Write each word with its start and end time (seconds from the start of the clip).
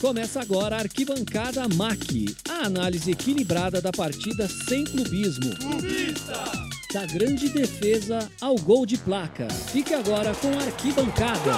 Começa 0.00 0.40
agora 0.40 0.76
a 0.76 0.78
Arquibancada 0.78 1.66
MAC, 1.74 2.32
a 2.48 2.66
análise 2.66 3.10
equilibrada 3.10 3.80
da 3.80 3.90
partida 3.90 4.46
sem 4.46 4.84
clubismo. 4.84 5.56
Clubista! 5.56 6.44
Da 6.94 7.04
grande 7.04 7.48
defesa 7.48 8.30
ao 8.40 8.54
gol 8.54 8.86
de 8.86 8.96
placa. 8.96 9.48
Fique 9.72 9.92
agora 9.92 10.32
com 10.36 10.56
a 10.56 10.62
Arquibancada. 10.62 11.52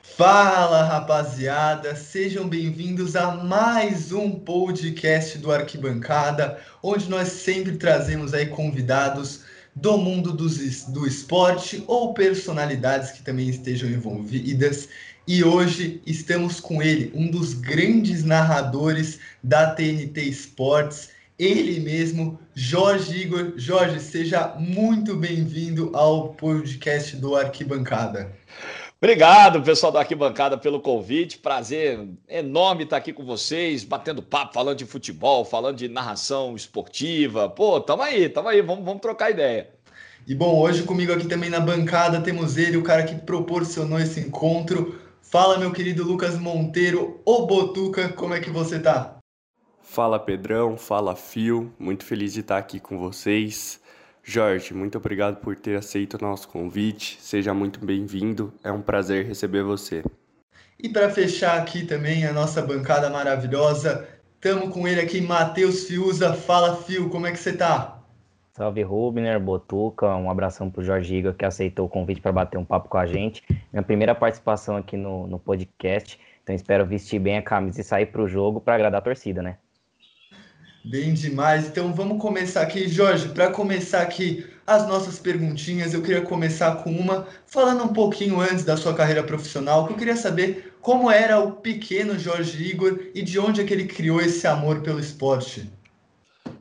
Fala 0.00 0.82
rapaziada, 0.84 1.94
sejam 1.94 2.48
bem-vindos 2.48 3.14
a 3.14 3.30
mais 3.32 4.10
um 4.12 4.30
podcast 4.30 5.36
do 5.36 5.52
Arquibancada, 5.52 6.58
onde 6.82 7.08
nós 7.10 7.28
sempre 7.28 7.76
trazemos 7.76 8.32
aí 8.32 8.46
convidados 8.46 9.42
do 9.76 9.96
mundo 9.96 10.32
dos, 10.32 10.84
do 10.84 11.06
esporte 11.06 11.84
ou 11.86 12.12
personalidades 12.14 13.12
que 13.12 13.22
também 13.22 13.48
estejam 13.48 13.88
envolvidas 13.88 14.88
e 15.28 15.44
hoje 15.44 16.00
estamos 16.06 16.58
com 16.58 16.82
ele, 16.82 17.12
um 17.14 17.30
dos 17.30 17.52
grandes 17.52 18.24
narradores 18.24 19.20
da 19.44 19.70
TNT 19.72 20.22
Sports, 20.22 21.10
ele 21.38 21.80
mesmo, 21.80 22.40
Jorge 22.54 23.14
Igor. 23.24 23.52
Jorge, 23.54 24.00
seja 24.00 24.54
muito 24.58 25.14
bem-vindo 25.14 25.90
ao 25.92 26.30
podcast 26.30 27.14
do 27.16 27.36
Arquibancada. 27.36 28.32
Obrigado, 28.96 29.62
pessoal 29.62 29.92
da 29.92 30.00
Arquibancada, 30.00 30.56
pelo 30.56 30.80
convite. 30.80 31.36
Prazer 31.36 32.08
enorme 32.26 32.84
estar 32.84 32.96
aqui 32.96 33.12
com 33.12 33.22
vocês, 33.22 33.84
batendo 33.84 34.22
papo, 34.22 34.54
falando 34.54 34.78
de 34.78 34.86
futebol, 34.86 35.44
falando 35.44 35.76
de 35.76 35.88
narração 35.88 36.56
esportiva. 36.56 37.50
Pô, 37.50 37.78
tamo 37.82 38.02
aí, 38.02 38.30
tamo 38.30 38.48
aí, 38.48 38.62
vamos, 38.62 38.82
vamos 38.82 39.02
trocar 39.02 39.30
ideia. 39.30 39.68
E 40.26 40.34
bom, 40.34 40.58
hoje 40.58 40.84
comigo 40.84 41.12
aqui 41.12 41.26
também 41.26 41.50
na 41.50 41.60
bancada 41.60 42.22
temos 42.22 42.56
ele, 42.56 42.78
o 42.78 42.82
cara 42.82 43.02
que 43.02 43.14
proporcionou 43.14 44.00
esse 44.00 44.20
encontro, 44.20 44.98
Fala, 45.30 45.58
meu 45.58 45.70
querido 45.70 46.04
Lucas 46.04 46.38
Monteiro, 46.38 47.20
o 47.22 47.44
Botuca, 47.44 48.08
como 48.08 48.32
é 48.32 48.40
que 48.40 48.48
você 48.48 48.78
tá? 48.78 49.18
Fala, 49.82 50.18
Pedrão, 50.18 50.78
fala, 50.78 51.14
Fio, 51.14 51.70
muito 51.78 52.02
feliz 52.02 52.32
de 52.32 52.40
estar 52.40 52.56
aqui 52.56 52.80
com 52.80 52.96
vocês. 52.96 53.78
Jorge, 54.24 54.72
muito 54.72 54.96
obrigado 54.96 55.36
por 55.36 55.54
ter 55.54 55.76
aceito 55.76 56.14
o 56.14 56.22
nosso 56.22 56.48
convite, 56.48 57.18
seja 57.20 57.52
muito 57.52 57.84
bem-vindo, 57.84 58.54
é 58.64 58.72
um 58.72 58.80
prazer 58.80 59.26
receber 59.26 59.62
você. 59.62 60.02
E 60.78 60.88
para 60.88 61.10
fechar 61.10 61.60
aqui 61.60 61.84
também 61.84 62.24
a 62.24 62.32
nossa 62.32 62.62
bancada 62.62 63.10
maravilhosa, 63.10 64.08
estamos 64.34 64.72
com 64.72 64.88
ele 64.88 65.02
aqui, 65.02 65.20
Matheus 65.20 65.84
Fiuza. 65.84 66.32
Fala, 66.32 66.74
Fio, 66.74 67.10
como 67.10 67.26
é 67.26 67.32
que 67.32 67.38
você 67.38 67.52
tá? 67.52 67.97
Salve 68.58 68.82
Rubner, 68.82 69.38
Botuca, 69.38 70.16
um 70.16 70.28
abração 70.28 70.68
para 70.68 70.80
o 70.80 70.84
Jorge 70.84 71.14
Igor 71.14 71.32
que 71.32 71.44
aceitou 71.44 71.86
o 71.86 71.88
convite 71.88 72.20
para 72.20 72.32
bater 72.32 72.58
um 72.58 72.64
papo 72.64 72.88
com 72.88 72.98
a 72.98 73.06
gente. 73.06 73.40
Minha 73.72 73.84
primeira 73.84 74.16
participação 74.16 74.76
aqui 74.76 74.96
no, 74.96 75.28
no 75.28 75.38
podcast, 75.38 76.18
então 76.42 76.52
espero 76.52 76.84
vestir 76.84 77.20
bem 77.20 77.38
a 77.38 77.42
camisa 77.42 77.80
e 77.80 77.84
sair 77.84 78.06
para 78.06 78.20
o 78.20 78.26
jogo 78.26 78.60
para 78.60 78.74
agradar 78.74 78.98
a 78.98 79.04
torcida, 79.04 79.40
né? 79.40 79.58
Bem 80.84 81.14
demais. 81.14 81.68
Então 81.68 81.92
vamos 81.92 82.20
começar 82.20 82.62
aqui, 82.62 82.88
Jorge. 82.88 83.28
Para 83.28 83.48
começar 83.48 84.02
aqui 84.02 84.44
as 84.66 84.88
nossas 84.88 85.20
perguntinhas, 85.20 85.94
eu 85.94 86.02
queria 86.02 86.22
começar 86.22 86.82
com 86.82 86.90
uma 86.90 87.28
falando 87.46 87.84
um 87.84 87.92
pouquinho 87.92 88.40
antes 88.40 88.64
da 88.64 88.76
sua 88.76 88.92
carreira 88.92 89.22
profissional, 89.22 89.86
que 89.86 89.92
eu 89.92 89.96
queria 89.96 90.16
saber 90.16 90.74
como 90.80 91.08
era 91.08 91.38
o 91.38 91.52
pequeno 91.52 92.18
Jorge 92.18 92.60
Igor 92.60 92.98
e 93.14 93.22
de 93.22 93.38
onde 93.38 93.60
é 93.60 93.64
que 93.64 93.72
ele 93.72 93.86
criou 93.86 94.20
esse 94.20 94.48
amor 94.48 94.80
pelo 94.80 94.98
esporte. 94.98 95.77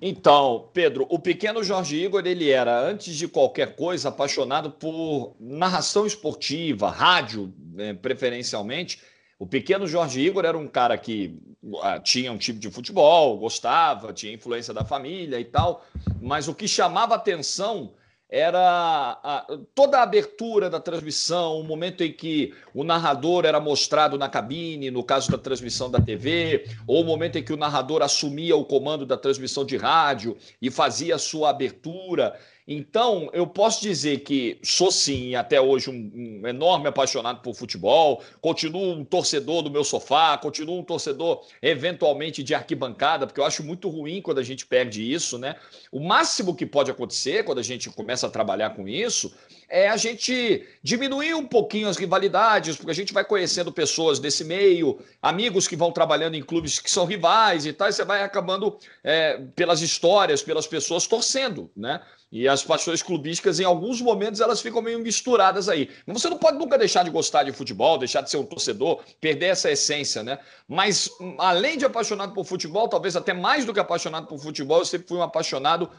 Então, 0.01 0.69
Pedro, 0.73 1.07
o 1.09 1.17
pequeno 1.17 1.63
Jorge 1.63 1.97
Igor, 1.97 2.25
ele 2.25 2.49
era, 2.49 2.79
antes 2.79 3.15
de 3.15 3.27
qualquer 3.27 3.75
coisa, 3.75 4.09
apaixonado 4.09 4.71
por 4.71 5.35
narração 5.39 6.05
esportiva, 6.05 6.89
rádio, 6.89 7.53
né, 7.73 7.93
preferencialmente. 7.93 9.01
O 9.39 9.45
pequeno 9.45 9.87
Jorge 9.87 10.19
Igor 10.21 10.45
era 10.45 10.57
um 10.57 10.67
cara 10.67 10.97
que 10.97 11.39
ah, 11.81 11.99
tinha 11.99 12.31
um 12.31 12.37
tipo 12.37 12.59
de 12.59 12.69
futebol, 12.71 13.37
gostava, 13.37 14.13
tinha 14.13 14.33
influência 14.33 14.73
da 14.73 14.83
família 14.83 15.39
e 15.39 15.45
tal, 15.45 15.85
mas 16.21 16.47
o 16.47 16.55
que 16.55 16.67
chamava 16.67 17.15
atenção 17.15 17.93
era 18.29 19.19
a, 19.23 19.45
toda 19.73 19.99
a 19.99 20.03
abertura 20.03 20.69
da 20.69 20.79
transmissão, 20.79 21.59
o 21.59 21.63
momento 21.63 22.03
em 22.03 22.11
que 22.11 22.53
o 22.73 22.83
narrador 22.83 23.45
era 23.45 23.59
mostrado 23.59 24.17
na 24.17 24.27
cabine, 24.27 24.91
no 24.91 25.03
caso 25.03 25.31
da 25.31 25.37
transmissão 25.37 25.89
da 25.89 26.01
TV, 26.01 26.65
ou 26.85 27.01
o 27.01 27.05
momento 27.05 27.37
em 27.37 27.43
que 27.43 27.53
o 27.53 27.57
narrador 27.57 28.01
assumia 28.01 28.55
o 28.55 28.65
comando 28.65 29.05
da 29.05 29.17
transmissão 29.17 29.65
de 29.65 29.77
rádio 29.77 30.35
e 30.61 30.69
fazia 30.69 31.15
a 31.15 31.19
sua 31.19 31.49
abertura. 31.51 32.37
Então, 32.67 33.29
eu 33.31 33.47
posso 33.47 33.81
dizer 33.81 34.19
que 34.19 34.59
sou 34.61 34.91
sim, 34.91 35.35
até 35.35 35.61
hoje, 35.61 35.89
um, 35.89 36.41
um, 36.43 36.47
enorme 36.47 36.89
apaixonado 36.89 37.41
por 37.41 37.55
futebol, 37.55 38.21
continuo 38.41 38.91
um 38.91 39.05
torcedor 39.05 39.61
do 39.61 39.71
meu 39.71 39.85
sofá, 39.85 40.37
continuo 40.37 40.79
um 40.79 40.83
torcedor 40.83 41.45
eventualmente 41.61 42.43
de 42.43 42.53
arquibancada, 42.53 43.25
porque 43.25 43.39
eu 43.39 43.45
acho 43.45 43.63
muito 43.63 43.87
ruim 43.87 44.21
quando 44.21 44.39
a 44.39 44.43
gente 44.43 44.65
perde 44.65 45.09
isso, 45.09 45.37
né? 45.37 45.55
O 45.89 46.01
máximo 46.01 46.53
que 46.53 46.65
pode 46.65 46.91
acontecer 46.91 47.45
quando 47.45 47.59
a 47.59 47.63
gente 47.63 47.89
começa 47.89 48.27
a 48.27 48.29
trabalhar 48.29 48.71
com 48.71 48.85
isso 48.85 49.33
é 49.69 49.87
a 49.87 49.97
gente 49.97 50.65
diminuir 50.81 51.33
um 51.33 51.45
pouquinho 51.45 51.87
as 51.87 51.97
rivalidades, 51.97 52.75
porque 52.75 52.91
a 52.91 52.95
gente 52.95 53.13
vai 53.13 53.23
conhecendo 53.23 53.71
pessoas 53.71 54.19
desse 54.19 54.43
meio, 54.43 54.99
amigos 55.21 55.67
que 55.67 55.75
vão 55.75 55.91
trabalhando 55.91 56.35
em 56.35 56.41
clubes 56.41 56.79
que 56.79 56.91
são 56.91 57.05
rivais 57.05 57.65
e 57.65 57.71
tal, 57.71 57.89
e 57.89 57.93
você 57.93 58.03
vai 58.03 58.23
acabando 58.23 58.77
é, 59.03 59.41
pelas 59.55 59.81
histórias, 59.81 60.41
pelas 60.41 60.67
pessoas 60.67 61.07
torcendo, 61.07 61.69
né? 61.75 62.01
E 62.31 62.47
as 62.57 62.63
paixões 62.63 63.03
clubísticas, 63.03 63.59
em 63.59 63.63
alguns 63.63 64.01
momentos, 64.01 64.41
elas 64.41 64.61
ficam 64.61 64.81
meio 64.81 64.99
misturadas 64.99 65.69
aí. 65.69 65.89
Você 66.07 66.29
não 66.29 66.37
pode 66.37 66.57
nunca 66.57 66.77
deixar 66.77 67.03
de 67.03 67.09
gostar 67.09 67.43
de 67.43 67.51
futebol, 67.51 67.97
deixar 67.97 68.21
de 68.21 68.29
ser 68.29 68.37
um 68.37 68.45
torcedor, 68.45 69.01
perder 69.21 69.47
essa 69.47 69.71
essência, 69.71 70.23
né? 70.23 70.39
Mas, 70.67 71.09
além 71.37 71.77
de 71.77 71.85
apaixonado 71.85 72.33
por 72.33 72.45
futebol, 72.45 72.87
talvez 72.87 73.15
até 73.15 73.33
mais 73.33 73.65
do 73.65 73.73
que 73.73 73.79
apaixonado 73.79 74.27
por 74.27 74.39
futebol, 74.39 74.79
eu 74.79 74.85
sempre 74.85 75.07
fui 75.07 75.17
um 75.17 75.23
apaixonado 75.23 75.89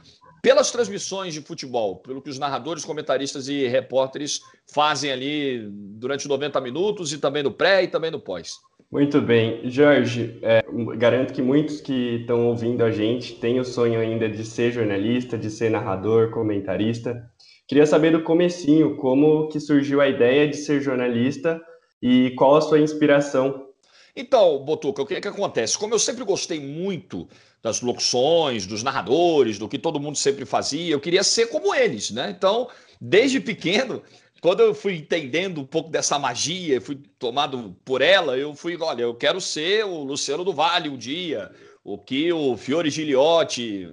pelas 0.42 0.70
transmissões 0.70 1.34
de 1.34 1.40
futebol, 1.40 1.96
pelo 1.96 2.22
que 2.22 2.30
os 2.30 2.38
narradores, 2.38 2.84
comentaristas 2.84 3.48
e 3.48 3.66
repórteres 3.66 4.40
fazem 4.66 5.10
ali 5.10 5.68
durante 5.70 6.28
90 6.28 6.60
minutos 6.60 7.12
e 7.12 7.18
também 7.18 7.42
no 7.42 7.52
pré 7.52 7.84
e 7.84 7.88
também 7.88 8.10
no 8.10 8.20
pós. 8.20 8.60
Muito 8.90 9.20
bem. 9.20 9.68
Jorge, 9.68 10.38
é, 10.42 10.64
garanto 10.96 11.34
que 11.34 11.42
muitos 11.42 11.80
que 11.80 12.20
estão 12.20 12.46
ouvindo 12.46 12.82
a 12.82 12.90
gente 12.90 13.34
têm 13.34 13.60
o 13.60 13.64
sonho 13.64 14.00
ainda 14.00 14.28
de 14.28 14.44
ser 14.44 14.72
jornalista, 14.72 15.36
de 15.36 15.50
ser 15.50 15.70
narrador, 15.70 16.30
comentarista. 16.30 17.30
Queria 17.66 17.84
saber 17.84 18.12
do 18.12 18.22
comecinho, 18.22 18.96
como 18.96 19.48
que 19.48 19.60
surgiu 19.60 20.00
a 20.00 20.08
ideia 20.08 20.48
de 20.48 20.56
ser 20.56 20.80
jornalista 20.80 21.60
e 22.00 22.30
qual 22.30 22.56
a 22.56 22.62
sua 22.62 22.80
inspiração 22.80 23.68
então, 24.18 24.58
Botuca, 24.64 25.00
o 25.00 25.06
que, 25.06 25.14
é 25.14 25.20
que 25.20 25.28
acontece? 25.28 25.78
Como 25.78 25.94
eu 25.94 25.98
sempre 25.98 26.24
gostei 26.24 26.58
muito 26.58 27.28
das 27.62 27.80
locuções, 27.80 28.66
dos 28.66 28.82
narradores, 28.82 29.58
do 29.58 29.68
que 29.68 29.78
todo 29.78 30.00
mundo 30.00 30.18
sempre 30.18 30.44
fazia, 30.44 30.92
eu 30.92 30.98
queria 30.98 31.22
ser 31.22 31.46
como 31.46 31.72
eles, 31.72 32.10
né? 32.10 32.34
Então, 32.36 32.68
desde 33.00 33.38
pequeno, 33.38 34.02
quando 34.40 34.60
eu 34.60 34.74
fui 34.74 34.96
entendendo 34.96 35.60
um 35.60 35.66
pouco 35.66 35.90
dessa 35.90 36.18
magia, 36.18 36.80
fui 36.80 36.96
tomado 37.18 37.76
por 37.84 38.00
ela, 38.00 38.36
eu 38.36 38.54
fui, 38.54 38.76
olha, 38.80 39.02
eu 39.02 39.14
quero 39.14 39.40
ser 39.40 39.84
o 39.84 40.02
Luciano 40.04 40.44
do 40.44 40.52
Vale 40.52 40.88
um 40.88 40.96
dia, 40.96 41.50
o 41.82 41.98
que 41.98 42.32
o 42.32 42.56
Fiore 42.56 42.90
Giliotti 42.90 43.88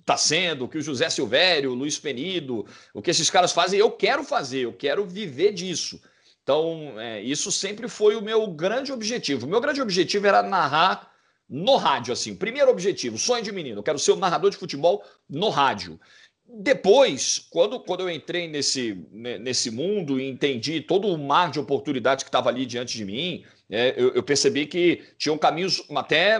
está 0.00 0.16
sendo, 0.16 0.64
o 0.64 0.68
que 0.68 0.78
o 0.78 0.82
José 0.82 1.08
Silvério, 1.08 1.70
o 1.70 1.74
Luiz 1.74 1.98
Penido, 1.98 2.66
o 2.92 3.00
que 3.00 3.10
esses 3.10 3.30
caras 3.30 3.52
fazem, 3.52 3.78
eu 3.78 3.90
quero 3.90 4.24
fazer, 4.24 4.60
eu 4.60 4.72
quero 4.72 5.06
viver 5.06 5.52
disso. 5.52 6.00
Então, 6.42 6.98
é, 6.98 7.22
isso 7.22 7.52
sempre 7.52 7.88
foi 7.88 8.16
o 8.16 8.22
meu 8.22 8.48
grande 8.48 8.92
objetivo. 8.92 9.46
O 9.46 9.48
meu 9.48 9.60
grande 9.60 9.80
objetivo 9.80 10.26
era 10.26 10.42
narrar 10.42 11.12
no 11.48 11.76
rádio, 11.76 12.12
assim. 12.12 12.34
Primeiro 12.34 12.70
objetivo, 12.70 13.18
sonho 13.18 13.44
de 13.44 13.52
menino. 13.52 13.78
Eu 13.78 13.82
quero 13.82 13.98
ser 13.98 14.12
um 14.12 14.16
narrador 14.16 14.50
de 14.50 14.56
futebol 14.56 15.04
no 15.28 15.50
rádio. 15.50 16.00
Depois, 16.54 17.38
quando, 17.50 17.80
quando 17.80 18.00
eu 18.00 18.10
entrei 18.10 18.46
nesse, 18.46 19.06
nesse 19.10 19.70
mundo 19.70 20.20
e 20.20 20.28
entendi 20.28 20.82
todo 20.82 21.08
o 21.08 21.16
mar 21.16 21.50
de 21.50 21.58
oportunidades 21.58 22.22
que 22.22 22.28
estava 22.28 22.50
ali 22.50 22.66
diante 22.66 22.96
de 22.96 23.04
mim, 23.06 23.42
é, 23.72 23.94
eu, 23.96 24.12
eu, 24.12 24.22
percebi 24.22 24.66
que 24.66 25.02
tinham 25.16 25.38
caminhos 25.38 25.82
até 25.96 26.38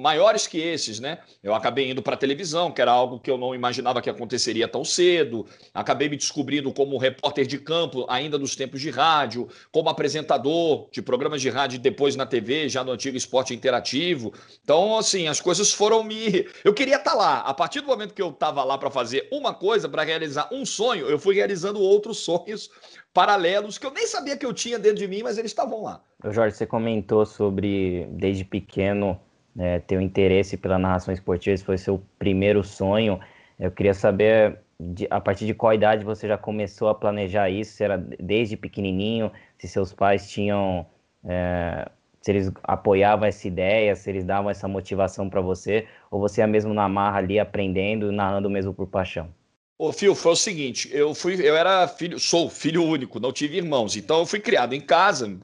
maiores 0.00 0.46
que 0.46 0.58
esses, 0.58 0.98
né? 0.98 1.18
Eu 1.42 1.54
acabei 1.54 1.90
indo 1.90 2.00
para 2.00 2.14
a 2.14 2.16
televisão, 2.16 2.72
que 2.72 2.80
era 2.80 2.90
algo 2.90 3.20
que 3.20 3.30
eu 3.30 3.36
não 3.36 3.54
imaginava 3.54 4.00
que 4.00 4.08
aconteceria 4.08 4.66
tão 4.66 4.82
cedo. 4.82 5.46
Acabei 5.74 6.08
me 6.08 6.16
descobrindo 6.16 6.72
como 6.72 6.96
repórter 6.96 7.46
de 7.46 7.58
campo, 7.58 8.06
ainda 8.08 8.38
nos 8.38 8.56
tempos 8.56 8.80
de 8.80 8.88
rádio, 8.88 9.48
como 9.70 9.90
apresentador 9.90 10.88
de 10.90 11.02
programas 11.02 11.42
de 11.42 11.50
rádio 11.50 11.78
depois 11.78 12.16
na 12.16 12.24
TV, 12.24 12.70
já 12.70 12.82
no 12.82 12.92
antigo 12.92 13.18
esporte 13.18 13.52
interativo. 13.52 14.32
Então, 14.64 14.96
assim, 14.96 15.28
as 15.28 15.42
coisas 15.42 15.74
foram 15.74 16.02
me. 16.02 16.48
Eu 16.64 16.72
queria 16.72 16.96
estar 16.96 17.10
tá 17.10 17.16
lá. 17.16 17.38
A 17.40 17.52
partir 17.52 17.82
do 17.82 17.88
momento 17.88 18.14
que 18.14 18.22
eu 18.22 18.30
estava 18.30 18.64
lá 18.64 18.78
para 18.78 18.90
fazer 18.90 19.28
uma 19.30 19.52
coisa, 19.52 19.90
para 19.90 20.04
realizar 20.04 20.48
um 20.50 20.64
sonho, 20.64 21.06
eu 21.06 21.18
fui 21.18 21.34
realizando 21.34 21.80
outros 21.80 22.18
sonhos 22.18 22.70
paralelos 23.12 23.78
que 23.78 23.86
eu 23.86 23.90
nem 23.92 24.06
sabia 24.06 24.36
que 24.36 24.46
eu 24.46 24.52
tinha 24.52 24.78
dentro 24.78 24.98
de 24.98 25.08
mim, 25.08 25.22
mas 25.22 25.38
eles 25.38 25.50
estavam 25.50 25.82
lá. 25.82 26.02
Jorge, 26.30 26.56
você 26.56 26.66
comentou 26.66 27.26
sobre, 27.26 28.06
desde 28.10 28.44
pequeno, 28.44 29.20
é, 29.58 29.82
o 29.90 29.94
um 29.94 30.00
interesse 30.00 30.56
pela 30.56 30.78
narração 30.78 31.12
esportiva, 31.12 31.54
esse 31.54 31.64
foi 31.64 31.76
seu 31.76 32.02
primeiro 32.18 32.64
sonho. 32.64 33.20
Eu 33.58 33.70
queria 33.70 33.94
saber 33.94 34.58
de, 34.80 35.06
a 35.10 35.20
partir 35.20 35.46
de 35.46 35.54
qual 35.54 35.74
idade 35.74 36.04
você 36.04 36.26
já 36.26 36.38
começou 36.38 36.88
a 36.88 36.94
planejar 36.94 37.50
isso? 37.50 37.72
Se 37.72 37.84
era 37.84 37.98
desde 37.98 38.56
pequenininho? 38.56 39.30
Se 39.58 39.68
seus 39.68 39.92
pais 39.92 40.30
tinham. 40.30 40.86
É, 41.24 41.88
se 42.20 42.30
eles 42.30 42.52
apoiavam 42.62 43.26
essa 43.26 43.48
ideia, 43.48 43.96
se 43.96 44.08
eles 44.08 44.24
davam 44.24 44.48
essa 44.48 44.68
motivação 44.68 45.28
para 45.28 45.40
você, 45.40 45.88
ou 46.08 46.20
você 46.20 46.40
ia 46.40 46.46
mesmo 46.46 46.72
na 46.72 46.88
marra 46.88 47.18
ali 47.18 47.38
aprendendo, 47.38 48.12
narrando 48.12 48.48
mesmo 48.48 48.72
por 48.72 48.86
paixão? 48.86 49.28
Ô, 49.84 49.92
Fio, 49.92 50.14
foi 50.14 50.30
o 50.30 50.36
seguinte, 50.36 50.88
eu 50.92 51.12
fui, 51.12 51.34
eu 51.44 51.56
era 51.56 51.88
filho, 51.88 52.16
sou 52.20 52.48
filho 52.48 52.84
único, 52.84 53.18
não 53.18 53.32
tive 53.32 53.56
irmãos, 53.56 53.96
então 53.96 54.20
eu 54.20 54.26
fui 54.26 54.38
criado 54.38 54.74
em 54.74 54.80
casa, 54.80 55.36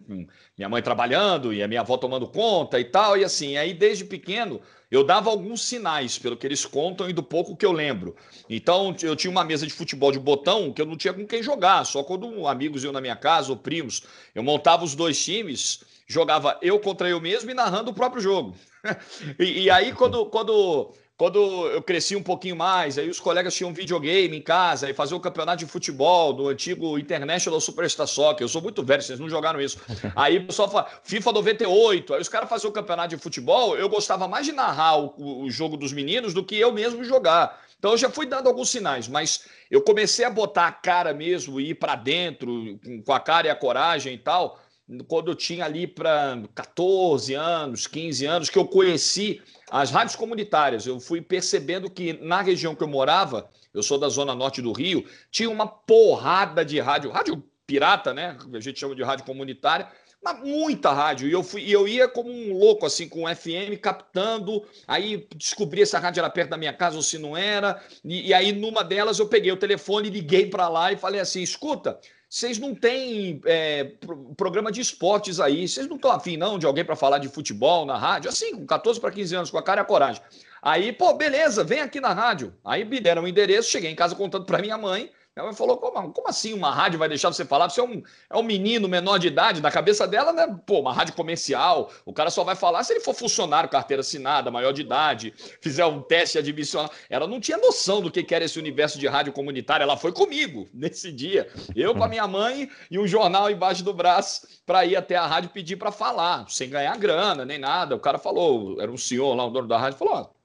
minha 0.57 0.69
mãe 0.69 0.81
trabalhando 0.81 1.53
e 1.53 1.61
a 1.61 1.67
minha 1.67 1.81
avó 1.81 1.97
tomando 1.97 2.25
conta 2.29 2.79
e 2.79 2.85
tal, 2.85 3.19
e 3.19 3.25
assim, 3.25 3.57
aí 3.57 3.75
desde 3.75 4.05
pequeno 4.05 4.61
eu 4.93 5.03
dava 5.03 5.29
alguns 5.29 5.63
sinais, 5.63 6.21
pelo 6.21 6.37
que 6.37 6.47
eles 6.47 6.65
contam 6.65 7.11
e 7.11 7.13
do 7.13 7.21
pouco 7.21 7.57
que 7.57 7.67
eu 7.67 7.73
lembro. 7.73 8.15
Então 8.49 8.95
eu 9.03 9.17
tinha 9.17 9.29
uma 9.29 9.43
mesa 9.43 9.67
de 9.67 9.73
futebol 9.73 10.13
de 10.13 10.21
botão 10.21 10.73
que 10.73 10.81
eu 10.81 10.87
não 10.87 10.97
tinha 10.97 11.13
com 11.13 11.27
quem 11.27 11.43
jogar, 11.43 11.85
só 11.85 12.05
quando 12.05 12.47
amigos 12.47 12.85
iam 12.85 12.93
na 12.93 13.01
minha 13.01 13.17
casa 13.17 13.51
ou 13.51 13.57
primos, 13.57 14.05
eu 14.37 14.43
montava 14.45 14.85
os 14.85 14.95
dois 14.95 15.21
times, 15.21 15.83
jogava 16.07 16.57
eu 16.63 16.79
contra 16.79 17.09
eu 17.09 17.21
mesmo 17.21 17.51
e 17.51 17.55
narrando 17.55 17.91
o 17.91 17.95
próprio 17.95 18.23
jogo. 18.23 18.55
e, 19.37 19.63
e 19.63 19.71
aí 19.71 19.93
quando, 19.93 20.27
quando 20.27 20.95
quando 21.19 21.67
eu 21.67 21.83
cresci 21.83 22.15
um 22.15 22.23
pouquinho 22.23 22.55
mais, 22.55 22.97
aí 22.97 23.11
os 23.11 23.19
colegas 23.19 23.53
tinham 23.53 23.75
videogame 23.75 24.37
em 24.37 24.41
casa 24.41 24.89
e 24.89 24.95
fazer 24.95 25.17
o 25.17 25.21
campeonato 25.21 25.59
de 25.59 25.67
futebol 25.67 26.33
do 26.33 26.47
antigo 26.47 26.97
International 26.97 27.61
Superstar 27.61 28.07
Soccer. 28.07 28.45
Eu 28.45 28.49
sou 28.49 28.63
muito 28.63 28.85
velho, 28.85 29.03
vocês 29.03 29.19
não 29.19 29.29
jogaram 29.29 29.61
isso. 29.61 29.79
Aí 30.15 30.39
o 30.39 30.47
pessoal 30.47 30.71
fala 30.71 30.89
FIFA 31.03 31.33
98, 31.33 32.15
aí 32.15 32.21
os 32.21 32.29
caras 32.29 32.49
faziam 32.49 32.71
o 32.71 32.73
campeonato 32.73 33.17
de 33.17 33.21
futebol. 33.21 33.77
Eu 33.77 33.89
gostava 33.89 34.29
mais 34.29 34.47
de 34.47 34.53
narrar 34.53 34.97
o, 34.97 35.43
o 35.43 35.51
jogo 35.51 35.77
dos 35.77 35.93
meninos 35.93 36.33
do 36.33 36.45
que 36.45 36.57
eu 36.57 36.71
mesmo 36.73 37.03
jogar. 37.03 37.65
Então 37.81 37.93
eu 37.93 37.99
já 37.99 38.09
fui 38.09 38.25
dando 38.25 38.47
alguns 38.47 38.71
sinais, 38.71 39.09
mas 39.09 39.45
eu 39.69 39.83
comecei 39.83 40.25
a 40.25 40.31
botar 40.31 40.69
a 40.69 40.73
cara 40.73 41.13
mesmo 41.13 41.61
e 41.61 41.71
ir 41.71 41.75
para 41.75 41.97
dentro 41.97 42.79
com 43.05 43.13
a 43.13 43.19
cara 43.19 43.49
e 43.49 43.51
a 43.51 43.57
coragem 43.57 44.15
e 44.15 44.19
tal 44.19 44.61
quando 45.07 45.31
eu 45.31 45.35
tinha 45.35 45.67
ali 45.67 45.87
para 45.87 46.43
14 46.55 47.35
anos, 47.35 47.87
15 47.87 48.25
anos, 48.25 48.49
que 48.49 48.59
eu 48.59 48.65
conheci 48.67 49.43
as 49.71 49.91
rádios 49.91 50.17
comunitárias. 50.17 50.87
Eu 50.87 51.01
fui 51.01 51.21
percebendo 51.21 51.91
que 51.91 52.15
na 52.15 52.41
região 52.41 52.75
que 52.75 52.83
eu 52.83 52.89
morava, 52.89 53.49
eu 53.73 53.83
sou 53.83 53.99
da 53.99 54.09
zona 54.09 54.35
norte 54.35 54.63
do 54.63 54.73
Rio, 54.73 55.05
tinha 55.31 55.51
uma 55.51 55.67
porrada 55.67 56.65
de 56.65 56.81
rádio, 56.81 57.11
rádio 57.11 57.43
pirata, 57.67 58.15
né? 58.15 58.37
A 58.53 58.61
gente 58.61 58.81
chama 58.81 58.95
de 58.95 59.03
rádio 59.03 59.27
comunitária, 59.27 59.89
mas 60.23 60.41
muita 60.41 60.93
rádio. 60.93 61.29
E 61.29 61.33
eu, 61.33 61.43
fui, 61.43 61.69
eu 61.69 61.87
ia 61.87 62.09
como 62.09 62.31
um 62.31 62.57
louco, 62.57 62.87
assim, 62.87 63.09
com 63.09 63.29
FM, 63.29 63.79
captando. 63.81 64.65
Aí 64.87 65.29
descobri 65.37 65.85
se 65.87 65.97
a 65.97 66.01
rádio 66.01 66.21
era 66.21 66.31
perto 66.31 66.51
da 66.51 66.57
minha 66.57 66.73
casa 66.73 66.97
ou 66.97 67.03
se 67.03 67.19
não 67.19 67.37
era. 67.37 67.81
E, 68.05 68.29
e 68.29 68.35
aí, 68.35 68.53
numa 68.53 68.83
delas, 68.83 69.19
eu 69.19 69.29
peguei 69.29 69.53
o 69.53 69.57
telefone, 69.57 70.11
liguei 70.11 70.47
para 70.47 70.69
lá 70.69 70.93
e 70.93 70.97
falei 70.97 71.21
assim: 71.21 71.43
escuta, 71.43 72.01
vocês 72.29 72.59
não 72.59 72.75
têm 72.75 73.41
é, 73.47 73.93
programa 74.37 74.71
de 74.71 74.81
esportes 74.81 75.41
aí, 75.41 75.67
vocês 75.67 75.87
não 75.87 75.97
estão 75.97 76.11
afim 76.11 76.37
não 76.37 76.59
de 76.59 76.67
alguém 76.67 76.85
para 76.85 76.95
falar 76.95 77.19
de 77.19 77.29
futebol 77.29 77.87
na 77.87 77.97
rádio, 77.97 78.29
assim, 78.29 78.55
com 78.55 78.67
14 78.67 79.01
para 79.01 79.11
15 79.11 79.35
anos, 79.35 79.51
com 79.51 79.57
a 79.59 79.63
cara 79.63 79.81
e 79.81 79.83
a 79.83 79.85
coragem. 79.85 80.23
Aí, 80.61 80.93
pô, 80.93 81.15
beleza, 81.15 81.65
vem 81.65 81.81
aqui 81.81 82.01
na 82.01 82.13
rádio. 82.13 82.55
Aí 82.65 82.85
me 82.85 83.01
deram 83.01 83.23
o 83.23 83.29
endereço, 83.29 83.71
cheguei 83.71 83.91
em 83.91 83.95
casa 83.95 84.15
contando 84.15 84.45
para 84.45 84.59
minha 84.59 84.77
mãe. 84.77 85.11
Minha 85.39 85.47
mãe 85.47 85.55
falou: 85.55 85.77
como, 85.77 86.13
como, 86.13 86.29
assim 86.29 86.53
uma 86.53 86.75
rádio 86.75 86.99
vai 86.99 87.09
deixar 87.09 87.33
você 87.33 87.45
falar? 87.45 87.71
Você 87.71 87.81
é 87.81 87.85
um, 87.85 88.03
é 88.29 88.37
um 88.37 88.43
menino 88.43 88.89
menor 88.89 89.19
de 89.19 89.29
idade, 89.29 89.63
na 89.63 89.71
cabeça 89.71 90.05
dela, 90.05 90.33
né? 90.33 90.59
Pô, 90.67 90.81
uma 90.81 90.93
rádio 90.93 91.15
comercial, 91.15 91.93
o 92.05 92.13
cara 92.13 92.29
só 92.29 92.43
vai 92.43 92.57
falar 92.57 92.83
se 92.83 92.93
ele 92.93 93.01
for 93.01 93.15
funcionário, 93.15 93.71
carteira 93.71 94.01
assinada, 94.01 94.51
maior 94.51 94.73
de 94.73 94.81
idade, 94.81 95.33
fizer 95.61 95.87
um 95.87 96.03
teste 96.03 96.39
admissional. 96.39 96.91
Ela 97.09 97.29
não 97.29 97.39
tinha 97.39 97.57
noção 97.57 98.03
do 98.03 98.11
que 98.11 98.35
era 98.35 98.45
esse 98.45 98.59
universo 98.59 98.99
de 98.99 99.07
rádio 99.07 99.33
comunitária. 99.33 99.85
Ela 99.85 99.97
foi 99.97 100.11
comigo 100.11 100.69
nesse 100.75 101.13
dia. 101.13 101.49
Eu 101.77 101.95
com 101.95 102.03
a 102.03 102.09
minha 102.09 102.27
mãe 102.27 102.69
e 102.91 102.99
um 102.99 103.07
jornal 103.07 103.49
embaixo 103.49 103.85
do 103.85 103.95
braço 103.95 104.49
para 104.67 104.85
ir 104.85 104.97
até 104.97 105.15
a 105.15 105.25
rádio 105.25 105.51
pedir 105.51 105.77
para 105.77 105.93
falar, 105.93 106.47
sem 106.49 106.69
ganhar 106.69 106.97
grana 106.97 107.45
nem 107.45 107.59
nada. 107.59 107.95
O 107.95 108.01
cara 108.01 108.19
falou, 108.19 108.81
era 108.81 108.91
um 108.91 108.99
senhor 108.99 109.37
lá, 109.37 109.47
o 109.47 109.51
dono 109.51 109.69
da 109.69 109.79
rádio, 109.79 109.99
falou: 109.99 110.15
ó 110.15 110.38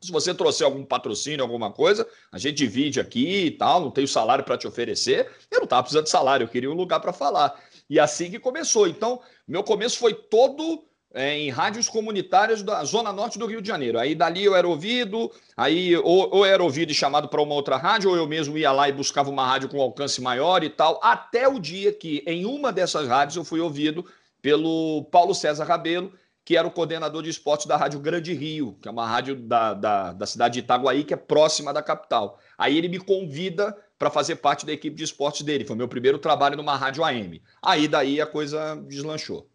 se 0.00 0.12
você 0.12 0.32
trouxer 0.32 0.64
algum 0.64 0.84
patrocínio, 0.84 1.42
alguma 1.42 1.72
coisa, 1.72 2.06
a 2.30 2.38
gente 2.38 2.56
divide 2.56 3.00
aqui 3.00 3.46
e 3.46 3.50
tal, 3.50 3.80
não 3.80 3.90
tenho 3.90 4.06
salário 4.06 4.44
para 4.44 4.56
te 4.56 4.66
oferecer. 4.66 5.28
Eu 5.50 5.58
não 5.58 5.64
estava 5.64 5.82
precisando 5.82 6.04
de 6.04 6.10
salário, 6.10 6.44
eu 6.44 6.48
queria 6.48 6.70
um 6.70 6.74
lugar 6.74 7.00
para 7.00 7.12
falar. 7.12 7.60
E 7.90 7.98
assim 7.98 8.30
que 8.30 8.38
começou. 8.38 8.86
Então, 8.86 9.20
meu 9.46 9.64
começo 9.64 9.98
foi 9.98 10.14
todo 10.14 10.84
é, 11.12 11.36
em 11.36 11.50
rádios 11.50 11.88
comunitárias 11.88 12.62
da 12.62 12.84
Zona 12.84 13.12
Norte 13.12 13.38
do 13.38 13.46
Rio 13.46 13.60
de 13.60 13.66
Janeiro. 13.66 13.98
Aí 13.98 14.14
dali 14.14 14.44
eu 14.44 14.54
era 14.54 14.68
ouvido, 14.68 15.32
aí 15.56 15.96
ou, 15.96 16.36
ou 16.36 16.44
era 16.44 16.62
ouvido 16.62 16.92
e 16.92 16.94
chamado 16.94 17.28
para 17.28 17.42
uma 17.42 17.54
outra 17.54 17.76
rádio, 17.76 18.10
ou 18.10 18.16
eu 18.16 18.26
mesmo 18.26 18.56
ia 18.56 18.70
lá 18.70 18.88
e 18.88 18.92
buscava 18.92 19.30
uma 19.30 19.46
rádio 19.46 19.68
com 19.68 19.80
alcance 19.80 20.20
maior 20.20 20.62
e 20.62 20.70
tal, 20.70 21.00
até 21.02 21.48
o 21.48 21.58
dia 21.58 21.92
que 21.92 22.22
em 22.26 22.44
uma 22.44 22.72
dessas 22.72 23.08
rádios 23.08 23.36
eu 23.36 23.44
fui 23.44 23.58
ouvido 23.58 24.04
pelo 24.40 25.04
Paulo 25.10 25.34
César 25.34 25.64
Rabelo, 25.64 26.12
que 26.48 26.56
era 26.56 26.66
o 26.66 26.70
coordenador 26.70 27.22
de 27.22 27.28
esportes 27.28 27.66
da 27.66 27.76
Rádio 27.76 28.00
Grande 28.00 28.32
Rio, 28.32 28.74
que 28.80 28.88
é 28.88 28.90
uma 28.90 29.06
rádio 29.06 29.36
da, 29.36 29.74
da, 29.74 30.12
da 30.14 30.24
cidade 30.24 30.54
de 30.54 30.60
Itaguaí, 30.60 31.04
que 31.04 31.12
é 31.12 31.16
próxima 31.18 31.74
da 31.74 31.82
capital. 31.82 32.38
Aí 32.56 32.78
ele 32.78 32.88
me 32.88 32.98
convida 32.98 33.76
para 33.98 34.08
fazer 34.08 34.36
parte 34.36 34.64
da 34.64 34.72
equipe 34.72 34.96
de 34.96 35.04
esportes 35.04 35.42
dele. 35.42 35.66
Foi 35.66 35.76
meu 35.76 35.86
primeiro 35.86 36.16
trabalho 36.16 36.56
numa 36.56 36.74
rádio 36.74 37.04
AM. 37.04 37.42
Aí 37.62 37.86
daí 37.86 38.18
a 38.18 38.24
coisa 38.24 38.82
deslanchou. 38.88 39.46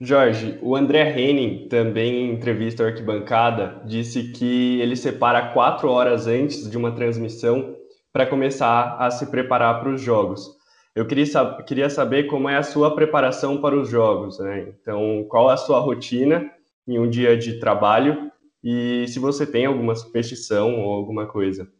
Jorge, 0.00 0.56
o 0.62 0.76
André 0.76 1.18
Henning, 1.18 1.66
também 1.68 2.26
em 2.26 2.32
entrevista 2.32 2.84
à 2.84 2.86
arquibancada, 2.86 3.82
disse 3.84 4.30
que 4.30 4.80
ele 4.80 4.94
separa 4.94 5.48
quatro 5.52 5.90
horas 5.90 6.28
antes 6.28 6.70
de 6.70 6.78
uma 6.78 6.92
transmissão 6.92 7.74
para 8.12 8.24
começar 8.24 8.98
a 9.00 9.10
se 9.10 9.26
preparar 9.26 9.80
para 9.80 9.90
os 9.90 10.00
jogos. 10.00 10.59
Eu 10.94 11.06
queria, 11.06 11.26
sab 11.26 11.64
queria 11.64 11.88
saber 11.88 12.24
como 12.24 12.48
é 12.48 12.56
a 12.56 12.62
sua 12.62 12.94
preparação 12.94 13.60
para 13.60 13.78
os 13.78 13.88
jogos, 13.88 14.38
né? 14.38 14.68
Então, 14.68 15.24
qual 15.28 15.48
a 15.48 15.56
sua 15.56 15.78
rotina 15.78 16.50
em 16.86 16.98
um 16.98 17.08
dia 17.08 17.36
de 17.36 17.60
trabalho 17.60 18.30
e 18.62 19.06
se 19.08 19.18
você 19.18 19.46
tem 19.46 19.66
alguma 19.66 19.94
superstição 19.94 20.80
ou 20.80 20.92
alguma 20.92 21.26
coisa. 21.26 21.70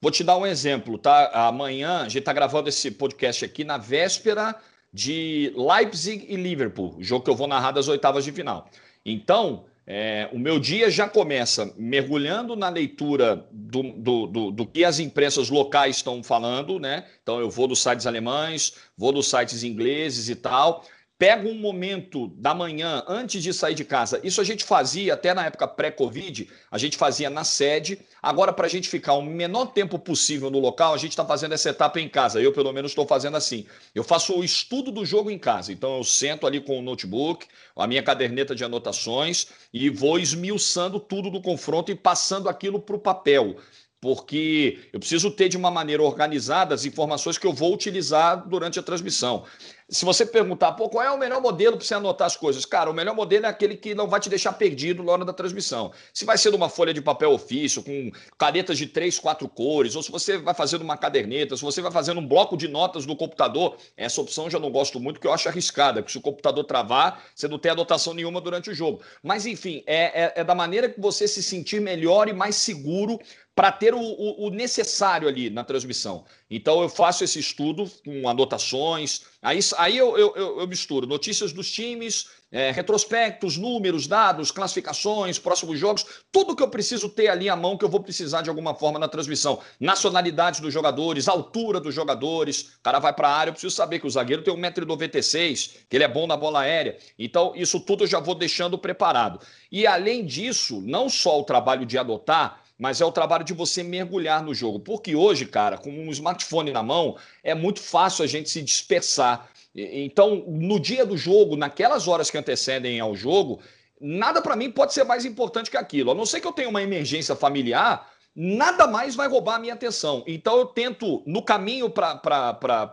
Vou 0.00 0.10
te 0.10 0.22
dar 0.22 0.36
um 0.36 0.46
exemplo, 0.46 0.96
tá? 0.96 1.30
Amanhã 1.48 2.00
a 2.00 2.04
gente 2.04 2.20
está 2.20 2.32
gravando 2.32 2.68
esse 2.68 2.90
podcast 2.90 3.44
aqui 3.44 3.64
na 3.64 3.76
véspera 3.76 4.56
de 4.92 5.52
Leipzig 5.56 6.24
e 6.28 6.36
Liverpool, 6.36 6.96
jogo 7.00 7.24
que 7.24 7.30
eu 7.30 7.36
vou 7.36 7.46
narrar 7.46 7.72
das 7.72 7.88
oitavas 7.88 8.24
de 8.24 8.32
final. 8.32 8.68
Então, 9.04 9.66
é, 9.90 10.28
o 10.34 10.38
meu 10.38 10.60
dia 10.60 10.90
já 10.90 11.08
começa 11.08 11.72
mergulhando 11.74 12.54
na 12.54 12.68
leitura 12.68 13.46
do, 13.50 13.82
do, 13.82 14.26
do, 14.26 14.50
do, 14.50 14.66
que 14.66 14.84
as 14.84 14.98
imprensas 14.98 15.48
locais 15.48 15.96
estão 15.96 16.22
falando, 16.22 16.78
né? 16.78 17.06
Então 17.22 17.40
eu 17.40 17.48
vou 17.48 17.66
dos 17.66 17.82
sites 17.82 18.06
alemães, 18.06 18.74
vou 18.94 19.12
dos 19.12 19.30
sites 19.30 19.62
ingleses 19.62 20.28
e 20.28 20.34
tal, 20.34 20.84
pega 21.18 21.48
um 21.48 21.54
momento 21.54 22.28
da 22.28 22.54
manhã 22.54 23.02
antes 23.08 23.42
de 23.42 23.52
sair 23.52 23.74
de 23.74 23.84
casa. 23.84 24.20
Isso 24.22 24.40
a 24.40 24.44
gente 24.44 24.62
fazia 24.62 25.14
até 25.14 25.34
na 25.34 25.46
época 25.46 25.66
pré-Covid, 25.66 26.48
a 26.70 26.78
gente 26.78 26.96
fazia 26.96 27.28
na 27.28 27.42
sede. 27.42 27.98
Agora, 28.22 28.52
para 28.52 28.66
a 28.66 28.68
gente 28.68 28.88
ficar 28.88 29.14
o 29.14 29.22
menor 29.22 29.66
tempo 29.66 29.98
possível 29.98 30.48
no 30.48 30.60
local, 30.60 30.94
a 30.94 30.96
gente 30.96 31.10
está 31.10 31.24
fazendo 31.24 31.54
essa 31.54 31.70
etapa 31.70 32.00
em 32.00 32.08
casa. 32.08 32.40
Eu, 32.40 32.52
pelo 32.52 32.72
menos, 32.72 32.92
estou 32.92 33.04
fazendo 33.04 33.36
assim. 33.36 33.66
Eu 33.92 34.04
faço 34.04 34.38
o 34.38 34.44
estudo 34.44 34.92
do 34.92 35.04
jogo 35.04 35.28
em 35.28 35.38
casa. 35.38 35.72
Então, 35.72 35.96
eu 35.96 36.04
sento 36.04 36.46
ali 36.46 36.60
com 36.60 36.78
o 36.78 36.82
notebook, 36.82 37.46
a 37.74 37.86
minha 37.86 38.02
caderneta 38.02 38.54
de 38.54 38.62
anotações 38.62 39.48
e 39.72 39.90
vou 39.90 40.20
esmiuçando 40.20 41.00
tudo 41.00 41.30
do 41.30 41.42
confronto 41.42 41.90
e 41.90 41.96
passando 41.96 42.48
aquilo 42.48 42.80
para 42.80 42.94
o 42.94 43.00
papel 43.00 43.56
porque 44.00 44.78
eu 44.92 45.00
preciso 45.00 45.30
ter 45.30 45.48
de 45.48 45.56
uma 45.56 45.70
maneira 45.70 46.02
organizada 46.02 46.74
as 46.74 46.84
informações 46.84 47.36
que 47.36 47.46
eu 47.46 47.52
vou 47.52 47.74
utilizar 47.74 48.48
durante 48.48 48.78
a 48.78 48.82
transmissão. 48.82 49.44
Se 49.90 50.04
você 50.04 50.26
perguntar, 50.26 50.72
pô, 50.72 50.86
qual 50.90 51.02
é 51.02 51.10
o 51.10 51.16
melhor 51.16 51.40
modelo 51.40 51.78
para 51.78 51.86
você 51.86 51.94
anotar 51.94 52.26
as 52.26 52.36
coisas? 52.36 52.66
Cara, 52.66 52.90
o 52.90 52.94
melhor 52.94 53.14
modelo 53.14 53.46
é 53.46 53.48
aquele 53.48 53.74
que 53.74 53.94
não 53.94 54.06
vai 54.06 54.20
te 54.20 54.28
deixar 54.28 54.52
perdido 54.52 55.02
na 55.02 55.12
hora 55.12 55.24
da 55.24 55.32
transmissão. 55.32 55.92
Se 56.12 56.26
vai 56.26 56.36
ser 56.36 56.50
numa 56.50 56.68
folha 56.68 56.92
de 56.92 57.00
papel 57.00 57.32
ofício, 57.32 57.82
com 57.82 58.10
canetas 58.36 58.76
de 58.76 58.86
três, 58.86 59.18
quatro 59.18 59.48
cores, 59.48 59.96
ou 59.96 60.02
se 60.02 60.12
você 60.12 60.36
vai 60.36 60.52
fazendo 60.52 60.82
uma 60.82 60.98
caderneta, 60.98 61.56
se 61.56 61.62
você 61.62 61.80
vai 61.80 61.90
fazendo 61.90 62.20
um 62.20 62.26
bloco 62.26 62.54
de 62.54 62.68
notas 62.68 63.06
no 63.06 63.16
computador, 63.16 63.78
essa 63.96 64.20
opção 64.20 64.44
eu 64.44 64.50
já 64.50 64.58
não 64.58 64.70
gosto 64.70 65.00
muito, 65.00 65.14
porque 65.14 65.26
eu 65.26 65.32
acho 65.32 65.48
arriscada, 65.48 66.02
porque 66.02 66.12
se 66.12 66.18
o 66.18 66.22
computador 66.22 66.64
travar, 66.64 67.24
você 67.34 67.48
não 67.48 67.58
tem 67.58 67.72
anotação 67.72 68.12
nenhuma 68.12 68.42
durante 68.42 68.68
o 68.68 68.74
jogo. 68.74 69.00
Mas, 69.22 69.46
enfim, 69.46 69.82
é, 69.86 70.24
é, 70.24 70.32
é 70.36 70.44
da 70.44 70.54
maneira 70.54 70.90
que 70.90 71.00
você 71.00 71.26
se 71.26 71.42
sentir 71.42 71.80
melhor 71.80 72.28
e 72.28 72.34
mais 72.34 72.56
seguro 72.56 73.18
para 73.58 73.72
ter 73.72 73.92
o, 73.92 73.98
o, 73.98 74.46
o, 74.46 74.50
necessário 74.50 75.26
ali 75.26 75.50
na 75.50 75.64
transmissão. 75.64 76.24
Então 76.48 76.80
eu 76.80 76.88
faço 76.88 77.24
esse 77.24 77.40
estudo 77.40 77.90
com 78.04 78.28
anotações, 78.28 79.22
aí, 79.42 79.58
aí 79.78 79.98
eu, 79.98 80.16
eu, 80.16 80.60
eu 80.60 80.68
misturo 80.68 81.08
notícias 81.08 81.52
dos 81.52 81.68
times, 81.68 82.28
é, 82.52 82.70
retrospectos, 82.70 83.56
números, 83.56 84.06
dados, 84.06 84.52
classificações, 84.52 85.40
próximos 85.40 85.76
jogos, 85.76 86.06
tudo 86.30 86.54
que 86.54 86.62
eu 86.62 86.68
preciso 86.68 87.08
ter 87.08 87.26
ali 87.26 87.48
à 87.48 87.56
mão 87.56 87.76
que 87.76 87.84
eu 87.84 87.88
vou 87.88 87.98
precisar 87.98 88.42
de 88.42 88.48
alguma 88.48 88.76
forma 88.76 88.96
na 88.96 89.08
transmissão. 89.08 89.58
Nacionalidade 89.80 90.62
dos 90.62 90.72
jogadores, 90.72 91.26
altura 91.26 91.80
dos 91.80 91.92
jogadores, 91.92 92.76
o 92.78 92.82
cara 92.84 93.00
vai 93.00 93.12
para 93.12 93.28
a 93.28 93.36
área, 93.36 93.50
eu 93.50 93.54
preciso 93.54 93.74
saber 93.74 93.98
que 93.98 94.06
o 94.06 94.10
zagueiro 94.10 94.44
tem 94.44 94.54
1,96m, 94.54 95.78
que 95.90 95.96
ele 95.96 96.04
é 96.04 96.08
bom 96.08 96.28
na 96.28 96.36
bola 96.36 96.60
aérea. 96.60 96.96
Então 97.18 97.54
isso 97.56 97.80
tudo 97.80 98.04
eu 98.04 98.08
já 98.08 98.20
vou 98.20 98.36
deixando 98.36 98.78
preparado. 98.78 99.40
E 99.70 99.84
além 99.84 100.24
disso, 100.24 100.80
não 100.80 101.08
só 101.08 101.40
o 101.40 101.44
trabalho 101.44 101.84
de 101.84 101.98
adotar, 101.98 102.67
mas 102.78 103.00
é 103.00 103.04
o 103.04 103.10
trabalho 103.10 103.44
de 103.44 103.52
você 103.52 103.82
mergulhar 103.82 104.42
no 104.42 104.54
jogo. 104.54 104.78
Porque 104.78 105.16
hoje, 105.16 105.44
cara, 105.44 105.76
com 105.76 105.90
um 105.90 106.10
smartphone 106.10 106.70
na 106.70 106.82
mão, 106.82 107.16
é 107.42 107.54
muito 107.54 107.80
fácil 107.80 108.24
a 108.24 108.26
gente 108.26 108.48
se 108.48 108.62
dispersar. 108.62 109.48
Então, 109.74 110.44
no 110.46 110.78
dia 110.78 111.04
do 111.04 111.16
jogo, 111.16 111.56
naquelas 111.56 112.06
horas 112.06 112.30
que 112.30 112.38
antecedem 112.38 113.00
ao 113.00 113.16
jogo, 113.16 113.60
nada 114.00 114.40
para 114.40 114.56
mim 114.56 114.70
pode 114.70 114.94
ser 114.94 115.04
mais 115.04 115.24
importante 115.24 115.70
que 115.70 115.76
aquilo. 115.76 116.12
A 116.12 116.14
não 116.14 116.24
ser 116.24 116.40
que 116.40 116.46
eu 116.46 116.52
tenha 116.52 116.68
uma 116.68 116.82
emergência 116.82 117.34
familiar, 117.34 118.08
nada 118.40 118.86
mais 118.86 119.16
vai 119.16 119.26
roubar 119.26 119.56
a 119.56 119.58
minha 119.58 119.74
atenção. 119.74 120.22
Então 120.24 120.56
eu 120.56 120.66
tento, 120.66 121.24
no 121.26 121.42
caminho 121.42 121.90
para 121.90 122.20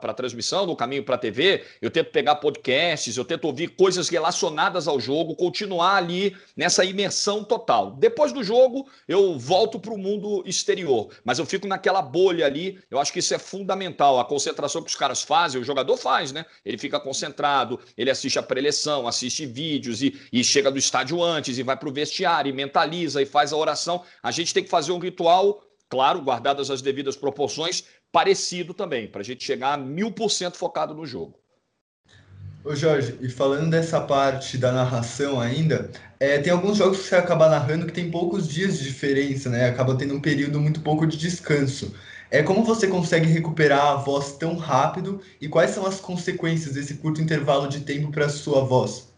a 0.01 0.13
transmissão, 0.13 0.65
no 0.65 0.75
caminho 0.75 1.03
para 1.03 1.13
a 1.13 1.19
TV, 1.19 1.63
eu 1.79 1.91
tento 1.91 2.09
pegar 2.09 2.37
podcasts, 2.37 3.15
eu 3.15 3.23
tento 3.23 3.45
ouvir 3.45 3.67
coisas 3.67 4.09
relacionadas 4.09 4.87
ao 4.87 4.99
jogo, 4.99 5.35
continuar 5.35 5.97
ali 5.97 6.35
nessa 6.57 6.83
imersão 6.83 7.43
total. 7.43 7.91
Depois 7.91 8.33
do 8.33 8.43
jogo, 8.43 8.87
eu 9.07 9.37
volto 9.37 9.79
para 9.79 9.93
o 9.93 9.97
mundo 9.99 10.41
exterior, 10.47 11.09
mas 11.23 11.37
eu 11.37 11.45
fico 11.45 11.67
naquela 11.67 12.01
bolha 12.01 12.47
ali. 12.47 12.79
Eu 12.89 12.97
acho 12.97 13.13
que 13.13 13.19
isso 13.19 13.35
é 13.35 13.37
fundamental. 13.37 14.19
A 14.19 14.25
concentração 14.25 14.81
que 14.81 14.89
os 14.89 14.95
caras 14.95 15.21
fazem, 15.21 15.61
o 15.61 15.63
jogador 15.63 15.95
faz, 15.95 16.31
né? 16.31 16.43
Ele 16.65 16.79
fica 16.79 16.99
concentrado, 16.99 17.79
ele 17.95 18.09
assiste 18.09 18.39
a 18.39 18.43
preleção, 18.43 19.07
assiste 19.07 19.45
vídeos 19.45 20.01
e, 20.01 20.19
e 20.33 20.43
chega 20.43 20.71
do 20.71 20.79
estádio 20.79 21.21
antes 21.21 21.59
e 21.59 21.63
vai 21.63 21.77
para 21.77 21.87
o 21.87 21.93
vestiário, 21.93 22.49
e 22.49 22.53
mentaliza 22.53 23.21
e 23.21 23.27
faz 23.27 23.53
a 23.53 23.57
oração. 23.57 24.01
A 24.23 24.31
gente 24.31 24.51
tem 24.51 24.63
que 24.63 24.69
fazer 24.71 24.91
um 24.91 24.97
ritual 24.97 25.34
claro, 25.89 26.21
guardadas 26.21 26.69
as 26.69 26.81
devidas 26.81 27.15
proporções, 27.15 27.83
parecido 28.11 28.73
também, 28.73 29.07
para 29.07 29.21
a 29.21 29.23
gente 29.23 29.43
chegar 29.43 29.73
a 29.73 29.77
mil 29.77 30.11
por 30.11 30.29
cento 30.29 30.57
focado 30.57 30.93
no 30.93 31.05
jogo. 31.05 31.39
Ô 32.63 32.75
Jorge, 32.75 33.15
e 33.21 33.29
falando 33.29 33.69
dessa 33.69 34.01
parte 34.01 34.57
da 34.57 34.71
narração 34.71 35.39
ainda, 35.39 35.91
é, 36.19 36.39
tem 36.39 36.51
alguns 36.51 36.77
jogos 36.77 36.97
que 36.97 37.03
você 37.03 37.15
acaba 37.15 37.47
narrando 37.47 37.85
que 37.85 37.93
tem 37.93 38.09
poucos 38.09 38.47
dias 38.47 38.79
de 38.79 38.85
diferença, 38.85 39.51
né? 39.51 39.69
Acaba 39.69 39.95
tendo 39.95 40.15
um 40.15 40.19
período 40.19 40.59
muito 40.59 40.81
pouco 40.81 41.05
de 41.05 41.15
descanso. 41.15 41.93
É 42.31 42.41
como 42.41 42.63
você 42.63 42.87
consegue 42.87 43.27
recuperar 43.27 43.85
a 43.85 43.95
voz 43.95 44.33
tão 44.37 44.55
rápido 44.57 45.21
e 45.39 45.47
quais 45.47 45.71
são 45.71 45.85
as 45.85 45.99
consequências 45.99 46.73
desse 46.73 46.95
curto 46.95 47.21
intervalo 47.21 47.67
de 47.67 47.81
tempo 47.81 48.11
para 48.11 48.25
a 48.25 48.29
sua 48.29 48.61
voz? 48.61 49.13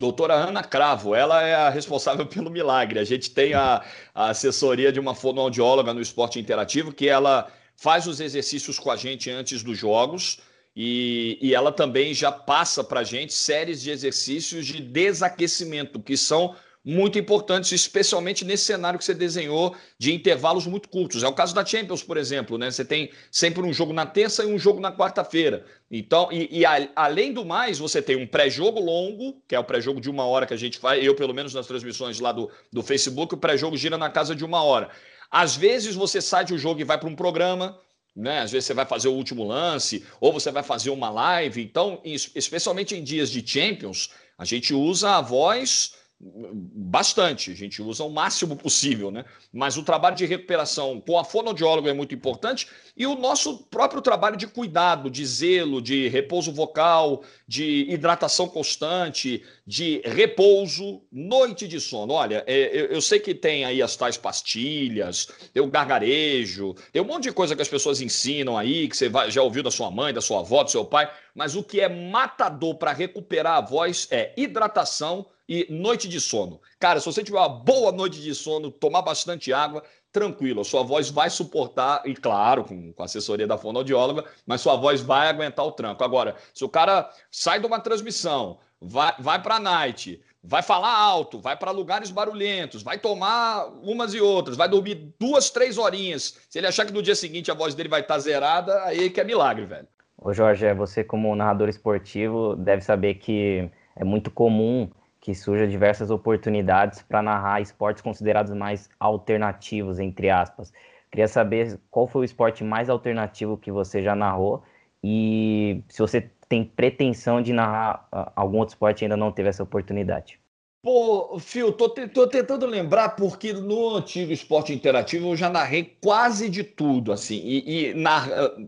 Doutora 0.00 0.34
Ana 0.34 0.62
Cravo, 0.62 1.12
ela 1.12 1.42
é 1.42 1.54
a 1.54 1.70
responsável 1.70 2.24
pelo 2.28 2.50
milagre. 2.50 3.00
A 3.00 3.04
gente 3.04 3.30
tem 3.30 3.54
a, 3.54 3.84
a 4.14 4.30
assessoria 4.30 4.92
de 4.92 5.00
uma 5.00 5.14
fonoaudióloga 5.14 5.92
no 5.92 6.00
esporte 6.00 6.38
interativo 6.38 6.92
que 6.92 7.08
ela 7.08 7.50
faz 7.76 8.06
os 8.06 8.20
exercícios 8.20 8.78
com 8.78 8.90
a 8.90 8.96
gente 8.96 9.30
antes 9.30 9.62
dos 9.62 9.76
jogos 9.76 10.38
e, 10.74 11.36
e 11.40 11.54
ela 11.54 11.72
também 11.72 12.14
já 12.14 12.30
passa 12.30 12.84
para 12.84 13.00
a 13.00 13.04
gente 13.04 13.32
séries 13.32 13.82
de 13.82 13.90
exercícios 13.90 14.64
de 14.66 14.80
desaquecimento, 14.80 15.98
que 16.00 16.16
são 16.16 16.54
muito 16.88 17.18
importantes, 17.18 17.70
especialmente 17.70 18.46
nesse 18.46 18.64
cenário 18.64 18.98
que 18.98 19.04
você 19.04 19.12
desenhou 19.12 19.76
de 19.98 20.10
intervalos 20.10 20.66
muito 20.66 20.88
curtos. 20.88 21.22
É 21.22 21.28
o 21.28 21.34
caso 21.34 21.54
da 21.54 21.62
Champions, 21.62 22.02
por 22.02 22.16
exemplo, 22.16 22.56
né? 22.56 22.70
Você 22.70 22.82
tem 22.82 23.10
sempre 23.30 23.60
um 23.62 23.74
jogo 23.74 23.92
na 23.92 24.06
terça 24.06 24.42
e 24.42 24.46
um 24.46 24.58
jogo 24.58 24.80
na 24.80 24.90
quarta-feira. 24.90 25.66
Então, 25.90 26.32
e, 26.32 26.48
e 26.50 26.64
a, 26.64 26.88
além 26.96 27.34
do 27.34 27.44
mais, 27.44 27.78
você 27.78 28.00
tem 28.00 28.16
um 28.16 28.26
pré-jogo 28.26 28.80
longo, 28.80 29.38
que 29.46 29.54
é 29.54 29.58
o 29.58 29.64
pré-jogo 29.64 30.00
de 30.00 30.08
uma 30.08 30.24
hora 30.24 30.46
que 30.46 30.54
a 30.54 30.56
gente 30.56 30.78
faz, 30.78 31.04
eu, 31.04 31.14
pelo 31.14 31.34
menos 31.34 31.52
nas 31.52 31.66
transmissões 31.66 32.20
lá 32.20 32.32
do, 32.32 32.50
do 32.72 32.82
Facebook, 32.82 33.34
o 33.34 33.38
pré-jogo 33.38 33.76
gira 33.76 33.98
na 33.98 34.08
casa 34.08 34.34
de 34.34 34.42
uma 34.42 34.62
hora. 34.62 34.88
Às 35.30 35.54
vezes 35.54 35.94
você 35.94 36.22
sai 36.22 36.46
de 36.46 36.54
um 36.54 36.58
jogo 36.58 36.80
e 36.80 36.84
vai 36.84 36.96
para 36.96 37.10
um 37.10 37.14
programa, 37.14 37.78
né? 38.16 38.40
Às 38.40 38.50
vezes 38.50 38.64
você 38.64 38.72
vai 38.72 38.86
fazer 38.86 39.08
o 39.08 39.12
último 39.12 39.44
lance, 39.44 40.06
ou 40.22 40.32
você 40.32 40.50
vai 40.50 40.62
fazer 40.62 40.88
uma 40.88 41.10
live. 41.10 41.62
Então, 41.62 42.00
especialmente 42.02 42.96
em 42.96 43.04
dias 43.04 43.28
de 43.28 43.46
Champions, 43.46 44.08
a 44.38 44.46
gente 44.46 44.72
usa 44.72 45.16
a 45.16 45.20
voz 45.20 45.97
bastante, 46.20 47.52
a 47.52 47.54
gente 47.54 47.80
usa 47.80 48.02
o 48.02 48.10
máximo 48.10 48.56
possível, 48.56 49.08
né? 49.08 49.24
Mas 49.52 49.76
o 49.76 49.84
trabalho 49.84 50.16
de 50.16 50.26
recuperação 50.26 51.00
com 51.00 51.16
a 51.16 51.22
fonoaudióloga 51.22 51.90
é 51.90 51.92
muito 51.92 52.12
importante 52.12 52.66
e 52.96 53.06
o 53.06 53.14
nosso 53.14 53.58
próprio 53.66 54.02
trabalho 54.02 54.36
de 54.36 54.48
cuidado, 54.48 55.08
de 55.08 55.24
zelo, 55.24 55.80
de 55.80 56.08
repouso 56.08 56.52
vocal, 56.52 57.22
de 57.46 57.86
hidratação 57.88 58.48
constante, 58.48 59.44
de 59.64 60.02
repouso, 60.04 61.02
noite 61.12 61.68
de 61.68 61.80
sono. 61.80 62.14
Olha, 62.14 62.42
é, 62.48 62.92
eu 62.92 63.00
sei 63.00 63.20
que 63.20 63.32
tem 63.32 63.64
aí 63.64 63.80
as 63.80 63.94
tais 63.94 64.16
pastilhas, 64.16 65.28
tem 65.54 65.62
o 65.62 65.70
gargarejo, 65.70 66.74
tem 66.92 67.00
um 67.00 67.06
monte 67.06 67.24
de 67.24 67.32
coisa 67.32 67.54
que 67.54 67.62
as 67.62 67.68
pessoas 67.68 68.00
ensinam 68.00 68.58
aí, 68.58 68.88
que 68.88 68.96
você 68.96 69.08
já 69.28 69.40
ouviu 69.40 69.62
da 69.62 69.70
sua 69.70 69.88
mãe, 69.88 70.12
da 70.12 70.20
sua 70.20 70.40
avó, 70.40 70.64
do 70.64 70.70
seu 70.70 70.84
pai, 70.84 71.08
mas 71.32 71.54
o 71.54 71.62
que 71.62 71.80
é 71.80 71.88
matador 71.88 72.74
para 72.74 72.92
recuperar 72.92 73.58
a 73.58 73.60
voz 73.60 74.08
é 74.10 74.32
hidratação 74.36 75.24
e 75.48 75.66
noite 75.70 76.06
de 76.06 76.20
sono. 76.20 76.60
Cara, 76.78 77.00
se 77.00 77.06
você 77.06 77.24
tiver 77.24 77.38
uma 77.38 77.48
boa 77.48 77.90
noite 77.90 78.20
de 78.20 78.34
sono, 78.34 78.70
tomar 78.70 79.02
bastante 79.02 79.52
água, 79.52 79.82
tranquilo, 80.12 80.60
a 80.60 80.64
sua 80.64 80.82
voz 80.82 81.10
vai 81.10 81.30
suportar, 81.30 82.02
e 82.04 82.14
claro, 82.14 82.64
com, 82.64 82.92
com 82.92 83.02
a 83.02 83.06
assessoria 83.06 83.46
da 83.46 83.56
fonoaudióloga, 83.56 84.24
mas 84.46 84.60
sua 84.60 84.76
voz 84.76 85.00
vai 85.00 85.28
aguentar 85.28 85.64
o 85.64 85.72
tranco. 85.72 86.04
Agora, 86.04 86.36
se 86.52 86.64
o 86.64 86.68
cara 86.68 87.10
sai 87.30 87.60
de 87.60 87.66
uma 87.66 87.80
transmissão, 87.80 88.58
vai, 88.80 89.14
vai 89.18 89.40
para 89.42 89.56
a 89.56 89.60
night, 89.60 90.20
vai 90.42 90.62
falar 90.62 90.94
alto, 90.94 91.38
vai 91.38 91.56
para 91.56 91.70
lugares 91.70 92.10
barulhentos, 92.10 92.82
vai 92.82 92.98
tomar 92.98 93.66
umas 93.82 94.14
e 94.14 94.20
outras, 94.20 94.56
vai 94.56 94.68
dormir 94.68 95.14
duas, 95.18 95.50
três 95.50 95.78
horinhas. 95.78 96.38
Se 96.48 96.58
ele 96.58 96.66
achar 96.66 96.84
que 96.86 96.92
no 96.92 97.02
dia 97.02 97.14
seguinte 97.14 97.50
a 97.50 97.54
voz 97.54 97.74
dele 97.74 97.88
vai 97.88 98.00
estar 98.00 98.14
tá 98.14 98.20
zerada, 98.20 98.82
aí 98.84 99.10
que 99.10 99.20
é 99.20 99.24
milagre, 99.24 99.66
velho. 99.66 99.88
Ô 100.20 100.32
Jorge, 100.32 100.66
é, 100.66 100.74
você 100.74 101.04
como 101.04 101.34
narrador 101.36 101.68
esportivo 101.68 102.56
deve 102.56 102.82
saber 102.82 103.14
que 103.14 103.70
é 103.94 104.04
muito 104.04 104.30
comum 104.30 104.90
que 105.28 105.34
surja 105.34 105.68
diversas 105.68 106.08
oportunidades 106.08 107.02
para 107.02 107.20
narrar 107.20 107.60
esportes 107.60 108.02
considerados 108.02 108.50
mais 108.54 108.88
alternativos, 108.98 109.98
entre 109.98 110.30
aspas. 110.30 110.72
Queria 111.10 111.28
saber 111.28 111.78
qual 111.90 112.08
foi 112.08 112.22
o 112.22 112.24
esporte 112.24 112.64
mais 112.64 112.88
alternativo 112.88 113.58
que 113.58 113.70
você 113.70 114.02
já 114.02 114.14
narrou 114.14 114.62
e 115.04 115.84
se 115.86 116.00
você 116.00 116.22
tem 116.48 116.64
pretensão 116.64 117.42
de 117.42 117.52
narrar 117.52 118.08
ah, 118.10 118.32
algum 118.34 118.56
outro 118.56 118.72
esporte 118.72 119.02
e 119.02 119.04
ainda 119.04 119.18
não 119.18 119.30
teve 119.30 119.50
essa 119.50 119.62
oportunidade. 119.62 120.40
Pô, 120.80 121.38
Fio, 121.40 121.72
tô, 121.72 121.88
te, 121.88 122.06
tô, 122.06 122.26
tentando 122.28 122.64
lembrar 122.64 123.10
porque 123.10 123.52
no 123.52 123.96
antigo 123.96 124.32
esporte 124.32 124.72
interativo 124.72 125.30
eu 125.30 125.36
já 125.36 125.50
narrei 125.50 125.96
quase 126.00 126.48
de 126.48 126.62
tudo, 126.62 127.12
assim, 127.12 127.40
e, 127.44 127.90
e 127.90 127.94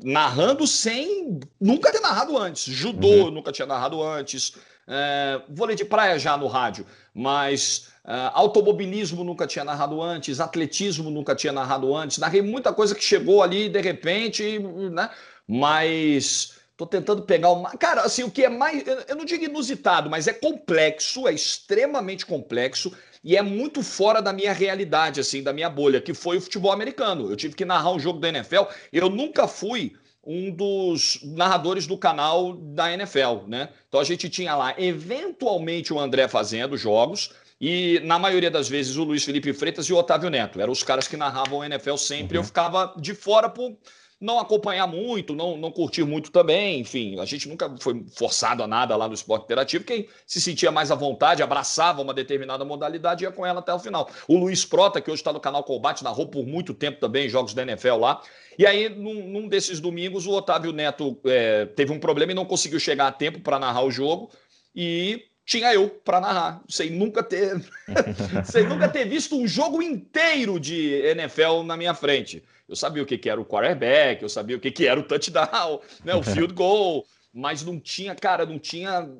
narrando 0.03 0.67
sem 0.67 1.39
nunca 1.61 1.93
ter 1.93 2.01
narrado 2.01 2.37
antes. 2.37 2.65
Judô 2.65 3.27
uhum. 3.27 3.31
nunca 3.31 3.53
tinha 3.53 3.67
narrado 3.67 4.03
antes, 4.03 4.55
é, 4.89 5.41
vôlei 5.49 5.77
de 5.77 5.85
praia 5.85 6.19
já 6.19 6.37
no 6.37 6.49
rádio, 6.49 6.85
mas 7.15 7.93
é, 8.05 8.31
automobilismo 8.35 9.23
nunca 9.23 9.47
tinha 9.47 9.65
narrado 9.65 10.03
antes, 10.03 10.41
atletismo 10.41 11.11
nunca 11.11 11.37
tinha 11.37 11.53
narrado 11.53 11.95
antes. 11.95 12.19
Narrei 12.19 12.43
muita 12.43 12.73
coisa 12.73 12.93
que 12.93 13.05
chegou 13.05 13.41
ali 13.41 13.69
de 13.69 13.81
repente, 13.81 14.59
né? 14.59 15.11
Mas 15.47 16.60
tô 16.81 16.87
tentando 16.87 17.23
pegar 17.23 17.51
uma. 17.51 17.77
Cara, 17.77 18.03
assim, 18.03 18.23
o 18.23 18.31
que 18.31 18.45
é 18.45 18.49
mais. 18.49 18.83
Eu 19.07 19.15
não 19.15 19.27
digo 19.27 19.45
inusitado, 19.45 20.09
mas 20.09 20.27
é 20.27 20.33
complexo, 20.33 21.29
é 21.29 21.33
extremamente 21.33 22.25
complexo 22.25 22.91
e 23.23 23.37
é 23.37 23.43
muito 23.43 23.83
fora 23.83 24.23
da 24.23 24.33
minha 24.33 24.53
realidade, 24.53 25.21
assim, 25.21 25.43
da 25.43 25.53
minha 25.53 25.69
bolha, 25.69 26.01
que 26.01 26.15
foi 26.15 26.39
o 26.39 26.41
futebol 26.41 26.73
americano. 26.73 27.31
Eu 27.31 27.37
tive 27.37 27.55
que 27.55 27.67
narrar 27.67 27.93
um 27.93 27.99
jogo 27.99 28.19
da 28.19 28.31
NFL. 28.31 28.63
Eu 28.91 29.11
nunca 29.11 29.47
fui 29.47 29.93
um 30.25 30.51
dos 30.51 31.21
narradores 31.23 31.87
do 31.87 31.99
canal 31.99 32.55
da 32.55 32.91
NFL, 32.93 33.47
né? 33.47 33.69
Então 33.89 34.01
a 34.01 34.05
gente 34.05 34.31
tinha 34.31 34.55
lá, 34.55 34.75
eventualmente, 34.79 35.93
o 35.93 36.01
André 36.01 36.29
fazendo 36.29 36.79
jogos, 36.79 37.31
e 37.61 38.01
na 38.05 38.19
maioria 38.19 38.51
das 38.51 38.71
vezes 38.71 38.97
o 38.97 39.05
Luiz 39.05 39.23
Felipe 39.23 39.53
Freitas 39.53 39.85
e 39.87 39.93
o 39.93 39.97
Otávio 39.97 40.31
Neto. 40.31 40.59
Eram 40.59 40.73
os 40.73 40.83
caras 40.83 41.07
que 41.07 41.17
narravam 41.17 41.59
o 41.59 41.65
NFL 41.65 41.97
sempre. 41.97 42.39
Uhum. 42.39 42.43
Eu 42.43 42.47
ficava 42.47 42.95
de 42.97 43.15
fora 43.15 43.51
por 43.51 43.77
não 44.21 44.39
acompanhar 44.39 44.87
muito, 44.87 45.35
não, 45.35 45.57
não 45.57 45.73
curtir 45.73 46.05
muito 46.05 46.31
também. 46.31 46.81
Enfim, 46.81 47.19
a 47.19 47.25
gente 47.25 47.49
nunca 47.49 47.75
foi 47.81 48.05
forçado 48.15 48.63
a 48.63 48.67
nada 48.67 48.95
lá 48.95 49.09
no 49.09 49.15
esporte 49.15 49.45
interativo. 49.45 49.85
Quem 49.85 50.07
se 50.27 50.41
sentia 50.41 50.71
mais 50.71 50.91
à 50.91 50.95
vontade, 50.95 51.43
abraçava 51.43 52.03
uma 52.03 52.13
determinada 52.13 52.65
modalidade 52.65 53.25
e 53.25 53.27
ia 53.27 53.33
com 53.33 53.47
ela 53.47 53.61
até 53.61 53.73
o 53.73 53.79
final. 53.79 54.11
O 54.29 54.37
Luiz 54.37 54.65
Prota, 54.65 55.01
que 55.01 55.11
hoje 55.11 55.21
está 55.21 55.33
no 55.33 55.41
canal 55.41 55.65
Combate, 55.65 56.05
narrou 56.05 56.27
por 56.27 56.47
muito 56.47 56.75
tempo 56.75 57.01
também 57.01 57.29
jogos 57.29 57.55
da 57.55 57.63
NFL 57.63 57.97
lá. 57.97 58.23
E 58.59 58.67
aí, 58.67 58.91
num, 58.91 59.27
num 59.27 59.49
desses 59.49 59.81
domingos, 59.81 60.27
o 60.27 60.33
Otávio 60.33 60.73
Neto 60.73 61.19
é, 61.25 61.65
teve 61.65 61.91
um 61.93 61.99
problema 61.99 62.33
e 62.33 62.35
não 62.35 62.45
conseguiu 62.45 62.79
chegar 62.79 63.07
a 63.07 63.13
tempo 63.13 63.41
para 63.41 63.59
narrar 63.59 63.85
o 63.85 63.91
jogo. 63.91 64.31
E 64.77 65.25
tinha 65.47 65.73
eu 65.73 65.89
para 65.89 66.21
narrar, 66.21 66.63
sem 66.69 66.91
nunca 66.91 67.23
ter 67.23 67.61
sem 68.45 68.69
nunca 68.69 68.89
ter 68.89 69.05
visto 69.07 69.35
um 69.35 69.49
jogo 69.49 69.83
inteiro 69.83 70.61
de 70.61 70.93
NFL 71.07 71.63
na 71.65 71.77
minha 71.77 71.95
frente. 71.95 72.45
Eu 72.71 72.77
sabia 72.77 73.03
o 73.03 73.07
que, 73.07 73.19
que 73.19 73.29
era 73.29 73.41
o 73.41 73.45
quarterback, 73.45 74.23
eu 74.23 74.29
sabia 74.29 74.57
o 74.57 74.61
que, 74.61 74.71
que 74.71 74.87
era 74.87 75.01
o 75.01 75.03
touchdown, 75.03 75.81
né, 76.05 76.15
o 76.15 76.23
field 76.23 76.55
goal, 76.55 77.05
mas 77.35 77.65
não 77.65 77.81
tinha, 77.81 78.15
cara, 78.15 78.47
não 78.47 78.61
tinha. 78.61 79.11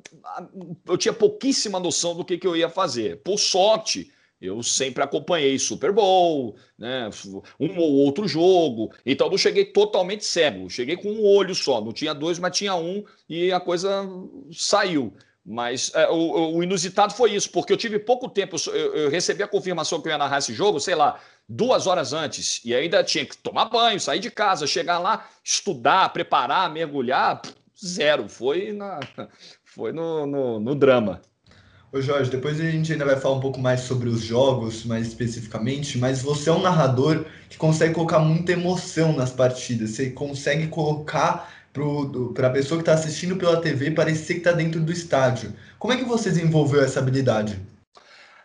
Eu 0.87 0.97
tinha 0.97 1.13
pouquíssima 1.13 1.77
noção 1.77 2.15
do 2.15 2.23
que, 2.23 2.37
que 2.37 2.47
eu 2.47 2.55
ia 2.55 2.69
fazer. 2.69 3.17
Por 3.17 3.37
sorte, 3.37 4.09
eu 4.41 4.63
sempre 4.63 5.03
acompanhei 5.03 5.59
Super 5.59 5.91
Bowl, 5.91 6.55
né, 6.79 7.09
um 7.59 7.77
ou 7.77 7.91
outro 8.05 8.25
jogo, 8.25 8.93
então 9.05 9.29
não 9.29 9.37
cheguei 9.37 9.65
totalmente 9.65 10.23
cego, 10.23 10.69
cheguei 10.69 10.95
com 10.95 11.11
um 11.11 11.25
olho 11.25 11.53
só, 11.53 11.81
não 11.81 11.91
tinha 11.91 12.13
dois, 12.13 12.39
mas 12.39 12.57
tinha 12.57 12.73
um 12.73 13.03
e 13.27 13.51
a 13.51 13.59
coisa 13.59 14.07
saiu. 14.49 15.13
Mas 15.43 15.91
é, 15.95 16.07
o, 16.07 16.55
o, 16.55 16.63
inusitado 16.63 17.13
foi 17.13 17.33
isso, 17.33 17.49
porque 17.49 17.73
eu 17.73 17.77
tive 17.77 17.97
pouco 17.97 18.29
tempo. 18.29 18.57
Eu, 18.67 18.95
eu, 18.95 19.09
recebi 19.09 19.41
a 19.41 19.47
confirmação 19.47 19.99
que 19.99 20.07
eu 20.07 20.11
ia 20.11 20.17
narrar 20.17 20.37
esse 20.37 20.53
jogo, 20.53 20.79
sei 20.79 20.93
lá, 20.93 21.19
duas 21.51 21.85
horas 21.85 22.13
antes. 22.13 22.61
E 22.63 22.73
ainda 22.73 23.03
tinha 23.03 23.25
que 23.25 23.37
tomar 23.37 23.65
banho, 23.65 23.99
sair 23.99 24.19
de 24.19 24.31
casa, 24.31 24.65
chegar 24.65 24.99
lá, 24.99 25.27
estudar, 25.43 26.09
preparar, 26.09 26.71
mergulhar. 26.71 27.41
Zero. 27.83 28.29
Foi, 28.29 28.71
na, 28.71 28.99
foi 29.65 29.91
no, 29.91 30.25
no, 30.25 30.59
no 30.59 30.75
drama. 30.75 31.21
Ô 31.91 31.99
Jorge, 31.99 32.31
depois 32.31 32.57
a 32.61 32.63
gente 32.63 32.93
ainda 32.93 33.03
vai 33.03 33.17
falar 33.19 33.35
um 33.35 33.41
pouco 33.41 33.59
mais 33.59 33.81
sobre 33.81 34.07
os 34.07 34.21
jogos, 34.21 34.85
mais 34.85 35.07
especificamente, 35.07 35.97
mas 35.97 36.21
você 36.21 36.49
é 36.49 36.53
um 36.53 36.61
narrador 36.61 37.25
que 37.49 37.57
consegue 37.57 37.93
colocar 37.93 38.19
muita 38.19 38.53
emoção 38.53 39.11
nas 39.11 39.31
partidas, 39.31 39.89
você 39.89 40.09
consegue 40.09 40.67
colocar 40.67 41.51
para 41.73 42.47
a 42.47 42.51
pessoa 42.51 42.77
que 42.77 42.83
está 42.83 42.93
assistindo 42.93 43.35
pela 43.35 43.59
TV 43.59 43.91
parecer 43.91 44.35
que 44.35 44.39
está 44.39 44.53
dentro 44.53 44.79
do 44.79 44.91
estádio. 44.91 45.53
Como 45.77 45.91
é 45.91 45.97
que 45.97 46.05
você 46.05 46.29
desenvolveu 46.29 46.81
essa 46.81 46.99
habilidade? 46.99 47.59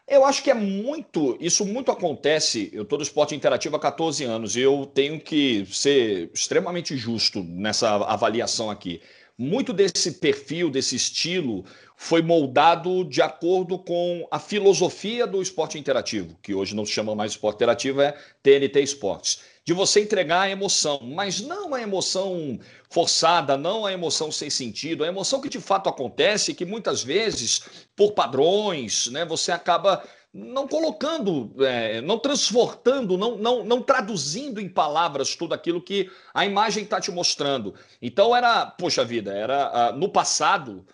Eu 0.08 0.24
acho 0.24 0.40
que 0.42 0.50
é 0.50 0.54
muito, 0.54 1.36
isso 1.40 1.66
muito 1.66 1.90
acontece. 1.90 2.70
Eu 2.72 2.84
estou 2.84 2.96
no 2.96 3.02
esporte 3.02 3.34
interativo 3.34 3.74
há 3.74 3.80
14 3.80 4.22
anos 4.22 4.54
e 4.54 4.60
eu 4.60 4.86
tenho 4.86 5.20
que 5.20 5.66
ser 5.66 6.30
extremamente 6.32 6.96
justo 6.96 7.42
nessa 7.42 7.96
avaliação 7.96 8.70
aqui. 8.70 9.00
Muito 9.36 9.72
desse 9.72 10.12
perfil, 10.12 10.70
desse 10.70 10.94
estilo, 10.94 11.64
foi 11.96 12.22
moldado 12.22 13.04
de 13.04 13.20
acordo 13.20 13.78
com 13.78 14.26
a 14.30 14.38
filosofia 14.38 15.26
do 15.26 15.42
esporte 15.42 15.76
interativo, 15.76 16.38
que 16.40 16.54
hoje 16.54 16.74
não 16.74 16.86
se 16.86 16.92
chama 16.92 17.14
mais 17.14 17.32
esporte 17.32 17.56
interativo, 17.56 18.00
é 18.00 18.16
TNT 18.42 18.80
Esportes. 18.80 19.40
De 19.66 19.72
você 19.72 20.00
entregar 20.00 20.42
a 20.42 20.50
emoção, 20.50 21.00
mas 21.02 21.40
não 21.40 21.74
a 21.74 21.82
emoção 21.82 22.58
forçada, 22.88 23.56
não 23.56 23.84
a 23.84 23.92
emoção 23.92 24.30
sem 24.30 24.48
sentido, 24.48 25.02
a 25.02 25.08
emoção 25.08 25.40
que 25.40 25.48
de 25.48 25.60
fato 25.60 25.88
acontece, 25.88 26.54
que 26.54 26.64
muitas 26.64 27.02
vezes, 27.02 27.62
por 27.96 28.12
padrões, 28.12 29.08
né, 29.08 29.24
você 29.24 29.50
acaba 29.50 30.04
não 30.32 30.68
colocando, 30.68 31.52
é, 31.64 32.00
não 32.00 32.16
transportando, 32.16 33.18
não, 33.18 33.36
não, 33.36 33.64
não 33.64 33.82
traduzindo 33.82 34.60
em 34.60 34.68
palavras 34.68 35.34
tudo 35.34 35.52
aquilo 35.52 35.82
que 35.82 36.10
a 36.32 36.46
imagem 36.46 36.84
está 36.84 37.00
te 37.00 37.10
mostrando. 37.10 37.74
Então 38.00 38.36
era, 38.36 38.66
poxa 38.66 39.04
vida, 39.04 39.32
era 39.32 39.92
no 39.92 40.08
passado 40.08 40.86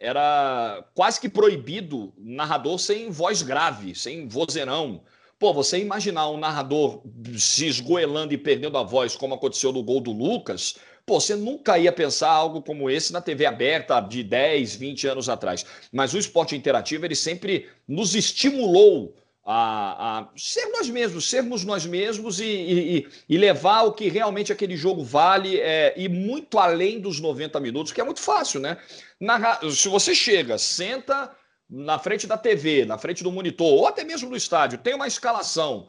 era 0.00 0.82
quase 0.94 1.20
que 1.20 1.28
proibido 1.28 2.14
narrador 2.16 2.78
sem 2.78 3.10
voz 3.10 3.42
grave, 3.42 3.94
sem 3.94 4.26
vozeirão. 4.26 5.02
Pô, 5.40 5.54
você 5.54 5.78
imaginar 5.78 6.28
um 6.28 6.36
narrador 6.36 7.00
se 7.38 7.66
esgoelando 7.66 8.34
e 8.34 8.36
perdendo 8.36 8.76
a 8.76 8.82
voz, 8.82 9.16
como 9.16 9.34
aconteceu 9.34 9.72
no 9.72 9.82
gol 9.82 9.98
do 9.98 10.12
Lucas, 10.12 10.76
pô, 11.06 11.18
você 11.18 11.34
nunca 11.34 11.78
ia 11.78 11.90
pensar 11.90 12.28
algo 12.28 12.60
como 12.60 12.90
esse 12.90 13.10
na 13.10 13.22
TV 13.22 13.46
aberta 13.46 13.98
de 14.00 14.22
10, 14.22 14.74
20 14.74 15.08
anos 15.08 15.30
atrás. 15.30 15.64
Mas 15.90 16.12
o 16.12 16.18
esporte 16.18 16.54
interativo, 16.54 17.06
ele 17.06 17.14
sempre 17.14 17.70
nos 17.88 18.14
estimulou 18.14 19.14
a, 19.42 20.18
a, 20.18 20.28
ser 20.36 20.66
nós 20.66 20.90
mesmos, 20.90 21.30
sermos 21.30 21.64
nós 21.64 21.86
mesmos 21.86 22.38
e, 22.38 22.44
e, 22.44 23.08
e, 23.26 23.38
levar 23.38 23.84
o 23.84 23.92
que 23.92 24.10
realmente 24.10 24.52
aquele 24.52 24.76
jogo 24.76 25.02
vale 25.02 25.58
é, 25.58 25.94
e 25.96 26.06
muito 26.06 26.58
além 26.58 27.00
dos 27.00 27.18
90 27.18 27.58
minutos, 27.60 27.92
que 27.92 28.00
é 28.02 28.04
muito 28.04 28.20
fácil, 28.20 28.60
né? 28.60 28.76
Na, 29.18 29.58
se 29.70 29.88
você 29.88 30.14
chega, 30.14 30.58
senta 30.58 31.34
na 31.70 31.98
frente 31.98 32.26
da 32.26 32.36
TV, 32.36 32.84
na 32.84 32.98
frente 32.98 33.22
do 33.22 33.30
monitor, 33.30 33.66
ou 33.66 33.86
até 33.86 34.02
mesmo 34.02 34.28
no 34.28 34.36
estádio, 34.36 34.78
tem 34.78 34.94
uma 34.94 35.06
escalação, 35.06 35.88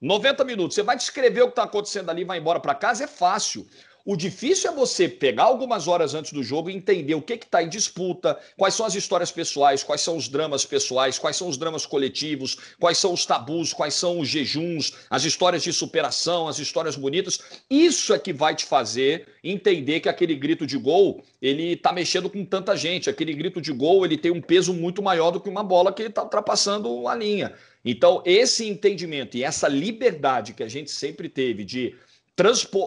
90 0.00 0.44
minutos, 0.44 0.74
você 0.74 0.82
vai 0.82 0.96
descrever 0.96 1.42
o 1.42 1.46
que 1.46 1.52
está 1.52 1.62
acontecendo 1.62 2.10
ali 2.10 2.24
vai 2.24 2.38
embora 2.38 2.60
para 2.60 2.74
casa, 2.74 3.04
é 3.04 3.06
fácil. 3.06 3.66
O 4.04 4.16
difícil 4.16 4.70
é 4.70 4.74
você 4.74 5.08
pegar 5.08 5.44
algumas 5.44 5.86
horas 5.86 6.12
antes 6.12 6.32
do 6.32 6.42
jogo 6.42 6.68
e 6.68 6.74
entender 6.74 7.14
o 7.14 7.22
que 7.22 7.34
está 7.34 7.62
em 7.62 7.68
disputa, 7.68 8.36
quais 8.56 8.74
são 8.74 8.84
as 8.84 8.96
histórias 8.96 9.30
pessoais, 9.30 9.84
quais 9.84 10.00
são 10.00 10.16
os 10.16 10.28
dramas 10.28 10.64
pessoais, 10.64 11.20
quais 11.20 11.36
são 11.36 11.46
os 11.46 11.56
dramas 11.56 11.86
coletivos, 11.86 12.56
quais 12.80 12.98
são 12.98 13.12
os 13.12 13.24
tabus, 13.24 13.72
quais 13.72 13.94
são 13.94 14.18
os 14.18 14.28
jejuns, 14.28 14.92
as 15.08 15.24
histórias 15.24 15.62
de 15.62 15.72
superação, 15.72 16.48
as 16.48 16.58
histórias 16.58 16.96
bonitas. 16.96 17.38
Isso 17.70 18.12
é 18.12 18.18
que 18.18 18.32
vai 18.32 18.56
te 18.56 18.64
fazer 18.64 19.28
entender 19.42 20.00
que 20.00 20.08
aquele 20.08 20.34
grito 20.34 20.66
de 20.66 20.76
gol 20.76 21.22
ele 21.40 21.74
está 21.74 21.92
mexendo 21.92 22.28
com 22.28 22.44
tanta 22.44 22.76
gente. 22.76 23.08
Aquele 23.08 23.32
grito 23.32 23.60
de 23.60 23.72
gol 23.72 24.04
ele 24.04 24.16
tem 24.16 24.32
um 24.32 24.40
peso 24.40 24.74
muito 24.74 25.00
maior 25.00 25.30
do 25.30 25.40
que 25.40 25.48
uma 25.48 25.62
bola 25.62 25.92
que 25.92 26.02
está 26.02 26.24
ultrapassando 26.24 27.06
a 27.06 27.14
linha. 27.14 27.52
Então, 27.84 28.22
esse 28.24 28.68
entendimento 28.68 29.36
e 29.36 29.44
essa 29.44 29.68
liberdade 29.68 30.54
que 30.54 30.62
a 30.62 30.68
gente 30.68 30.90
sempre 30.90 31.28
teve 31.28 31.64
de 31.64 31.94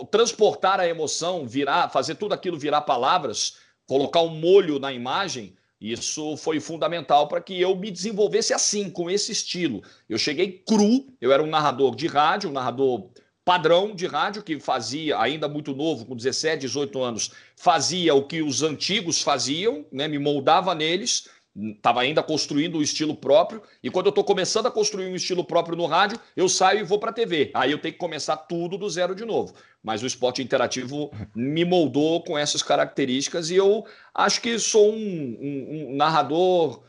transportar 0.09 0.79
a 0.79 0.87
emoção, 0.87 1.47
virar, 1.47 1.89
fazer 1.89 2.15
tudo 2.15 2.33
aquilo 2.33 2.57
virar 2.57 2.81
palavras, 2.81 3.57
colocar 3.87 4.21
um 4.21 4.29
molho 4.29 4.79
na 4.79 4.91
imagem, 4.91 5.55
isso 5.79 6.35
foi 6.37 6.59
fundamental 6.59 7.27
para 7.27 7.41
que 7.41 7.59
eu 7.59 7.75
me 7.75 7.91
desenvolvesse 7.91 8.53
assim, 8.53 8.89
com 8.89 9.09
esse 9.09 9.31
estilo. 9.31 9.83
Eu 10.09 10.17
cheguei 10.17 10.63
cru, 10.65 11.05
eu 11.21 11.31
era 11.31 11.43
um 11.43 11.47
narrador 11.47 11.95
de 11.95 12.07
rádio, 12.07 12.49
um 12.49 12.53
narrador 12.53 13.09
padrão 13.43 13.93
de 13.93 14.07
rádio 14.07 14.41
que 14.41 14.59
fazia, 14.59 15.19
ainda 15.19 15.47
muito 15.47 15.75
novo, 15.75 16.05
com 16.05 16.15
17, 16.15 16.61
18 16.61 17.03
anos, 17.03 17.31
fazia 17.55 18.15
o 18.15 18.25
que 18.25 18.41
os 18.41 18.63
antigos 18.63 19.21
faziam, 19.21 19.85
né, 19.91 20.07
me 20.07 20.17
moldava 20.17 20.73
neles 20.73 21.27
estava 21.55 22.01
ainda 22.01 22.21
construindo 22.21 22.75
o 22.75 22.79
um 22.79 22.81
estilo 22.81 23.15
próprio, 23.15 23.61
e 23.81 23.89
quando 23.89 24.07
eu 24.07 24.09
estou 24.09 24.23
começando 24.23 24.65
a 24.65 24.71
construir 24.71 25.07
um 25.07 25.15
estilo 25.15 25.43
próprio 25.43 25.77
no 25.77 25.85
rádio, 25.85 26.19
eu 26.35 26.49
saio 26.49 26.81
e 26.81 26.83
vou 26.83 26.99
para 26.99 27.11
a 27.11 27.13
TV. 27.13 27.51
Aí 27.53 27.71
eu 27.71 27.77
tenho 27.77 27.93
que 27.93 27.99
começar 27.99 28.35
tudo 28.35 28.77
do 28.77 28.89
zero 28.89 29.15
de 29.15 29.23
novo. 29.23 29.53
Mas 29.81 30.03
o 30.03 30.07
esporte 30.07 30.41
interativo 30.41 31.11
me 31.33 31.63
moldou 31.63 32.23
com 32.23 32.37
essas 32.37 32.61
características 32.61 33.49
e 33.49 33.55
eu 33.55 33.85
acho 34.13 34.41
que 34.41 34.59
sou 34.59 34.91
um, 34.91 34.97
um, 34.97 35.87
um 35.91 35.95
narrador. 35.95 36.81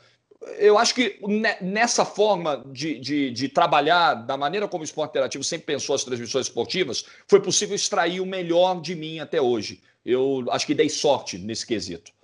Eu 0.58 0.78
acho 0.78 0.94
que 0.94 1.20
nessa 1.60 2.04
forma 2.04 2.64
de, 2.72 2.98
de, 2.98 3.30
de, 3.30 3.48
trabalhar, 3.48 4.14
da 4.14 4.36
maneira 4.36 4.66
como 4.66 4.82
o 4.82 4.84
esporte 4.84 5.10
interativo 5.10 5.44
sempre 5.44 5.66
pensou 5.66 5.94
as 5.94 6.04
transmissões 6.04 6.46
esportivas, 6.46 7.04
foi 7.28 7.40
possível 7.40 7.76
extrair 7.76 8.20
o 8.20 8.26
melhor 8.26 8.80
de 8.80 8.94
mim 8.94 9.18
até 9.20 9.40
hoje. 9.40 9.80
Eu 10.04 10.44
acho 10.50 10.66
que 10.66 10.74
dei 10.74 10.88
sorte 10.88 11.36
nesse 11.38 11.66
quesito. 11.66 12.15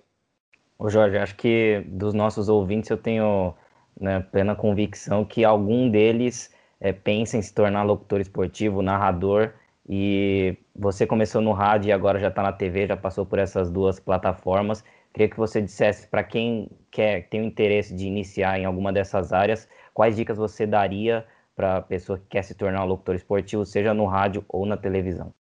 Ô 0.83 0.89
Jorge, 0.89 1.17
acho 1.17 1.37
que 1.37 1.81
dos 1.87 2.13
nossos 2.13 2.49
ouvintes 2.49 2.89
eu 2.89 2.97
tenho 2.97 3.55
né, 3.97 4.19
plena 4.19 4.53
convicção 4.53 5.23
que 5.23 5.45
algum 5.45 5.89
deles 5.89 6.53
é, 6.77 6.91
pensa 6.91 7.37
em 7.37 7.41
se 7.41 7.53
tornar 7.53 7.83
locutor 7.83 8.19
esportivo, 8.19 8.81
narrador, 8.81 9.53
e 9.87 10.57
você 10.75 11.07
começou 11.07 11.41
no 11.41 11.53
rádio 11.53 11.87
e 11.87 11.91
agora 11.93 12.19
já 12.19 12.27
está 12.27 12.43
na 12.43 12.51
TV, 12.51 12.85
já 12.87 12.97
passou 12.97 13.25
por 13.25 13.39
essas 13.39 13.71
duas 13.71 13.97
plataformas. 13.97 14.83
Queria 15.13 15.29
que 15.29 15.37
você 15.37 15.61
dissesse 15.61 16.05
para 16.09 16.21
quem 16.21 16.69
quer 16.91 17.29
tem 17.29 17.39
o 17.39 17.45
interesse 17.45 17.95
de 17.95 18.05
iniciar 18.05 18.59
em 18.59 18.65
alguma 18.65 18.91
dessas 18.91 19.31
áreas, 19.31 19.69
quais 19.93 20.17
dicas 20.17 20.37
você 20.37 20.67
daria 20.67 21.25
para 21.55 21.77
a 21.77 21.81
pessoa 21.81 22.19
que 22.19 22.25
quer 22.25 22.43
se 22.43 22.55
tornar 22.55 22.83
um 22.83 22.87
locutor 22.87 23.15
esportivo, 23.15 23.65
seja 23.65 23.93
no 23.93 24.05
rádio 24.05 24.43
ou 24.49 24.65
na 24.65 24.75
televisão? 24.75 25.33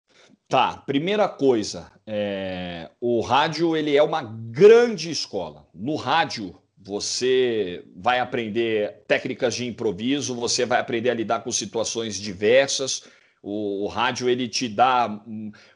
Tá, 0.50 0.82
primeira 0.84 1.28
coisa, 1.28 1.92
é, 2.04 2.90
o 3.00 3.20
rádio 3.20 3.76
ele 3.76 3.96
é 3.96 4.02
uma 4.02 4.20
grande 4.20 5.08
escola. 5.08 5.64
No 5.72 5.94
rádio 5.94 6.56
você 6.76 7.84
vai 7.94 8.18
aprender 8.18 9.04
técnicas 9.06 9.54
de 9.54 9.64
improviso, 9.64 10.34
você 10.34 10.66
vai 10.66 10.80
aprender 10.80 11.10
a 11.10 11.14
lidar 11.14 11.44
com 11.44 11.52
situações 11.52 12.16
diversas. 12.16 13.04
O, 13.40 13.84
o 13.84 13.86
rádio 13.86 14.28
ele 14.28 14.48
te 14.48 14.66
dá 14.66 15.22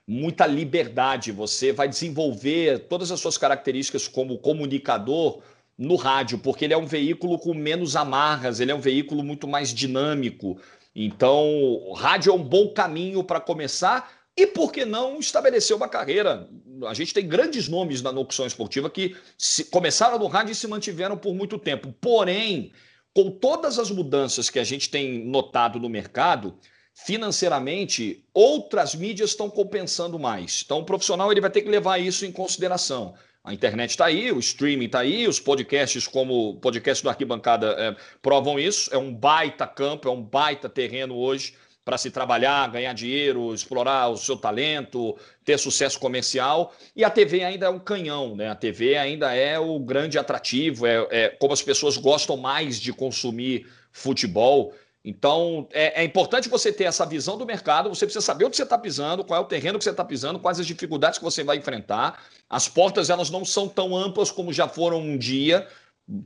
muita 0.04 0.44
liberdade, 0.44 1.30
você 1.30 1.72
vai 1.72 1.86
desenvolver 1.88 2.80
todas 2.88 3.12
as 3.12 3.20
suas 3.20 3.38
características 3.38 4.08
como 4.08 4.38
comunicador 4.38 5.40
no 5.78 5.94
rádio, 5.94 6.38
porque 6.38 6.64
ele 6.64 6.74
é 6.74 6.76
um 6.76 6.86
veículo 6.86 7.38
com 7.38 7.54
menos 7.54 7.94
amarras, 7.94 8.58
ele 8.58 8.72
é 8.72 8.74
um 8.74 8.80
veículo 8.80 9.22
muito 9.22 9.46
mais 9.46 9.72
dinâmico. 9.72 10.58
Então, 10.96 11.48
o 11.86 11.92
rádio 11.92 12.32
é 12.32 12.34
um 12.34 12.42
bom 12.42 12.70
caminho 12.70 13.22
para 13.22 13.38
começar 13.38 14.23
e 14.36 14.46
por 14.46 14.72
que 14.72 14.84
não 14.84 15.20
estabelecer 15.20 15.76
uma 15.76 15.88
carreira? 15.88 16.48
A 16.86 16.94
gente 16.94 17.14
tem 17.14 17.26
grandes 17.26 17.68
nomes 17.68 18.02
na 18.02 18.10
locução 18.10 18.46
esportiva 18.46 18.90
que 18.90 19.16
se, 19.38 19.64
começaram 19.66 20.18
no 20.18 20.26
rádio 20.26 20.52
e 20.52 20.56
se 20.56 20.66
mantiveram 20.66 21.16
por 21.16 21.34
muito 21.34 21.56
tempo. 21.56 21.94
Porém, 22.00 22.72
com 23.14 23.30
todas 23.30 23.78
as 23.78 23.90
mudanças 23.92 24.50
que 24.50 24.58
a 24.58 24.64
gente 24.64 24.90
tem 24.90 25.24
notado 25.24 25.78
no 25.78 25.88
mercado, 25.88 26.58
financeiramente, 26.92 28.24
outras 28.34 28.96
mídias 28.96 29.30
estão 29.30 29.48
compensando 29.48 30.18
mais. 30.18 30.62
Então, 30.64 30.80
o 30.80 30.84
profissional 30.84 31.30
ele 31.30 31.40
vai 31.40 31.50
ter 31.50 31.62
que 31.62 31.68
levar 31.68 31.98
isso 31.98 32.26
em 32.26 32.32
consideração. 32.32 33.14
A 33.44 33.54
internet 33.54 33.90
está 33.90 34.06
aí, 34.06 34.32
o 34.32 34.40
streaming 34.40 34.86
está 34.86 35.00
aí, 35.00 35.28
os 35.28 35.38
podcasts, 35.38 36.08
como 36.08 36.50
o 36.50 36.56
podcast 36.56 37.04
do 37.04 37.10
Arquibancada, 37.10 37.66
é, 37.78 37.96
provam 38.20 38.58
isso. 38.58 38.92
É 38.92 38.98
um 38.98 39.14
baita 39.14 39.66
campo, 39.66 40.08
é 40.08 40.10
um 40.10 40.22
baita 40.22 40.68
terreno 40.68 41.14
hoje 41.14 41.54
para 41.84 41.98
se 41.98 42.10
trabalhar, 42.10 42.70
ganhar 42.70 42.94
dinheiro, 42.94 43.52
explorar 43.52 44.08
o 44.08 44.16
seu 44.16 44.36
talento, 44.36 45.16
ter 45.44 45.58
sucesso 45.58 45.98
comercial. 46.00 46.74
E 46.96 47.04
a 47.04 47.10
TV 47.10 47.44
ainda 47.44 47.66
é 47.66 47.68
um 47.68 47.78
canhão, 47.78 48.34
né? 48.34 48.48
A 48.48 48.54
TV 48.54 48.96
ainda 48.96 49.34
é 49.34 49.58
o 49.58 49.78
grande 49.78 50.18
atrativo, 50.18 50.86
é, 50.86 51.06
é 51.10 51.28
como 51.28 51.52
as 51.52 51.62
pessoas 51.62 51.96
gostam 51.96 52.36
mais 52.36 52.80
de 52.80 52.92
consumir 52.92 53.66
futebol. 53.92 54.72
Então, 55.04 55.68
é, 55.70 56.00
é, 56.00 56.04
importante 56.04 56.48
você 56.48 56.72
ter 56.72 56.84
essa 56.84 57.04
visão 57.04 57.36
do 57.36 57.44
mercado, 57.44 57.90
você 57.90 58.06
precisa 58.06 58.24
saber 58.24 58.46
onde 58.46 58.56
você 58.56 58.62
está 58.62 58.78
pisando, 58.78 59.22
qual 59.22 59.38
é 59.38 59.44
o 59.44 59.46
terreno 59.46 59.76
que 59.76 59.84
você 59.84 59.90
está 59.90 60.02
pisando, 60.02 60.38
quais 60.38 60.58
as 60.58 60.66
dificuldades 60.66 61.18
que 61.18 61.24
você 61.24 61.44
vai 61.44 61.58
enfrentar. 61.58 62.24
As 62.48 62.68
portas, 62.68 63.10
elas 63.10 63.28
não 63.28 63.44
são 63.44 63.68
tão 63.68 63.94
amplas 63.94 64.30
como 64.30 64.50
já 64.50 64.66
foram 64.66 65.00
um 65.00 65.18
dia, 65.18 65.68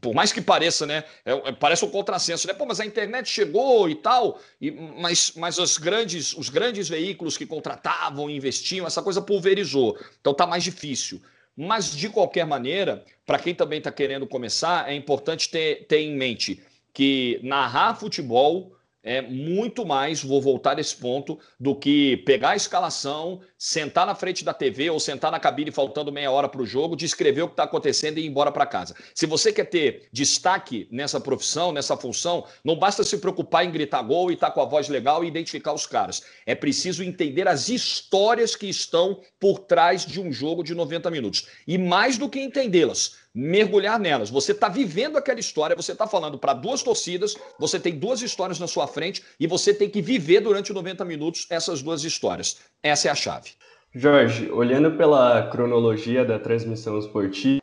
Por 0.00 0.12
mais 0.12 0.32
que 0.32 0.40
pareça, 0.40 0.86
né? 0.86 1.04
É, 1.24 1.32
é, 1.32 1.52
parece 1.52 1.84
um 1.84 1.90
contrassenso, 1.90 2.48
né? 2.48 2.54
Pô, 2.54 2.66
mas 2.66 2.80
a 2.80 2.86
internet 2.86 3.28
chegou 3.28 3.88
e 3.88 3.94
tal, 3.94 4.40
e, 4.60 4.72
mas, 4.72 5.32
mas 5.36 5.56
os, 5.58 5.78
grandes, 5.78 6.32
os 6.34 6.48
grandes 6.48 6.88
veículos 6.88 7.36
que 7.36 7.46
contratavam, 7.46 8.28
investiam, 8.28 8.86
essa 8.86 9.02
coisa 9.02 9.22
pulverizou. 9.22 9.96
Então 10.20 10.34
tá 10.34 10.46
mais 10.46 10.64
difícil. 10.64 11.22
Mas, 11.56 11.90
de 11.94 12.08
qualquer 12.08 12.46
maneira, 12.46 13.04
para 13.26 13.38
quem 13.38 13.54
também 13.54 13.78
está 13.78 13.90
querendo 13.90 14.26
começar, 14.26 14.88
é 14.88 14.94
importante 14.94 15.48
ter, 15.48 15.86
ter 15.86 16.00
em 16.00 16.16
mente 16.16 16.62
que 16.92 17.40
narrar 17.42 17.94
futebol 17.94 18.76
é 19.02 19.22
muito 19.22 19.86
mais, 19.86 20.22
vou 20.22 20.40
voltar 20.42 20.76
nesse 20.76 20.96
ponto, 20.96 21.38
do 21.58 21.74
que 21.74 22.18
pegar 22.18 22.50
a 22.50 22.56
escalação, 22.56 23.40
sentar 23.58 24.06
na 24.06 24.14
frente 24.14 24.44
da 24.44 24.54
TV 24.54 24.88
ou 24.88 25.00
sentar 25.00 25.32
na 25.32 25.40
cabine 25.40 25.72
faltando 25.72 26.12
meia 26.12 26.30
hora 26.30 26.48
para 26.48 26.62
o 26.62 26.66
jogo, 26.66 26.94
descrever 26.94 27.42
o 27.42 27.48
que 27.48 27.54
está 27.54 27.64
acontecendo 27.64 28.18
e 28.18 28.22
ir 28.22 28.26
embora 28.26 28.52
para 28.52 28.64
casa. 28.64 28.94
Se 29.12 29.26
você 29.26 29.52
quer 29.52 29.64
ter 29.64 30.08
destaque 30.12 30.86
nessa 30.92 31.20
profissão, 31.20 31.72
nessa 31.72 31.96
função, 31.96 32.46
não 32.64 32.76
basta 32.76 33.02
se 33.02 33.18
preocupar 33.18 33.64
em 33.64 33.72
gritar 33.72 34.02
gol 34.02 34.30
e 34.30 34.34
estar 34.34 34.48
tá 34.48 34.52
com 34.52 34.60
a 34.60 34.64
voz 34.64 34.88
legal 34.88 35.24
e 35.24 35.28
identificar 35.28 35.72
os 35.72 35.86
caras. 35.86 36.22
É 36.46 36.54
preciso 36.54 37.02
entender 37.02 37.48
as 37.48 37.68
histórias 37.68 38.54
que 38.54 38.68
estão 38.68 39.20
por 39.40 39.58
trás 39.58 40.06
de 40.06 40.20
um 40.20 40.32
jogo 40.32 40.62
de 40.62 40.74
90 40.74 41.10
minutos. 41.10 41.48
E 41.66 41.76
mais 41.76 42.16
do 42.16 42.28
que 42.28 42.40
entendê-las, 42.40 43.16
mergulhar 43.34 43.98
nelas. 43.98 44.30
Você 44.30 44.52
está 44.52 44.68
vivendo 44.68 45.16
aquela 45.16 45.38
história, 45.38 45.76
você 45.76 45.92
está 45.92 46.06
falando 46.06 46.38
para 46.38 46.52
duas 46.52 46.82
torcidas, 46.82 47.36
você 47.58 47.78
tem 47.78 47.96
duas 47.96 48.20
histórias 48.22 48.58
na 48.58 48.66
sua 48.66 48.86
frente 48.86 49.22
e 49.38 49.46
você 49.46 49.72
tem 49.72 49.88
que 49.88 50.02
viver 50.02 50.40
durante 50.40 50.72
90 50.72 51.04
minutos 51.04 51.46
essas 51.50 51.82
duas 51.82 52.02
histórias. 52.02 52.56
Essa 52.82 53.08
é 53.08 53.10
a 53.10 53.14
chave. 53.14 53.47
Jorge, 53.94 54.50
olhando 54.50 54.98
pela 54.98 55.48
cronologia 55.50 56.22
da 56.22 56.38
transmissão 56.38 56.98
esportiva, 56.98 57.62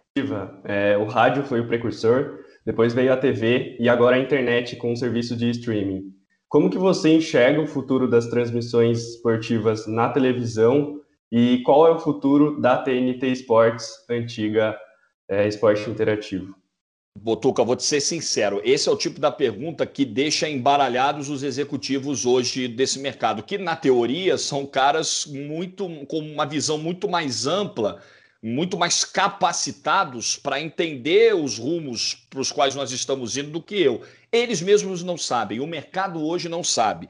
é, 0.64 0.98
o 0.98 1.06
rádio 1.06 1.44
foi 1.44 1.60
o 1.60 1.68
precursor, 1.68 2.40
depois 2.66 2.96
veio 2.96 3.14
a 3.14 3.18
TV 3.18 3.78
e 3.80 3.88
agora 3.88 4.16
a 4.16 4.20
internet 4.20 4.76
com 4.76 4.92
o 4.92 4.98
serviço 4.98 5.36
de 5.36 5.52
streaming. 5.52 6.04
Como 6.50 6.70
que 6.70 6.80
você 6.80 7.14
enxerga 7.14 7.62
o 7.62 7.68
futuro 7.68 8.10
das 8.10 8.28
transmissões 8.28 9.16
esportivas 9.16 9.86
na 9.86 10.10
televisão 10.10 11.00
e 11.32 11.62
qual 11.64 11.88
é 11.88 11.92
o 11.92 12.00
futuro 12.00 12.60
da 12.60 12.78
TNT 12.78 13.28
Sports, 13.34 13.88
antiga 14.10 14.76
é, 15.30 15.48
esporte 15.48 15.88
interativo? 15.90 16.56
Botuca, 17.18 17.64
vou 17.64 17.78
te 17.78 17.84
ser 17.84 18.02
sincero, 18.02 18.62
esse 18.64 18.90
é 18.90 18.92
o 18.92 18.98
tipo 18.98 19.22
da 19.22 19.32
pergunta 19.32 19.86
que 19.86 20.04
deixa 20.04 20.50
embaralhados 20.50 21.30
os 21.30 21.44
executivos 21.44 22.26
hoje 22.26 22.68
desse 22.68 23.00
mercado, 23.00 23.42
que 23.42 23.58
na 23.58 23.76
teoria 23.76 24.38
são 24.38 24.66
caras 24.66 25.26
muito 25.26 25.88
com 26.08 26.20
uma 26.20 26.46
visão 26.46 26.78
muito 26.78 27.08
mais 27.08 27.48
ampla, 27.48 28.02
muito 28.44 28.78
mais 28.78 29.06
capacitados 29.06 30.36
para 30.36 30.60
entender 30.62 31.34
os 31.34 31.58
rumos 31.58 32.16
para 32.30 32.42
os 32.42 32.52
quais 32.52 32.76
nós 32.76 32.92
estamos 32.92 33.38
indo 33.38 33.50
do 33.50 33.64
que 33.64 33.82
eu. 33.82 34.02
Eles 34.30 34.62
mesmos 34.62 35.02
não 35.02 35.18
sabem, 35.18 35.62
o 35.62 35.66
mercado 35.66 36.22
hoje 36.22 36.50
não 36.50 36.64
sabe. 36.64 37.08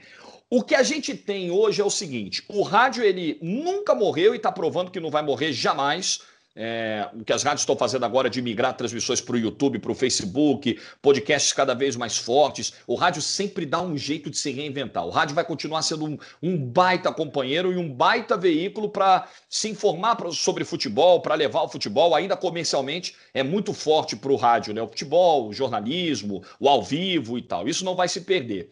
O 0.49 0.61
que 0.61 0.75
a 0.75 0.83
gente 0.83 1.15
tem 1.15 1.49
hoje 1.49 1.81
é 1.81 1.83
o 1.83 1.89
seguinte: 1.89 2.43
o 2.47 2.61
rádio 2.61 3.03
ele 3.03 3.39
nunca 3.41 3.95
morreu 3.95 4.33
e 4.33 4.37
está 4.37 4.51
provando 4.51 4.91
que 4.91 4.99
não 4.99 5.09
vai 5.09 5.23
morrer 5.23 5.51
jamais 5.51 6.21
é, 6.55 7.09
o 7.13 7.25
que 7.25 7.33
as 7.33 7.43
rádios 7.43 7.63
estão 7.63 7.75
fazendo 7.75 8.05
agora 8.05 8.29
de 8.29 8.41
migrar 8.41 8.75
transmissões 8.77 9.19
para 9.19 9.35
o 9.35 9.37
YouTube, 9.37 9.79
para 9.79 9.91
o 9.91 9.95
Facebook, 9.95 10.79
podcasts 11.01 11.51
cada 11.51 11.73
vez 11.73 11.95
mais 11.95 12.17
fortes. 12.17 12.73
O 12.87 12.95
rádio 12.95 13.21
sempre 13.21 13.65
dá 13.65 13.81
um 13.81 13.97
jeito 13.97 14.29
de 14.29 14.37
se 14.37 14.51
reinventar. 14.51 15.05
O 15.05 15.09
rádio 15.09 15.35
vai 15.35 15.43
continuar 15.43 15.81
sendo 15.81 16.05
um, 16.05 16.17
um 16.41 16.57
baita 16.57 17.11
companheiro 17.11 17.73
e 17.73 17.77
um 17.77 17.91
baita 17.91 18.37
veículo 18.37 18.89
para 18.89 19.27
se 19.49 19.69
informar 19.69 20.15
sobre 20.31 20.63
futebol, 20.63 21.19
para 21.21 21.35
levar 21.35 21.63
o 21.63 21.69
futebol. 21.69 22.15
Ainda 22.15 22.37
comercialmente 22.37 23.15
é 23.33 23.43
muito 23.43 23.73
forte 23.73 24.15
para 24.15 24.31
o 24.31 24.37
rádio, 24.37 24.73
né? 24.73 24.81
O 24.81 24.87
futebol, 24.87 25.49
o 25.49 25.53
jornalismo, 25.53 26.41
o 26.59 26.69
ao 26.69 26.81
vivo 26.81 27.37
e 27.37 27.41
tal. 27.41 27.67
Isso 27.67 27.83
não 27.83 27.95
vai 27.95 28.07
se 28.07 28.21
perder 28.21 28.69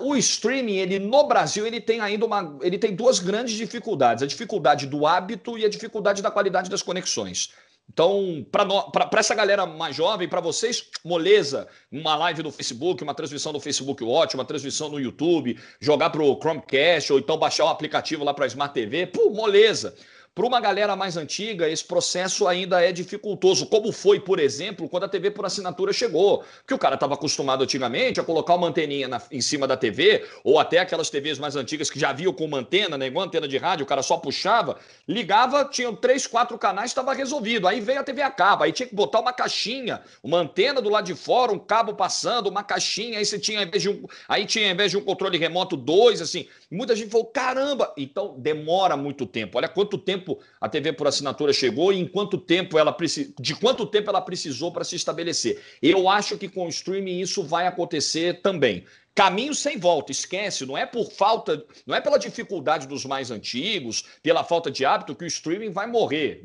o 0.00 0.14
streaming, 0.16 0.76
ele 0.76 0.98
no 0.98 1.26
Brasil, 1.26 1.66
ele 1.66 1.80
tem 1.80 2.00
ainda 2.00 2.26
uma. 2.26 2.58
Ele 2.62 2.78
tem 2.78 2.94
duas 2.94 3.18
grandes 3.18 3.54
dificuldades: 3.54 4.22
a 4.22 4.26
dificuldade 4.26 4.86
do 4.86 5.06
hábito 5.06 5.56
e 5.56 5.64
a 5.64 5.68
dificuldade 5.68 6.20
da 6.22 6.30
qualidade 6.30 6.68
das 6.68 6.82
conexões. 6.82 7.50
Então, 7.92 8.46
para 8.50 9.20
essa 9.20 9.34
galera 9.34 9.66
mais 9.66 9.94
jovem, 9.94 10.28
para 10.28 10.40
vocês, 10.40 10.88
moleza, 11.04 11.68
uma 11.90 12.16
live 12.16 12.42
no 12.42 12.50
Facebook, 12.50 13.02
uma 13.02 13.12
transmissão 13.14 13.52
no 13.52 13.60
Facebook 13.60 14.02
Watch, 14.02 14.34
uma 14.34 14.44
transmissão 14.44 14.88
no 14.88 15.00
YouTube, 15.00 15.58
jogar 15.80 16.08
para 16.10 16.22
o 16.22 16.38
Chromecast 16.38 17.12
ou 17.12 17.18
então 17.18 17.36
baixar 17.36 17.64
o 17.64 17.68
aplicativo 17.68 18.24
lá 18.24 18.32
para 18.32 18.44
a 18.44 18.48
Smart 18.48 18.72
TV, 18.72 19.06
pô, 19.06 19.30
moleza. 19.30 19.94
Para 20.34 20.46
uma 20.46 20.60
galera 20.60 20.96
mais 20.96 21.18
antiga, 21.18 21.68
esse 21.68 21.84
processo 21.84 22.48
ainda 22.48 22.82
é 22.82 22.90
dificultoso, 22.90 23.66
como 23.66 23.92
foi, 23.92 24.18
por 24.18 24.40
exemplo, 24.40 24.88
quando 24.88 25.04
a 25.04 25.08
TV 25.08 25.30
por 25.30 25.44
assinatura 25.44 25.92
chegou. 25.92 26.42
Porque 26.60 26.72
o 26.72 26.78
cara 26.78 26.94
estava 26.94 27.12
acostumado 27.12 27.62
antigamente 27.64 28.18
a 28.18 28.24
colocar 28.24 28.54
uma 28.54 28.66
anteninha 28.66 29.06
na, 29.06 29.20
em 29.30 29.42
cima 29.42 29.68
da 29.68 29.76
TV, 29.76 30.26
ou 30.42 30.58
até 30.58 30.78
aquelas 30.78 31.10
TVs 31.10 31.38
mais 31.38 31.54
antigas 31.54 31.90
que 31.90 32.00
já 32.00 32.14
viam 32.14 32.32
com 32.32 32.46
uma 32.46 32.56
antena, 32.56 32.96
né, 32.96 33.08
igual 33.08 33.26
antena 33.26 33.46
de 33.46 33.58
rádio, 33.58 33.84
o 33.84 33.86
cara 33.86 34.02
só 34.02 34.16
puxava, 34.16 34.78
ligava, 35.06 35.66
tinham 35.66 35.94
três, 35.94 36.26
quatro 36.26 36.56
canais, 36.56 36.92
estava 36.92 37.12
resolvido. 37.12 37.68
Aí 37.68 37.82
veio 37.82 38.00
a 38.00 38.02
TV 38.02 38.22
a 38.22 38.30
cabo, 38.30 38.64
aí 38.64 38.72
tinha 38.72 38.86
que 38.86 38.94
botar 38.94 39.20
uma 39.20 39.34
caixinha, 39.34 40.00
uma 40.22 40.38
antena 40.38 40.80
do 40.80 40.88
lado 40.88 41.04
de 41.04 41.14
fora, 41.14 41.52
um 41.52 41.58
cabo 41.58 41.92
passando, 41.92 42.46
uma 42.46 42.64
caixinha, 42.64 43.18
aí 43.18 43.26
você 43.26 43.38
tinha, 43.38 43.58
ao 43.58 43.66
invés 43.66 43.82
de 43.82 43.90
um, 43.90 44.06
aí 44.26 44.46
tinha, 44.46 44.68
ao 44.68 44.72
invés 44.72 44.90
de 44.90 44.96
um 44.96 45.02
controle 45.02 45.36
remoto, 45.36 45.76
dois, 45.76 46.22
assim. 46.22 46.48
Muita 46.70 46.96
gente 46.96 47.10
falou, 47.10 47.26
caramba! 47.26 47.92
Então 47.98 48.34
demora 48.38 48.96
muito 48.96 49.26
tempo. 49.26 49.58
Olha 49.58 49.68
quanto 49.68 49.98
tempo 49.98 50.21
tempo 50.22 50.38
a 50.60 50.68
TV 50.68 50.92
por 50.92 51.06
assinatura 51.06 51.52
chegou 51.52 51.92
e 51.92 51.98
em 51.98 52.06
quanto 52.06 52.38
tempo 52.38 52.78
ela 52.78 52.96
de 53.40 53.54
quanto 53.56 53.84
tempo 53.84 54.08
ela 54.08 54.20
precisou 54.20 54.72
para 54.72 54.84
se 54.84 54.94
estabelecer. 54.94 55.60
Eu 55.82 56.08
acho 56.08 56.38
que 56.38 56.48
com 56.48 56.66
o 56.66 56.68
streaming 56.68 57.20
isso 57.20 57.42
vai 57.42 57.66
acontecer 57.66 58.40
também. 58.40 58.84
Caminho 59.14 59.54
sem 59.54 59.76
volta, 59.76 60.10
esquece, 60.10 60.64
não 60.64 60.78
é 60.78 60.86
por 60.86 61.10
falta, 61.12 61.62
não 61.86 61.94
é 61.94 62.00
pela 62.00 62.18
dificuldade 62.18 62.86
dos 62.86 63.04
mais 63.04 63.30
antigos, 63.30 64.06
pela 64.22 64.42
falta 64.42 64.70
de 64.70 64.86
hábito 64.86 65.14
que 65.14 65.24
o 65.24 65.26
streaming 65.26 65.70
vai 65.70 65.86
morrer. 65.86 66.42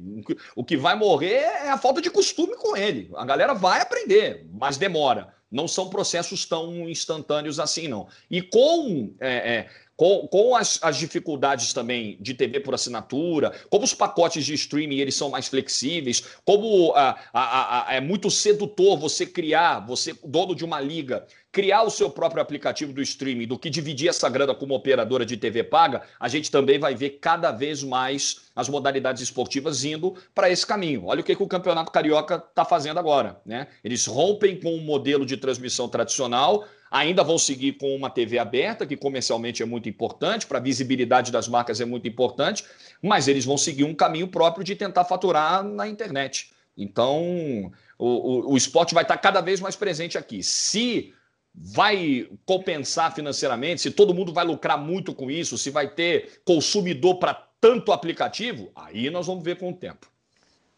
O 0.54 0.66
que 0.66 0.76
vai 0.76 0.94
morrer 0.94 1.44
é 1.44 1.70
a 1.70 1.78
falta 1.78 2.02
de 2.02 2.10
costume 2.10 2.58
com 2.58 2.76
ele. 2.76 3.10
A 3.16 3.24
galera 3.24 3.54
vai 3.54 3.80
aprender, 3.80 4.46
mas 4.52 4.78
demora. 4.78 5.34
Não 5.50 5.66
são 5.66 5.90
processos 5.90 6.46
tão 6.46 6.90
instantâneos 6.90 7.58
assim, 7.58 7.88
não. 7.88 8.10
E 8.30 8.42
com 8.42 9.16
é, 9.22 9.30
é, 9.30 9.70
com, 9.98 10.28
com 10.28 10.56
as, 10.56 10.80
as, 10.84 10.96
dificuldades 10.96 11.74
também 11.74 12.18
de 12.22 12.36
TV 12.36 12.60
por 12.60 12.76
assinatura, 12.76 13.52
como 13.70 13.84
os 13.84 13.96
pacotes 13.96 14.46
de 14.46 14.54
streaming 14.54 15.00
eles 15.00 15.16
são 15.16 15.30
mais 15.32 15.48
flexíveis, 15.48 16.24
como 16.46 16.94
a, 16.96 17.20
a, 17.34 17.90
a, 17.90 17.96
é 17.96 18.00
muito 18.00 18.30
sedutor 18.30 18.98
você 18.98 19.26
criar, 19.26 19.80
você, 19.80 20.16
dono 20.24 20.56
de 20.56 20.64
uma 20.64 20.80
liga, 20.80 21.26
criar 21.52 21.82
o 21.82 21.90
seu 21.90 22.08
próprio 22.08 22.40
aplicativo 22.40 22.94
do 22.94 23.02
streaming, 23.02 23.48
do 23.48 23.58
que 23.58 23.70
dividir 23.70 24.10
essa 24.10 24.30
grana 24.30 24.54
com 24.54 24.66
uma 24.66 24.76
operadora 24.76 25.26
de 25.26 25.36
TV 25.36 25.64
paga, 25.64 26.04
a 26.20 26.28
gente 26.28 26.52
também 26.52 26.78
vai 26.78 26.94
ver 26.94 27.18
cada 27.20 27.52
vez 27.52 27.82
mais 27.84 28.52
as 28.56 28.70
modalidades 28.70 29.24
esportivas 29.24 29.84
indo 29.84 30.16
para 30.36 30.52
esse 30.52 30.66
caminho. 30.66 31.06
Olha 31.06 31.22
o 31.22 31.24
que, 31.24 31.36
que 31.36 31.42
o 31.42 31.48
Campeonato 31.48 31.92
Carioca 31.92 32.36
está 32.36 32.64
fazendo 32.64 33.00
agora. 33.00 33.42
Né? 33.44 33.68
Eles 33.84 34.06
rompem 34.06 34.60
com 34.60 34.70
o 34.70 34.78
um 34.78 34.82
modelo 34.82 35.26
de 35.26 35.36
transmissão 35.38 35.90
tradicional 35.90 36.64
Ainda 36.90 37.24
vão 37.24 37.38
seguir 37.38 37.74
com 37.74 37.96
uma 37.96 38.10
TV 38.10 38.40
aberta, 38.40 38.86
que 38.86 38.96
comercialmente 38.96 39.62
é 39.62 39.66
muito 39.66 39.90
importante, 39.90 40.48
para 40.48 40.58
a 40.58 40.62
visibilidade 40.62 41.32
das 41.32 41.48
marcas 41.48 41.82
é 41.82 41.86
muito 41.86 42.08
importante, 42.08 42.64
mas 43.02 43.28
eles 43.28 43.46
vão 43.46 43.58
seguir 43.58 43.84
um 43.84 43.94
caminho 43.94 44.28
próprio 44.28 44.64
de 44.64 44.76
tentar 44.76 45.04
faturar 45.06 45.64
na 45.64 45.88
internet. 45.88 46.52
Então, 46.78 47.72
o, 47.98 48.06
o, 48.08 48.52
o 48.54 48.58
esporte 48.58 48.94
vai 48.94 49.04
estar 49.04 49.18
cada 49.18 49.42
vez 49.42 49.60
mais 49.60 49.76
presente 49.76 50.18
aqui. 50.18 50.44
Se 50.44 51.14
vai 51.54 52.30
compensar 52.46 53.14
financeiramente, 53.14 53.82
se 53.82 53.92
todo 53.92 54.14
mundo 54.14 54.32
vai 54.32 54.46
lucrar 54.46 54.78
muito 54.78 55.14
com 55.14 55.32
isso, 55.32 55.58
se 55.58 55.72
vai 55.72 55.88
ter 55.88 56.40
consumidor 56.46 57.16
para 57.16 57.34
tanto 57.60 57.92
aplicativo, 57.92 58.70
aí 58.76 59.10
nós 59.10 59.26
vamos 59.26 59.44
ver 59.44 59.58
com 59.58 59.72
o 59.72 59.74
tempo. 59.74 60.08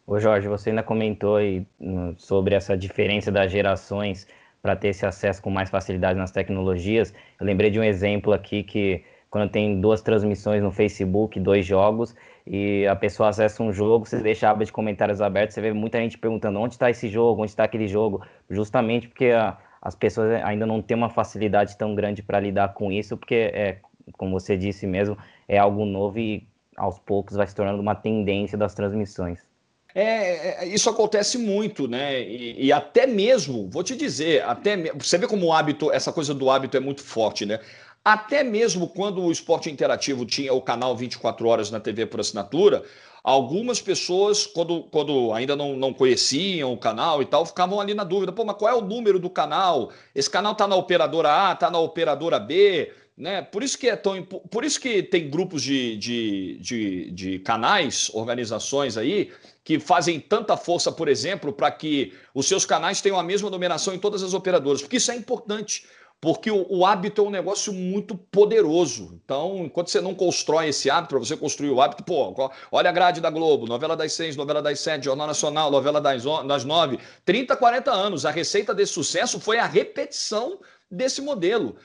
Ô 0.06 0.18
Jorge, 0.18 0.48
você 0.48 0.70
ainda 0.70 0.82
comentou 0.82 1.38
hum, 1.78 2.14
sobre 2.16 2.54
essa 2.54 2.76
diferença 2.76 3.30
das 3.30 3.52
gerações 3.52 4.26
para 4.62 4.76
ter 4.76 4.88
esse 4.88 5.06
acesso 5.06 5.40
com 5.42 5.50
mais 5.50 5.70
facilidade 5.70 6.18
nas 6.18 6.30
tecnologias. 6.30 7.14
Eu 7.38 7.46
lembrei 7.46 7.70
de 7.70 7.80
um 7.80 7.84
exemplo 7.84 8.32
aqui 8.32 8.62
que 8.62 9.02
quando 9.30 9.48
tem 9.48 9.80
duas 9.80 10.02
transmissões 10.02 10.62
no 10.62 10.72
Facebook, 10.72 11.38
dois 11.38 11.64
jogos, 11.64 12.14
e 12.46 12.84
a 12.86 12.96
pessoa 12.96 13.28
acessa 13.28 13.62
um 13.62 13.72
jogo, 13.72 14.04
você 14.04 14.18
deixa 14.20 14.48
a 14.48 14.50
aba 14.50 14.64
de 14.64 14.72
comentários 14.72 15.20
aberta, 15.20 15.52
você 15.52 15.60
vê 15.60 15.72
muita 15.72 15.98
gente 15.98 16.18
perguntando 16.18 16.58
onde 16.58 16.74
está 16.74 16.90
esse 16.90 17.08
jogo, 17.08 17.42
onde 17.42 17.50
está 17.52 17.62
aquele 17.62 17.86
jogo, 17.86 18.24
justamente 18.48 19.06
porque 19.06 19.26
a, 19.26 19.56
as 19.80 19.94
pessoas 19.94 20.42
ainda 20.42 20.66
não 20.66 20.82
têm 20.82 20.96
uma 20.96 21.08
facilidade 21.08 21.78
tão 21.78 21.94
grande 21.94 22.22
para 22.22 22.40
lidar 22.40 22.74
com 22.74 22.90
isso, 22.90 23.16
porque, 23.16 23.34
é, 23.54 23.78
como 24.16 24.32
você 24.32 24.56
disse 24.56 24.86
mesmo, 24.86 25.16
é 25.46 25.58
algo 25.58 25.84
novo 25.84 26.18
e 26.18 26.48
aos 26.76 26.98
poucos 26.98 27.36
vai 27.36 27.46
se 27.46 27.54
tornando 27.54 27.80
uma 27.80 27.94
tendência 27.94 28.58
das 28.58 28.74
transmissões. 28.74 29.49
É, 29.94 30.64
é, 30.64 30.66
isso 30.66 30.88
acontece 30.88 31.36
muito, 31.38 31.88
né? 31.88 32.22
E, 32.22 32.66
e, 32.66 32.72
até 32.72 33.06
mesmo, 33.06 33.68
vou 33.70 33.82
te 33.82 33.96
dizer, 33.96 34.44
até 34.44 34.92
você 34.94 35.18
vê 35.18 35.26
como 35.26 35.46
o 35.46 35.52
hábito, 35.52 35.90
essa 35.90 36.12
coisa 36.12 36.32
do 36.32 36.50
hábito 36.50 36.76
é 36.76 36.80
muito 36.80 37.02
forte, 37.02 37.44
né? 37.44 37.60
Até 38.04 38.42
mesmo 38.42 38.88
quando 38.88 39.22
o 39.22 39.30
esporte 39.30 39.70
interativo 39.70 40.24
tinha 40.24 40.54
o 40.54 40.62
canal 40.62 40.96
24 40.96 41.46
horas 41.46 41.70
na 41.70 41.78
TV 41.78 42.06
por 42.06 42.20
assinatura, 42.20 42.82
algumas 43.22 43.80
pessoas, 43.80 44.46
quando, 44.46 44.84
quando 44.84 45.32
ainda 45.34 45.54
não, 45.54 45.76
não 45.76 45.92
conheciam 45.92 46.72
o 46.72 46.78
canal 46.78 47.20
e 47.20 47.26
tal, 47.26 47.44
ficavam 47.44 47.80
ali 47.80 47.92
na 47.92 48.04
dúvida: 48.04 48.32
pô, 48.32 48.44
mas 48.44 48.56
qual 48.56 48.72
é 48.72 48.74
o 48.74 48.80
número 48.80 49.18
do 49.18 49.28
canal? 49.28 49.90
Esse 50.14 50.30
canal 50.30 50.52
está 50.52 50.66
na 50.66 50.76
operadora 50.76 51.48
A, 51.48 51.52
está 51.52 51.70
na 51.70 51.78
operadora 51.78 52.38
B? 52.38 52.90
Né? 53.16 53.42
Por 53.42 53.62
isso 53.62 53.78
que 53.78 53.88
é 53.88 53.96
tão 53.96 54.22
por 54.22 54.64
isso 54.64 54.80
que 54.80 55.02
tem 55.02 55.28
grupos 55.28 55.62
de, 55.62 55.96
de, 55.96 56.58
de, 56.58 57.10
de 57.10 57.38
canais, 57.40 58.10
organizações 58.14 58.96
aí 58.96 59.30
que 59.62 59.78
fazem 59.78 60.18
tanta 60.18 60.56
força, 60.56 60.90
por 60.90 61.06
exemplo, 61.06 61.52
para 61.52 61.70
que 61.70 62.14
os 62.34 62.46
seus 62.48 62.64
canais 62.64 63.00
tenham 63.00 63.18
a 63.18 63.22
mesma 63.22 63.50
numeração 63.50 63.94
em 63.94 63.98
todas 63.98 64.22
as 64.22 64.32
operadoras, 64.32 64.80
porque 64.80 64.96
isso 64.96 65.12
é 65.12 65.16
importante 65.16 65.84
porque 66.20 66.50
o, 66.50 66.66
o, 66.68 66.84
hábito 66.84 67.22
é 67.22 67.24
um 67.24 67.30
negócio 67.30 67.72
muito 67.72 68.14
poderoso. 68.14 69.18
Então, 69.24 69.64
enquanto 69.64 69.88
você 69.88 70.00
não 70.00 70.14
constrói 70.14 70.68
esse 70.68 70.90
hábito, 70.90 71.14
para 71.14 71.18
você 71.18 71.36
construir 71.36 71.70
o 71.70 71.80
hábito, 71.80 72.04
pô, 72.04 72.34
olha 72.70 72.90
a 72.90 72.92
grade 72.92 73.22
da 73.22 73.30
Globo, 73.30 73.66
novela 73.66 73.96
das 73.96 74.12
seis, 74.12 74.36
novela 74.36 74.60
das 74.60 74.80
sete, 74.80 75.06
Jornal 75.06 75.26
Nacional, 75.26 75.70
novela 75.70 76.00
das, 76.00 76.22
das 76.46 76.64
nove, 76.64 76.98
30, 77.24 77.56
40 77.56 77.90
anos. 77.90 78.26
A 78.26 78.30
receita 78.30 78.74
desse 78.74 78.92
sucesso 78.92 79.40
foi 79.40 79.58
a 79.58 79.66
repetição 79.66 80.58
desse 80.90 81.22
modelo. 81.22 81.76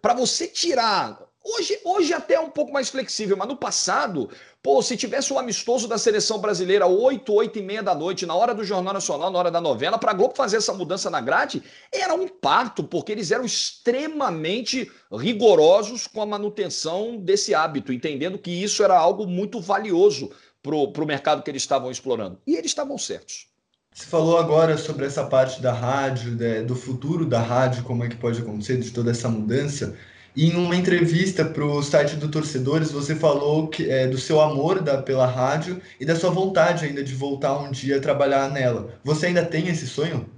Para 0.00 0.14
você 0.14 0.48
tirar 0.48 1.18
Hoje, 1.46 1.78
hoje 1.84 2.14
até 2.14 2.34
é 2.34 2.40
um 2.40 2.48
pouco 2.48 2.72
mais 2.72 2.88
flexível, 2.88 3.36
mas 3.36 3.46
no 3.46 3.54
passado, 3.54 4.30
pô, 4.62 4.80
se 4.80 4.96
tivesse 4.96 5.30
o 5.30 5.36
um 5.36 5.38
amistoso 5.38 5.86
da 5.86 5.98
seleção 5.98 6.38
brasileira 6.38 6.86
8, 6.86 7.30
8 7.30 7.58
e 7.58 7.62
meia 7.62 7.82
da 7.82 7.94
noite, 7.94 8.24
na 8.24 8.34
hora 8.34 8.54
do 8.54 8.64
Jornal 8.64 8.94
Nacional, 8.94 9.30
na 9.30 9.38
hora 9.38 9.50
da 9.50 9.60
novela, 9.60 9.98
para 9.98 10.12
a 10.12 10.14
Globo 10.14 10.34
fazer 10.34 10.56
essa 10.56 10.72
mudança 10.72 11.10
na 11.10 11.20
grade, 11.20 11.62
era 11.92 12.14
um 12.14 12.26
parto, 12.26 12.82
porque 12.82 13.12
eles 13.12 13.30
eram 13.30 13.44
extremamente 13.44 14.90
rigorosos 15.12 16.06
com 16.06 16.22
a 16.22 16.26
manutenção 16.26 17.18
desse 17.18 17.54
hábito, 17.54 17.92
entendendo 17.92 18.38
que 18.38 18.50
isso 18.50 18.82
era 18.82 18.98
algo 18.98 19.26
muito 19.26 19.60
valioso 19.60 20.30
para 20.62 20.74
o 20.74 21.06
mercado 21.06 21.42
que 21.42 21.50
eles 21.50 21.60
estavam 21.60 21.90
explorando. 21.90 22.40
E 22.46 22.56
eles 22.56 22.70
estavam 22.70 22.96
certos. 22.96 23.53
Você 23.94 24.06
falou 24.06 24.38
agora 24.38 24.76
sobre 24.76 25.06
essa 25.06 25.24
parte 25.24 25.62
da 25.62 25.72
rádio, 25.72 26.36
do 26.66 26.74
futuro 26.74 27.24
da 27.24 27.40
rádio, 27.40 27.84
como 27.84 28.02
é 28.02 28.08
que 28.08 28.16
pode 28.16 28.40
acontecer, 28.40 28.76
de 28.78 28.90
toda 28.90 29.12
essa 29.12 29.28
mudança. 29.28 29.96
E 30.34 30.50
em 30.50 30.56
uma 30.56 30.74
entrevista 30.74 31.44
para 31.44 31.64
o 31.64 31.80
site 31.80 32.16
do 32.16 32.28
Torcedores, 32.28 32.90
você 32.90 33.14
falou 33.14 33.68
que, 33.68 33.88
é, 33.88 34.08
do 34.08 34.18
seu 34.18 34.40
amor 34.40 34.80
da, 34.82 35.00
pela 35.00 35.26
rádio 35.26 35.80
e 36.00 36.04
da 36.04 36.16
sua 36.16 36.30
vontade 36.30 36.84
ainda 36.84 37.04
de 37.04 37.14
voltar 37.14 37.56
um 37.56 37.70
dia 37.70 37.98
a 37.98 38.00
trabalhar 38.00 38.50
nela. 38.50 38.98
Você 39.04 39.26
ainda 39.26 39.44
tem 39.44 39.68
esse 39.68 39.86
sonho? 39.86 40.28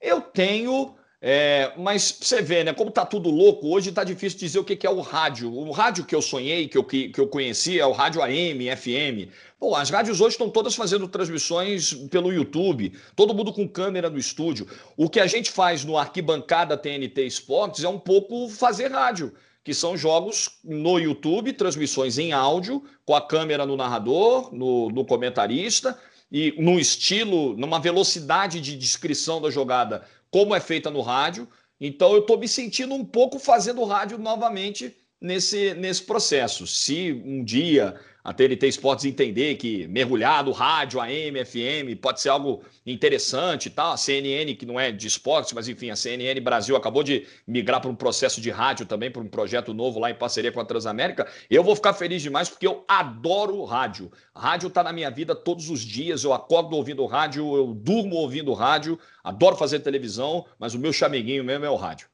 Eu 0.00 0.20
tenho, 0.20 0.94
é, 1.28 1.72
mas 1.76 2.18
você 2.20 2.40
vê, 2.40 2.62
né? 2.62 2.72
Como 2.72 2.88
tá 2.88 3.04
tudo 3.04 3.28
louco, 3.28 3.66
hoje 3.66 3.90
tá 3.90 4.04
difícil 4.04 4.38
dizer 4.38 4.60
o 4.60 4.64
que, 4.64 4.76
que 4.76 4.86
é 4.86 4.90
o 4.90 5.00
rádio. 5.00 5.52
O 5.52 5.72
rádio 5.72 6.04
que 6.04 6.14
eu 6.14 6.22
sonhei, 6.22 6.68
que 6.68 6.78
eu, 6.78 6.84
que, 6.84 7.12
eu 7.16 7.26
conheci, 7.26 7.80
é 7.80 7.84
o 7.84 7.90
rádio 7.90 8.22
AM, 8.22 8.76
FM. 8.76 9.28
Pô, 9.58 9.74
as 9.74 9.90
rádios 9.90 10.20
hoje 10.20 10.34
estão 10.34 10.48
todas 10.48 10.76
fazendo 10.76 11.08
transmissões 11.08 11.92
pelo 12.12 12.32
YouTube, 12.32 12.92
todo 13.16 13.34
mundo 13.34 13.52
com 13.52 13.66
câmera 13.66 14.08
no 14.08 14.18
estúdio. 14.18 14.68
O 14.96 15.10
que 15.10 15.18
a 15.18 15.26
gente 15.26 15.50
faz 15.50 15.84
no 15.84 15.98
Arquibancada 15.98 16.76
TNT 16.76 17.26
Esportes 17.26 17.82
é 17.82 17.88
um 17.88 17.98
pouco 17.98 18.48
fazer 18.48 18.92
rádio 18.92 19.34
que 19.64 19.74
são 19.74 19.96
jogos 19.96 20.60
no 20.62 20.96
YouTube, 20.96 21.52
transmissões 21.54 22.18
em 22.18 22.32
áudio, 22.32 22.84
com 23.04 23.16
a 23.16 23.20
câmera 23.20 23.66
no 23.66 23.76
narrador, 23.76 24.54
no, 24.54 24.90
no 24.90 25.04
comentarista, 25.04 25.98
e 26.30 26.54
num 26.58 26.78
estilo, 26.78 27.56
numa 27.56 27.78
velocidade 27.78 28.60
de 28.60 28.76
descrição 28.76 29.40
da 29.40 29.50
jogada 29.50 30.04
como 30.30 30.54
é 30.54 30.60
feita 30.60 30.90
no 30.90 31.00
rádio. 31.00 31.48
Então 31.80 32.12
eu 32.12 32.20
estou 32.20 32.38
me 32.38 32.48
sentindo 32.48 32.94
um 32.94 33.04
pouco 33.04 33.38
fazendo 33.38 33.84
rádio 33.84 34.18
novamente 34.18 34.96
nesse, 35.20 35.74
nesse 35.74 36.02
processo. 36.02 36.66
Se 36.66 37.12
um 37.12 37.44
dia 37.44 37.98
a 38.26 38.32
TNT 38.32 38.66
Esportes 38.66 39.04
entender 39.04 39.54
que 39.54 39.86
mergulhar 39.86 40.42
no 40.42 40.50
rádio, 40.50 41.00
AM, 41.00 41.44
FM, 41.44 41.96
pode 42.02 42.20
ser 42.20 42.30
algo 42.30 42.60
interessante, 42.84 43.70
tá? 43.70 43.92
A 43.92 43.96
CNN, 43.96 44.52
que 44.56 44.66
não 44.66 44.80
é 44.80 44.90
de 44.90 45.06
esportes, 45.06 45.52
mas 45.52 45.68
enfim, 45.68 45.90
a 45.90 45.96
CNN 45.96 46.40
Brasil 46.40 46.74
acabou 46.74 47.04
de 47.04 47.24
migrar 47.46 47.80
para 47.80 47.88
um 47.88 47.94
processo 47.94 48.40
de 48.40 48.50
rádio 48.50 48.84
também, 48.84 49.12
para 49.12 49.22
um 49.22 49.28
projeto 49.28 49.72
novo 49.72 50.00
lá 50.00 50.10
em 50.10 50.14
parceria 50.16 50.50
com 50.50 50.58
a 50.58 50.64
Transamérica. 50.64 51.24
Eu 51.48 51.62
vou 51.62 51.76
ficar 51.76 51.94
feliz 51.94 52.20
demais 52.20 52.48
porque 52.48 52.66
eu 52.66 52.84
adoro 52.88 53.62
rádio. 53.62 54.10
Rádio 54.34 54.66
está 54.66 54.82
na 54.82 54.92
minha 54.92 55.08
vida 55.08 55.32
todos 55.32 55.70
os 55.70 55.78
dias. 55.78 56.24
Eu 56.24 56.32
acordo 56.32 56.74
ouvindo 56.74 57.06
rádio, 57.06 57.54
eu 57.54 57.74
durmo 57.74 58.16
ouvindo 58.16 58.52
rádio, 58.54 58.98
adoro 59.22 59.54
fazer 59.54 59.78
televisão, 59.78 60.44
mas 60.58 60.74
o 60.74 60.80
meu 60.80 60.92
chameguinho 60.92 61.44
mesmo 61.44 61.64
é 61.64 61.70
o 61.70 61.76
rádio. 61.76 62.08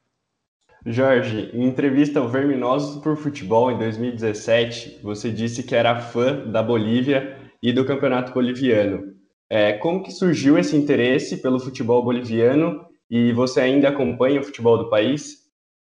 Jorge, 0.85 1.49
em 1.53 1.63
entrevista 1.65 2.19
ao 2.19 2.27
Verminosos 2.27 3.01
por 3.01 3.15
Futebol 3.15 3.71
em 3.71 3.77
2017, 3.77 4.99
você 5.01 5.31
disse 5.31 5.63
que 5.63 5.73
era 5.73 6.01
fã 6.01 6.45
da 6.45 6.61
Bolívia 6.61 7.37
e 7.61 7.71
do 7.71 7.85
Campeonato 7.85 8.33
Boliviano. 8.33 9.13
É, 9.49 9.73
como 9.73 10.03
que 10.03 10.11
surgiu 10.11 10.57
esse 10.57 10.75
interesse 10.75 11.37
pelo 11.37 11.59
futebol 11.59 12.03
boliviano 12.03 12.85
e 13.09 13.31
você 13.31 13.61
ainda 13.61 13.87
acompanha 13.87 14.41
o 14.41 14.43
futebol 14.43 14.77
do 14.77 14.89
país? 14.89 15.42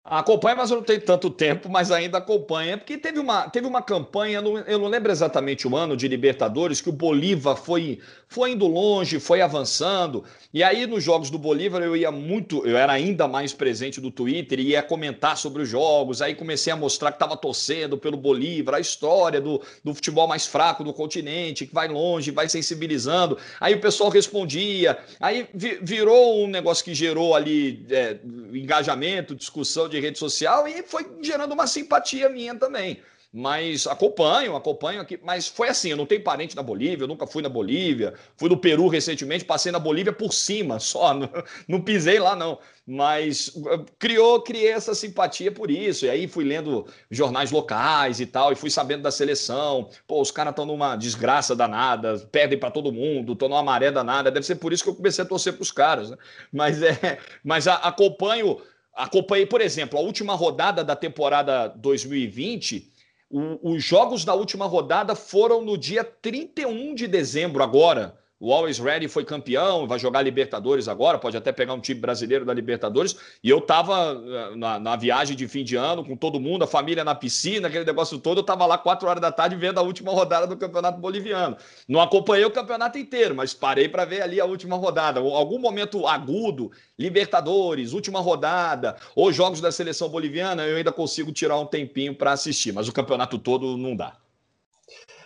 Acompanha, 0.06 0.58
mas 0.58 0.70
eu 0.70 0.76
não 0.76 0.84
tenho 0.84 1.00
tanto 1.00 1.30
tempo, 1.30 1.70
mas 1.70 1.90
ainda 1.90 2.18
acompanha, 2.18 2.78
porque 2.78 2.98
teve 2.98 3.20
uma, 3.20 3.50
teve 3.50 3.66
uma 3.66 3.82
campanha, 3.82 4.44
eu 4.68 4.78
não 4.78 4.90
lembro 4.90 5.10
exatamente 5.10 5.66
o 5.66 5.78
ano 5.78 5.96
de 5.96 6.10
Libertadores, 6.10 6.82
que 6.82 6.90
o 6.90 6.92
Bolívar 6.92 7.56
foi, 7.56 8.00
foi 8.28 8.52
indo 8.52 8.68
longe, 8.68 9.18
foi 9.18 9.40
avançando. 9.40 10.26
E 10.54 10.62
aí, 10.62 10.86
nos 10.86 11.02
jogos 11.02 11.30
do 11.30 11.40
Bolívar, 11.40 11.82
eu 11.82 11.96
ia 11.96 12.12
muito, 12.12 12.68
eu 12.68 12.76
era 12.76 12.92
ainda 12.92 13.30
mais 13.30 13.54
presente 13.54 14.02
no 14.02 14.12
Twitter 14.12 14.60
e 14.60 14.72
ia 14.72 14.84
comentar 14.84 15.38
sobre 15.38 15.62
os 15.62 15.70
jogos. 15.70 16.22
Aí 16.22 16.36
comecei 16.36 16.74
a 16.74 16.76
mostrar 16.76 17.10
que 17.10 17.16
estava 17.16 17.38
torcendo 17.38 17.98
pelo 17.98 18.18
Bolívar, 18.18 18.76
a 18.76 18.80
história 18.82 19.40
do, 19.40 19.62
do 19.86 19.96
futebol 19.96 20.28
mais 20.28 20.46
fraco 20.46 20.84
do 20.84 20.92
continente, 20.92 21.66
que 21.66 21.74
vai 21.74 21.88
longe, 21.88 22.30
vai 22.30 22.50
sensibilizando. 22.50 23.38
Aí 23.58 23.74
o 23.74 23.80
pessoal 23.80 24.10
respondia, 24.10 24.98
aí 25.18 25.48
virou 25.54 26.44
um 26.44 26.48
negócio 26.48 26.84
que 26.84 26.94
gerou 26.94 27.34
ali 27.34 27.86
é, 27.90 28.18
engajamento, 28.54 29.34
discussão 29.34 29.93
de 29.94 30.02
rede 30.02 30.20
social 30.20 30.68
e 30.68 30.84
foi 30.84 31.06
gerando 31.22 31.54
uma 31.54 31.68
simpatia 31.68 32.30
minha 32.30 32.56
também. 32.56 33.02
Mas 33.36 33.88
acompanho, 33.88 34.56
acompanho 34.56 35.02
aqui. 35.02 35.20
Mas 35.24 35.48
foi 35.48 35.68
assim: 35.68 35.90
eu 35.90 35.98
não 35.98 36.06
tenho 36.06 36.24
parente 36.24 36.56
na 36.56 36.62
Bolívia, 36.62 37.06
eu 37.06 37.08
nunca 37.08 37.26
fui 37.26 37.42
na 37.42 37.50
Bolívia. 37.50 38.14
Fui 38.38 38.48
no 38.48 38.56
Peru 38.56 38.88
recentemente, 38.88 39.44
passei 39.44 39.72
na 39.72 39.80
Bolívia 39.80 40.14
por 40.14 40.32
cima 40.32 40.78
só, 40.80 41.16
não, 41.16 41.28
não 41.68 41.82
pisei 41.82 42.20
lá 42.20 42.36
não. 42.36 42.60
Mas 42.86 43.52
eh, 43.56 43.86
criou, 43.98 44.40
criei 44.42 44.70
essa 44.72 44.94
simpatia 44.94 45.52
por 45.52 45.72
isso. 45.72 46.06
E 46.06 46.12
aí 46.12 46.28
fui 46.28 46.44
lendo 46.44 46.86
jornais 47.10 47.50
locais 47.50 48.20
e 48.20 48.28
tal, 48.28 48.52
e 48.52 48.56
fui 48.56 48.70
sabendo 48.70 49.02
da 49.02 49.10
seleção. 49.10 49.90
Pô, 50.06 50.22
os 50.22 50.30
caras 50.30 50.52
estão 50.52 50.66
numa 50.68 50.96
desgraça 50.96 51.56
danada, 51.56 52.20
perdem 52.32 52.60
para 52.60 52.70
todo 52.70 52.92
mundo, 52.92 53.34
estão 53.34 53.50
numa 53.50 53.64
maré 53.64 53.90
danada. 53.90 54.30
Deve 54.30 54.46
ser 54.46 54.58
por 54.58 54.72
isso 54.72 54.84
que 54.84 54.92
eu 54.92 54.96
comecei 54.96 55.24
a 55.24 55.28
torcer 55.28 55.54
para 55.54 55.64
os 55.64 55.72
caras. 55.72 56.12
Né? 56.12 56.18
Mas, 56.52 56.84
é, 56.84 57.18
mas 57.44 57.68
a, 57.68 57.78
acompanho 57.78 58.62
Acompanhei, 58.94 59.46
por 59.46 59.62
exemplo, 59.62 59.98
a 59.98 60.02
última 60.02 60.36
rodada 60.36 60.84
da 60.84 60.96
temporada 60.96 61.68
2020. 61.68 62.92
O, 63.30 63.74
os 63.74 63.84
jogos 63.84 64.24
da 64.24 64.34
última 64.34 64.66
rodada 64.66 65.16
foram 65.16 65.62
no 65.62 65.78
dia 65.78 66.04
31 66.04 66.94
de 66.94 67.08
dezembro, 67.08 67.64
agora. 67.64 68.18
O 68.46 68.52
Always 68.52 68.78
Ready 68.78 69.08
foi 69.08 69.24
campeão, 69.24 69.88
vai 69.88 69.98
jogar 69.98 70.22
Libertadores 70.22 70.90
agora, 70.90 71.18
pode 71.18 71.38
até 71.38 71.54
pegar 71.54 71.74
um 71.76 71.80
time 71.80 72.02
brasileiro 72.02 72.44
da 72.44 72.54
Libertadores. 72.54 73.16
E 73.42 73.50
eu 73.50 73.62
tava 73.62 74.22
eh, 74.22 74.56
na, 74.58 74.78
na, 74.78 74.96
viagem 74.98 75.34
de 75.34 75.48
fim 75.48 75.64
de 75.64 75.78
ano 75.78 76.04
com 76.04 76.18
todo 76.18 76.42
mundo, 76.42 76.66
a 76.66 76.68
família 76.68 77.06
na 77.06 77.16
piscina, 77.16 77.70
aquele 77.70 77.86
negócio 77.86 78.20
todo. 78.20 78.40
Eu 78.40 78.44
tava 78.44 78.66
lá 78.66 78.78
quatro 78.78 79.08
horas 79.08 79.22
da 79.22 79.32
tarde 79.32 79.56
vendo 79.56 79.78
a 79.78 79.82
última 79.82 80.12
rodada 80.12 80.46
do 80.46 80.58
Campeonato 80.58 81.00
Boliviano. 81.00 81.56
Não 81.88 82.02
acompanhei 82.02 82.44
o 82.44 82.52
campeonato 82.52 82.98
inteiro, 82.98 83.34
mas 83.34 83.54
parei 83.54 83.88
para 83.88 84.04
ver 84.04 84.22
ali 84.22 84.42
a 84.42 84.46
última 84.46 84.76
rodada. 84.76 85.22
Algum 85.22 85.58
momento 85.58 86.06
agudo, 86.06 86.70
Libertadores, 87.00 87.94
última 87.94 88.20
rodada, 88.20 88.98
ou 89.16 89.32
jogos 89.32 89.62
da 89.62 89.72
seleção 89.72 90.10
boliviana, 90.10 90.66
eu 90.66 90.76
ainda 90.76 90.92
consigo 90.92 91.32
tirar 91.32 91.58
um 91.58 91.66
tempinho 91.66 92.14
para 92.14 92.34
assistir, 92.34 92.74
mas 92.74 92.90
o 92.90 92.92
campeonato 92.92 93.40
todo 93.40 93.78
não 93.78 93.96
dá. 93.96 94.18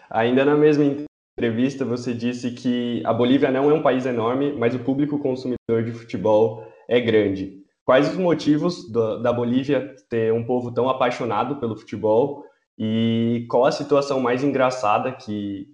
Ainda 0.07 0.45
na 0.45 0.55
mesma 0.55 1.06
entrevista 1.37 1.85
você 1.85 2.15
disse 2.15 2.49
que 2.49 3.03
a 3.05 3.13
Bolívia 3.13 3.51
não 3.51 3.69
é 3.69 3.73
um 3.73 3.83
país 3.83 4.07
enorme, 4.07 4.53
mas 4.53 4.73
o 4.73 4.79
público 4.79 5.19
consumidor 5.19 5.83
de 5.85 5.91
futebol 5.91 6.65
é 6.89 6.99
grande. 6.99 7.63
Quais 7.85 8.09
os 8.09 8.17
motivos 8.17 8.91
do, 8.91 9.21
da 9.21 9.31
Bolívia 9.31 9.95
ter 10.09 10.33
um 10.33 10.43
povo 10.43 10.73
tão 10.73 10.89
apaixonado 10.89 11.57
pelo 11.57 11.77
futebol 11.77 12.43
e 12.77 13.45
qual 13.49 13.65
a 13.65 13.71
situação 13.71 14.19
mais 14.19 14.43
engraçada 14.43 15.11
que, 15.11 15.67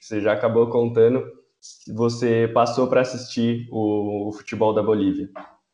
que 0.00 0.06
você 0.06 0.20
já 0.20 0.32
acabou 0.32 0.68
contando 0.68 1.24
você 1.92 2.48
passou 2.54 2.86
para 2.86 3.00
assistir 3.00 3.66
o, 3.72 4.28
o, 4.28 4.32
futebol 4.32 4.72
da 4.72 4.82
Bolívia? 4.82 5.28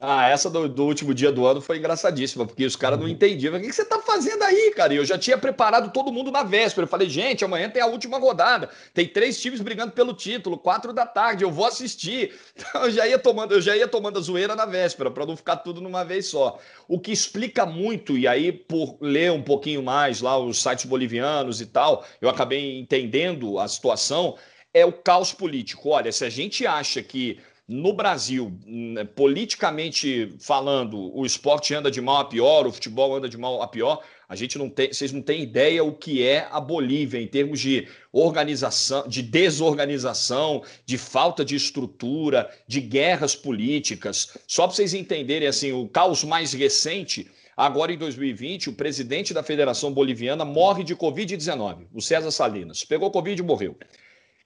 Ah, 0.07 0.29
essa 0.29 0.51
do, 0.51 0.69
do, 0.69 0.85
último 0.85 1.15
dia 1.15 1.33
do 1.33 1.47
ano 1.47 1.63
foi 1.63 1.79
engraçadíssima, 1.79 2.45
porque 2.45 2.67
os 2.67 2.77
caras 2.77 2.99
não 2.99 3.07
uhum. 3.07 3.13
entendiam. 3.13 3.55
O 3.55 3.61
que, 3.61 3.69
que 3.69 3.73
você 3.73 3.87
tá 3.87 3.99
fazendo 4.01 4.43
aí, 4.43 4.71
cara? 4.77 4.93
E 4.93 4.99
eu 4.99 5.05
já 5.05 5.17
tinha 5.17 5.39
preparado 5.39 5.91
todo 5.93 6.13
mundo 6.13 6.31
na 6.31 6.43
véspera. 6.43 6.85
Eu 6.85 6.89
falei, 6.89 7.09
gente, 7.09 7.43
amanhã 7.43 7.71
tem 7.71 7.81
a 7.81 7.87
última 7.87 8.19
rodada. 8.19 8.69
Tem 8.93 9.09
três 9.09 9.41
times 9.41 9.63
brigando 9.63 9.93
pelo 9.93 10.13
título, 10.13 10.59
quatro 10.59 10.93
da 10.93 11.07
tarde, 11.07 11.43
eu 11.43 11.51
vou 11.51 11.67
assistir. 11.67 12.35
Então 12.75 12.85
eu 12.85 12.91
já 12.91 13.07
ia 13.07 13.19
tomando, 13.19 13.53
eu 13.53 13.61
já 13.61 13.77
ia 13.77 13.87
tomando 13.87 14.19
a 14.19 14.23
zoeira 14.23 14.55
na 14.55 14.65
véspera, 14.65 15.11
para 15.11 15.27
não 15.27 15.37
ficar 15.37 15.57
tudo 15.57 15.81
numa 15.81 16.05
vez 16.05 16.27
só. 16.27 16.59
O 16.89 16.99
que 16.99 17.13
explica 17.13 17.67
muito, 17.67 18.17
e 18.17 18.27
aí, 18.27 18.53
por 18.53 18.97
ler 19.01 19.33
um 19.33 19.43
pouquinho 19.43 19.83
mais 19.83 20.21
lá 20.21 20.39
os 20.39 20.63
sites 20.63 20.85
bolivianos 20.85 21.61
e 21.61 21.67
tal, 21.67 22.05
eu 22.21 22.29
acabei 22.29 22.79
entendendo 22.79 23.59
a 23.59 23.69
situação, 23.69 24.37
é 24.73 24.85
o 24.85 24.93
caos 24.93 25.33
político. 25.33 25.91
Olha, 25.91 26.11
se 26.11 26.25
a 26.25 26.31
gente 26.31 26.67
acha 26.67 27.03
que 27.03 27.39
no 27.67 27.95
Brasil, 27.95 28.53
né, 28.67 29.05
politicamente 29.05 30.35
falando, 30.39 31.17
o 31.17 31.25
esporte 31.25 31.75
anda 31.75 31.91
de 31.91 32.01
mal 32.01 32.19
a 32.19 32.25
pior, 32.27 32.67
o 32.67 32.73
futebol 32.73 33.17
anda 33.17 33.29
de 33.29 33.39
mal 33.39 33.63
a 33.63 33.67
pior. 33.67 34.03
A 34.29 34.37
gente 34.37 34.59
não 34.59 34.69
tem, 34.69 34.93
vocês 34.93 35.13
não 35.13 35.23
têm 35.23 35.43
ideia 35.43 35.83
o 35.83 35.93
que 35.93 36.23
é 36.23 36.47
a 36.51 36.61
Bolívia 36.61 37.21
em 37.21 37.27
termos 37.27 37.61
de 37.61 37.89
organização, 38.13 39.09
de 39.09 39.23
desorganização, 39.23 40.63
de 40.85 40.99
falta 40.99 41.45
de 41.45 41.57
estrutura, 41.57 42.51
de 42.69 42.81
guerras 42.81 43.35
políticas. 43.35 44.37
Só 44.47 44.67
para 44.67 44.77
vocês 44.77 44.93
entenderem 44.93 45.49
assim, 45.49 45.73
o 45.73 45.89
caos 45.89 46.23
mais 46.23 46.53
recente, 46.53 47.31
agora 47.57 47.93
em 47.93 47.99
2020, 47.99 48.71
o 48.71 48.73
presidente 48.75 49.33
da 49.33 49.43
Federação 49.43 49.91
Boliviana 49.93 50.45
morre 50.45 50.85
de 50.85 50.95
COVID-19, 50.95 51.87
o 51.95 52.03
César 52.03 52.31
Salinas. 52.31 52.85
Pegou 52.85 53.11
Covid 53.11 53.41
e 53.41 53.45
morreu. 53.45 53.77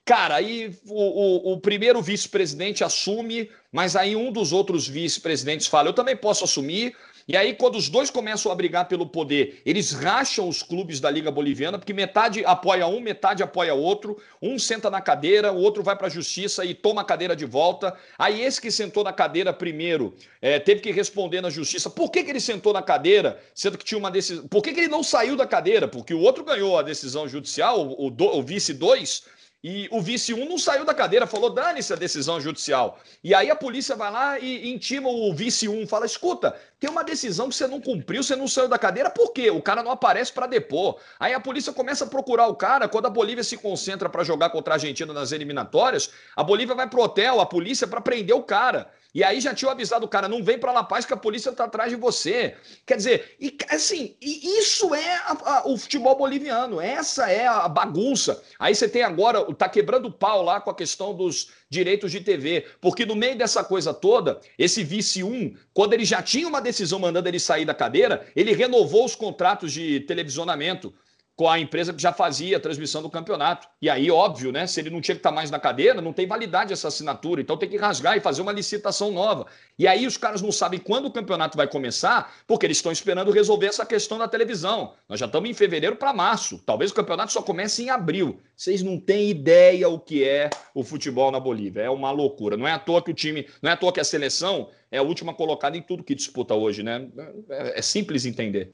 Cara, 0.09 0.37
aí 0.37 0.75
o, 0.87 1.51
o, 1.51 1.53
o 1.53 1.59
primeiro 1.59 2.01
vice-presidente 2.01 2.83
assume, 2.83 3.47
mas 3.71 3.95
aí 3.95 4.15
um 4.15 4.31
dos 4.31 4.51
outros 4.51 4.87
vice-presidentes 4.87 5.67
fala: 5.67 5.89
eu 5.89 5.93
também 5.93 6.17
posso 6.17 6.43
assumir. 6.43 6.95
E 7.27 7.37
aí, 7.37 7.53
quando 7.53 7.75
os 7.75 7.89
dois 7.89 8.09
começam 8.09 8.51
a 8.51 8.55
brigar 8.55 8.87
pelo 8.87 9.05
poder, 9.05 9.61
eles 9.63 9.91
racham 9.91 10.49
os 10.49 10.63
clubes 10.63 10.99
da 10.99 11.11
Liga 11.11 11.29
Boliviana, 11.29 11.77
porque 11.77 11.93
metade 11.93 12.43
apoia 12.43 12.87
um, 12.87 12.99
metade 12.99 13.43
apoia 13.43 13.75
outro. 13.75 14.17
Um 14.41 14.57
senta 14.57 14.89
na 14.89 14.99
cadeira, 14.99 15.53
o 15.53 15.57
outro 15.57 15.83
vai 15.83 15.95
para 15.95 16.07
a 16.07 16.09
justiça 16.09 16.65
e 16.65 16.73
toma 16.73 17.01
a 17.01 17.05
cadeira 17.05 17.35
de 17.35 17.45
volta. 17.45 17.95
Aí, 18.17 18.41
esse 18.41 18.59
que 18.59 18.71
sentou 18.71 19.03
na 19.03 19.13
cadeira 19.13 19.53
primeiro 19.53 20.15
é, 20.41 20.57
teve 20.57 20.81
que 20.81 20.91
responder 20.91 21.39
na 21.39 21.51
justiça 21.51 21.87
por 21.87 22.09
que, 22.09 22.23
que 22.23 22.31
ele 22.31 22.39
sentou 22.39 22.73
na 22.73 22.81
cadeira, 22.81 23.39
sendo 23.53 23.77
que 23.77 23.85
tinha 23.85 23.99
uma 23.99 24.09
decisão. 24.09 24.47
Por 24.47 24.63
que, 24.63 24.73
que 24.73 24.79
ele 24.79 24.87
não 24.87 25.03
saiu 25.03 25.35
da 25.35 25.45
cadeira? 25.45 25.87
Porque 25.87 26.15
o 26.15 26.19
outro 26.19 26.43
ganhou 26.43 26.79
a 26.79 26.81
decisão 26.81 27.27
judicial, 27.27 27.79
o, 27.79 28.07
o, 28.07 28.41
vice 28.41 28.73
2 28.73 29.37
e 29.61 29.89
o 29.91 30.01
vice 30.01 30.33
1 30.33 30.47
não 30.47 30.57
saiu 30.57 30.85
da 30.85 30.93
cadeira, 30.93 31.27
falou: 31.27 31.49
dane-se 31.49 31.91
a 31.91 31.95
decisão 31.95 32.39
judicial. 32.39 32.97
E 33.21 33.33
aí 33.33 33.51
a 33.51 33.55
polícia 33.55 33.93
vai 33.93 34.09
lá 34.09 34.39
e 34.39 34.69
intima 34.69 35.09
o 35.09 35.33
vice 35.33 35.67
1, 35.67 35.85
fala: 35.85 36.05
escuta, 36.05 36.55
tem 36.79 36.89
uma 36.89 37.03
decisão 37.03 37.49
que 37.49 37.55
você 37.55 37.67
não 37.67 37.81
cumpriu, 37.81 38.23
você 38.23 38.37
não 38.37 38.47
saiu 38.47 38.69
da 38.69 38.79
cadeira, 38.79 39.09
por 39.09 39.33
quê? 39.33 39.51
O 39.51 39.61
cara 39.61 39.83
não 39.83 39.91
aparece 39.91 40.31
para 40.31 40.47
depor. 40.47 40.97
Aí 41.19 41.33
a 41.33 41.39
polícia 41.41 41.73
começa 41.73 42.05
a 42.05 42.07
procurar 42.07 42.47
o 42.47 42.55
cara. 42.55 42.87
Quando 42.87 43.07
a 43.07 43.09
Bolívia 43.09 43.43
se 43.43 43.57
concentra 43.57 44.07
para 44.07 44.23
jogar 44.23 44.49
contra 44.49 44.73
a 44.73 44.75
Argentina 44.75 45.11
nas 45.11 45.33
eliminatórias, 45.33 46.09
a 46.35 46.43
Bolívia 46.43 46.75
vai 46.75 46.87
pro 46.87 47.01
hotel, 47.01 47.41
a 47.41 47.45
polícia, 47.45 47.85
para 47.85 47.99
prender 47.99 48.35
o 48.35 48.43
cara. 48.43 48.89
E 49.13 49.23
aí 49.23 49.41
já 49.41 49.55
tinha 49.55 49.71
avisado 49.71 50.05
o 50.05 50.09
cara, 50.09 50.27
não 50.27 50.43
vem 50.43 50.59
para 50.59 50.71
La 50.71 50.83
Paz 50.83 51.05
que 51.05 51.13
a 51.13 51.17
polícia 51.17 51.51
tá 51.51 51.63
atrás 51.63 51.89
de 51.89 51.95
você. 51.95 52.55
Quer 52.85 52.97
dizer, 52.97 53.35
e, 53.39 53.57
assim, 53.69 54.15
e 54.21 54.59
isso 54.59 54.93
é 54.93 55.15
a, 55.15 55.37
a, 55.45 55.67
o 55.67 55.77
futebol 55.77 56.15
boliviano, 56.15 56.79
essa 56.79 57.29
é 57.29 57.47
a 57.47 57.67
bagunça. 57.67 58.41
Aí 58.59 58.75
você 58.75 58.87
tem 58.87 59.01
agora, 59.01 59.43
tá 59.55 59.67
quebrando 59.67 60.07
o 60.07 60.11
pau 60.11 60.43
lá 60.43 60.61
com 60.61 60.69
a 60.69 60.75
questão 60.75 61.15
dos 61.15 61.49
direitos 61.69 62.11
de 62.11 62.19
TV, 62.19 62.67
porque 62.79 63.05
no 63.05 63.15
meio 63.15 63.37
dessa 63.37 63.63
coisa 63.63 63.93
toda, 63.93 64.39
esse 64.57 64.83
vice 64.83 65.23
1, 65.23 65.55
quando 65.73 65.93
ele 65.93 66.05
já 66.05 66.21
tinha 66.21 66.47
uma 66.47 66.61
decisão 66.61 66.99
mandando 66.99 67.27
ele 67.27 67.39
sair 67.39 67.65
da 67.65 67.73
cadeira, 67.73 68.27
ele 68.35 68.53
renovou 68.53 69.05
os 69.05 69.15
contratos 69.15 69.71
de 69.71 70.01
televisionamento 70.01 70.93
com 71.39 71.47
a 71.47 71.57
empresa 71.57 71.93
que 71.93 72.01
já 72.01 72.11
fazia 72.11 72.57
a 72.57 72.59
transmissão 72.59 73.01
do 73.01 73.09
campeonato. 73.09 73.65
E 73.81 73.89
aí, 73.89 74.11
óbvio, 74.11 74.51
né? 74.51 74.67
Se 74.67 74.81
ele 74.81 74.89
não 74.89 74.99
tinha 74.99 75.15
que 75.15 75.19
estar 75.19 75.31
mais 75.31 75.49
na 75.49 75.57
cadeira, 75.57 76.01
não 76.01 76.11
tem 76.11 76.27
validade 76.27 76.73
essa 76.73 76.89
assinatura. 76.89 77.39
Então 77.39 77.55
tem 77.55 77.69
que 77.69 77.77
rasgar 77.77 78.17
e 78.17 78.19
fazer 78.19 78.41
uma 78.41 78.51
licitação 78.51 79.09
nova. 79.09 79.45
E 79.77 79.87
aí 79.87 80.05
os 80.05 80.17
caras 80.17 80.41
não 80.41 80.51
sabem 80.51 80.81
quando 80.81 81.05
o 81.05 81.11
campeonato 81.11 81.55
vai 81.55 81.65
começar, 81.65 82.35
porque 82.45 82.65
eles 82.65 82.75
estão 82.75 82.91
esperando 82.91 83.31
resolver 83.31 83.67
essa 83.67 83.85
questão 83.85 84.17
da 84.17 84.27
televisão. 84.27 84.91
Nós 85.07 85.17
já 85.17 85.27
estamos 85.27 85.49
em 85.49 85.53
fevereiro 85.53 85.95
para 85.95 86.11
março. 86.11 86.61
Talvez 86.65 86.91
o 86.91 86.93
campeonato 86.93 87.31
só 87.31 87.41
comece 87.41 87.83
em 87.83 87.89
abril. 87.89 88.41
Vocês 88.53 88.83
não 88.83 88.99
têm 88.99 89.29
ideia 89.29 89.87
o 89.87 89.97
que 89.97 90.27
é 90.27 90.49
o 90.75 90.83
futebol 90.83 91.31
na 91.31 91.39
Bolívia. 91.39 91.83
É 91.83 91.89
uma 91.89 92.11
loucura. 92.11 92.57
Não 92.57 92.67
é 92.67 92.73
à 92.73 92.79
toa 92.79 93.01
que 93.01 93.11
o 93.11 93.13
time, 93.13 93.47
não 93.61 93.69
é 93.69 93.73
à 93.75 93.77
toa 93.77 93.93
que 93.93 94.01
a 94.01 94.03
seleção 94.03 94.67
é 94.91 94.97
a 94.97 95.03
última 95.03 95.33
colocada 95.33 95.77
em 95.77 95.81
tudo 95.81 96.03
que 96.03 96.13
disputa 96.13 96.53
hoje, 96.53 96.83
né? 96.83 97.07
É, 97.49 97.79
é 97.79 97.81
simples 97.81 98.25
entender. 98.25 98.73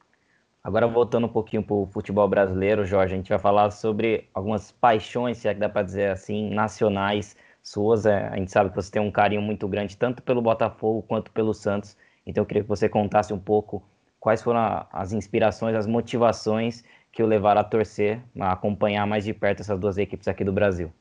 Agora, 0.65 0.87
voltando 0.87 1.27
um 1.27 1.29
pouquinho 1.29 1.61
para 1.61 1.75
o 1.75 1.85
futebol 1.85 2.27
brasileiro, 2.27 2.87
Jorge, 2.87 3.13
a 3.13 3.17
gente 3.17 3.29
vai 3.29 3.37
falar 3.37 3.69
sobre 3.69 4.27
algumas 4.33 4.71
paixões, 4.71 5.37
se 5.37 5.47
é 5.47 5.53
que 5.53 5.59
dá 5.59 5.69
para 5.69 5.83
dizer 5.83 6.09
assim, 6.09 6.49
nacionais 6.49 7.37
suas. 7.61 8.07
É, 8.07 8.29
a 8.29 8.35
gente 8.35 8.51
sabe 8.51 8.71
que 8.71 8.75
você 8.75 8.89
tem 8.89 8.99
um 8.99 9.11
carinho 9.11 9.43
muito 9.43 9.67
grande, 9.67 9.95
tanto 9.95 10.23
pelo 10.23 10.41
Botafogo 10.41 11.03
quanto 11.03 11.29
pelo 11.29 11.53
Santos. 11.53 11.95
Então, 12.25 12.41
eu 12.41 12.47
queria 12.47 12.63
que 12.63 12.67
você 12.67 12.89
contasse 12.89 13.31
um 13.31 13.37
pouco 13.37 13.87
quais 14.19 14.41
foram 14.41 14.87
as 14.91 15.13
inspirações, 15.13 15.75
as 15.75 15.85
motivações 15.85 16.83
que 17.11 17.21
o 17.21 17.27
levaram 17.27 17.61
a 17.61 17.63
torcer, 17.63 18.19
a 18.39 18.53
acompanhar 18.53 19.05
mais 19.05 19.23
de 19.23 19.35
perto 19.35 19.59
essas 19.59 19.79
duas 19.79 19.99
equipes 19.99 20.27
aqui 20.27 20.43
do 20.43 20.51
Brasil. 20.51 20.91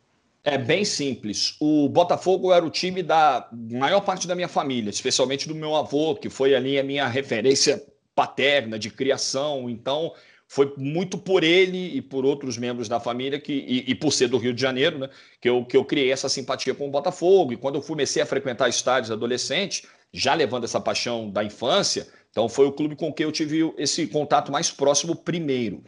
É 0.44 0.59
bem 0.59 0.85
simples. 0.85 1.57
O 1.59 1.88
Botafogo 1.88 2.53
era 2.53 2.62
o 2.62 2.68
time 2.68 3.03
da 3.03 3.48
maior 3.50 4.03
parte 4.03 4.29
da 4.29 4.35
minha 4.35 4.46
família, 4.46 4.90
especialmente 4.90 5.48
do 5.48 5.55
meu 5.55 5.74
avô, 5.74 6.14
que 6.14 6.29
foi 6.29 6.55
ali 6.55 6.79
a 6.79 6.85
minha 6.85 7.09
referência 7.09 7.83
paterna, 8.14 8.79
de 8.79 8.90
criação. 8.90 9.68
Então, 9.68 10.12
foi 10.46 10.72
muito 10.77 11.18
por 11.18 11.42
ele 11.42 11.96
e 11.96 12.00
por 12.00 12.24
outros 12.24 12.57
membros 12.57 12.88
da 12.88 13.00
família 13.00 13.40
que, 13.40 13.53
e, 13.53 13.90
e, 13.90 13.94
por 13.94 14.12
ser 14.12 14.29
do 14.29 14.38
Rio 14.38 14.55
de 14.55 14.61
Janeiro, 14.61 14.98
né, 14.98 15.11
que, 15.40 15.48
eu, 15.48 15.64
que 15.64 15.77
eu 15.77 15.85
criei 15.85 16.12
essa 16.12 16.29
simpatia 16.29 16.74
com 16.74 16.87
o 16.87 16.90
Botafogo. 16.90 17.53
E 17.53 17.57
quando 17.57 17.77
eu 17.77 17.83
comecei 17.83 18.22
a 18.22 18.27
frequentar 18.27 18.68
estádios 18.68 19.11
adolescente, 19.11 19.87
já 20.12 20.35
levando 20.35 20.64
essa 20.64 20.81
paixão 20.81 21.29
da 21.29 21.42
infância, 21.42 22.07
então 22.31 22.48
foi 22.48 22.66
o 22.66 22.72
clube 22.72 22.94
com 22.94 23.12
que 23.12 23.24
eu 23.24 23.33
tive 23.33 23.72
esse 23.77 24.07
contato 24.07 24.53
mais 24.53 24.70
próximo 24.70 25.16
primeiro. 25.16 25.83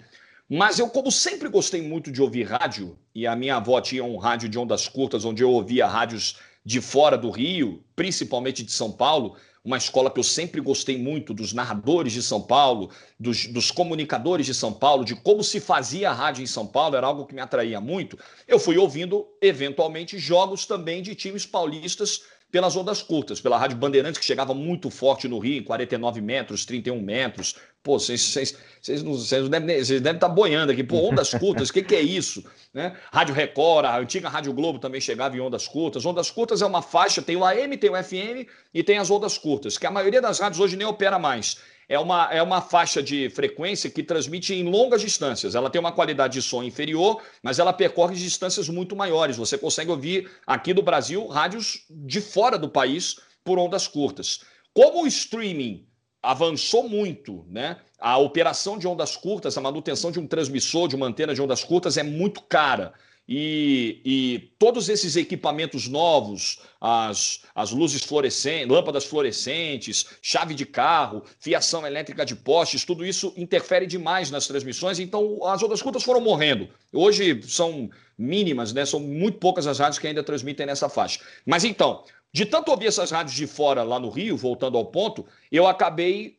Mas 0.48 0.78
eu, 0.78 0.88
como 0.88 1.10
sempre 1.10 1.48
gostei 1.48 1.82
muito 1.82 2.10
de 2.10 2.22
ouvir 2.22 2.44
rádio, 2.44 2.96
e 3.14 3.26
a 3.26 3.34
minha 3.34 3.56
avó 3.56 3.80
tinha 3.80 4.04
um 4.04 4.16
rádio 4.16 4.48
de 4.48 4.58
ondas 4.58 4.88
curtas, 4.88 5.24
onde 5.24 5.42
eu 5.42 5.50
ouvia 5.50 5.86
rádios 5.86 6.38
de 6.64 6.80
fora 6.80 7.16
do 7.18 7.30
Rio, 7.30 7.84
principalmente 7.94 8.62
de 8.62 8.70
São 8.72 8.92
Paulo, 8.92 9.36
uma 9.66 9.76
escola 9.76 10.08
que 10.08 10.20
eu 10.20 10.22
sempre 10.22 10.60
gostei 10.60 10.96
muito, 10.96 11.34
dos 11.34 11.52
narradores 11.52 12.12
de 12.12 12.22
São 12.22 12.40
Paulo, 12.40 12.88
dos, 13.18 13.48
dos, 13.48 13.72
comunicadores 13.72 14.46
de 14.46 14.54
São 14.54 14.72
Paulo, 14.72 15.04
de 15.04 15.16
como 15.16 15.42
se 15.42 15.58
fazia 15.58 16.10
a 16.10 16.12
rádio 16.12 16.44
em 16.44 16.46
São 16.46 16.64
Paulo, 16.64 16.94
era 16.94 17.04
algo 17.04 17.26
que 17.26 17.34
me 17.34 17.40
atraía 17.40 17.80
muito. 17.80 18.16
Eu 18.46 18.60
fui 18.60 18.78
ouvindo, 18.78 19.26
eventualmente, 19.42 20.18
jogos 20.18 20.66
também 20.66 21.02
de 21.02 21.16
times 21.16 21.44
paulistas 21.44 22.22
pelas 22.50 22.76
ondas 22.76 23.02
curtas, 23.02 23.40
pela 23.40 23.58
Rádio 23.58 23.76
Bandeirantes, 23.76 24.18
que 24.18 24.24
chegava 24.24 24.54
muito 24.54 24.88
forte 24.90 25.26
no 25.28 25.38
Rio, 25.38 25.58
em 25.58 25.62
49 25.62 26.20
metros, 26.20 26.64
31 26.64 27.00
metros. 27.00 27.56
Pô, 27.82 27.98
vocês, 27.98 28.56
não, 29.02 29.12
não 29.12 29.48
devem, 29.48 29.78
estar 29.78 30.28
boiando 30.28 30.72
aqui. 30.72 30.82
Pô, 30.82 31.08
ondas 31.08 31.32
curtas, 31.34 31.68
o 31.68 31.72
que, 31.72 31.82
que 31.82 31.94
é 31.94 32.00
isso? 32.00 32.44
Né? 32.72 32.96
Rádio 33.12 33.34
Record, 33.34 33.86
a 33.86 33.98
antiga 33.98 34.28
Rádio 34.28 34.52
Globo 34.52 34.78
também 34.78 35.00
chegava 35.00 35.36
em 35.36 35.40
ondas 35.40 35.68
curtas. 35.68 36.04
Ondas 36.04 36.30
curtas 36.30 36.62
é 36.62 36.66
uma 36.66 36.82
faixa, 36.82 37.20
tem 37.20 37.36
o 37.36 37.44
AM, 37.44 37.76
tem 37.76 37.90
o 37.90 38.02
FM 38.02 38.48
e 38.72 38.82
tem 38.82 38.98
as 38.98 39.10
ondas 39.10 39.36
curtas, 39.38 39.76
que 39.76 39.86
a 39.86 39.90
maioria 39.90 40.20
das 40.20 40.38
rádios 40.38 40.60
hoje 40.60 40.76
nem 40.76 40.86
opera 40.86 41.18
mais 41.18 41.58
é 41.88 41.98
uma, 41.98 42.32
é 42.32 42.42
uma 42.42 42.60
faixa 42.60 43.02
de 43.02 43.30
frequência 43.30 43.88
que 43.88 44.02
transmite 44.02 44.52
em 44.54 44.64
longas 44.64 45.00
distâncias. 45.00 45.54
Ela 45.54 45.70
tem 45.70 45.80
uma 45.80 45.92
qualidade 45.92 46.34
de 46.34 46.42
som 46.42 46.62
inferior, 46.62 47.22
mas 47.42 47.58
ela 47.58 47.72
percorre 47.72 48.16
distâncias 48.16 48.68
muito 48.68 48.96
maiores. 48.96 49.36
Você 49.36 49.56
consegue 49.56 49.90
ouvir 49.90 50.30
aqui 50.46 50.74
do 50.74 50.82
Brasil 50.82 51.26
rádios 51.28 51.86
de 51.88 52.20
fora 52.20 52.58
do 52.58 52.68
país 52.68 53.16
por 53.44 53.58
ondas 53.58 53.86
curtas. 53.86 54.40
Como 54.74 55.04
o 55.04 55.06
streaming 55.06 55.86
avançou 56.22 56.88
muito, 56.88 57.46
né? 57.48 57.76
A 57.98 58.18
operação 58.18 58.76
de 58.76 58.86
ondas 58.86 59.16
curtas, 59.16 59.56
a 59.56 59.60
manutenção 59.60 60.10
de 60.10 60.18
um 60.18 60.26
transmissor, 60.26 60.88
de 60.88 60.96
uma 60.96 61.06
antena 61.06 61.34
de 61.34 61.40
ondas 61.40 61.62
curtas 61.62 61.96
é 61.96 62.02
muito 62.02 62.42
cara. 62.42 62.92
E, 63.28 64.00
e, 64.04 64.38
todos 64.56 64.88
esses 64.88 65.16
equipamentos 65.16 65.88
novos, 65.88 66.60
as, 66.80 67.40
as 67.54 67.72
luzes 67.72 68.02
fluorescentes, 68.04 68.68
lâmpadas 68.68 69.04
fluorescentes, 69.04 70.06
chave 70.22 70.54
de 70.54 70.64
carro, 70.64 71.24
fiação 71.40 71.84
elétrica 71.84 72.24
de 72.24 72.36
postes, 72.36 72.84
tudo 72.84 73.04
isso 73.04 73.32
interfere 73.36 73.84
demais 73.84 74.30
nas 74.30 74.46
transmissões, 74.46 75.00
então 75.00 75.44
as 75.44 75.60
ondas 75.60 75.82
curtas 75.82 76.04
foram 76.04 76.20
morrendo. 76.20 76.68
Hoje 76.92 77.42
são 77.42 77.90
mínimas, 78.16 78.72
né? 78.72 78.86
São 78.86 79.00
muito 79.00 79.38
poucas 79.38 79.66
as 79.66 79.80
rádios 79.80 79.98
que 79.98 80.06
ainda 80.06 80.22
transmitem 80.22 80.64
nessa 80.64 80.88
faixa. 80.88 81.20
Mas 81.44 81.64
então, 81.64 82.04
de 82.32 82.46
tanto 82.46 82.70
ouvir 82.70 82.86
essas 82.86 83.10
rádios 83.10 83.34
de 83.34 83.46
fora 83.46 83.82
lá 83.82 83.98
no 83.98 84.08
Rio, 84.08 84.36
voltando 84.36 84.78
ao 84.78 84.86
ponto, 84.86 85.26
eu 85.50 85.66
acabei 85.66 86.38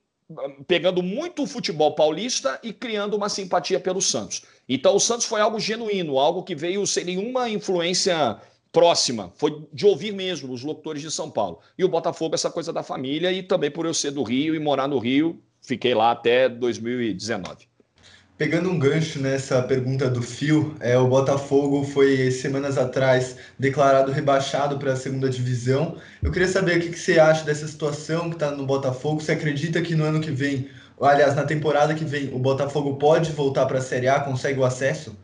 pegando 0.67 1.01
muito 1.01 1.43
o 1.43 1.47
futebol 1.47 1.95
paulista 1.95 2.59
e 2.61 2.73
criando 2.73 3.15
uma 3.15 3.29
simpatia 3.29 3.79
pelo 3.79 4.01
Santos. 4.01 4.43
Então 4.67 4.95
o 4.95 4.99
Santos 4.99 5.25
foi 5.25 5.39
algo 5.39 5.59
genuíno, 5.59 6.19
algo 6.19 6.43
que 6.43 6.55
veio 6.55 6.85
sem 6.85 7.05
nenhuma 7.05 7.49
influência 7.49 8.37
próxima, 8.71 9.31
foi 9.35 9.65
de 9.73 9.85
ouvir 9.85 10.11
mesmo 10.11 10.53
os 10.53 10.63
locutores 10.63 11.01
de 11.01 11.09
São 11.09 11.31
Paulo. 11.31 11.59
E 11.77 11.83
o 11.83 11.89
Botafogo, 11.89 12.35
essa 12.35 12.49
coisa 12.49 12.71
da 12.73 12.83
família, 12.83 13.31
e 13.31 13.41
também 13.41 13.71
por 13.71 13.85
eu 13.85 13.93
ser 13.93 14.11
do 14.11 14.23
Rio 14.23 14.53
e 14.53 14.59
morar 14.59 14.87
no 14.87 14.99
Rio, 14.99 15.41
fiquei 15.61 15.95
lá 15.95 16.11
até 16.11 16.47
2019. 16.47 17.65
Pegando 18.37 18.69
um 18.69 18.77
gancho 18.77 19.19
nessa 19.19 19.63
pergunta 19.63 20.07
do 20.07 20.21
Fio, 20.21 20.75
é, 20.79 20.95
o 20.95 21.07
Botafogo 21.07 21.83
foi 21.83 22.29
semanas 22.29 22.77
atrás 22.77 23.35
declarado 23.57 24.11
rebaixado 24.11 24.77
para 24.77 24.93
a 24.93 24.95
segunda 24.95 25.27
divisão. 25.27 25.97
Eu 26.21 26.31
queria 26.31 26.47
saber 26.47 26.77
o 26.77 26.81
que, 26.81 26.89
que 26.89 26.99
você 26.99 27.19
acha 27.19 27.43
dessa 27.43 27.67
situação 27.67 28.29
que 28.29 28.35
está 28.35 28.51
no 28.51 28.63
Botafogo. 28.63 29.21
Você 29.21 29.31
acredita 29.31 29.81
que 29.81 29.95
no 29.95 30.03
ano 30.03 30.21
que 30.21 30.29
vem, 30.29 30.69
aliás, 31.05 31.35
na 31.35 31.43
temporada 31.43 31.93
que 31.93 32.03
vem, 32.03 32.33
o 32.33 32.39
Botafogo 32.39 32.95
pode 32.95 33.31
voltar 33.31 33.65
para 33.65 33.77
a 33.77 33.81
Série 33.81 34.07
A, 34.07 34.19
consegue 34.19 34.59
o 34.59 34.65
acesso? 34.65 35.15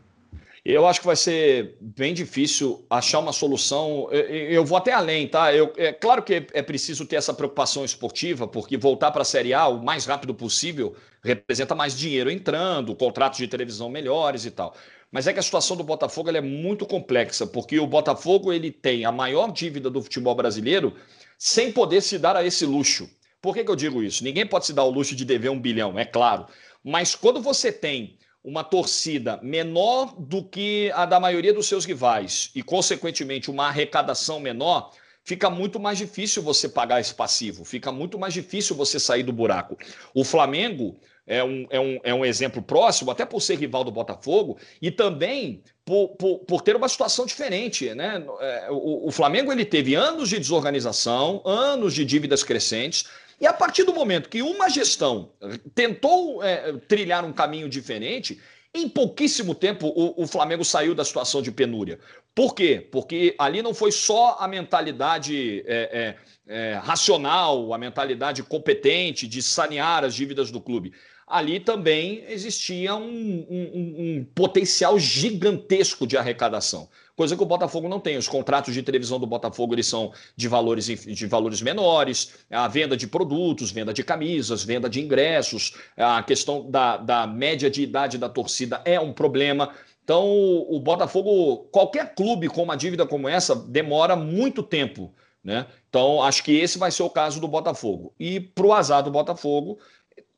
Eu 0.65 0.87
acho 0.87 1.01
que 1.01 1.05
vai 1.05 1.15
ser 1.17 1.75
bem 1.81 2.13
difícil 2.13 2.85
achar 2.89 3.19
uma 3.19 3.33
solução. 3.33 4.07
Eu 4.11 4.63
vou 4.63 4.77
até 4.77 4.93
além, 4.93 5.27
tá? 5.27 5.53
Eu, 5.53 5.73
é 5.75 5.91
claro 5.91 6.23
que 6.23 6.47
é 6.53 6.61
preciso 6.61 7.05
ter 7.05 7.17
essa 7.17 7.33
preocupação 7.33 7.83
esportiva, 7.83 8.47
porque 8.47 8.77
voltar 8.77 9.11
para 9.11 9.23
a 9.23 9.25
Série 9.25 9.53
A 9.53 9.67
o 9.67 9.83
mais 9.83 10.05
rápido 10.05 10.33
possível 10.33 10.95
representa 11.21 11.75
mais 11.75 11.97
dinheiro 11.97 12.31
entrando, 12.31 12.95
contratos 12.95 13.39
de 13.39 13.47
televisão 13.47 13.89
melhores 13.89 14.45
e 14.45 14.51
tal. 14.51 14.73
Mas 15.11 15.27
é 15.27 15.33
que 15.33 15.39
a 15.39 15.43
situação 15.43 15.75
do 15.75 15.83
Botafogo 15.83 16.29
é 16.31 16.39
muito 16.39 16.85
complexa, 16.85 17.45
porque 17.45 17.77
o 17.77 17.85
Botafogo 17.85 18.53
ele 18.53 18.71
tem 18.71 19.03
a 19.03 19.11
maior 19.11 19.51
dívida 19.51 19.89
do 19.89 20.01
futebol 20.01 20.33
brasileiro 20.33 20.93
sem 21.37 21.73
poder 21.73 21.99
se 21.99 22.17
dar 22.17 22.37
a 22.37 22.45
esse 22.45 22.65
luxo. 22.65 23.09
Por 23.43 23.53
que, 23.53 23.61
que 23.65 23.69
eu 23.69 23.75
digo 23.75 24.01
isso? 24.01 24.23
Ninguém 24.23 24.47
pode 24.47 24.65
se 24.65 24.71
dar 24.71 24.85
o 24.85 24.89
luxo 24.89 25.13
de 25.13 25.25
dever 25.25 25.51
um 25.51 25.59
bilhão, 25.59 25.99
é 25.99 26.05
claro. 26.05 26.45
Mas 26.81 27.13
quando 27.13 27.41
você 27.41 27.73
tem 27.73 28.17
uma 28.41 28.63
torcida 28.63 29.37
menor 29.43 30.15
do 30.17 30.41
que 30.45 30.89
a 30.95 31.05
da 31.05 31.19
maioria 31.19 31.53
dos 31.53 31.67
seus 31.67 31.83
rivais 31.83 32.51
e, 32.55 32.63
consequentemente, 32.63 33.51
uma 33.51 33.67
arrecadação 33.67 34.39
menor, 34.39 34.91
fica 35.25 35.49
muito 35.49 35.77
mais 35.77 35.97
difícil 35.97 36.41
você 36.41 36.69
pagar 36.69 37.01
esse 37.01 37.13
passivo, 37.13 37.65
fica 37.65 37.91
muito 37.91 38.17
mais 38.17 38.33
difícil 38.33 38.77
você 38.77 38.97
sair 38.97 39.23
do 39.23 39.33
buraco. 39.33 39.77
O 40.13 40.23
Flamengo 40.23 40.97
é 41.27 41.43
um, 41.43 41.67
é 41.69 41.79
um, 41.79 41.99
é 42.01 42.13
um 42.13 42.23
exemplo 42.23 42.61
próximo, 42.61 43.11
até 43.11 43.25
por 43.25 43.41
ser 43.41 43.57
rival 43.57 43.83
do 43.83 43.91
Botafogo, 43.91 44.57
e 44.81 44.89
também 44.89 45.61
por, 45.83 46.09
por, 46.15 46.39
por 46.39 46.61
ter 46.61 46.77
uma 46.77 46.87
situação 46.87 47.25
diferente. 47.25 47.93
Né? 47.93 48.25
É, 48.39 48.67
o, 48.71 49.07
o 49.07 49.11
Flamengo 49.11 49.51
ele 49.51 49.65
teve 49.65 49.95
anos 49.95 50.29
de 50.29 50.39
desorganização, 50.39 51.41
anos 51.45 51.93
de 51.93 52.05
dívidas 52.05 52.43
crescentes, 52.43 53.05
e 53.39 53.47
a 53.47 53.53
partir 53.53 53.83
do 53.83 53.93
momento 53.93 54.29
que 54.29 54.41
uma 54.41 54.69
gestão 54.69 55.31
tentou 55.73 56.43
é, 56.43 56.73
trilhar 56.87 57.25
um 57.25 57.33
caminho 57.33 57.67
diferente, 57.67 58.39
em 58.73 58.89
pouquíssimo 58.89 59.53
tempo 59.53 59.87
o, 59.87 60.23
o, 60.23 60.27
Flamengo 60.27 60.65
saiu 60.65 60.95
da 60.95 61.05
situação 61.05 61.41
de 61.41 61.51
penúria. 61.51 61.99
Por 62.33 62.55
quê? 62.55 62.87
Porque 62.91 63.35
ali 63.37 63.61
não 63.61 63.73
foi 63.73 63.91
só 63.91 64.37
a 64.39 64.47
mentalidade 64.47 65.63
é, 65.67 66.15
é, 66.47 66.71
é 66.71 66.73
racional, 66.75 67.73
a 67.73 67.77
mentalidade 67.77 68.41
competente 68.41 69.27
de 69.27 69.41
sanear 69.41 70.03
as 70.03 70.15
dívidas 70.15 70.49
do 70.49 70.59
clube 70.59 70.93
ali 71.27 71.59
também 71.59 72.23
existia 72.27 72.95
um, 72.95 73.45
um, 73.49 73.95
um, 73.97 74.27
potencial 74.35 74.99
gigantesco 74.99 76.05
de 76.05 76.17
arrecadação, 76.17 76.87
coisa 77.15 77.35
que 77.35 77.43
o 77.43 77.45
Botafogo 77.45 77.87
não 77.87 77.99
tem. 77.99 78.17
Os 78.17 78.27
contratos 78.27 78.73
de 78.73 78.83
televisão 78.83 79.19
do 79.19 79.27
Botafogo 79.27 79.73
eles 79.73 79.87
são 79.87 80.11
de 80.35 80.47
valores, 80.47 80.85
de 80.85 81.27
valores 81.27 81.61
menores, 81.61 82.33
a 82.49 82.67
venda 82.67 82.97
de 82.97 83.07
produtos, 83.07 83.71
venda 83.71 83.93
de 83.93 84.03
camisas, 84.03 84.63
venda 84.63 84.89
de 84.89 85.01
ingressos, 85.01 85.73
a 85.97 86.23
questão 86.23 86.69
da, 86.69 86.97
da 86.97 87.27
média 87.27 87.69
de 87.69 87.83
idade 87.83 88.17
da 88.17 88.29
torcida 88.29 88.81
é 88.85 88.99
um 88.99 89.13
problema. 89.13 89.73
Então, 90.03 90.27
o 90.69 90.79
Botafogo, 90.79 91.69
qualquer 91.71 92.13
clube 92.13 92.49
com 92.49 92.63
uma 92.63 92.75
dívida 92.75 93.05
como 93.05 93.29
essa, 93.29 93.55
demora 93.55 94.15
muito 94.15 94.61
tempo. 94.61 95.13
Né? 95.43 95.65
Então, 95.89 96.21
acho 96.21 96.43
que 96.43 96.51
esse 96.53 96.77
vai 96.77 96.91
ser 96.91 97.03
o 97.03 97.09
caso 97.09 97.39
do 97.39 97.47
Botafogo. 97.47 98.13
E 98.19 98.39
para 98.39 98.65
o 98.65 98.73
azar 98.73 99.01
do 99.03 99.11
Botafogo, 99.11 99.79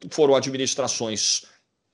foram 0.10 0.36
administrações 0.36 1.46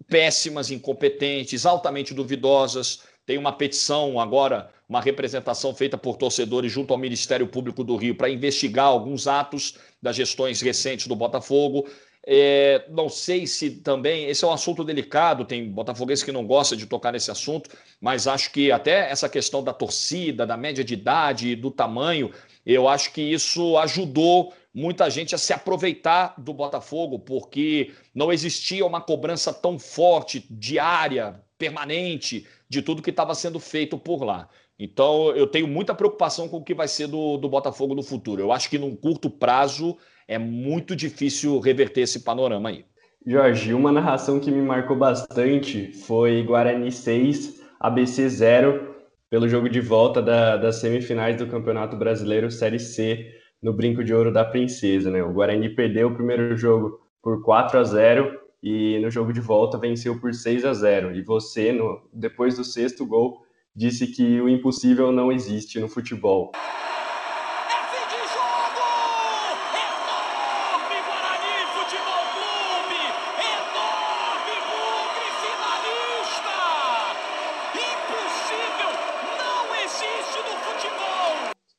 péssimas, 0.08 0.72
incompetentes, 0.72 1.66
altamente 1.66 2.14
duvidosas. 2.14 3.04
Tem 3.26 3.38
uma 3.38 3.52
petição 3.52 4.20
agora, 4.20 4.70
uma 4.90 5.02
representação 5.02 5.74
feita 5.74 5.98
por 5.98 6.18
torcedores 6.18 6.72
junto 6.72 6.94
ao 6.94 7.00
Ministério 7.00 7.48
Público 7.48 7.84
do 7.84 7.96
Rio 7.96 8.16
para 8.16 8.30
investigar 8.30 8.86
alguns 8.86 9.28
atos 9.28 9.78
das 10.02 10.16
gestões 10.16 10.62
recentes 10.62 11.08
do 11.08 11.16
Botafogo. 11.16 11.88
É, 12.26 12.86
não 12.90 13.10
sei 13.10 13.48
se 13.48 13.72
também. 13.72 14.26
Esse 14.26 14.44
é 14.44 14.48
um 14.48 14.52
assunto 14.52 14.84
delicado, 14.84 15.46
tem 15.46 15.70
botafoguense 15.70 16.24
que 16.24 16.32
não 16.32 16.46
gosta 16.46 16.76
de 16.76 16.86
tocar 16.86 17.12
nesse 17.12 17.32
assunto, 17.32 17.70
mas 18.00 18.28
acho 18.28 18.52
que 18.52 18.72
até 18.72 19.10
essa 19.10 19.28
questão 19.28 19.64
da 19.64 19.74
torcida, 19.74 20.46
da 20.46 20.58
média 20.58 20.84
de 20.84 20.94
idade 20.94 21.50
e 21.50 21.56
do 21.56 21.72
tamanho, 21.72 22.32
eu 22.66 22.88
acho 22.88 23.12
que 23.12 23.22
isso 23.22 23.78
ajudou 23.78 24.54
muita 24.74 25.10
gente 25.10 25.36
a 25.36 25.38
se 25.38 25.52
aproveitar 25.52 26.36
do 26.38 26.54
Botafogo, 26.54 27.20
porque 27.20 27.92
não 28.14 28.32
existia 28.32 28.86
uma 28.86 29.02
cobrança 29.02 29.54
tão 29.54 29.78
forte, 29.78 30.46
diária, 30.50 31.42
permanente, 31.62 32.48
de 32.68 32.82
tudo 32.82 33.04
que 33.04 33.12
estava 33.12 33.36
sendo 33.36 33.60
feito 33.60 34.00
por 34.00 34.24
lá. 34.24 34.50
Então, 34.80 35.30
eu 35.36 35.46
tenho 35.46 35.68
muita 35.68 35.94
preocupação 35.94 36.50
com 36.50 36.58
o 36.58 36.64
que 36.64 36.74
vai 36.74 36.88
ser 36.88 37.06
do, 37.06 37.38
do 37.38 37.48
Botafogo 37.48 37.94
no 37.94 38.02
futuro. 38.02 38.42
Eu 38.42 38.52
acho 38.52 38.68
que 38.68 38.80
num 38.80 38.96
curto 38.96 39.30
prazo 39.30 39.96
é 40.28 40.40
muito 40.40 40.96
difícil 40.96 41.60
reverter 41.60 42.02
esse 42.02 42.22
panorama 42.22 42.70
aí. 42.70 42.84
Jorge, 43.28 43.76
uma 43.76 43.92
narração 43.92 44.40
que 44.40 44.50
me 44.50 44.62
marcou 44.62 44.98
bastante 44.98 45.92
foi 45.92 46.42
Guarani 46.42 46.92
6, 46.92 47.62
ABC 47.80 48.28
0, 48.28 48.96
pelo 49.30 49.48
jogo 49.48 49.70
de 49.70 49.80
volta 49.80 50.20
da, 50.20 50.58
das 50.58 50.78
semifinais 50.78 51.38
do 51.38 51.46
Campeonato 51.46 51.96
Brasileiro 51.96 52.50
Série 52.50 52.80
C 52.80 53.36
no 53.62 53.72
Brinco 53.72 54.04
de 54.04 54.16
Ouro 54.16 54.34
da 54.34 54.44
Princesa, 54.44 55.12
né? 55.12 55.22
O 55.22 55.32
Guarani 55.32 55.70
perdeu 55.70 56.08
o 56.08 56.16
primeiro 56.16 56.58
jogo 56.58 57.00
por 57.22 57.44
4 57.44 57.78
a 57.78 57.84
0 57.84 58.41
e 58.62 59.00
no 59.00 59.10
jogo 59.10 59.34
de 59.34 59.42
volta 59.42 59.78
venceu 59.78 60.20
por 60.20 60.34
6 60.34 60.66
a 60.66 60.74
0. 60.74 61.16
E 61.16 61.22
você, 61.22 61.72
no, 61.72 62.02
depois 62.14 62.58
do 62.58 62.64
sexto 62.64 63.06
gol, 63.06 63.44
disse 63.76 64.08
que 64.08 64.40
o 64.40 64.48
impossível 64.48 65.12
não 65.12 65.32
existe 65.32 65.80
no 65.80 65.88
futebol. 65.88 66.52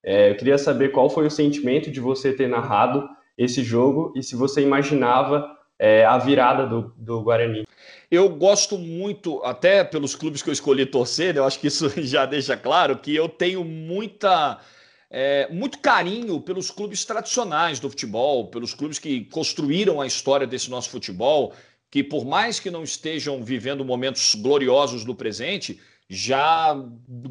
É, 0.04 0.30
eu 0.30 0.36
queria 0.36 0.58
saber 0.58 0.88
qual 0.90 1.08
foi 1.08 1.26
o 1.26 1.30
sentimento 1.30 1.90
de 1.90 2.00
você 2.00 2.32
ter 2.32 2.48
narrado 2.48 3.08
esse 3.38 3.62
jogo 3.62 4.12
e 4.16 4.22
se 4.22 4.34
você 4.34 4.60
imaginava 4.60 5.48
é, 5.82 6.04
a 6.04 6.16
virada 6.16 6.64
do, 6.64 6.94
do 6.96 7.20
Guarani. 7.22 7.64
Eu 8.08 8.28
gosto 8.28 8.78
muito, 8.78 9.42
até 9.42 9.82
pelos 9.82 10.14
clubes 10.14 10.40
que 10.40 10.48
eu 10.48 10.52
escolhi 10.52 10.86
torcer, 10.86 11.36
eu 11.36 11.44
acho 11.44 11.58
que 11.58 11.66
isso 11.66 11.90
já 12.06 12.24
deixa 12.24 12.56
claro 12.56 12.96
que 12.98 13.12
eu 13.16 13.28
tenho 13.28 13.64
muita. 13.64 14.60
É, 15.14 15.46
muito 15.52 15.78
carinho 15.80 16.40
pelos 16.40 16.70
clubes 16.70 17.04
tradicionais 17.04 17.78
do 17.78 17.90
futebol, 17.90 18.46
pelos 18.46 18.72
clubes 18.72 18.98
que 18.98 19.26
construíram 19.26 20.00
a 20.00 20.06
história 20.06 20.46
desse 20.46 20.70
nosso 20.70 20.88
futebol, 20.88 21.52
que 21.90 22.02
por 22.02 22.24
mais 22.24 22.58
que 22.58 22.70
não 22.70 22.82
estejam 22.82 23.42
vivendo 23.42 23.84
momentos 23.84 24.34
gloriosos 24.36 25.04
do 25.04 25.14
presente, 25.14 25.78
já 26.08 26.76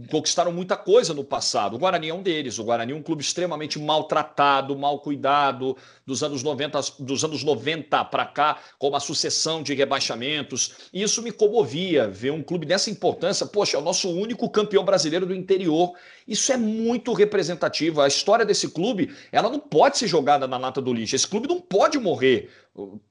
conquistaram 0.09 0.51
muita 0.51 0.75
coisa 0.75 1.13
no 1.13 1.23
passado. 1.23 1.75
O 1.75 1.79
Guarani 1.79 2.09
é 2.09 2.13
um 2.13 2.23
deles. 2.23 2.57
O 2.57 2.63
Guarani 2.63 2.93
é 2.93 2.95
um 2.95 3.03
clube 3.03 3.21
extremamente 3.21 3.77
maltratado, 3.77 4.77
mal 4.77 4.99
cuidado, 4.99 5.77
dos 6.05 6.23
anos 6.23 6.41
90, 6.41 6.79
dos 6.99 7.23
anos 7.23 7.43
90 7.43 8.03
para 8.05 8.25
cá, 8.25 8.59
com 8.79 8.89
uma 8.89 8.99
sucessão 8.99 9.61
de 9.61 9.75
rebaixamentos. 9.75 10.89
E 10.91 11.03
isso 11.03 11.21
me 11.21 11.31
comovia 11.31 12.07
ver 12.07 12.31
um 12.31 12.41
clube 12.41 12.65
dessa 12.65 12.89
importância. 12.89 13.45
Poxa, 13.45 13.77
é 13.77 13.79
o 13.79 13.83
nosso 13.83 14.09
único 14.09 14.49
campeão 14.49 14.83
brasileiro 14.83 15.25
do 15.25 15.35
interior. 15.35 15.93
Isso 16.27 16.51
é 16.51 16.57
muito 16.57 17.13
representativo. 17.13 18.01
A 18.01 18.07
história 18.07 18.45
desse 18.45 18.67
clube, 18.69 19.15
ela 19.31 19.49
não 19.49 19.59
pode 19.59 19.97
ser 19.97 20.07
jogada 20.07 20.47
na 20.47 20.57
lata 20.57 20.81
do 20.81 20.93
lixo. 20.93 21.15
Esse 21.15 21.27
clube 21.27 21.47
não 21.47 21.61
pode 21.61 21.99
morrer. 21.99 22.49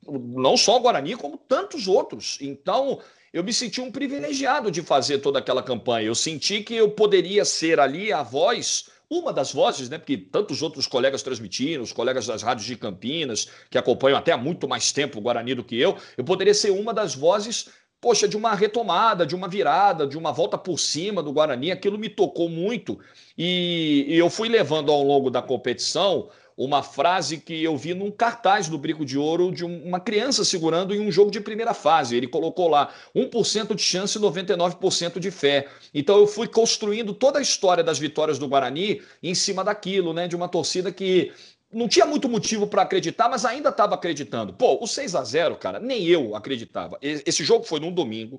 Não 0.04 0.56
só 0.56 0.78
o 0.78 0.80
Guarani, 0.80 1.14
como 1.16 1.36
tantos 1.36 1.86
outros. 1.86 2.38
Então, 2.40 2.98
eu 3.32 3.44
me 3.44 3.52
senti 3.52 3.80
um 3.80 3.90
privilegiado 3.90 4.70
de 4.70 4.82
fazer 4.82 5.18
toda 5.18 5.38
aquela 5.38 5.62
campanha. 5.62 6.06
Eu 6.06 6.14
senti 6.14 6.62
que 6.62 6.74
eu 6.74 6.90
poderia 6.90 7.44
ser 7.44 7.78
ali 7.78 8.12
a 8.12 8.22
voz, 8.22 8.86
uma 9.08 9.32
das 9.32 9.52
vozes, 9.52 9.88
né? 9.88 9.98
Porque 9.98 10.16
tantos 10.16 10.62
outros 10.62 10.86
colegas 10.86 11.22
transmitiram, 11.22 11.82
os 11.82 11.92
colegas 11.92 12.26
das 12.26 12.42
rádios 12.42 12.66
de 12.66 12.76
Campinas, 12.76 13.48
que 13.70 13.78
acompanham 13.78 14.18
até 14.18 14.32
há 14.32 14.36
muito 14.36 14.68
mais 14.68 14.90
tempo 14.90 15.18
o 15.18 15.22
Guarani 15.22 15.54
do 15.54 15.64
que 15.64 15.78
eu, 15.80 15.96
eu 16.16 16.24
poderia 16.24 16.54
ser 16.54 16.70
uma 16.70 16.92
das 16.92 17.14
vozes, 17.14 17.68
poxa, 18.00 18.26
de 18.26 18.36
uma 18.36 18.54
retomada, 18.54 19.24
de 19.24 19.34
uma 19.36 19.48
virada, 19.48 20.06
de 20.06 20.18
uma 20.18 20.32
volta 20.32 20.58
por 20.58 20.78
cima 20.78 21.22
do 21.22 21.32
Guarani. 21.32 21.70
Aquilo 21.70 21.98
me 21.98 22.08
tocou 22.08 22.48
muito 22.48 22.98
e, 23.38 24.06
e 24.08 24.18
eu 24.18 24.28
fui 24.28 24.48
levando 24.48 24.90
ao 24.90 25.04
longo 25.04 25.30
da 25.30 25.40
competição 25.40 26.28
uma 26.64 26.82
frase 26.82 27.38
que 27.38 27.64
eu 27.64 27.74
vi 27.74 27.94
num 27.94 28.10
cartaz 28.10 28.68
do 28.68 28.76
Brico 28.76 29.02
de 29.02 29.16
Ouro 29.16 29.50
de 29.50 29.64
uma 29.64 29.98
criança 29.98 30.44
segurando 30.44 30.94
em 30.94 31.00
um 31.00 31.10
jogo 31.10 31.30
de 31.30 31.40
primeira 31.40 31.72
fase. 31.72 32.14
Ele 32.14 32.26
colocou 32.26 32.68
lá 32.68 32.92
1% 33.16 33.74
de 33.74 33.82
chance 33.82 34.18
e 34.18 34.20
99% 34.20 35.18
de 35.18 35.30
fé. 35.30 35.66
Então 35.94 36.18
eu 36.18 36.26
fui 36.26 36.46
construindo 36.46 37.14
toda 37.14 37.38
a 37.38 37.42
história 37.42 37.82
das 37.82 37.98
vitórias 37.98 38.38
do 38.38 38.46
Guarani 38.46 39.00
em 39.22 39.34
cima 39.34 39.64
daquilo, 39.64 40.12
né? 40.12 40.28
De 40.28 40.36
uma 40.36 40.48
torcida 40.48 40.92
que 40.92 41.32
não 41.72 41.88
tinha 41.88 42.04
muito 42.04 42.28
motivo 42.28 42.66
para 42.66 42.82
acreditar, 42.82 43.30
mas 43.30 43.46
ainda 43.46 43.70
estava 43.70 43.94
acreditando. 43.94 44.52
Pô, 44.52 44.78
o 44.82 44.86
6 44.86 45.14
a 45.14 45.24
0 45.24 45.56
cara, 45.56 45.80
nem 45.80 46.04
eu 46.04 46.36
acreditava. 46.36 46.98
Esse 47.00 47.42
jogo 47.42 47.64
foi 47.64 47.80
num 47.80 47.90
domingo, 47.90 48.38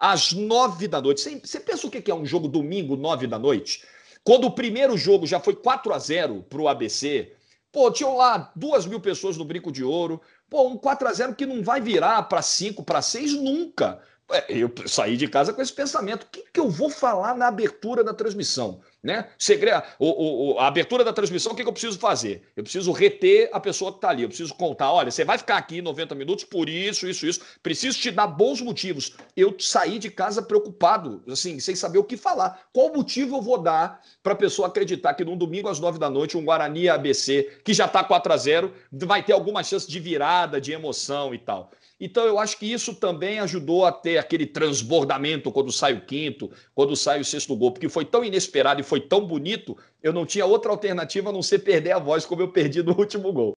às 0.00 0.32
nove 0.32 0.88
da 0.88 1.02
noite. 1.02 1.20
Você 1.44 1.60
pensa 1.60 1.86
o 1.86 1.90
que 1.90 2.10
é 2.10 2.14
um 2.14 2.24
jogo 2.24 2.48
domingo, 2.48 2.96
nove 2.96 3.26
da 3.26 3.38
noite? 3.38 3.82
Quando 4.24 4.46
o 4.46 4.50
primeiro 4.50 4.96
jogo 4.96 5.26
já 5.26 5.38
foi 5.38 5.54
4 5.54 5.92
a 5.92 5.98
0 5.98 6.46
para 6.48 6.62
o 6.62 6.68
ABC, 6.68 7.32
Pô, 7.70 7.90
tinham 7.90 8.16
lá 8.16 8.50
duas 8.56 8.86
mil 8.86 9.00
pessoas 9.00 9.36
no 9.36 9.44
Brinco 9.44 9.70
de 9.70 9.84
Ouro. 9.84 10.20
Pô, 10.48 10.66
um 10.68 10.76
4 10.76 11.08
a 11.08 11.12
0 11.12 11.34
que 11.34 11.46
não 11.46 11.62
vai 11.62 11.80
virar 11.80 12.22
para 12.24 12.40
5, 12.40 12.82
para 12.82 13.02
6 13.02 13.34
nunca. 13.34 14.00
É, 14.30 14.44
eu 14.48 14.70
saí 14.86 15.16
de 15.16 15.28
casa 15.28 15.52
com 15.52 15.62
esse 15.62 15.72
pensamento. 15.72 16.24
O 16.24 16.26
que, 16.26 16.44
que 16.52 16.60
eu 16.60 16.68
vou 16.70 16.90
falar 16.90 17.34
na 17.34 17.48
abertura 17.48 18.02
da 18.02 18.14
transmissão? 18.14 18.80
Né? 19.00 19.28
Segredo, 19.38 19.80
o, 19.96 20.54
o, 20.54 20.58
a 20.58 20.66
abertura 20.66 21.04
da 21.04 21.12
transmissão, 21.12 21.52
o 21.52 21.54
que, 21.54 21.62
que 21.62 21.68
eu 21.68 21.72
preciso 21.72 22.00
fazer? 22.00 22.42
Eu 22.56 22.64
preciso 22.64 22.90
reter 22.90 23.48
a 23.52 23.60
pessoa 23.60 23.92
que 23.92 23.98
está 23.98 24.10
ali. 24.10 24.24
Eu 24.24 24.28
preciso 24.28 24.52
contar: 24.54 24.92
olha, 24.92 25.10
você 25.10 25.24
vai 25.24 25.38
ficar 25.38 25.56
aqui 25.56 25.80
90 25.80 26.16
minutos 26.16 26.44
por 26.44 26.68
isso, 26.68 27.06
isso, 27.06 27.24
isso. 27.24 27.40
Preciso 27.62 27.96
te 27.98 28.10
dar 28.10 28.26
bons 28.26 28.60
motivos. 28.60 29.14
Eu 29.36 29.54
saí 29.60 30.00
de 30.00 30.10
casa 30.10 30.42
preocupado, 30.42 31.22
assim, 31.28 31.60
sem 31.60 31.76
saber 31.76 31.98
o 31.98 32.04
que 32.04 32.16
falar. 32.16 32.60
Qual 32.72 32.92
motivo 32.92 33.36
eu 33.36 33.42
vou 33.42 33.58
dar 33.58 34.02
para 34.20 34.32
a 34.32 34.36
pessoa 34.36 34.66
acreditar 34.66 35.14
que 35.14 35.24
num 35.24 35.36
domingo 35.36 35.68
às 35.68 35.78
9 35.78 35.96
da 35.96 36.10
noite, 36.10 36.36
um 36.36 36.44
Guarani 36.44 36.88
ABC, 36.88 37.60
que 37.64 37.72
já 37.72 37.86
está 37.86 38.02
4 38.02 38.32
a 38.32 38.36
0 38.36 38.72
vai 38.90 39.22
ter 39.22 39.32
alguma 39.32 39.62
chance 39.62 39.88
de 39.88 40.00
virada, 40.00 40.60
de 40.60 40.72
emoção 40.72 41.32
e 41.32 41.38
tal? 41.38 41.70
Então, 42.00 42.24
eu 42.24 42.38
acho 42.38 42.56
que 42.58 42.72
isso 42.72 42.94
também 42.94 43.40
ajudou 43.40 43.84
a 43.84 43.90
ter 43.90 44.18
aquele 44.18 44.46
transbordamento 44.46 45.50
quando 45.50 45.72
sai 45.72 45.94
o 45.94 46.06
quinto, 46.06 46.50
quando 46.74 46.94
sai 46.94 47.20
o 47.20 47.24
sexto 47.24 47.56
gol, 47.56 47.72
porque 47.72 47.88
foi 47.88 48.04
tão 48.04 48.24
inesperado 48.24 48.80
e 48.80 48.84
foi 48.84 49.00
tão 49.00 49.26
bonito, 49.26 49.76
eu 50.00 50.12
não 50.12 50.24
tinha 50.24 50.46
outra 50.46 50.70
alternativa 50.70 51.30
a 51.30 51.32
não 51.32 51.42
ser 51.42 51.58
perder 51.60 51.92
a 51.92 51.98
voz 51.98 52.24
como 52.24 52.40
eu 52.42 52.52
perdi 52.52 52.82
no 52.82 52.96
último 52.96 53.32
gol. 53.32 53.57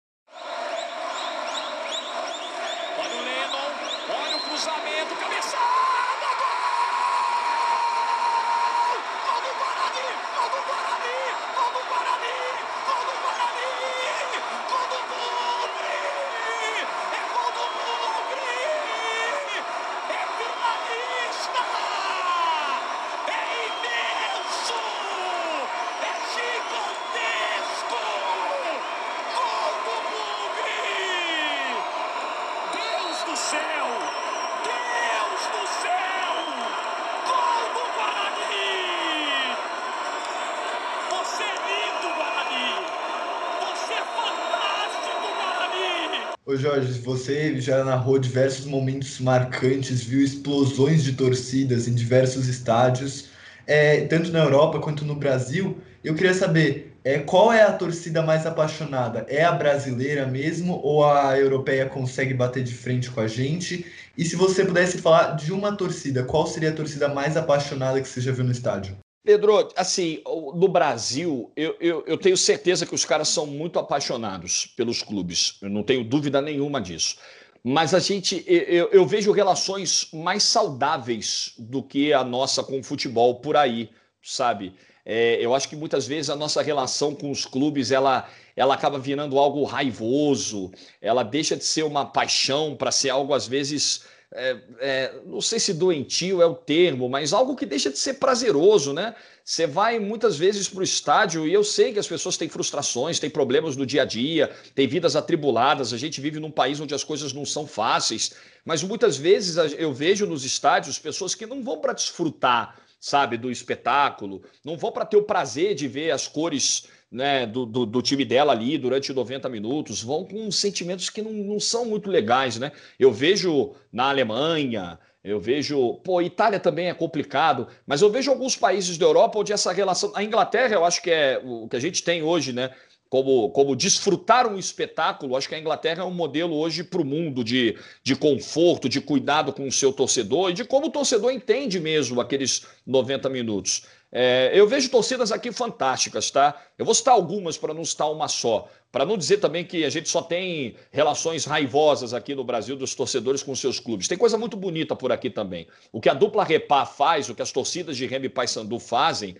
Jorge, 46.79 46.99
você 46.99 47.59
já 47.59 47.83
narrou 47.83 48.17
diversos 48.17 48.65
momentos 48.65 49.19
marcantes, 49.19 50.03
viu 50.03 50.23
explosões 50.23 51.03
de 51.03 51.13
torcidas 51.13 51.87
em 51.87 51.93
diversos 51.93 52.47
estádios, 52.47 53.29
é, 53.67 54.01
tanto 54.05 54.31
na 54.31 54.39
Europa 54.39 54.79
quanto 54.79 55.05
no 55.05 55.15
Brasil. 55.15 55.77
Eu 56.03 56.15
queria 56.15 56.33
saber 56.33 56.95
é, 57.03 57.19
qual 57.19 57.51
é 57.51 57.63
a 57.63 57.73
torcida 57.73 58.21
mais 58.21 58.45
apaixonada? 58.45 59.25
É 59.27 59.43
a 59.43 59.51
brasileira 59.51 60.25
mesmo 60.25 60.79
ou 60.83 61.03
a 61.03 61.37
europeia 61.37 61.85
consegue 61.85 62.33
bater 62.33 62.63
de 62.63 62.73
frente 62.73 63.11
com 63.11 63.19
a 63.19 63.27
gente? 63.27 63.85
E 64.17 64.23
se 64.23 64.35
você 64.35 64.65
pudesse 64.65 64.99
falar 64.99 65.35
de 65.35 65.51
uma 65.51 65.75
torcida, 65.75 66.23
qual 66.23 66.47
seria 66.47 66.69
a 66.69 66.75
torcida 66.75 67.07
mais 67.07 67.35
apaixonada 67.35 68.01
que 68.01 68.07
você 68.07 68.21
já 68.21 68.31
viu 68.31 68.45
no 68.45 68.51
estádio? 68.51 68.97
Pedro, 69.23 69.69
assim, 69.75 70.21
no 70.25 70.67
Brasil, 70.67 71.51
eu, 71.55 71.75
eu, 71.79 72.03
eu, 72.07 72.17
tenho 72.17 72.37
certeza 72.37 72.85
que 72.85 72.95
os 72.95 73.03
caras 73.03 73.27
são 73.27 73.45
muito 73.45 73.77
apaixonados 73.77 74.65
pelos 74.77 75.01
clubes, 75.01 75.57
eu 75.61 75.69
não 75.69 75.83
tenho 75.83 76.03
dúvida 76.03 76.41
nenhuma 76.41 76.81
disso. 76.81 77.17
Mas 77.61 77.93
a 77.93 77.99
gente, 77.99 78.43
eu, 78.47 78.87
eu 78.87 79.05
vejo 79.05 79.33
relações 79.33 80.07
mais 80.13 80.43
saudáveis 80.43 81.53
do 81.57 81.83
que 81.83 82.13
a 82.13 82.23
nossa 82.23 82.63
com 82.63 82.79
o 82.79 82.83
futebol 82.83 83.35
por 83.35 83.57
aí, 83.57 83.89
sabe? 84.23 84.73
É, 85.05 85.43
eu 85.43 85.53
acho 85.53 85.67
que 85.67 85.75
muitas 85.75 86.07
vezes 86.07 86.29
a 86.29 86.35
nossa 86.35 86.61
relação 86.61 87.13
com 87.13 87.31
os 87.31 87.45
clubes 87.45 87.91
ela, 87.91 88.29
ela 88.55 88.75
acaba 88.75 88.97
virando 88.97 89.37
algo 89.37 89.63
raivoso, 89.63 90.71
ela 91.01 91.23
deixa 91.23 91.57
de 91.57 91.65
ser 91.65 91.83
uma 91.83 92.05
paixão 92.05 92.75
para 92.75 92.91
ser 92.91 93.09
algo 93.09 93.33
às 93.33 93.47
vezes 93.47 94.05
é, 94.31 94.57
é, 94.79 95.13
não 95.25 95.41
sei 95.41 95.59
se 95.59 95.73
doentio 95.73 96.41
é 96.41 96.45
o 96.45 96.53
termo, 96.53 97.09
mas 97.09 97.33
algo 97.33 97.55
que 97.55 97.65
deixa 97.65 97.89
de 97.89 97.97
ser 97.97 98.15
prazeroso, 98.15 98.93
né? 98.93 99.15
Você 99.43 99.65
vai 99.65 99.97
muitas 99.97 100.37
vezes 100.37 100.69
para 100.69 100.81
o 100.81 100.83
estádio 100.83 101.47
e 101.47 101.53
eu 101.53 101.63
sei 101.63 101.91
que 101.91 101.97
as 101.97 102.07
pessoas 102.07 102.37
têm 102.37 102.47
frustrações, 102.47 103.17
têm 103.17 103.29
problemas 103.29 103.75
no 103.75 103.87
dia 103.87 104.03
a 104.03 104.05
dia, 104.05 104.51
têm 104.75 104.87
vidas 104.87 105.15
atribuladas. 105.15 105.91
A 105.91 105.97
gente 105.97 106.21
vive 106.21 106.39
num 106.39 106.51
país 106.51 106.79
onde 106.79 106.93
as 106.93 107.03
coisas 107.03 107.33
não 107.33 107.43
são 107.43 107.65
fáceis, 107.65 108.35
mas 108.63 108.83
muitas 108.83 109.17
vezes 109.17 109.55
eu 109.73 109.91
vejo 109.91 110.27
nos 110.27 110.45
estádios 110.45 110.99
pessoas 110.99 111.33
que 111.33 111.47
não 111.47 111.63
vão 111.63 111.79
para 111.79 111.93
desfrutar, 111.93 112.79
sabe, 112.99 113.35
do 113.35 113.49
espetáculo, 113.49 114.43
não 114.63 114.77
vão 114.77 114.91
para 114.91 115.05
ter 115.05 115.17
o 115.17 115.23
prazer 115.23 115.73
de 115.73 115.87
ver 115.87 116.11
as 116.11 116.27
cores 116.27 116.83
né, 117.11 117.45
do, 117.45 117.65
do, 117.65 117.85
do, 117.85 118.01
time 118.01 118.23
dela 118.23 118.53
ali 118.53 118.77
durante 118.77 119.11
90 119.11 119.49
minutos, 119.49 120.03
vão 120.03 120.23
com 120.25 120.51
sentimentos 120.51 121.09
que 121.09 121.21
não, 121.21 121.31
não 121.31 121.59
são 121.59 121.85
muito 121.85 122.09
legais, 122.09 122.59
né? 122.59 122.71
Eu 122.99 123.11
vejo 123.11 123.73
na 123.91 124.09
Alemanha, 124.09 124.99
eu 125.23 125.39
vejo, 125.39 125.95
pô, 125.95 126.21
Itália 126.21 126.59
também 126.59 126.87
é 126.87 126.93
complicado, 126.93 127.67
mas 127.85 128.01
eu 128.01 128.09
vejo 128.09 128.31
alguns 128.31 128.55
países 128.55 128.97
da 128.97 129.05
Europa 129.05 129.39
onde 129.39 129.51
essa 129.51 129.71
relação, 129.71 130.11
a 130.15 130.23
Inglaterra, 130.23 130.75
eu 130.75 130.85
acho 130.85 131.01
que 131.01 131.11
é 131.11 131.41
o 131.43 131.67
que 131.67 131.75
a 131.75 131.79
gente 131.79 132.03
tem 132.03 132.21
hoje, 132.21 132.53
né? 132.53 132.71
Como, 133.09 133.49
como 133.49 133.75
desfrutar 133.75 134.47
um 134.47 134.57
espetáculo, 134.57 135.35
acho 135.35 135.49
que 135.49 135.55
a 135.55 135.59
Inglaterra 135.59 136.03
é 136.03 136.05
um 136.05 136.13
modelo 136.13 136.55
hoje 136.55 136.83
para 136.83 137.01
o 137.01 137.05
mundo 137.05 137.43
de, 137.43 137.75
de 138.03 138.15
conforto, 138.15 138.87
de 138.87 139.01
cuidado 139.01 139.51
com 139.51 139.67
o 139.67 139.71
seu 139.71 139.91
torcedor 139.91 140.51
e 140.51 140.53
de 140.53 140.63
como 140.63 140.87
o 140.87 140.91
torcedor 140.91 141.31
entende 141.31 141.79
mesmo 141.79 142.21
aqueles 142.21 142.67
90 142.85 143.27
minutos. 143.29 143.87
É, 144.11 144.51
eu 144.53 144.67
vejo 144.67 144.89
torcidas 144.89 145.31
aqui 145.31 145.51
fantásticas, 145.51 146.31
tá? 146.31 146.59
Eu 146.77 146.85
vou 146.85 146.95
citar 146.95 147.13
algumas 147.13 147.57
para 147.57 147.73
não 147.73 147.85
citar 147.85 148.11
uma 148.11 148.27
só. 148.27 148.67
Para 148.91 149.05
não 149.05 149.17
dizer 149.17 149.37
também 149.37 149.63
que 149.63 149.85
a 149.85 149.89
gente 149.89 150.09
só 150.09 150.21
tem 150.21 150.75
relações 150.91 151.45
raivosas 151.45 152.13
aqui 152.13 152.33
no 152.33 152.43
Brasil 152.43 152.75
dos 152.75 152.95
torcedores 152.95 153.43
com 153.43 153.55
seus 153.55 153.79
clubes. 153.79 154.07
Tem 154.07 154.17
coisa 154.17 154.37
muito 154.37 154.57
bonita 154.57 154.95
por 154.95 155.11
aqui 155.11 155.29
também. 155.29 155.67
O 155.91 156.01
que 156.01 156.09
a 156.09 156.13
dupla 156.13 156.43
Repá 156.43 156.85
faz, 156.85 157.29
o 157.29 157.35
que 157.35 157.41
as 157.41 157.51
torcidas 157.51 157.95
de 157.95 158.07
Remy 158.07 158.29
Paysandu 158.29 158.79
fazem, 158.79 159.35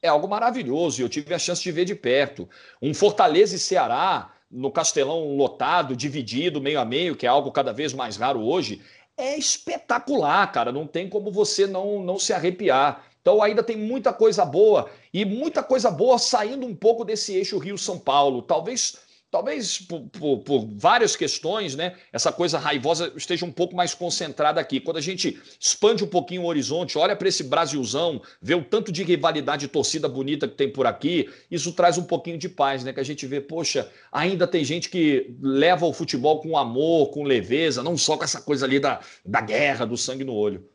é 0.00 0.08
algo 0.08 0.26
maravilhoso. 0.26 1.02
Eu 1.02 1.08
tive 1.08 1.34
a 1.34 1.38
chance 1.38 1.62
de 1.62 1.70
ver 1.70 1.84
de 1.84 1.94
perto. 1.94 2.48
Um 2.80 2.94
Fortaleza 2.94 3.56
e 3.56 3.58
Ceará 3.58 4.32
no 4.50 4.70
Castelão 4.70 5.36
lotado, 5.36 5.96
dividido 5.96 6.60
meio 6.60 6.80
a 6.80 6.84
meio, 6.84 7.16
que 7.16 7.26
é 7.26 7.28
algo 7.28 7.50
cada 7.50 7.72
vez 7.72 7.92
mais 7.92 8.16
raro 8.16 8.40
hoje, 8.40 8.80
é 9.16 9.36
espetacular, 9.36 10.50
cara. 10.52 10.72
Não 10.72 10.86
tem 10.86 11.08
como 11.08 11.30
você 11.30 11.66
não, 11.66 12.02
não 12.02 12.18
se 12.18 12.32
arrepiar. 12.32 13.04
Então 13.24 13.42
ainda 13.42 13.62
tem 13.62 13.74
muita 13.74 14.12
coisa 14.12 14.44
boa 14.44 14.90
e 15.10 15.24
muita 15.24 15.62
coisa 15.62 15.90
boa 15.90 16.18
saindo 16.18 16.66
um 16.66 16.74
pouco 16.74 17.06
desse 17.06 17.34
eixo 17.34 17.56
Rio-São 17.56 17.98
Paulo. 17.98 18.42
Talvez 18.42 18.98
talvez 19.30 19.78
por, 19.78 20.02
por, 20.10 20.38
por, 20.40 20.68
várias 20.76 21.16
questões, 21.16 21.74
né, 21.74 21.96
essa 22.12 22.30
coisa 22.30 22.56
raivosa 22.56 23.12
esteja 23.16 23.44
um 23.44 23.50
pouco 23.50 23.74
mais 23.74 23.92
concentrada 23.92 24.60
aqui. 24.60 24.78
Quando 24.78 24.98
a 24.98 25.00
gente 25.00 25.40
expande 25.58 26.04
um 26.04 26.06
pouquinho 26.06 26.42
o 26.42 26.46
horizonte, 26.46 26.98
olha 26.98 27.16
para 27.16 27.26
esse 27.26 27.42
Brasilzão, 27.42 28.22
vê 28.40 28.54
o 28.54 28.62
tanto 28.62 28.92
de 28.92 29.02
rivalidade 29.02 29.64
e 29.64 29.68
torcida 29.68 30.06
bonita 30.06 30.46
que 30.46 30.54
tem 30.54 30.70
por 30.70 30.86
aqui, 30.86 31.28
isso 31.50 31.72
traz 31.72 31.98
um 31.98 32.04
pouquinho 32.04 32.38
de 32.38 32.48
paz, 32.48 32.84
né? 32.84 32.92
Que 32.92 33.00
a 33.00 33.04
gente 33.04 33.26
vê, 33.26 33.40
poxa, 33.40 33.90
ainda 34.12 34.46
tem 34.46 34.62
gente 34.64 34.88
que 34.88 35.34
leva 35.40 35.84
o 35.86 35.92
futebol 35.92 36.40
com 36.40 36.56
amor, 36.56 37.08
com 37.08 37.24
leveza, 37.24 37.82
não 37.82 37.96
só 37.96 38.16
com 38.16 38.22
essa 38.22 38.40
coisa 38.40 38.66
ali 38.66 38.78
da, 38.78 39.00
da 39.24 39.40
guerra, 39.40 39.84
do 39.84 39.96
sangue 39.96 40.22
no 40.22 40.34
olho 40.34 40.73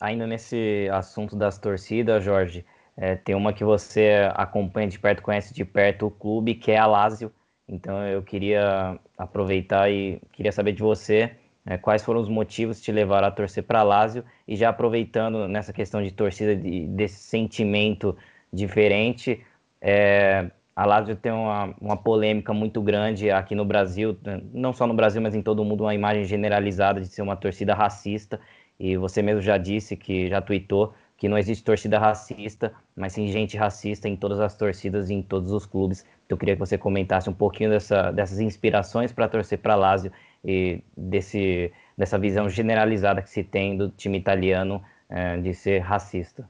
ainda 0.00 0.26
nesse 0.26 0.88
assunto 0.92 1.36
das 1.36 1.58
torcidas, 1.58 2.22
Jorge, 2.24 2.64
é, 2.96 3.16
tem 3.16 3.34
uma 3.34 3.52
que 3.52 3.64
você 3.64 4.30
acompanha 4.34 4.88
de 4.88 4.98
perto, 4.98 5.22
conhece 5.22 5.52
de 5.54 5.64
perto 5.64 6.06
o 6.06 6.10
clube, 6.10 6.54
que 6.54 6.70
é 6.72 6.78
a 6.78 6.86
Lazio. 6.86 7.32
Então 7.68 8.02
eu 8.06 8.22
queria 8.22 8.98
aproveitar 9.18 9.90
e 9.90 10.20
queria 10.32 10.52
saber 10.52 10.72
de 10.72 10.82
você 10.82 11.36
é, 11.66 11.76
quais 11.76 12.02
foram 12.04 12.20
os 12.20 12.28
motivos 12.28 12.78
que 12.78 12.84
te 12.84 12.92
levaram 12.92 13.26
a 13.28 13.30
torcer 13.30 13.64
para 13.64 13.80
a 13.80 13.82
Lazio 13.82 14.24
e 14.46 14.54
já 14.56 14.68
aproveitando 14.70 15.48
nessa 15.48 15.72
questão 15.72 16.02
de 16.02 16.12
torcida, 16.12 16.54
de, 16.54 16.86
desse 16.86 17.16
sentimento 17.16 18.16
diferente, 18.52 19.44
é, 19.80 20.50
A 20.74 20.84
Lazio 20.86 21.16
tem 21.16 21.32
uma, 21.32 21.74
uma 21.80 21.96
polêmica 21.96 22.52
muito 22.52 22.80
grande 22.82 23.30
aqui 23.30 23.54
no 23.54 23.64
Brasil, 23.64 24.16
não 24.52 24.72
só 24.72 24.86
no 24.86 24.94
Brasil, 24.94 25.20
mas 25.22 25.34
em 25.34 25.42
todo 25.42 25.60
o 25.60 25.64
mundo, 25.64 25.82
uma 25.84 25.94
imagem 25.94 26.24
generalizada 26.24 27.00
de 27.00 27.08
ser 27.08 27.22
uma 27.22 27.36
torcida 27.36 27.74
racista. 27.74 28.40
E 28.78 28.96
você 28.96 29.22
mesmo 29.22 29.40
já 29.40 29.56
disse 29.58 29.96
que 29.96 30.28
já 30.28 30.40
tweetou 30.40 30.94
que 31.16 31.28
não 31.28 31.38
existe 31.38 31.64
torcida 31.64 31.98
racista, 31.98 32.72
mas 32.94 33.14
sim 33.14 33.26
gente 33.28 33.56
racista 33.56 34.08
em 34.08 34.16
todas 34.16 34.38
as 34.38 34.54
torcidas 34.54 35.08
e 35.08 35.14
em 35.14 35.22
todos 35.22 35.50
os 35.50 35.64
clubes. 35.64 36.04
Então, 36.26 36.36
eu 36.36 36.38
queria 36.38 36.54
que 36.54 36.60
você 36.60 36.76
comentasse 36.76 37.30
um 37.30 37.32
pouquinho 37.32 37.70
dessa, 37.70 38.10
dessas 38.12 38.38
inspirações 38.38 39.12
para 39.12 39.28
torcer 39.28 39.58
para 39.58 39.74
Lazio 39.74 40.12
e 40.44 40.82
desse, 40.96 41.72
dessa 41.96 42.18
visão 42.18 42.48
generalizada 42.50 43.22
que 43.22 43.30
se 43.30 43.42
tem 43.42 43.76
do 43.76 43.88
time 43.88 44.18
italiano 44.18 44.82
é, 45.08 45.38
de 45.38 45.54
ser 45.54 45.78
racista. 45.78 46.46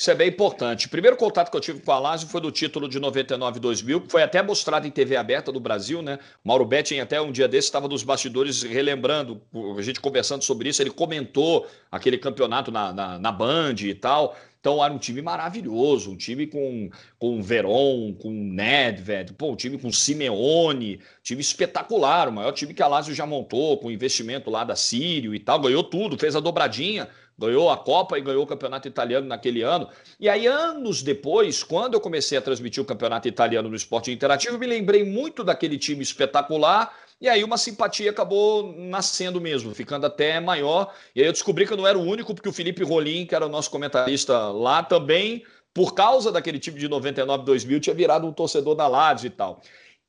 Isso 0.00 0.10
é 0.10 0.14
bem 0.14 0.28
importante. 0.28 0.86
O 0.86 0.88
primeiro 0.88 1.14
contato 1.14 1.50
que 1.50 1.56
eu 1.58 1.60
tive 1.60 1.80
com 1.80 1.92
a 1.92 1.98
Lazio 1.98 2.26
foi 2.26 2.40
do 2.40 2.50
título 2.50 2.88
de 2.88 2.98
99-2000, 2.98 4.00
que 4.00 4.10
foi 4.10 4.22
até 4.22 4.42
mostrado 4.42 4.86
em 4.86 4.90
TV 4.90 5.14
aberta 5.14 5.52
do 5.52 5.60
Brasil, 5.60 6.00
né? 6.00 6.18
Mauro 6.42 6.64
Betting 6.64 7.00
até 7.00 7.20
um 7.20 7.30
dia 7.30 7.46
desse 7.46 7.68
estava 7.68 7.86
nos 7.86 8.02
bastidores 8.02 8.62
relembrando, 8.62 9.42
a 9.76 9.82
gente 9.82 10.00
conversando 10.00 10.42
sobre 10.42 10.70
isso, 10.70 10.80
ele 10.80 10.88
comentou 10.88 11.68
aquele 11.92 12.16
campeonato 12.16 12.70
na, 12.70 12.94
na, 12.94 13.18
na 13.18 13.30
Band 13.30 13.74
e 13.82 13.94
tal. 13.94 14.34
Então 14.58 14.82
era 14.82 14.92
um 14.92 14.98
time 14.98 15.20
maravilhoso, 15.20 16.10
um 16.10 16.16
time 16.16 16.46
com, 16.46 16.90
com 17.18 17.42
Veron, 17.42 18.14
com 18.14 18.30
Nedved, 18.30 19.34
pô, 19.34 19.52
um 19.52 19.56
time 19.56 19.78
com 19.78 19.92
Simeone, 19.92 21.00
time 21.22 21.42
espetacular, 21.42 22.28
o 22.28 22.32
maior 22.32 22.52
time 22.52 22.72
que 22.72 22.82
a 22.82 22.86
Lazio 22.86 23.14
já 23.14 23.26
montou, 23.26 23.76
com 23.76 23.90
investimento 23.90 24.50
lá 24.50 24.64
da 24.64 24.76
Sírio 24.76 25.34
e 25.34 25.40
tal, 25.40 25.60
ganhou 25.60 25.84
tudo, 25.84 26.18
fez 26.18 26.36
a 26.36 26.40
dobradinha, 26.40 27.08
ganhou 27.40 27.70
a 27.70 27.76
Copa 27.76 28.18
e 28.18 28.20
ganhou 28.20 28.44
o 28.44 28.46
campeonato 28.46 28.86
italiano 28.86 29.26
naquele 29.26 29.62
ano. 29.62 29.88
E 30.18 30.28
aí, 30.28 30.46
anos 30.46 31.02
depois, 31.02 31.62
quando 31.62 31.94
eu 31.94 32.00
comecei 32.00 32.36
a 32.36 32.42
transmitir 32.42 32.82
o 32.82 32.86
campeonato 32.86 33.26
italiano 33.26 33.68
no 33.68 33.74
esporte 33.74 34.12
interativo, 34.12 34.58
me 34.58 34.66
lembrei 34.66 35.02
muito 35.02 35.42
daquele 35.42 35.78
time 35.78 36.02
espetacular. 36.02 36.94
E 37.18 37.28
aí 37.28 37.44
uma 37.44 37.58
simpatia 37.58 38.10
acabou 38.10 38.74
nascendo 38.76 39.40
mesmo, 39.40 39.74
ficando 39.74 40.06
até 40.06 40.40
maior. 40.40 40.94
E 41.14 41.20
aí 41.20 41.26
eu 41.26 41.32
descobri 41.32 41.66
que 41.66 41.72
eu 41.72 41.76
não 41.76 41.86
era 41.86 41.98
o 41.98 42.02
único, 42.02 42.34
porque 42.34 42.48
o 42.48 42.52
Felipe 42.52 42.82
Rolim, 42.82 43.26
que 43.26 43.34
era 43.34 43.46
o 43.46 43.48
nosso 43.48 43.70
comentarista 43.70 44.48
lá, 44.50 44.82
também, 44.82 45.44
por 45.72 45.94
causa 45.94 46.32
daquele 46.32 46.58
time 46.58 46.78
de 46.78 46.88
99, 46.88 47.44
2000, 47.44 47.80
tinha 47.80 47.94
virado 47.94 48.26
um 48.26 48.32
torcedor 48.32 48.74
da 48.74 48.86
Lazio 48.86 49.26
e 49.28 49.30
tal. 49.30 49.60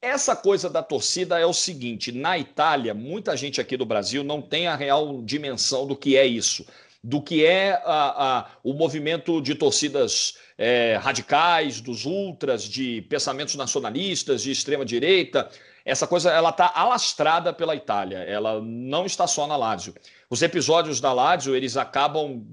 Essa 0.02 0.36
coisa 0.36 0.70
da 0.70 0.82
torcida 0.82 1.38
é 1.38 1.46
o 1.46 1.54
seguinte: 1.54 2.14
na 2.14 2.38
Itália, 2.38 2.94
muita 2.94 3.36
gente 3.36 3.60
aqui 3.60 3.76
do 3.76 3.86
Brasil 3.86 4.24
não 4.24 4.42
tem 4.42 4.68
a 4.68 4.76
real 4.76 5.22
dimensão 5.22 5.86
do 5.86 5.96
que 5.96 6.18
é 6.18 6.26
isso 6.26 6.66
do 7.04 7.22
que 7.22 7.46
é 7.46 7.74
a, 7.84 8.40
a, 8.40 8.48
o 8.64 8.74
movimento 8.74 9.42
de 9.42 9.56
torcidas 9.56 10.38
é, 10.58 10.96
radicais, 11.02 11.82
dos 11.82 12.06
ultras, 12.06 12.64
de 12.64 13.02
pensamentos 13.04 13.56
nacionalistas, 13.56 14.44
de 14.44 14.52
extrema 14.52 14.86
direita. 14.86 15.50
Essa 15.84 16.06
coisa 16.06 16.30
ela 16.30 16.50
está 16.50 16.72
alastrada 16.76 17.52
pela 17.52 17.76
Itália. 17.76 18.20
Ela 18.20 18.62
não 18.62 19.06
está 19.06 19.26
só 19.26 19.48
na 19.48 19.58
Lazio. 19.58 19.96
Os 20.30 20.44
episódios 20.44 21.02
da 21.02 21.12
Lazio 21.12 21.56
eles 21.56 21.76
acabam 21.76 22.46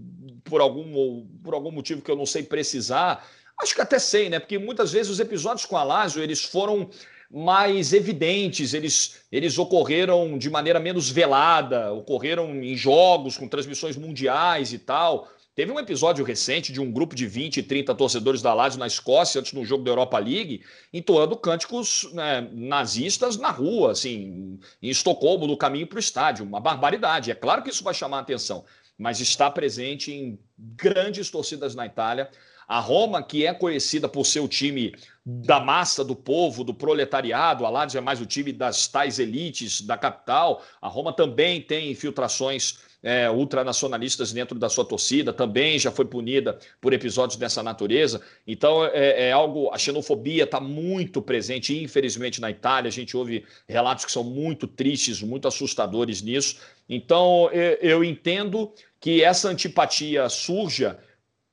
por 0.44 0.62
algum 0.62 1.26
por 1.44 1.53
algum 1.53 1.70
motivo 1.70 2.01
que 2.01 2.11
eu 2.11 2.16
não 2.16 2.24
sei 2.24 2.42
precisar. 2.42 3.26
Acho 3.61 3.74
que 3.74 3.82
até 3.82 3.99
sei, 3.99 4.30
né? 4.30 4.38
Porque 4.38 4.57
muitas 4.57 4.92
vezes 4.92 5.12
os 5.12 5.20
episódios 5.20 5.66
com 5.66 5.76
a 5.76 5.84
Lazio 5.84 6.22
eles 6.22 6.42
foram 6.42 6.88
mais 7.31 7.93
evidentes, 7.93 8.72
eles, 8.72 9.20
eles 9.31 9.59
ocorreram 9.59 10.39
de 10.39 10.49
maneira 10.49 10.81
menos 10.81 11.11
velada, 11.11 11.93
ocorreram 11.93 12.62
em 12.62 12.74
jogos 12.74 13.37
com 13.37 13.47
transmissões 13.47 13.97
mundiais 13.97 14.72
e 14.72 14.79
tal. 14.79 15.29
Teve 15.55 15.72
um 15.72 15.79
episódio 15.79 16.24
recente 16.24 16.72
de 16.72 16.81
um 16.81 16.91
grupo 16.91 17.16
de 17.16 17.26
20, 17.26 17.64
30 17.64 17.93
torcedores 17.97 18.41
da 18.41 18.55
Lazio 18.55 18.79
na 18.79 18.87
Escócia, 18.87 19.41
antes 19.41 19.53
do 19.53 19.64
jogo 19.64 19.83
da 19.83 19.91
Europa 19.91 20.16
League, 20.16 20.62
entoando 20.93 21.37
cânticos 21.37 22.09
né, 22.12 22.49
nazistas 22.53 23.37
na 23.37 23.51
rua, 23.51 23.91
assim, 23.91 24.61
em 24.81 24.89
Estocolmo, 24.89 25.49
no 25.49 25.57
caminho 25.57 25.89
para 25.89 25.97
o 25.97 26.01
estádio. 26.01 26.47
Uma 26.47 26.61
barbaridade. 26.61 27.33
É 27.33 27.35
claro 27.35 27.62
que 27.62 27.70
isso 27.70 27.83
vai 27.83 27.93
chamar 27.93 28.18
a 28.18 28.20
atenção, 28.20 28.64
mas 28.97 29.20
está 29.20 29.51
presente 29.51 30.12
em 30.12 30.39
grandes 30.57 31.29
torcidas 31.29 31.74
na 31.74 31.87
Itália. 31.87 32.31
A 32.69 32.81
Roma, 32.81 33.23
que 33.23 33.47
é 33.47 33.55
conhecida 33.55 34.07
por 34.07 34.27
ser 34.27 34.41
o 34.41 34.49
time 34.49 34.95
da 35.25 35.59
massa 35.59 36.05
do 36.05 36.14
povo, 36.14 36.62
do 36.62 36.75
proletariado, 36.75 37.64
a 37.64 37.71
Lazio 37.71 37.97
é 37.97 38.01
mais 38.03 38.21
o 38.21 38.27
time 38.27 38.53
das 38.53 38.87
tais 38.87 39.19
elites 39.19 39.81
da 39.81 39.97
capital. 39.97 40.62
A 40.81 40.87
Roma 40.87 41.12
também 41.12 41.62
tem 41.62 41.91
infiltrações 41.91 42.79
é, 43.03 43.31
ultranacionalistas 43.31 44.33
dentro 44.33 44.59
da 44.59 44.69
sua 44.69 44.85
torcida, 44.85 45.33
também 45.33 45.79
já 45.79 45.91
foi 45.91 46.05
punida 46.05 46.59
por 46.81 46.93
episódios 46.93 47.39
dessa 47.39 47.62
natureza. 47.62 48.21
Então 48.47 48.85
é, 48.85 49.29
é 49.29 49.33
algo, 49.33 49.71
a 49.73 49.79
xenofobia 49.79 50.45
está 50.45 50.61
muito 50.61 51.23
presente, 51.23 51.83
infelizmente, 51.83 52.41
na 52.41 52.51
Itália. 52.51 52.89
A 52.89 52.93
gente 52.93 53.16
ouve 53.16 53.45
relatos 53.66 54.05
que 54.05 54.12
são 54.12 54.25
muito 54.25 54.66
tristes, 54.66 55.23
muito 55.23 55.49
assustadores 55.49 56.21
nisso. 56.21 56.59
Então 56.89 57.51
eu, 57.51 57.79
eu 57.81 58.05
entendo 58.05 58.73
que 59.01 59.23
essa 59.23 59.49
antipatia 59.49 60.29
surja 60.29 60.99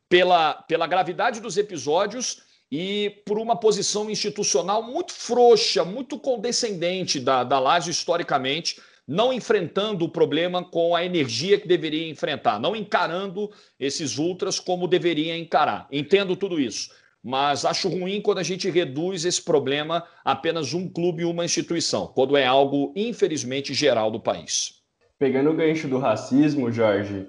pela, 0.09 0.53
pela 0.53 0.87
gravidade 0.87 1.39
dos 1.39 1.57
episódios 1.57 2.43
e 2.71 3.21
por 3.25 3.37
uma 3.37 3.55
posição 3.55 4.09
institucional 4.09 4.81
muito 4.83 5.13
frouxa, 5.13 5.83
muito 5.83 6.19
condescendente 6.19 7.19
da, 7.19 7.43
da 7.43 7.59
Lazio 7.59 7.91
historicamente, 7.91 8.81
não 9.07 9.31
enfrentando 9.31 10.03
o 10.03 10.09
problema 10.09 10.63
com 10.63 10.95
a 10.95 11.05
energia 11.05 11.59
que 11.59 11.67
deveria 11.67 12.09
enfrentar, 12.09 12.59
não 12.59 12.75
encarando 12.75 13.51
esses 13.79 14.17
ultras 14.17 14.59
como 14.59 14.87
deveria 14.87 15.37
encarar. 15.37 15.87
Entendo 15.91 16.35
tudo 16.35 16.59
isso, 16.59 16.89
mas 17.23 17.65
acho 17.65 17.87
ruim 17.87 18.19
quando 18.19 18.39
a 18.39 18.43
gente 18.43 18.69
reduz 18.69 19.25
esse 19.25 19.41
problema 19.41 20.03
a 20.23 20.31
apenas 20.31 20.73
um 20.73 20.89
clube 20.89 21.21
e 21.21 21.25
uma 21.25 21.45
instituição, 21.45 22.07
quando 22.07 22.35
é 22.35 22.45
algo, 22.45 22.91
infelizmente, 22.95 23.73
geral 23.73 24.09
do 24.09 24.19
país. 24.19 24.81
Pegando 25.17 25.51
o 25.51 25.55
gancho 25.55 25.87
do 25.87 25.97
racismo, 25.97 26.71
Jorge, 26.71 27.25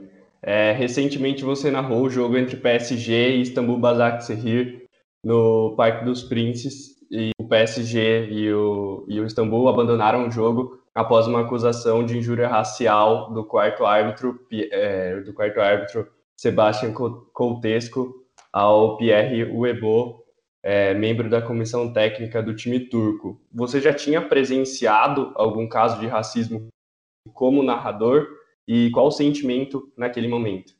é, 0.46 0.70
recentemente 0.70 1.42
você 1.42 1.72
narrou 1.72 2.02
o 2.02 2.10
jogo 2.10 2.36
entre 2.36 2.56
PSG 2.56 3.30
e 3.30 3.40
Istambul 3.40 3.78
Basaksehir 3.78 4.86
no 5.24 5.74
Parque 5.76 6.04
dos 6.04 6.22
Príncipes 6.22 6.96
e 7.10 7.30
o 7.40 7.48
PSG 7.48 8.28
e 8.30 8.52
o, 8.52 9.04
e 9.08 9.20
o 9.20 9.26
Istambul 9.26 9.68
abandonaram 9.68 10.28
o 10.28 10.30
jogo 10.30 10.80
após 10.94 11.26
uma 11.26 11.40
acusação 11.40 12.06
de 12.06 12.16
injúria 12.16 12.46
racial 12.46 13.32
do 13.32 13.44
quarto 13.44 13.84
árbitro 13.84 14.38
é, 14.70 15.20
do 15.20 15.34
quarto 15.34 15.60
árbitro 15.60 16.06
Sebastian 16.36 16.92
Coutesco 16.92 18.14
ao 18.52 18.96
Pierre 18.96 19.50
Uebo, 19.50 20.22
é, 20.62 20.94
membro 20.94 21.28
da 21.28 21.42
comissão 21.42 21.92
técnica 21.92 22.40
do 22.40 22.54
time 22.54 22.78
turco. 22.78 23.40
Você 23.52 23.80
já 23.80 23.92
tinha 23.92 24.22
presenciado 24.22 25.32
algum 25.34 25.68
caso 25.68 25.98
de 25.98 26.06
racismo 26.06 26.68
como 27.34 27.64
narrador 27.64 28.28
e 28.66 28.90
qual 28.90 29.06
o 29.06 29.10
sentimento 29.10 29.92
naquele 29.96 30.28
momento? 30.28 30.74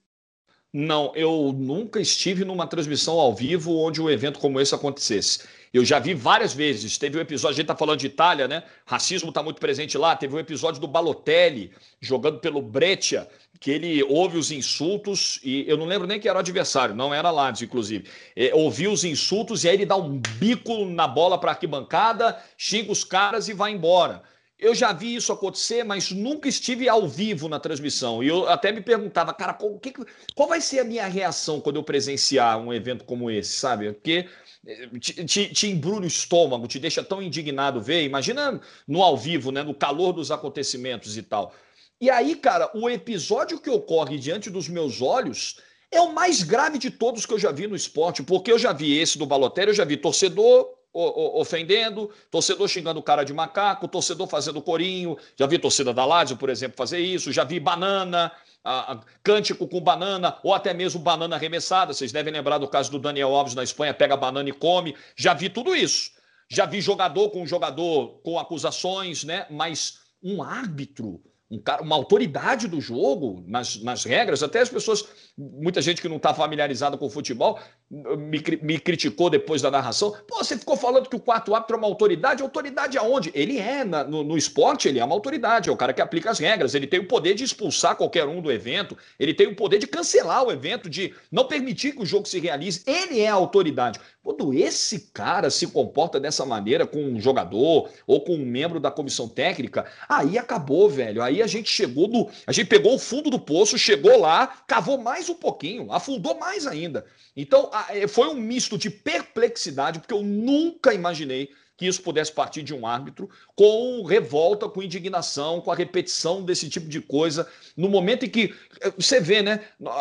Não, 0.72 1.10
eu 1.14 1.54
nunca 1.56 2.00
estive 2.00 2.44
numa 2.44 2.66
transmissão 2.66 3.18
ao 3.18 3.34
vivo 3.34 3.78
onde 3.78 4.02
um 4.02 4.10
evento 4.10 4.38
como 4.38 4.60
esse 4.60 4.74
acontecesse. 4.74 5.40
Eu 5.72 5.84
já 5.84 5.98
vi 5.98 6.12
várias 6.12 6.52
vezes. 6.52 6.98
Teve 6.98 7.16
um 7.16 7.20
episódio, 7.20 7.54
a 7.54 7.56
gente 7.56 7.62
está 7.62 7.74
falando 7.74 8.00
de 8.00 8.06
Itália, 8.06 8.46
né? 8.46 8.62
Racismo 8.84 9.30
está 9.30 9.42
muito 9.42 9.58
presente 9.58 9.96
lá. 9.96 10.14
Teve 10.14 10.34
um 10.34 10.38
episódio 10.38 10.78
do 10.80 10.86
Balotelli 10.86 11.72
jogando 11.98 12.40
pelo 12.40 12.60
Breccia, 12.60 13.26
que 13.58 13.70
ele 13.70 14.02
ouve 14.02 14.36
os 14.36 14.50
insultos 14.50 15.40
e 15.42 15.64
eu 15.66 15.78
não 15.78 15.86
lembro 15.86 16.06
nem 16.06 16.20
que 16.20 16.28
era 16.28 16.36
o 16.36 16.40
adversário, 16.40 16.94
não 16.94 17.14
era 17.14 17.30
Lazio, 17.30 17.64
inclusive. 17.64 18.08
É, 18.34 18.54
ouviu 18.54 18.92
os 18.92 19.02
insultos 19.02 19.64
e 19.64 19.68
aí 19.70 19.76
ele 19.76 19.86
dá 19.86 19.96
um 19.96 20.20
bico 20.38 20.84
na 20.84 21.08
bola 21.08 21.38
para 21.38 21.52
a 21.52 21.54
arquibancada, 21.54 22.38
xinga 22.58 22.92
os 22.92 23.02
caras 23.02 23.48
e 23.48 23.54
vai 23.54 23.72
embora. 23.72 24.22
Eu 24.58 24.74
já 24.74 24.90
vi 24.90 25.14
isso 25.14 25.32
acontecer, 25.32 25.84
mas 25.84 26.10
nunca 26.10 26.48
estive 26.48 26.88
ao 26.88 27.06
vivo 27.06 27.46
na 27.46 27.60
transmissão. 27.60 28.22
E 28.22 28.28
eu 28.28 28.48
até 28.48 28.72
me 28.72 28.80
perguntava, 28.80 29.34
cara, 29.34 29.52
qual, 29.52 29.78
que, 29.78 29.92
qual 30.34 30.48
vai 30.48 30.62
ser 30.62 30.78
a 30.78 30.84
minha 30.84 31.06
reação 31.06 31.60
quando 31.60 31.76
eu 31.76 31.82
presenciar 31.82 32.58
um 32.58 32.72
evento 32.72 33.04
como 33.04 33.30
esse, 33.30 33.52
sabe? 33.52 33.92
Porque 33.92 34.26
eh, 34.66 34.88
te, 34.98 35.24
te, 35.26 35.52
te 35.52 35.66
embrulha 35.68 36.04
o 36.04 36.06
estômago, 36.06 36.66
te 36.66 36.78
deixa 36.78 37.04
tão 37.04 37.22
indignado 37.22 37.82
ver. 37.82 38.04
Imagina 38.04 38.58
no 38.88 39.02
ao 39.02 39.14
vivo, 39.14 39.52
né? 39.52 39.62
No 39.62 39.74
calor 39.74 40.14
dos 40.14 40.30
acontecimentos 40.30 41.18
e 41.18 41.22
tal. 41.22 41.52
E 42.00 42.08
aí, 42.08 42.34
cara, 42.34 42.70
o 42.74 42.88
episódio 42.88 43.60
que 43.60 43.68
ocorre 43.68 44.18
diante 44.18 44.48
dos 44.48 44.68
meus 44.68 45.02
olhos 45.02 45.60
é 45.90 46.00
o 46.00 46.14
mais 46.14 46.42
grave 46.42 46.78
de 46.78 46.90
todos 46.90 47.26
que 47.26 47.32
eu 47.32 47.38
já 47.38 47.52
vi 47.52 47.66
no 47.66 47.76
esporte, 47.76 48.22
porque 48.22 48.50
eu 48.50 48.58
já 48.58 48.72
vi 48.72 48.98
esse 48.98 49.18
do 49.18 49.26
Balotelli, 49.26 49.68
eu 49.68 49.74
já 49.74 49.84
vi 49.84 49.98
torcedor 49.98 50.75
ofendendo, 50.96 52.10
torcedor 52.30 52.68
xingando 52.68 53.00
o 53.00 53.02
cara 53.02 53.24
de 53.24 53.32
macaco, 53.32 53.86
torcedor 53.86 54.26
fazendo 54.26 54.62
corinho. 54.62 55.16
Já 55.36 55.46
vi 55.46 55.58
torcida 55.58 55.92
da 55.92 56.04
Lazio, 56.04 56.36
por 56.36 56.48
exemplo, 56.48 56.76
fazer 56.76 56.98
isso. 56.98 57.32
Já 57.32 57.44
vi 57.44 57.60
banana, 57.60 58.32
a, 58.64 58.94
a, 58.94 59.00
cântico 59.22 59.68
com 59.68 59.80
banana, 59.80 60.38
ou 60.42 60.54
até 60.54 60.72
mesmo 60.72 61.00
banana 61.00 61.36
arremessada. 61.36 61.92
Vocês 61.92 62.12
devem 62.12 62.32
lembrar 62.32 62.58
do 62.58 62.68
caso 62.68 62.90
do 62.90 62.98
Daniel 62.98 63.34
Alves 63.34 63.54
na 63.54 63.62
Espanha, 63.62 63.92
pega 63.94 64.16
banana 64.16 64.48
e 64.48 64.52
come. 64.52 64.96
Já 65.14 65.34
vi 65.34 65.48
tudo 65.48 65.74
isso. 65.74 66.10
Já 66.48 66.64
vi 66.64 66.80
jogador 66.80 67.30
com 67.30 67.46
jogador 67.46 68.20
com 68.22 68.38
acusações, 68.38 69.24
né? 69.24 69.46
Mas 69.50 70.00
um 70.22 70.42
árbitro 70.42 71.20
um 71.50 71.60
cara, 71.60 71.82
uma 71.82 71.94
autoridade 71.94 72.66
do 72.66 72.80
jogo, 72.80 73.44
nas, 73.46 73.80
nas 73.82 74.04
regras. 74.04 74.42
Até 74.42 74.60
as 74.60 74.68
pessoas, 74.68 75.04
muita 75.38 75.80
gente 75.80 76.02
que 76.02 76.08
não 76.08 76.16
está 76.16 76.34
familiarizada 76.34 76.96
com 76.96 77.06
o 77.06 77.10
futebol, 77.10 77.60
me, 77.88 78.42
me, 78.62 78.80
criticou 78.80 79.30
depois 79.30 79.62
da 79.62 79.70
narração. 79.70 80.12
Pô, 80.26 80.42
você 80.42 80.58
ficou 80.58 80.76
falando 80.76 81.08
que 81.08 81.14
o 81.14 81.20
quarto 81.20 81.54
árbitro 81.54 81.76
é 81.76 81.78
uma 81.78 81.86
autoridade. 81.86 82.42
Autoridade 82.42 82.98
aonde? 82.98 83.30
Ele 83.32 83.58
é, 83.58 83.84
na, 83.84 84.02
no, 84.02 84.24
no, 84.24 84.36
esporte, 84.36 84.88
ele 84.88 84.98
é 84.98 85.04
uma 85.04 85.14
autoridade, 85.14 85.68
é 85.68 85.72
o 85.72 85.76
cara 85.76 85.92
que 85.92 86.02
aplica 86.02 86.30
as 86.30 86.40
regras. 86.40 86.74
Ele 86.74 86.86
tem 86.86 86.98
o 86.98 87.06
poder 87.06 87.34
de 87.34 87.44
expulsar 87.44 87.94
qualquer 87.94 88.26
um 88.26 88.40
do 88.40 88.50
evento, 88.50 88.96
ele 89.18 89.32
tem 89.32 89.46
o 89.46 89.54
poder 89.54 89.78
de 89.78 89.86
cancelar 89.86 90.42
o 90.42 90.50
evento, 90.50 90.90
de 90.90 91.14
não 91.30 91.46
permitir 91.46 91.92
que 91.92 92.02
o 92.02 92.06
jogo 92.06 92.26
se 92.26 92.40
realize. 92.40 92.82
Ele 92.86 93.20
é 93.20 93.28
a 93.28 93.34
autoridade. 93.34 94.00
Quando 94.26 94.52
esse 94.52 94.98
cara 95.14 95.50
se 95.50 95.68
comporta 95.68 96.18
dessa 96.18 96.44
maneira 96.44 96.84
com 96.84 96.98
um 96.98 97.20
jogador 97.20 97.88
ou 98.08 98.20
com 98.20 98.34
um 98.34 98.44
membro 98.44 98.80
da 98.80 98.90
comissão 98.90 99.28
técnica, 99.28 99.86
aí 100.08 100.36
acabou, 100.36 100.90
velho. 100.90 101.22
Aí 101.22 101.40
a 101.40 101.46
gente 101.46 101.70
chegou 101.70 102.08
no. 102.08 102.28
A 102.44 102.50
gente 102.50 102.66
pegou 102.66 102.96
o 102.96 102.98
fundo 102.98 103.30
do 103.30 103.38
poço, 103.38 103.78
chegou 103.78 104.18
lá, 104.18 104.48
cavou 104.66 104.98
mais 104.98 105.28
um 105.28 105.34
pouquinho, 105.36 105.92
afundou 105.92 106.36
mais 106.40 106.66
ainda. 106.66 107.06
Então, 107.36 107.70
é, 107.88 108.08
foi 108.08 108.26
um 108.26 108.34
misto 108.34 108.76
de 108.76 108.90
perplexidade, 108.90 110.00
porque 110.00 110.14
eu 110.14 110.24
nunca 110.24 110.92
imaginei 110.92 111.50
que 111.76 111.86
isso 111.86 112.02
pudesse 112.02 112.32
partir 112.32 112.64
de 112.64 112.74
um 112.74 112.84
árbitro, 112.84 113.30
com 113.54 114.02
revolta, 114.02 114.68
com 114.68 114.82
indignação, 114.82 115.60
com 115.60 115.70
a 115.70 115.76
repetição 115.76 116.42
desse 116.42 116.68
tipo 116.68 116.88
de 116.88 117.00
coisa, 117.00 117.46
no 117.76 117.88
momento 117.88 118.24
em 118.24 118.28
que 118.28 118.52
eh, 118.80 118.90
você 118.98 119.20
vê, 119.20 119.40
né? 119.40 119.60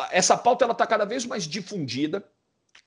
Essa 0.10 0.36
pauta 0.36 0.66
ela 0.66 0.72
está 0.72 0.88
cada 0.88 1.06
vez 1.06 1.26
mais 1.26 1.44
difundida. 1.44 2.24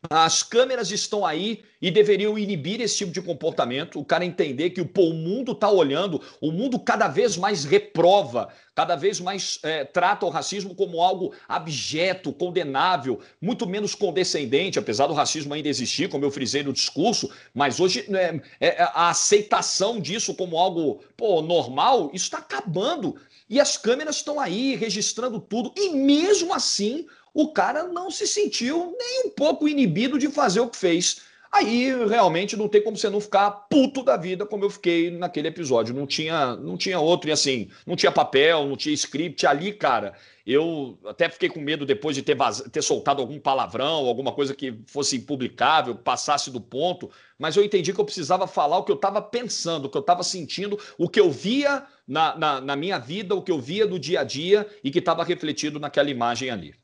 As 0.08 0.44
câmeras 0.44 0.92
estão 0.92 1.26
aí 1.26 1.64
e 1.82 1.90
deveriam 1.90 2.38
inibir 2.38 2.80
esse 2.80 2.98
tipo 2.98 3.10
de 3.10 3.20
comportamento. 3.20 3.98
O 3.98 4.04
cara 4.04 4.24
entender 4.24 4.70
que 4.70 4.84
pô, 4.84 5.08
o 5.08 5.14
mundo 5.14 5.52
está 5.52 5.68
olhando, 5.68 6.22
o 6.40 6.52
mundo 6.52 6.78
cada 6.78 7.08
vez 7.08 7.36
mais 7.36 7.64
reprova, 7.64 8.48
cada 8.76 8.94
vez 8.94 9.18
mais 9.18 9.58
é, 9.64 9.84
trata 9.84 10.24
o 10.24 10.28
racismo 10.28 10.72
como 10.72 11.02
algo 11.02 11.34
abjeto, 11.48 12.32
condenável, 12.32 13.20
muito 13.40 13.66
menos 13.66 13.92
condescendente, 13.96 14.78
apesar 14.78 15.08
do 15.08 15.14
racismo 15.14 15.52
ainda 15.52 15.68
existir, 15.68 16.08
como 16.08 16.24
eu 16.24 16.30
frisei 16.30 16.62
no 16.62 16.72
discurso. 16.72 17.28
Mas 17.52 17.80
hoje 17.80 18.06
é, 18.14 18.40
é, 18.60 18.82
a 18.82 19.08
aceitação 19.08 20.00
disso 20.00 20.32
como 20.32 20.56
algo 20.56 21.02
pô, 21.16 21.42
normal, 21.42 22.12
está 22.14 22.38
acabando. 22.38 23.16
E 23.50 23.58
as 23.58 23.76
câmeras 23.76 24.16
estão 24.16 24.38
aí 24.38 24.76
registrando 24.76 25.40
tudo, 25.40 25.72
e 25.74 25.88
mesmo 25.90 26.52
assim 26.52 27.06
o 27.34 27.52
cara 27.52 27.84
não 27.84 28.10
se 28.10 28.26
sentiu 28.26 28.96
nem 28.98 29.26
um 29.26 29.30
pouco 29.30 29.68
inibido 29.68 30.18
de 30.18 30.28
fazer 30.28 30.60
o 30.60 30.68
que 30.68 30.76
fez. 30.76 31.28
Aí 31.50 31.94
realmente 32.06 32.56
não 32.56 32.68
tem 32.68 32.82
como 32.82 32.96
você 32.96 33.08
não 33.08 33.20
ficar 33.20 33.50
puto 33.50 34.02
da 34.02 34.16
vida 34.16 34.44
como 34.44 34.64
eu 34.64 34.70
fiquei 34.70 35.10
naquele 35.10 35.48
episódio. 35.48 35.94
Não 35.94 36.06
tinha, 36.06 36.54
não 36.56 36.76
tinha 36.76 37.00
outro, 37.00 37.30
e 37.30 37.32
assim, 37.32 37.70
não 37.86 37.96
tinha 37.96 38.12
papel, 38.12 38.66
não 38.66 38.76
tinha 38.76 38.94
script 38.94 39.46
ali, 39.46 39.72
cara. 39.72 40.14
Eu 40.46 40.98
até 41.06 41.28
fiquei 41.28 41.48
com 41.48 41.60
medo 41.60 41.86
depois 41.86 42.14
de 42.14 42.22
ter, 42.22 42.34
vaz... 42.34 42.62
ter 42.70 42.82
soltado 42.82 43.22
algum 43.22 43.38
palavrão, 43.38 44.06
alguma 44.06 44.32
coisa 44.32 44.54
que 44.54 44.78
fosse 44.86 45.16
impublicável, 45.16 45.94
passasse 45.94 46.50
do 46.50 46.60
ponto, 46.60 47.10
mas 47.38 47.56
eu 47.56 47.64
entendi 47.64 47.92
que 47.92 48.00
eu 48.00 48.04
precisava 48.04 48.46
falar 48.46 48.78
o 48.78 48.84
que 48.84 48.92
eu 48.92 48.96
estava 48.96 49.20
pensando, 49.22 49.86
o 49.86 49.90
que 49.90 49.96
eu 49.96 50.02
estava 50.02 50.22
sentindo, 50.22 50.78
o 50.98 51.08
que 51.08 51.20
eu 51.20 51.30
via 51.30 51.84
na, 52.06 52.36
na, 52.36 52.60
na 52.60 52.76
minha 52.76 52.98
vida, 52.98 53.34
o 53.34 53.42
que 53.42 53.52
eu 53.52 53.60
via 53.60 53.86
no 53.86 53.98
dia 53.98 54.20
a 54.20 54.24
dia 54.24 54.66
e 54.82 54.90
que 54.90 54.98
estava 54.98 55.24
refletido 55.24 55.78
naquela 55.78 56.10
imagem 56.10 56.50
ali. 56.50 56.74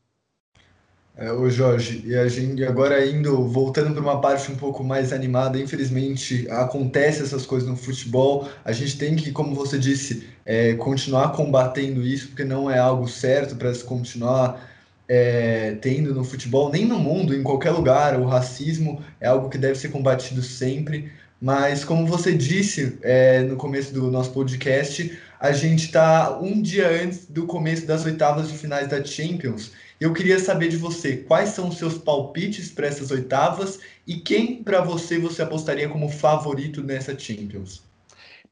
É, 1.17 1.31
ô 1.33 1.49
Jorge, 1.49 2.03
e 2.05 2.17
a 2.17 2.27
gente 2.27 2.65
agora 2.65 3.07
indo, 3.07 3.47
voltando 3.47 3.93
para 3.93 4.03
uma 4.03 4.21
parte 4.21 4.51
um 4.51 4.57
pouco 4.57 4.83
mais 4.83 5.13
animada, 5.13 5.57
infelizmente 5.57 6.45
acontece 6.51 7.23
essas 7.23 7.47
coisas 7.47 7.69
no 7.69 7.77
futebol, 7.77 8.49
a 8.65 8.73
gente 8.73 8.99
tem 8.99 9.15
que, 9.15 9.31
como 9.31 9.55
você 9.55 9.79
disse, 9.79 10.27
é, 10.45 10.75
continuar 10.75 11.31
combatendo 11.31 12.03
isso, 12.03 12.29
porque 12.29 12.43
não 12.43 12.69
é 12.69 12.81
algo 12.81 13.07
certo 13.07 13.55
para 13.55 13.73
se 13.73 13.85
continuar 13.85 14.69
é, 15.09 15.77
tendo 15.81 16.13
no 16.13 16.25
futebol, 16.25 16.71
nem 16.73 16.85
no 16.85 16.99
mundo, 16.99 17.33
em 17.33 17.45
qualquer 17.45 17.71
lugar, 17.71 18.19
o 18.19 18.27
racismo 18.27 19.01
é 19.21 19.29
algo 19.29 19.49
que 19.49 19.59
deve 19.59 19.77
ser 19.77 19.91
combatido 19.91 20.43
sempre, 20.43 21.13
mas 21.41 21.85
como 21.85 22.07
você 22.07 22.33
disse 22.35 22.99
é, 23.03 23.43
no 23.43 23.55
começo 23.55 23.95
do 23.95 24.11
nosso 24.11 24.33
podcast, 24.33 25.17
a 25.45 25.53
gente 25.53 25.85
está 25.85 26.39
um 26.41 26.63
dia 26.63 26.89
antes 26.89 27.27
do 27.27 27.47
começo 27.47 27.85
das 27.85 28.07
oitavas 28.07 28.49
de 28.49 28.57
finais 28.57 28.89
da 28.89 29.05
Champions, 29.05 29.73
eu 30.01 30.11
queria 30.15 30.39
saber 30.39 30.69
de 30.69 30.79
você 30.79 31.19
quais 31.19 31.51
são 31.51 31.69
os 31.69 31.77
seus 31.77 31.99
palpites 31.99 32.71
para 32.71 32.87
essas 32.87 33.11
oitavas 33.11 33.79
e 34.07 34.17
quem 34.17 34.65
para 34.65 34.81
você 34.81 35.19
você 35.19 35.43
apostaria 35.43 35.87
como 35.87 36.09
favorito 36.09 36.83
nessa 36.83 37.19
Champions. 37.19 37.83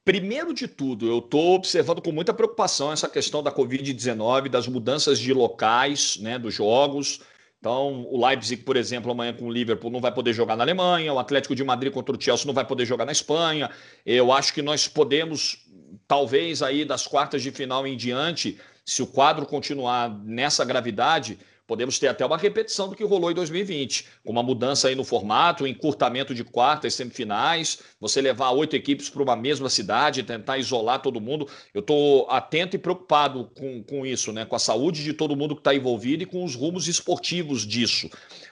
Primeiro 0.05 0.53
de 0.53 0.69
tudo, 0.69 1.09
eu 1.09 1.21
estou 1.21 1.55
observando 1.55 2.03
com 2.03 2.13
muita 2.13 2.35
preocupação 2.35 2.93
essa 2.93 3.09
questão 3.09 3.43
da 3.43 3.51
Covid-19, 3.51 4.51
das 4.51 4.69
mudanças 4.69 5.19
de 5.19 5.33
locais, 5.33 6.19
né, 6.19 6.39
dos 6.39 6.53
jogos. 6.53 7.21
Então, 7.59 8.05
o 8.11 8.27
Leipzig, 8.27 8.65
por 8.65 8.77
exemplo, 8.77 9.13
amanhã 9.13 9.33
com 9.33 9.47
o 9.47 9.51
Liverpool 9.51 9.89
não 9.89 10.01
vai 10.01 10.13
poder 10.13 10.33
jogar 10.33 10.57
na 10.57 10.65
Alemanha, 10.65 11.15
o 11.15 11.19
Atlético 11.19 11.55
de 11.55 11.63
Madrid 11.63 11.93
contra 11.93 12.15
o 12.15 12.21
Chelsea 12.21 12.45
não 12.45 12.53
vai 12.53 12.67
poder 12.67 12.85
jogar 12.85 13.07
na 13.07 13.13
Espanha. 13.13 13.71
Eu 14.05 14.33
acho 14.33 14.53
que 14.53 14.61
nós 14.61 14.89
podemos, 14.89 15.65
talvez 16.07 16.63
aí 16.63 16.85
das 16.85 17.07
quartas 17.07 17.43
de 17.43 17.51
final 17.51 17.87
em 17.87 17.97
diante, 17.97 18.59
se 18.85 19.03
o 19.03 19.07
quadro 19.07 19.47
continuar 19.47 20.09
nessa 20.25 20.65
gravidade, 20.65 21.39
podemos 21.67 21.99
ter 21.99 22.09
até 22.09 22.27
uma 22.27 22.37
repetição 22.37 22.89
do 22.89 22.95
que 22.95 23.05
rolou 23.05 23.31
em 23.31 23.35
2020, 23.35 24.07
com 24.25 24.33
uma 24.33 24.43
mudança 24.43 24.89
aí 24.89 24.95
no 24.95 25.05
formato, 25.05 25.65
um 25.65 25.67
encurtamento 25.67 26.35
de 26.35 26.45
quartas, 26.45 26.95
semifinais, 26.95 27.81
você 28.01 28.21
levar 28.21 28.51
oito 28.51 28.77
equipes 28.77 29.09
para 29.09 29.23
uma 29.23 29.37
mesma 29.37 29.71
cidade, 29.71 30.23
tentar 30.23 30.59
isolar 30.59 31.01
todo 31.01 31.21
mundo. 31.21 31.49
Eu 31.73 31.81
estou 31.81 32.29
atento 32.29 32.77
e 32.77 32.79
preocupado 32.79 33.51
com, 33.57 33.83
com 33.83 34.05
isso, 34.05 34.33
né? 34.33 34.45
com 34.45 34.57
a 34.57 34.59
saúde 34.59 35.03
de 35.03 35.13
todo 35.13 35.37
mundo 35.37 35.55
que 35.55 35.61
está 35.61 35.75
envolvido 35.75 36.23
e 36.23 36.27
com 36.27 36.45
os 36.45 36.55
rumos 36.55 36.89
esportivos 36.89 37.67
disso. 37.67 38.11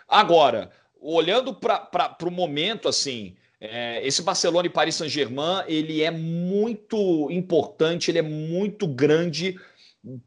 Agora, 0.09 0.71
olhando 1.01 1.53
para 1.53 2.17
o 2.23 2.31
momento, 2.31 2.89
assim, 2.89 3.35
é, 3.61 4.07
esse 4.07 4.23
Barcelona 4.23 4.67
e 4.67 4.71
Paris 4.71 4.95
Saint-Germain, 4.95 5.65
ele 5.69 6.03
é 6.03 6.11
muito 6.11 7.31
importante, 7.31 8.11
ele 8.11 8.19
é 8.19 8.23
muito 8.23 8.87
grande 8.87 9.57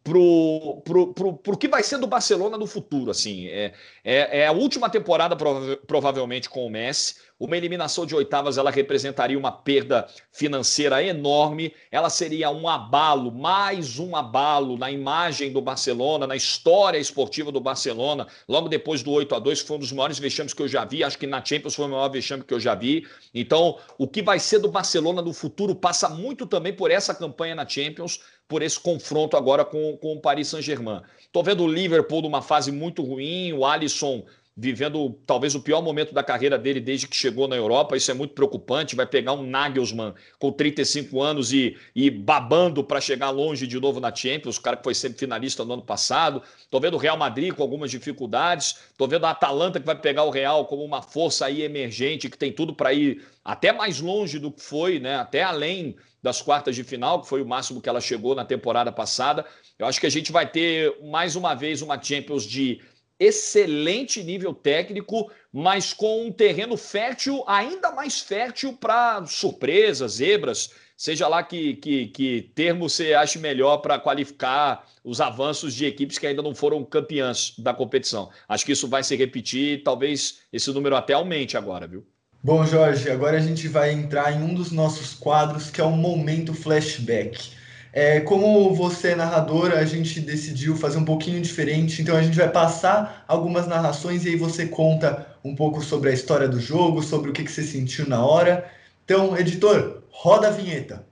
pro, 0.04 0.82
pro, 0.86 1.14
pro, 1.14 1.34
pro 1.34 1.58
que 1.58 1.68
vai 1.68 1.82
ser 1.82 1.98
do 1.98 2.06
Barcelona 2.06 2.58
no 2.58 2.68
futuro, 2.68 3.10
assim, 3.10 3.48
é, 3.48 3.74
é, 4.04 4.42
é 4.42 4.48
a 4.48 4.52
última 4.52 4.90
temporada 4.90 5.36
prova 5.36 5.78
provavelmente 5.88 6.48
com 6.48 6.66
o 6.66 6.70
Messi, 6.70 7.16
uma 7.44 7.58
eliminação 7.58 8.06
de 8.06 8.16
oitavas 8.16 8.58
ela 8.58 8.72
representaria 8.72 9.38
uma 9.38 9.52
perda 9.52 10.08
financeira 10.32 11.04
enorme, 11.04 11.74
ela 11.92 12.10
seria 12.10 12.50
um 12.50 12.70
abalo, 12.70 13.34
mais 13.34 14.00
um 14.00 14.16
abalo 14.16 14.78
na 14.78 14.90
imagem 14.90 15.52
do 15.52 15.60
Barcelona, 15.62 16.26
na 16.26 16.38
história 16.38 16.98
esportiva 16.98 17.52
do 17.52 17.60
Barcelona, 17.60 18.28
logo 18.48 18.70
depois 18.70 19.04
do 19.04 19.12
8 19.12 19.36
a 19.36 19.40
2 19.40 19.62
que 19.62 19.68
foi 19.68 19.76
um 19.76 19.82
dos 19.82 19.92
maiores 19.92 20.18
vexames 20.18 20.54
que 20.54 20.62
eu 20.62 20.70
já 20.70 20.86
vi, 20.86 21.04
acho 21.04 21.18
que 21.18 21.28
na 21.28 21.44
Champions 21.44 21.76
foi 21.76 21.86
o 21.86 21.90
maior 21.90 22.08
vexame 22.08 22.46
que 22.46 22.54
eu 22.54 22.62
já 22.62 22.76
vi. 22.76 23.06
Então, 23.34 23.78
o 23.98 24.08
que 24.08 24.22
vai 24.22 24.40
ser 24.40 24.60
do 24.60 24.70
Barcelona 24.70 25.22
no 25.22 25.34
futuro 25.34 25.76
passa 25.76 26.08
muito 26.08 26.46
também 26.46 26.72
por 26.72 26.92
essa 26.92 27.14
campanha 27.14 27.56
na 27.56 27.68
Champions, 27.68 28.22
por 28.48 28.62
esse 28.62 28.80
confronto 28.80 29.36
agora 29.36 29.66
com, 29.66 29.98
com 29.98 30.14
o 30.14 30.22
Paris 30.22 30.48
Saint-Germain. 30.48 31.02
Estou 31.20 31.44
vendo 31.44 31.64
o 31.64 31.68
Liverpool 31.68 32.22
numa 32.22 32.42
fase 32.42 32.72
muito 32.72 33.04
ruim, 33.04 33.52
o 33.52 33.66
Alisson 33.66 34.24
vivendo 34.56 35.20
talvez 35.26 35.56
o 35.56 35.62
pior 35.62 35.82
momento 35.82 36.14
da 36.14 36.24
carreira 36.24 36.60
dele 36.60 36.80
desde 36.80 37.08
que 37.08 37.16
chegou 37.16 37.48
na 37.48 37.56
Europa. 37.56 37.98
Isso 37.98 38.12
é 38.12 38.14
muito 38.14 38.34
preocupante. 38.36 38.96
Vai 38.96 39.08
pegar 39.08 39.34
um 39.34 39.44
Nagelsmann 39.44 40.14
com 40.38 40.52
35 40.52 41.22
anos 41.22 41.52
e, 41.52 41.76
e 41.96 42.12
babando 42.12 42.84
para 42.84 43.02
chegar 43.02 43.32
longe 43.32 43.66
de 43.66 43.80
novo 43.80 44.00
na 44.00 44.14
Champions, 44.14 44.58
o 44.58 44.62
cara 44.62 44.78
que 44.78 44.84
foi 44.84 44.94
sempre 44.94 45.18
finalista 45.18 45.66
no 45.66 45.74
ano 45.74 45.82
passado. 45.82 46.44
Estou 46.60 46.80
vendo 46.80 46.94
o 46.94 47.00
Real 47.00 47.18
Madrid 47.18 47.54
com 47.54 47.64
algumas 47.64 47.90
dificuldades. 47.90 48.78
Estou 48.92 49.08
vendo 49.08 49.26
a 49.26 49.32
Atalanta 49.32 49.80
que 49.80 49.86
vai 49.86 50.00
pegar 50.00 50.24
o 50.24 50.30
Real 50.30 50.66
como 50.66 50.84
uma 50.84 51.02
força 51.02 51.48
aí 51.48 51.64
emergente 51.64 52.30
que 52.30 52.38
tem 52.38 52.52
tudo 52.52 52.76
para 52.76 52.94
ir 52.94 53.24
até 53.44 53.72
mais 53.72 54.00
longe 54.00 54.38
do 54.38 54.52
que 54.52 54.62
foi, 54.62 55.00
né? 55.00 55.16
até 55.16 55.42
além 55.42 55.96
das 56.22 56.42
quartas 56.42 56.74
de 56.74 56.86
final, 56.86 57.22
que 57.22 57.28
foi 57.28 57.42
o 57.42 57.46
máximo 57.46 57.82
que 57.82 57.90
ela 57.90 58.00
chegou 58.00 58.34
na 58.34 58.46
temporada 58.46 58.92
passada. 58.94 59.46
Eu 59.78 59.86
acho 59.86 60.00
que 60.00 60.08
a 60.08 60.10
gente 60.10 60.32
vai 60.32 60.50
ter 60.50 60.98
mais 61.04 61.36
uma 61.36 61.54
vez 61.54 61.82
uma 61.82 62.02
Champions 62.02 62.46
de 62.46 62.80
excelente 63.20 64.24
nível 64.24 64.54
técnico, 64.54 65.32
mas 65.52 65.94
com 65.94 66.28
um 66.28 66.32
terreno 66.32 66.76
fértil, 66.76 67.44
ainda 67.48 67.92
mais 67.92 68.20
fértil 68.20 68.74
para 68.74 69.26
surpresas, 69.26 70.14
zebras, 70.14 70.72
seja 70.98 71.28
lá 71.28 71.44
que, 71.44 71.76
que, 71.76 72.08
que 72.08 72.52
termo 72.56 72.90
você 72.90 73.14
ache 73.14 73.40
melhor 73.40 73.78
para 73.78 74.00
qualificar 74.00 74.88
os 75.04 75.20
avanços 75.20 75.74
de 75.74 75.86
equipes 75.86 76.18
que 76.18 76.28
ainda 76.28 76.42
não 76.42 76.56
foram 76.56 76.84
campeãs 76.84 77.54
da 77.58 77.74
competição. 77.74 78.30
Acho 78.48 78.66
que 78.66 78.72
isso 78.72 78.88
vai 78.88 79.04
se 79.04 79.16
repetir, 79.16 79.84
talvez 79.84 80.40
esse 80.52 80.72
número 80.72 80.96
até 80.96 81.14
aumente 81.14 81.58
agora, 81.58 81.88
viu? 81.88 82.06
Bom, 82.42 82.66
Jorge, 82.66 83.10
agora 83.10 83.38
a 83.38 83.42
gente 83.42 83.70
vai 83.70 83.92
entrar 83.92 84.34
em 84.34 84.44
um 84.44 84.54
dos 84.54 84.70
nossos 84.72 85.14
quadros 85.14 85.70
que 85.70 85.80
é 85.80 85.84
o 85.84 85.92
Momento 85.92 86.54
Flashback. 86.54 87.52
É, 87.96 88.20
como 88.22 88.74
você 88.74 89.10
é 89.10 89.16
narrador, 89.16 89.72
a 89.72 89.86
gente 89.86 90.20
decidiu 90.20 90.76
fazer 90.76 90.98
um 90.98 91.06
pouquinho 91.06 91.40
diferente, 91.40 92.02
então 92.02 92.18
a 92.18 92.24
gente 92.24 92.36
vai 92.36 92.50
passar 92.50 93.24
algumas 93.28 93.68
narrações 93.68 94.26
e 94.26 94.30
aí 94.30 94.36
você 94.36 94.66
conta 94.66 95.28
um 95.46 95.56
pouco 95.56 95.80
sobre 95.80 96.10
a 96.10 96.14
história 96.14 96.48
do 96.48 96.60
jogo, 96.60 97.04
sobre 97.04 97.30
o 97.30 97.34
que, 97.34 97.44
que 97.44 97.52
você 97.52 97.62
sentiu 97.62 98.10
na 98.10 98.26
hora. 98.26 98.68
Então, 99.06 99.38
editor, 99.38 100.02
roda 100.10 100.48
a 100.48 100.52
vinheta. 100.52 101.06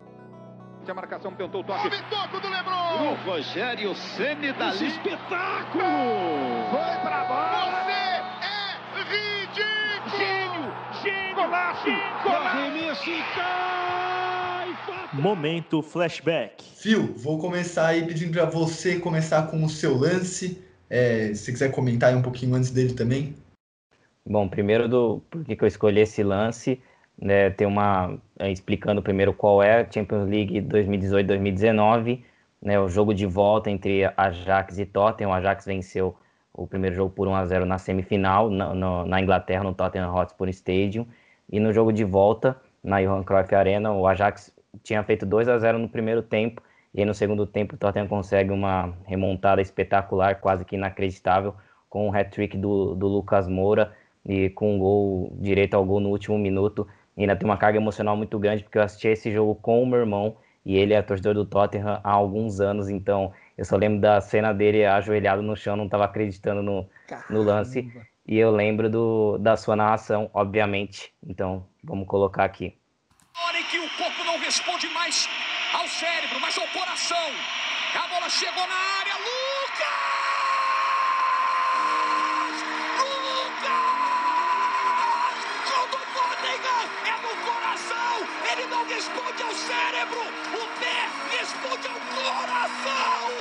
A 0.87 0.93
marcação 0.93 1.33
tentou 1.35 1.61
o 1.61 1.63
toque. 1.63 1.85
Houve 1.85 2.03
toco 2.09 2.39
do 2.41 2.49
Lebron. 2.49 3.11
O 3.11 3.15
Rogério 3.25 3.95
Ceni 3.95 4.51
da 4.53 4.73
espetáculo. 4.73 5.85
Foi 6.71 6.97
pra 7.01 7.25
bola. 7.25 7.85
Você 7.85 7.91
é 8.41 9.03
ridículo. 9.13 10.17
Gênio, 10.17 10.73
gênio, 11.03 11.35
golaço, 11.35 11.85
golaço. 12.23 13.09
e 13.09 13.21
cai. 13.35 14.20
Momento 15.13 15.81
flashback. 15.81 16.63
Fio, 16.75 17.13
vou 17.17 17.37
começar 17.37 17.87
aí 17.87 18.05
pedindo 18.05 18.31
para 18.31 18.45
você 18.45 18.99
começar 18.99 19.47
com 19.47 19.63
o 19.63 19.69
seu 19.69 19.97
lance. 19.97 20.63
É, 20.89 21.33
se 21.33 21.51
quiser 21.51 21.71
comentar 21.71 22.09
aí 22.09 22.15
um 22.15 22.21
pouquinho 22.21 22.55
antes 22.55 22.71
dele 22.71 22.93
também. 22.93 23.35
Bom, 24.25 24.47
primeiro 24.47 24.87
do 24.87 25.21
por 25.29 25.43
que 25.43 25.55
que 25.55 25.63
eu 25.63 25.67
escolhi 25.67 25.99
esse 25.99 26.23
lance, 26.23 26.81
né, 27.19 27.49
tem 27.49 27.67
uma 27.67 28.17
é, 28.39 28.51
explicando 28.51 29.01
primeiro 29.01 29.33
qual 29.33 29.61
é 29.61 29.81
a 29.81 29.91
Champions 29.91 30.29
League 30.29 30.61
2018-2019, 30.61 32.23
né, 32.61 32.79
o 32.79 32.87
jogo 32.87 33.13
de 33.13 33.25
volta 33.25 33.69
entre 33.69 34.11
Ajax 34.15 34.77
e 34.77 34.85
Tottenham. 34.85 35.31
O 35.31 35.33
Ajax 35.33 35.65
venceu 35.65 36.15
o 36.53 36.67
primeiro 36.67 36.95
jogo 36.95 37.11
por 37.11 37.27
1 37.27 37.35
a 37.35 37.45
0 37.45 37.65
na 37.65 37.77
semifinal 37.77 38.49
na, 38.49 38.73
no, 38.73 39.05
na 39.05 39.19
Inglaterra 39.19 39.63
no 39.63 39.73
Tottenham 39.73 40.13
Hotspur 40.13 40.49
Stadium 40.49 41.05
e 41.51 41.59
no 41.59 41.73
jogo 41.73 41.91
de 41.91 42.03
volta 42.03 42.55
na 42.83 43.01
Johan 43.01 43.23
Cruyff 43.23 43.53
Arena, 43.53 43.91
o 43.91 44.07
Ajax 44.07 44.51
tinha 44.83 45.03
feito 45.03 45.25
2 45.25 45.47
a 45.47 45.57
0 45.57 45.79
no 45.79 45.89
primeiro 45.89 46.21
tempo 46.21 46.61
e 46.93 46.99
aí 46.99 47.05
no 47.05 47.13
segundo 47.13 47.45
tempo 47.45 47.75
o 47.75 47.77
Tottenham 47.77 48.07
consegue 48.07 48.51
uma 48.51 48.93
remontada 49.05 49.61
espetacular, 49.61 50.39
quase 50.41 50.65
que 50.65 50.75
inacreditável, 50.75 51.55
com 51.89 52.09
o 52.09 52.15
hat-trick 52.15 52.57
do, 52.57 52.95
do 52.95 53.07
Lucas 53.07 53.47
Moura 53.47 53.95
e 54.25 54.49
com 54.49 54.75
um 54.75 54.79
gol 54.79 55.37
direito 55.39 55.73
ao 55.75 55.85
gol 55.85 55.99
no 55.99 56.09
último 56.09 56.37
minuto. 56.37 56.87
E 57.15 57.21
ainda 57.21 57.35
tem 57.35 57.47
uma 57.47 57.57
carga 57.57 57.77
emocional 57.77 58.15
muito 58.17 58.37
grande, 58.39 58.63
porque 58.63 58.77
eu 58.77 58.83
assisti 58.83 59.07
esse 59.07 59.31
jogo 59.31 59.55
com 59.55 59.81
o 59.81 59.85
meu 59.85 59.99
irmão 59.99 60.35
e 60.65 60.77
ele 60.77 60.93
é 60.93 61.01
torcedor 61.01 61.33
do 61.33 61.45
Tottenham 61.45 61.99
há 62.03 62.11
alguns 62.11 62.59
anos, 62.59 62.89
então 62.89 63.33
eu 63.57 63.65
só 63.65 63.75
lembro 63.75 63.99
da 63.99 64.19
cena 64.21 64.53
dele 64.53 64.85
ajoelhado 64.85 65.41
no 65.41 65.55
chão, 65.55 65.75
não 65.75 65.85
estava 65.85 66.05
acreditando 66.05 66.61
no, 66.61 66.87
no 67.29 67.41
lance. 67.41 67.91
E 68.27 68.37
eu 68.37 68.51
lembro 68.51 68.89
do, 68.89 69.37
da 69.39 69.57
sua 69.57 69.75
narração, 69.75 70.29
obviamente. 70.33 71.13
Então, 71.25 71.65
vamos 71.83 72.07
colocar 72.07 72.43
aqui. 72.45 72.77
hora 73.47 73.59
em 73.59 73.63
que 73.63 73.79
o 73.79 73.89
corpo 73.97 74.20
responde 74.51 74.89
mais 74.89 75.29
ao 75.71 75.87
cérebro, 75.87 76.37
mas 76.41 76.57
ao 76.57 76.67
coração. 76.67 77.31
A 77.95 78.07
bola 78.07 78.29
chegou 78.29 78.67
na 78.67 78.75
área, 78.99 79.15
Lucas! 79.15 79.87
Lucas! 82.99 83.77
Gol 85.69 85.87
do 85.87 86.01
Tottenham! 86.15 86.83
É 87.05 87.15
no 87.25 87.33
coração! 87.49 88.27
Ele 88.51 88.65
não 88.67 88.85
responde 88.87 89.41
ao 89.41 89.53
cérebro! 89.53 90.19
O 90.19 90.67
pé 90.81 90.99
responde 91.37 91.87
ao 91.87 92.01
coração! 92.17 93.31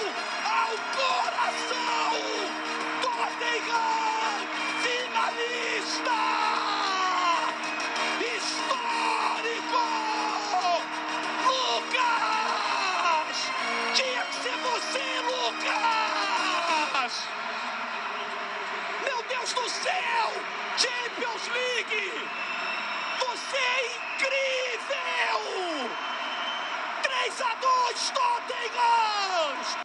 Ao 0.63 0.75
coração! 1.01 2.13
Tottenham! 3.03 4.47
Finalista! 4.85 6.60
Deus 19.51 19.55
do 19.55 19.69
céu! 19.69 20.31
Champions 20.77 21.49
League! 21.49 22.13
Você 23.19 23.57
é 23.57 23.97
incrível! 23.97 25.39
3 27.03 27.41
a 27.41 27.55
2 27.55 28.11
Tottenham! 28.11 29.85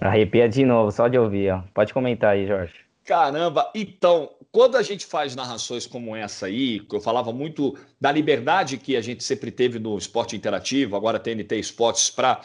Arrepia 0.00 0.48
de 0.48 0.64
novo, 0.64 0.90
só 0.90 1.08
de 1.08 1.18
ouvir, 1.18 1.52
ó. 1.52 1.62
Pode 1.74 1.92
comentar 1.92 2.32
aí, 2.32 2.46
Jorge. 2.46 2.74
Caramba, 3.04 3.70
então, 3.74 4.30
quando 4.52 4.76
a 4.76 4.82
gente 4.82 5.04
faz 5.06 5.34
narrações 5.34 5.86
como 5.86 6.14
essa 6.14 6.46
aí, 6.46 6.80
que 6.80 6.94
eu 6.94 7.00
falava 7.00 7.32
muito 7.32 7.76
da 8.00 8.12
liberdade 8.12 8.78
que 8.78 8.96
a 8.96 9.00
gente 9.00 9.24
sempre 9.24 9.50
teve 9.50 9.78
no 9.78 9.96
esporte 9.98 10.36
interativo, 10.36 10.96
agora 10.96 11.18
TNT 11.18 11.56
Esportes, 11.56 12.10
para 12.10 12.40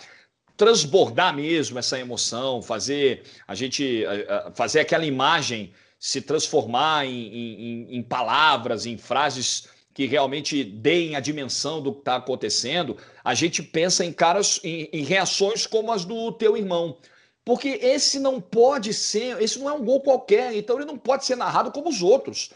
transbordar 0.58 1.36
mesmo 1.36 1.80
essa 1.80 2.00
emoção, 2.00 2.62
fazer 2.62 3.24
a 3.48 3.56
gente 3.56 4.06
fazer 4.54 4.82
aquela 4.82 5.06
imagem 5.06 5.74
se 6.06 6.20
transformar 6.20 7.06
em, 7.06 7.28
em- 7.34 7.96
em 7.96 8.04
palavras, 8.04 8.86
em 8.86 8.98
frases 8.98 9.70
que 9.94 10.06
realmente 10.06 10.62
deem 10.62 11.16
a 11.16 11.22
dimensão 11.22 11.82
do 11.82 11.94
que 11.94 12.00
está 12.00 12.18
acontecendo, 12.18 12.98
a 13.24 13.34
gente 13.34 13.64
pensa 13.64 14.04
em 14.04 14.12
caras, 14.12 14.60
em, 14.66 14.90
em 14.92 15.06
reações 15.06 15.66
como 15.66 15.94
as 15.94 16.04
do 16.04 16.30
teu 16.34 16.58
irmão. 16.58 16.98
Porque 17.46 17.80
esse 17.82 18.20
não 18.20 18.42
pode 18.42 18.94
ser, 18.94 19.42
esse 19.42 19.58
não 19.58 19.70
é 19.70 19.72
um 19.72 19.86
gol 19.86 20.02
qualquer, 20.02 20.54
então 20.54 20.76
ele 20.76 20.84
não 20.86 20.98
pode 20.98 21.24
ser 21.24 21.38
narrado 21.38 21.72
como 21.72 21.88
os 21.88 22.02
outros. 22.02 22.50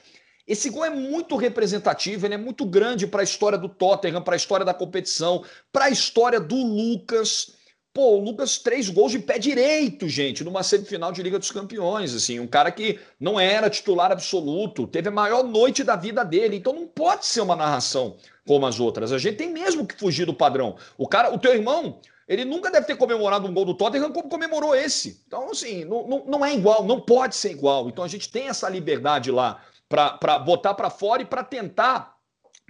Esse 0.46 0.70
gol 0.70 0.84
é 0.84 0.90
muito 0.90 1.38
representativo, 1.38 2.26
ele 2.26 2.34
é 2.34 2.38
muito 2.38 2.66
grande 2.66 3.08
para 3.08 3.22
a 3.22 3.24
história 3.24 3.58
do 3.58 3.70
Tottenham, 3.70 4.22
para 4.22 4.36
a 4.36 4.38
história 4.38 4.66
da 4.66 4.74
competição, 4.74 5.42
para 5.72 5.86
a 5.86 5.90
história 5.90 6.40
do 6.42 6.58
Lucas. 6.58 7.54
Pô, 7.98 8.12
o 8.12 8.20
Lucas, 8.20 8.60
três 8.60 8.92
gols 8.92 9.12
de 9.12 9.18
pé 9.18 9.40
direito, 9.40 10.08
gente, 10.08 10.44
numa 10.44 10.62
semifinal 10.62 11.12
de 11.12 11.24
Liga 11.24 11.40
dos 11.40 11.50
Campeões. 11.50 12.14
Assim, 12.14 12.40
um 12.40 12.46
cara 12.46 12.70
que 12.70 13.00
não 13.20 13.40
era 13.40 13.72
titular 13.72 14.12
absoluto, 14.12 14.86
teve 14.86 15.10
a 15.10 15.12
maior 15.12 15.44
noite 15.44 15.84
da 15.84 15.96
vida 15.96 16.24
dele. 16.24 16.58
Então 16.58 16.74
não 16.74 16.86
pode 16.86 17.26
ser 17.26 17.42
uma 17.42 17.56
narração 17.56 18.16
como 18.46 18.68
as 18.68 18.80
outras. 18.80 19.12
A 19.12 19.18
gente 19.18 19.38
tem 19.38 19.52
mesmo 19.52 19.84
que 19.84 19.96
fugir 19.98 20.28
do 20.28 20.34
padrão. 20.36 20.76
O 20.96 21.08
cara, 21.08 21.34
o 21.34 21.40
teu 21.40 21.56
irmão, 21.56 22.00
ele 22.28 22.46
nunca 22.46 22.70
deve 22.70 22.86
ter 22.86 22.98
comemorado 22.98 23.48
um 23.48 23.54
gol 23.56 23.66
do 23.66 23.74
Tottenham 23.74 24.12
como 24.12 24.30
comemorou 24.30 24.76
esse. 24.76 25.24
Então, 25.26 25.50
assim, 25.50 25.84
não, 25.84 26.08
não, 26.08 26.24
não 26.28 26.46
é 26.46 26.54
igual, 26.54 26.84
não 26.84 27.02
pode 27.02 27.36
ser 27.36 27.50
igual. 27.50 27.90
Então 27.90 28.04
a 28.04 28.08
gente 28.08 28.30
tem 28.30 28.48
essa 28.48 28.70
liberdade 28.70 29.32
lá 29.32 29.60
para 29.90 30.38
botar 30.38 30.76
para 30.76 30.92
fora 30.92 31.24
e 31.24 31.26
para 31.26 31.44
tentar 31.44 32.16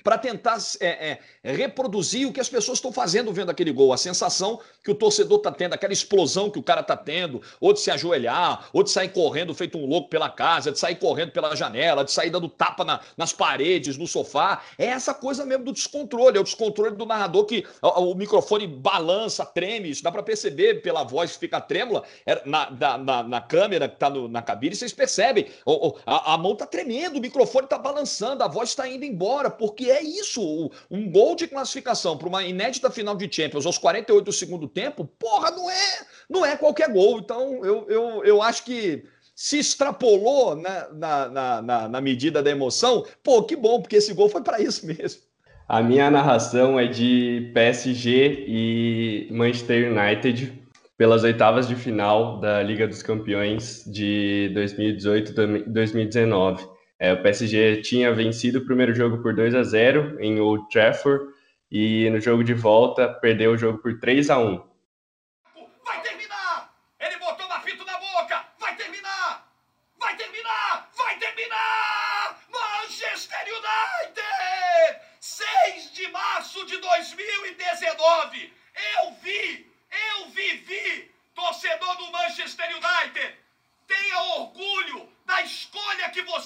para 0.04 0.18
tentar 0.18 0.58
é, 0.80 1.20
é, 1.44 1.52
reproduzir 1.52 2.28
o 2.28 2.32
que 2.32 2.40
as 2.40 2.48
pessoas 2.48 2.78
estão 2.78 2.92
fazendo 2.94 3.34
vendo 3.34 3.50
aquele 3.50 3.72
gol, 3.72 3.92
a 3.92 3.98
sensação 3.98 4.60
que 4.84 4.92
o 4.92 4.96
torcedor 4.96 5.38
está 5.40 5.52
tendo, 5.52 5.74
aquela 5.74 5.92
explosão 5.92 6.50
que 6.50 6.60
o 6.60 6.64
cara 6.64 6.82
está 6.82 6.96
tendo, 6.96 7.42
ou 7.60 7.74
de 7.74 7.80
se 7.82 7.92
ajoelhar, 7.92 8.70
ou 8.72 8.84
de 8.84 8.92
sair 8.92 9.10
correndo 9.10 9.54
feito 9.54 9.78
um 9.78 9.86
louco 9.86 10.10
pela 10.10 10.30
casa, 10.30 10.72
de 10.72 10.80
sair 10.80 10.96
correndo 10.96 11.32
pela 11.32 11.56
janela, 11.56 12.06
de 12.06 12.12
sair 12.12 12.30
dando 12.30 12.48
tapa 12.48 12.86
na- 12.86 13.02
nas 13.18 13.34
paredes, 13.34 13.98
no 13.98 14.08
sofá. 14.08 14.62
É 14.78 14.86
essa 14.86 15.14
coisa 15.14 15.46
mesmo 15.46 15.66
do 15.66 15.74
descontrole, 15.74 16.38
é 16.38 16.40
o 16.40 16.44
descontrole 16.44 16.96
do 16.96 17.06
narrador 17.06 17.46
que 17.46 17.66
o, 17.82 18.12
o 18.12 18.16
microfone 18.16 18.66
balança, 18.68 19.46
treme, 19.46 19.90
isso 19.90 20.04
dá 20.04 20.12
para 20.12 20.24
perceber 20.24 20.76
pela 20.82 21.04
voz 21.04 21.34
que 21.34 21.40
fica 21.40 21.60
trêmula 21.60 22.04
é, 22.26 22.42
na, 22.46 22.70
da- 22.70 22.98
na, 22.98 23.24
na 23.24 23.42
câmera 23.42 23.90
que 23.90 23.96
está 23.96 24.10
na 24.10 24.42
cabine, 24.42 24.76
vocês 24.76 24.94
percebem, 24.94 25.48
a, 26.06 26.34
a 26.36 26.38
mão 26.38 26.54
está 26.54 26.66
tremendo, 26.66 27.18
o 27.18 27.22
microfone 27.22 27.66
está 27.66 27.78
balançando, 27.78 28.44
a 28.44 28.48
voz 28.48 28.70
está 28.70 28.88
indo 28.88 29.04
embora, 29.04 29.50
porque 29.50 29.87
é 29.90 30.02
isso, 30.02 30.72
um 30.90 31.10
gol 31.10 31.36
de 31.36 31.48
classificação 31.48 32.18
para 32.18 32.28
uma 32.28 32.44
inédita 32.44 32.90
final 32.90 33.16
de 33.16 33.30
Champions 33.34 33.66
aos 33.66 33.78
48 33.78 34.26
do 34.26 34.32
segundo 34.32 34.68
tempo, 34.68 35.06
porra, 35.20 35.52
não 35.52 35.70
é, 35.70 36.06
não 36.30 36.46
é 36.46 36.56
qualquer 36.56 36.92
gol. 36.92 37.20
Então, 37.20 37.64
eu, 37.66 37.86
eu, 37.90 38.24
eu 38.24 38.42
acho 38.42 38.64
que 38.66 39.04
se 39.36 39.60
extrapolou 39.60 40.56
né, 40.56 40.88
na, 40.94 41.30
na, 41.30 41.62
na, 41.62 41.90
na 41.90 42.02
medida 42.02 42.42
da 42.42 42.50
emoção, 42.50 43.06
pô, 43.24 43.44
que 43.44 43.56
bom, 43.56 43.82
porque 43.82 43.98
esse 43.98 44.14
gol 44.14 44.30
foi 44.30 44.42
para 44.42 44.60
isso 44.60 44.86
mesmo. 44.88 45.22
A 45.68 45.84
minha 45.84 46.10
narração 46.10 46.80
é 46.80 46.88
de 46.88 47.52
PSG 47.54 48.46
e 48.48 49.28
Manchester 49.32 49.92
United 49.92 50.68
pelas 50.98 51.24
oitavas 51.24 51.68
de 51.68 51.76
final 51.76 52.40
da 52.40 52.64
Liga 52.64 52.88
dos 52.88 53.04
Campeões 53.04 53.84
de 53.86 54.50
2018 54.54 55.32
e 55.42 55.70
2019. 55.70 56.77
É, 57.00 57.14
o 57.14 57.22
PSG 57.22 57.82
tinha 57.84 58.12
vencido 58.12 58.60
o 58.60 58.66
primeiro 58.66 58.94
jogo 58.94 59.22
por 59.22 59.36
2 59.36 59.54
a 59.54 59.62
0 59.62 60.20
em 60.20 60.40
Old 60.40 60.68
Trafford 60.70 61.32
e 61.72 62.10
no 62.10 62.20
jogo 62.20 62.44
de 62.44 62.56
volta 62.56 63.08
perdeu 63.08 63.52
o 63.52 63.58
jogo 63.58 63.78
por 63.78 64.00
3 64.00 64.30
a 64.32 64.40
1. 64.40 64.68
Vai 65.86 66.02
terminar! 66.02 66.74
Ele 67.00 67.18
botou 67.18 67.46
uma 67.46 67.60
fita 67.60 67.84
na 67.86 68.00
boca! 68.00 68.44
Vai 68.60 68.76
terminar! 68.76 69.48
Vai 70.00 70.16
terminar! 70.18 70.90
Vai 70.98 71.20
terminar! 71.20 72.40
Manchester 72.52 73.46
United! 73.46 75.00
6 75.20 75.94
de 75.94 76.08
março 76.08 76.66
de 76.66 76.78
2019! 76.78 78.54
Eu 78.96 79.12
vi! 79.22 79.72
Eu 80.10 80.30
vivi! 80.30 81.12
Torcedor 81.36 81.96
do 81.98 82.12
Manchester 82.12 82.66
United! 82.72 83.36
Tenha 83.88 84.27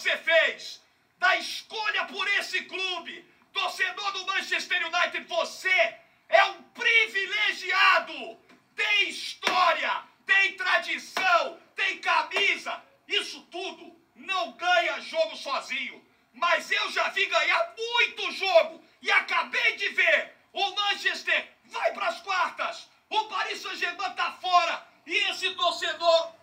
você 0.02 0.18
fez, 0.18 0.82
da 1.20 1.38
escolha 1.38 2.06
por 2.06 2.28
esse 2.40 2.64
clube, 2.64 3.24
torcedor 3.54 4.12
do 4.14 4.26
Manchester 4.26 4.88
United, 4.88 5.28
você 5.28 5.96
é 6.28 6.44
um 6.46 6.64
privilegiado. 6.64 8.40
Tem 8.76 9.10
história, 9.10 10.04
tem 10.26 10.58
tradição, 10.58 11.60
tem 11.76 12.00
camisa. 12.00 12.82
Isso 13.08 13.42
tudo 13.52 13.96
não 14.16 14.54
ganha 14.54 15.00
jogo 15.02 15.36
sozinho. 15.38 16.04
Mas 16.34 16.72
eu 16.72 16.92
já 16.92 17.10
vi 17.10 17.26
ganhar 17.28 17.76
muito 17.78 18.32
jogo 18.32 18.84
e 19.04 19.12
acabei 19.12 19.76
de 19.76 19.90
ver. 19.90 20.36
O 20.52 20.72
Manchester 20.72 21.48
vai 21.66 21.94
para 21.94 22.08
as 22.08 22.22
quartas. 22.22 22.90
O 23.08 23.26
Paris 23.26 23.62
Saint-Germain 23.62 24.10
está 24.10 24.32
fora. 24.32 24.88
E 25.06 25.16
esse 25.30 25.54
torcedor 25.54 26.34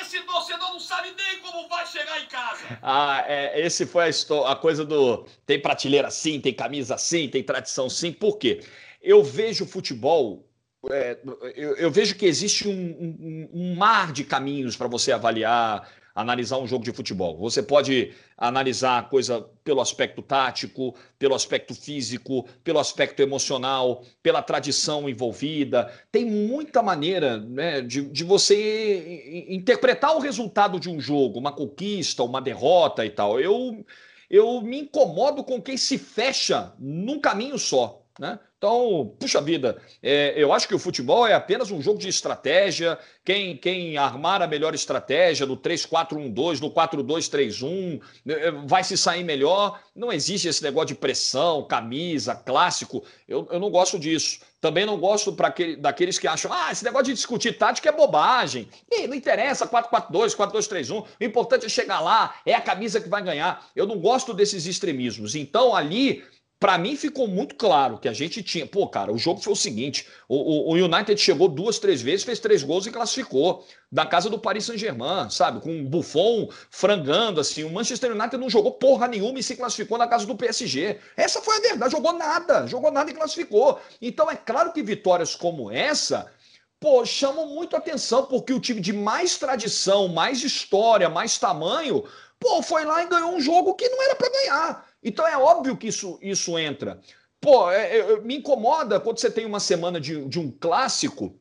esse 0.00 0.20
torcedor 0.22 0.72
não 0.72 0.80
sabe 0.80 1.14
nem 1.16 1.40
como 1.40 1.68
vai 1.68 1.86
chegar 1.86 2.20
em 2.22 2.26
casa. 2.26 2.78
Ah, 2.82 3.22
é, 3.26 3.60
esse 3.60 3.84
foi 3.84 4.04
a, 4.04 4.52
a 4.52 4.56
coisa 4.56 4.84
do 4.84 5.26
tem 5.46 5.60
prateleira 5.60 6.10
sim, 6.10 6.40
tem 6.40 6.54
camisa 6.54 6.96
sim, 6.96 7.28
tem 7.28 7.42
tradição 7.42 7.90
sim. 7.90 8.10
Por 8.10 8.38
quê? 8.38 8.64
Eu 9.02 9.22
vejo 9.22 9.66
futebol 9.66 10.48
é, 10.90 11.18
eu, 11.54 11.76
eu, 11.76 11.90
vejo 11.90 12.14
que 12.14 12.26
existe 12.26 12.68
um, 12.68 12.72
um, 12.72 13.50
um 13.52 13.74
mar 13.74 14.12
de 14.12 14.22
caminhos 14.22 14.76
para 14.76 14.86
você 14.86 15.12
avaliar 15.12 15.88
analisar 16.14 16.58
um 16.58 16.66
jogo 16.66 16.84
de 16.84 16.92
futebol. 16.92 17.36
Você 17.38 17.62
pode 17.62 18.12
analisar 18.38 18.98
a 18.98 19.02
coisa 19.02 19.44
pelo 19.64 19.80
aspecto 19.80 20.22
tático, 20.22 20.94
pelo 21.18 21.34
aspecto 21.34 21.74
físico, 21.74 22.46
pelo 22.62 22.78
aspecto 22.78 23.20
emocional, 23.20 24.04
pela 24.22 24.40
tradição 24.40 25.08
envolvida. 25.08 25.92
Tem 26.12 26.24
muita 26.24 26.82
maneira 26.82 27.38
né, 27.38 27.80
de, 27.80 28.02
de 28.02 28.22
você 28.22 29.46
interpretar 29.48 30.14
o 30.16 30.20
resultado 30.20 30.78
de 30.78 30.88
um 30.88 31.00
jogo, 31.00 31.40
uma 31.40 31.52
conquista, 31.52 32.22
uma 32.22 32.40
derrota 32.40 33.04
e 33.04 33.10
tal. 33.10 33.40
Eu, 33.40 33.84
eu 34.30 34.60
me 34.60 34.82
incomodo 34.82 35.42
com 35.42 35.60
quem 35.60 35.76
se 35.76 35.98
fecha 35.98 36.72
num 36.78 37.18
caminho 37.18 37.58
só. 37.58 38.02
Né? 38.20 38.38
Então, 38.64 39.14
puxa 39.20 39.42
vida, 39.42 39.76
é, 40.02 40.32
eu 40.38 40.50
acho 40.50 40.66
que 40.66 40.74
o 40.74 40.78
futebol 40.78 41.26
é 41.26 41.34
apenas 41.34 41.70
um 41.70 41.82
jogo 41.82 41.98
de 41.98 42.08
estratégia. 42.08 42.98
Quem, 43.22 43.58
quem 43.58 43.98
armar 43.98 44.40
a 44.40 44.46
melhor 44.46 44.74
estratégia 44.74 45.44
no 45.44 45.54
3-4-1-2, 45.54 46.60
no 46.60 46.70
4-2-3-1, 46.70 48.00
é, 48.26 48.50
vai 48.66 48.82
se 48.82 48.96
sair 48.96 49.22
melhor. 49.22 49.78
Não 49.94 50.10
existe 50.10 50.48
esse 50.48 50.62
negócio 50.62 50.88
de 50.88 50.94
pressão, 50.94 51.62
camisa, 51.64 52.34
clássico. 52.34 53.04
Eu, 53.28 53.46
eu 53.52 53.60
não 53.60 53.68
gosto 53.68 53.98
disso. 53.98 54.40
Também 54.62 54.86
não 54.86 54.98
gosto 54.98 55.36
aquele, 55.40 55.76
daqueles 55.76 56.18
que 56.18 56.26
acham, 56.26 56.50
ah, 56.50 56.72
esse 56.72 56.82
negócio 56.82 57.04
de 57.04 57.12
discutir 57.12 57.58
tática 57.58 57.90
é 57.90 57.92
bobagem. 57.92 58.66
E 58.90 59.06
não 59.06 59.14
interessa, 59.14 59.66
4-4-2, 59.66 60.34
4-2-3-1. 60.34 61.02
O 61.02 61.06
importante 61.22 61.66
é 61.66 61.68
chegar 61.68 62.00
lá, 62.00 62.34
é 62.46 62.54
a 62.54 62.62
camisa 62.62 62.98
que 62.98 63.10
vai 63.10 63.22
ganhar. 63.22 63.66
Eu 63.76 63.86
não 63.86 63.98
gosto 63.98 64.32
desses 64.32 64.64
extremismos. 64.64 65.34
Então, 65.34 65.76
ali 65.76 66.24
para 66.64 66.78
mim 66.78 66.96
ficou 66.96 67.28
muito 67.28 67.56
claro 67.56 67.98
que 67.98 68.08
a 68.08 68.12
gente 68.14 68.42
tinha. 68.42 68.66
Pô, 68.66 68.88
cara, 68.88 69.12
o 69.12 69.18
jogo 69.18 69.38
foi 69.38 69.52
o 69.52 69.56
seguinte: 69.56 70.08
o, 70.26 70.72
o, 70.72 70.72
United 70.72 71.20
chegou 71.20 71.46
duas, 71.46 71.78
três 71.78 72.00
vezes, 72.00 72.24
fez 72.24 72.38
três 72.38 72.62
gols 72.62 72.86
e 72.86 72.90
classificou. 72.90 73.66
Da 73.92 74.06
casa 74.06 74.30
do 74.30 74.38
Paris 74.38 74.64
Saint-Germain, 74.64 75.28
sabe? 75.28 75.60
Com 75.60 75.82
o 75.82 75.84
Buffon 75.84 76.48
frangando 76.70 77.38
assim. 77.38 77.64
O 77.64 77.70
Manchester 77.70 78.12
United 78.12 78.38
não 78.38 78.48
jogou 78.48 78.72
porra 78.72 79.06
nenhuma 79.06 79.38
e 79.38 79.42
se 79.42 79.56
classificou 79.56 79.98
na 79.98 80.08
casa 80.08 80.24
do 80.24 80.34
PSG. 80.34 80.98
Essa 81.18 81.42
foi 81.42 81.58
a 81.58 81.60
verdade. 81.60 81.92
Jogou 81.92 82.14
nada, 82.14 82.66
jogou 82.66 82.90
nada 82.90 83.10
e 83.10 83.14
classificou. 83.14 83.78
Então 84.00 84.30
é 84.30 84.34
claro 84.34 84.72
que 84.72 84.82
vitórias 84.82 85.36
como 85.36 85.70
essa. 85.70 86.32
Pô, 86.80 87.04
chamam 87.04 87.46
muito 87.46 87.76
atenção, 87.76 88.24
porque 88.24 88.54
o 88.54 88.60
time 88.60 88.80
de 88.80 88.92
mais 88.94 89.36
tradição, 89.36 90.08
mais 90.08 90.42
história, 90.42 91.10
mais 91.10 91.36
tamanho, 91.36 92.04
pô, 92.40 92.62
foi 92.62 92.86
lá 92.86 93.02
e 93.02 93.08
ganhou 93.08 93.34
um 93.34 93.40
jogo 93.40 93.74
que 93.74 93.86
não 93.86 94.02
era 94.02 94.16
para 94.16 94.30
ganhar. 94.30 94.93
Então 95.04 95.28
é 95.28 95.36
óbvio 95.36 95.76
que 95.76 95.88
isso, 95.88 96.18
isso 96.22 96.58
entra. 96.58 97.00
Pô, 97.40 97.70
é, 97.70 97.98
é, 97.98 98.20
me 98.22 98.38
incomoda 98.38 98.98
quando 98.98 99.18
você 99.18 99.30
tem 99.30 99.44
uma 99.44 99.60
semana 99.60 100.00
de, 100.00 100.24
de 100.24 100.40
um 100.40 100.50
clássico 100.50 101.38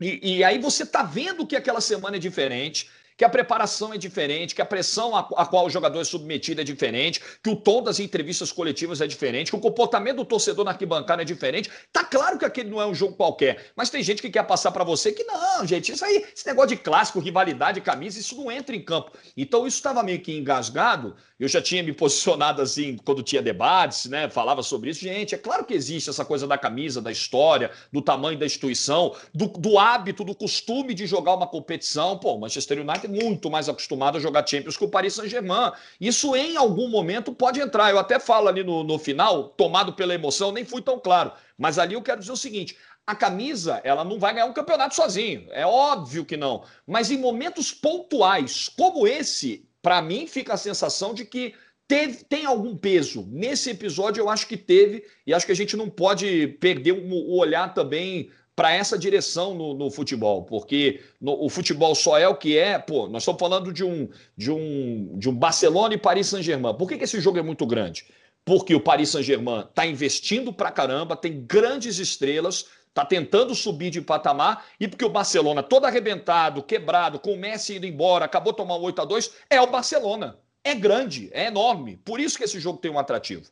e, 0.00 0.38
e 0.38 0.44
aí 0.44 0.58
você 0.58 0.84
tá 0.84 1.02
vendo 1.02 1.46
que 1.46 1.56
aquela 1.56 1.80
semana 1.80 2.16
é 2.16 2.18
diferente 2.18 2.90
que 3.16 3.24
a 3.24 3.28
preparação 3.28 3.94
é 3.94 3.98
diferente, 3.98 4.54
que 4.54 4.60
a 4.60 4.66
pressão 4.66 5.16
a, 5.16 5.20
a, 5.36 5.46
qual 5.46 5.66
o 5.66 5.70
jogador 5.70 6.00
é 6.00 6.04
submetido 6.04 6.60
é 6.60 6.64
diferente, 6.64 7.20
que 7.42 7.48
o 7.48 7.56
tom 7.56 7.82
das 7.82 7.98
entrevistas 7.98 8.52
coletivas 8.52 9.00
é 9.00 9.06
diferente, 9.06 9.50
que 9.50 9.56
o 9.56 9.60
comportamento 9.60 10.18
do 10.18 10.24
torcedor 10.24 10.64
na 10.64 10.72
arquibancada 10.72 11.22
é 11.22 11.24
diferente. 11.24 11.70
Tá 11.92 12.04
claro 12.04 12.38
que 12.38 12.44
aquele 12.44 12.68
não 12.68 12.80
é 12.80 12.86
um 12.86 12.94
jogo 12.94 13.16
qualquer, 13.16 13.72
mas 13.74 13.88
tem 13.88 14.02
gente 14.02 14.20
que 14.20 14.28
quer 14.28 14.42
passar 14.42 14.70
para 14.70 14.84
você 14.84 15.12
que 15.12 15.24
não, 15.24 15.66
gente, 15.66 15.92
isso 15.92 16.04
aí, 16.04 16.26
esse 16.34 16.46
negócio 16.46 16.70
de 16.70 16.76
clássico, 16.76 17.18
rivalidade, 17.18 17.80
camisa, 17.80 18.20
isso 18.20 18.36
não 18.36 18.50
entra 18.50 18.76
em 18.76 18.82
campo. 18.82 19.12
Então 19.36 19.66
isso 19.66 19.78
estava 19.78 20.02
meio 20.02 20.20
que 20.20 20.36
engasgado. 20.36 21.16
Eu 21.38 21.48
já 21.48 21.60
tinha 21.60 21.82
me 21.82 21.92
posicionado 21.92 22.62
assim 22.62 22.96
quando 23.04 23.22
tinha 23.22 23.42
debates, 23.42 24.06
né? 24.06 24.28
Falava 24.30 24.62
sobre 24.62 24.88
isso. 24.88 25.00
Gente, 25.00 25.34
é 25.34 25.38
claro 25.38 25.66
que 25.66 25.74
existe 25.74 26.08
essa 26.08 26.24
coisa 26.24 26.46
da 26.46 26.56
camisa, 26.56 27.02
da 27.02 27.12
história, 27.12 27.70
do 27.92 28.00
tamanho 28.00 28.38
da 28.38 28.46
instituição, 28.46 29.14
do, 29.34 29.46
do 29.46 29.78
hábito, 29.78 30.24
do 30.24 30.34
costume 30.34 30.94
de 30.94 31.06
jogar 31.06 31.34
uma 31.34 31.46
competição. 31.46 32.16
Pô, 32.16 32.32
o 32.34 32.40
Manchester 32.40 32.80
United 32.80 33.08
muito 33.08 33.50
mais 33.50 33.68
acostumado 33.68 34.16
a 34.16 34.20
jogar 34.20 34.46
Champions 34.46 34.78
que 34.78 34.84
o 34.84 34.88
Paris 34.88 35.12
Saint-Germain. 35.12 35.72
Isso 36.00 36.34
em 36.34 36.56
algum 36.56 36.88
momento 36.88 37.34
pode 37.34 37.60
entrar. 37.60 37.90
Eu 37.90 37.98
até 37.98 38.18
falo 38.18 38.48
ali 38.48 38.64
no, 38.64 38.82
no 38.82 38.98
final, 38.98 39.44
tomado 39.50 39.92
pela 39.92 40.14
emoção, 40.14 40.52
nem 40.52 40.64
fui 40.64 40.80
tão 40.80 40.98
claro. 40.98 41.32
Mas 41.58 41.78
ali 41.78 41.94
eu 41.94 42.02
quero 42.02 42.20
dizer 42.20 42.32
o 42.32 42.36
seguinte: 42.36 42.78
a 43.06 43.14
camisa, 43.14 43.78
ela 43.84 44.02
não 44.02 44.18
vai 44.18 44.32
ganhar 44.32 44.46
um 44.46 44.54
campeonato 44.54 44.94
sozinho. 44.94 45.46
É 45.50 45.66
óbvio 45.66 46.24
que 46.24 46.36
não. 46.36 46.64
Mas 46.86 47.10
em 47.10 47.18
momentos 47.18 47.72
pontuais 47.72 48.70
como 48.70 49.06
esse, 49.06 49.65
para 49.86 50.02
mim 50.02 50.26
fica 50.26 50.54
a 50.54 50.56
sensação 50.56 51.14
de 51.14 51.24
que 51.24 51.54
teve, 51.86 52.24
tem 52.24 52.44
algum 52.44 52.76
peso. 52.76 53.24
Nesse 53.30 53.70
episódio 53.70 54.20
eu 54.20 54.28
acho 54.28 54.48
que 54.48 54.56
teve, 54.56 55.04
e 55.24 55.32
acho 55.32 55.46
que 55.46 55.52
a 55.52 55.54
gente 55.56 55.76
não 55.76 55.88
pode 55.88 56.48
perder 56.58 56.90
o 56.90 57.36
olhar 57.36 57.72
também 57.72 58.28
para 58.56 58.72
essa 58.72 58.98
direção 58.98 59.54
no, 59.54 59.74
no, 59.74 59.88
futebol, 59.88 60.42
porque 60.42 61.02
no, 61.20 61.40
o 61.40 61.48
futebol 61.48 61.94
só 61.94 62.18
é 62.18 62.26
o 62.26 62.34
que 62.34 62.58
é. 62.58 62.80
Pô, 62.80 63.06
nós 63.06 63.22
estamos 63.22 63.38
falando 63.38 63.72
de 63.72 63.84
um, 63.84 64.08
de 64.36 64.50
um, 64.50 65.16
de 65.16 65.28
um 65.28 65.32
Barcelona 65.32 65.94
e 65.94 65.98
Paris 65.98 66.26
Saint-Germain. 66.26 66.74
Por 66.74 66.88
que, 66.88 66.98
que 66.98 67.04
esse 67.04 67.20
jogo 67.20 67.38
é 67.38 67.42
muito 67.42 67.64
grande? 67.64 68.06
Porque 68.44 68.74
o 68.74 68.80
Paris 68.80 69.10
Saint-Germain 69.10 69.60
está 69.60 69.86
investindo 69.86 70.52
para 70.52 70.72
caramba, 70.72 71.14
tem 71.14 71.44
grandes 71.46 72.00
estrelas, 72.00 72.66
está 72.96 73.04
tentando 73.04 73.54
subir 73.54 73.90
de 73.90 74.00
patamar, 74.00 74.64
e 74.80 74.88
porque 74.88 75.04
o 75.04 75.10
Barcelona, 75.10 75.62
todo 75.62 75.84
arrebentado, 75.84 76.62
quebrado, 76.62 77.18
com 77.18 77.34
o 77.34 77.38
Messi 77.38 77.76
indo 77.76 77.84
embora, 77.84 78.24
acabou 78.24 78.54
de 78.54 78.56
tomar 78.56 78.76
um 78.76 78.82
8 78.82 79.02
a 79.02 79.04
2 79.04 79.32
é 79.50 79.60
o 79.60 79.66
Barcelona. 79.66 80.38
É 80.64 80.74
grande, 80.74 81.28
é 81.32 81.46
enorme. 81.46 82.00
Por 82.02 82.18
isso 82.18 82.38
que 82.38 82.44
esse 82.44 82.58
jogo 82.58 82.78
tem 82.78 82.90
um 82.90 82.98
atrativo. 82.98 83.44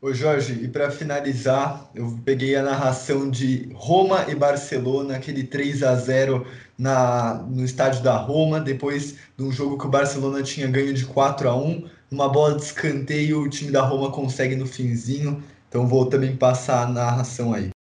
Ô 0.00 0.12
Jorge, 0.12 0.52
e 0.62 0.68
para 0.68 0.90
finalizar, 0.90 1.90
eu 1.94 2.16
peguei 2.24 2.54
a 2.54 2.62
narração 2.62 3.28
de 3.28 3.70
Roma 3.74 4.24
e 4.28 4.34
Barcelona, 4.34 5.16
aquele 5.16 5.42
3 5.42 5.82
a 5.82 5.94
0 5.96 6.46
na, 6.78 7.34
no 7.48 7.64
estádio 7.64 8.02
da 8.02 8.16
Roma, 8.16 8.60
depois 8.60 9.16
de 9.36 9.42
um 9.42 9.50
jogo 9.50 9.78
que 9.78 9.86
o 9.86 9.90
Barcelona 9.90 10.42
tinha 10.42 10.68
ganho 10.68 10.94
de 10.94 11.04
4 11.06 11.48
a 11.48 11.56
1 11.56 11.88
uma 12.10 12.28
bola 12.28 12.54
de 12.54 12.62
escanteio, 12.62 13.42
o 13.42 13.50
time 13.50 13.72
da 13.72 13.82
Roma 13.82 14.12
consegue 14.12 14.54
no 14.54 14.66
finzinho. 14.66 15.42
Então 15.68 15.88
vou 15.88 16.06
também 16.06 16.36
passar 16.36 16.84
a 16.84 16.86
narração 16.86 17.52
aí. 17.52 17.75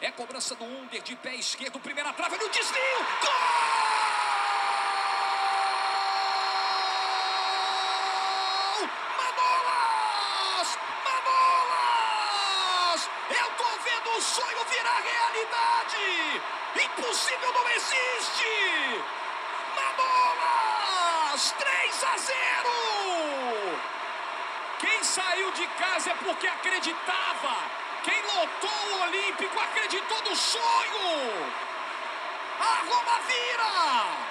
É 0.00 0.10
cobrança 0.12 0.54
do 0.54 0.64
Under 0.64 1.02
de 1.02 1.16
pé 1.16 1.34
esquerdo, 1.34 1.80
primeira 1.80 2.12
trave 2.12 2.38
no 2.38 2.48
desvio. 2.48 3.06
Gol! 3.20 3.68
Impossível 17.08 17.52
não 17.52 17.68
existe! 17.70 19.04
Manolas! 19.74 21.54
3 21.58 22.04
a 22.04 22.16
0! 22.16 22.38
Quem 24.78 25.02
saiu 25.02 25.50
de 25.52 25.66
casa 25.68 26.10
é 26.10 26.14
porque 26.14 26.46
acreditava. 26.46 27.87
Quem 28.02 28.22
lotou 28.22 28.70
o 28.70 29.02
Olímpico 29.02 29.58
acreditou 29.60 30.22
no 30.22 30.36
sonho. 30.36 31.52
A 32.60 32.82
Roma 32.88 33.20
vira! 33.26 34.28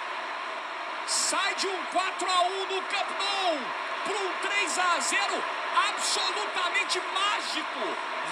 Sai 1.06 1.56
de 1.56 1.68
um 1.68 1.84
4 1.86 2.32
a 2.32 2.42
1 2.42 2.66
no 2.68 2.82
Camp 2.84 3.10
Nou 3.18 3.60
para 4.06 4.18
um 4.18 4.34
3 4.42 4.80
a 4.80 5.00
0 5.00 5.44
absolutamente 5.90 7.02
mágico, 7.14 7.80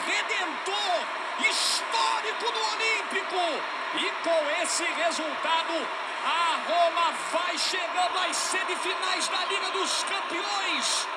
redentor, 0.05 1.49
histórico 1.49 2.51
do 2.51 2.59
Olímpico. 2.73 3.63
E 3.95 4.11
com 4.23 4.61
esse 4.63 4.83
resultado, 4.83 5.87
a 6.25 6.59
Roma 6.67 7.13
vai 7.31 7.57
chegando 7.57 8.19
às 8.29 8.35
semifinais 8.35 9.27
da 9.27 9.45
Liga 9.45 9.71
dos 9.71 10.03
Campeões. 10.03 11.07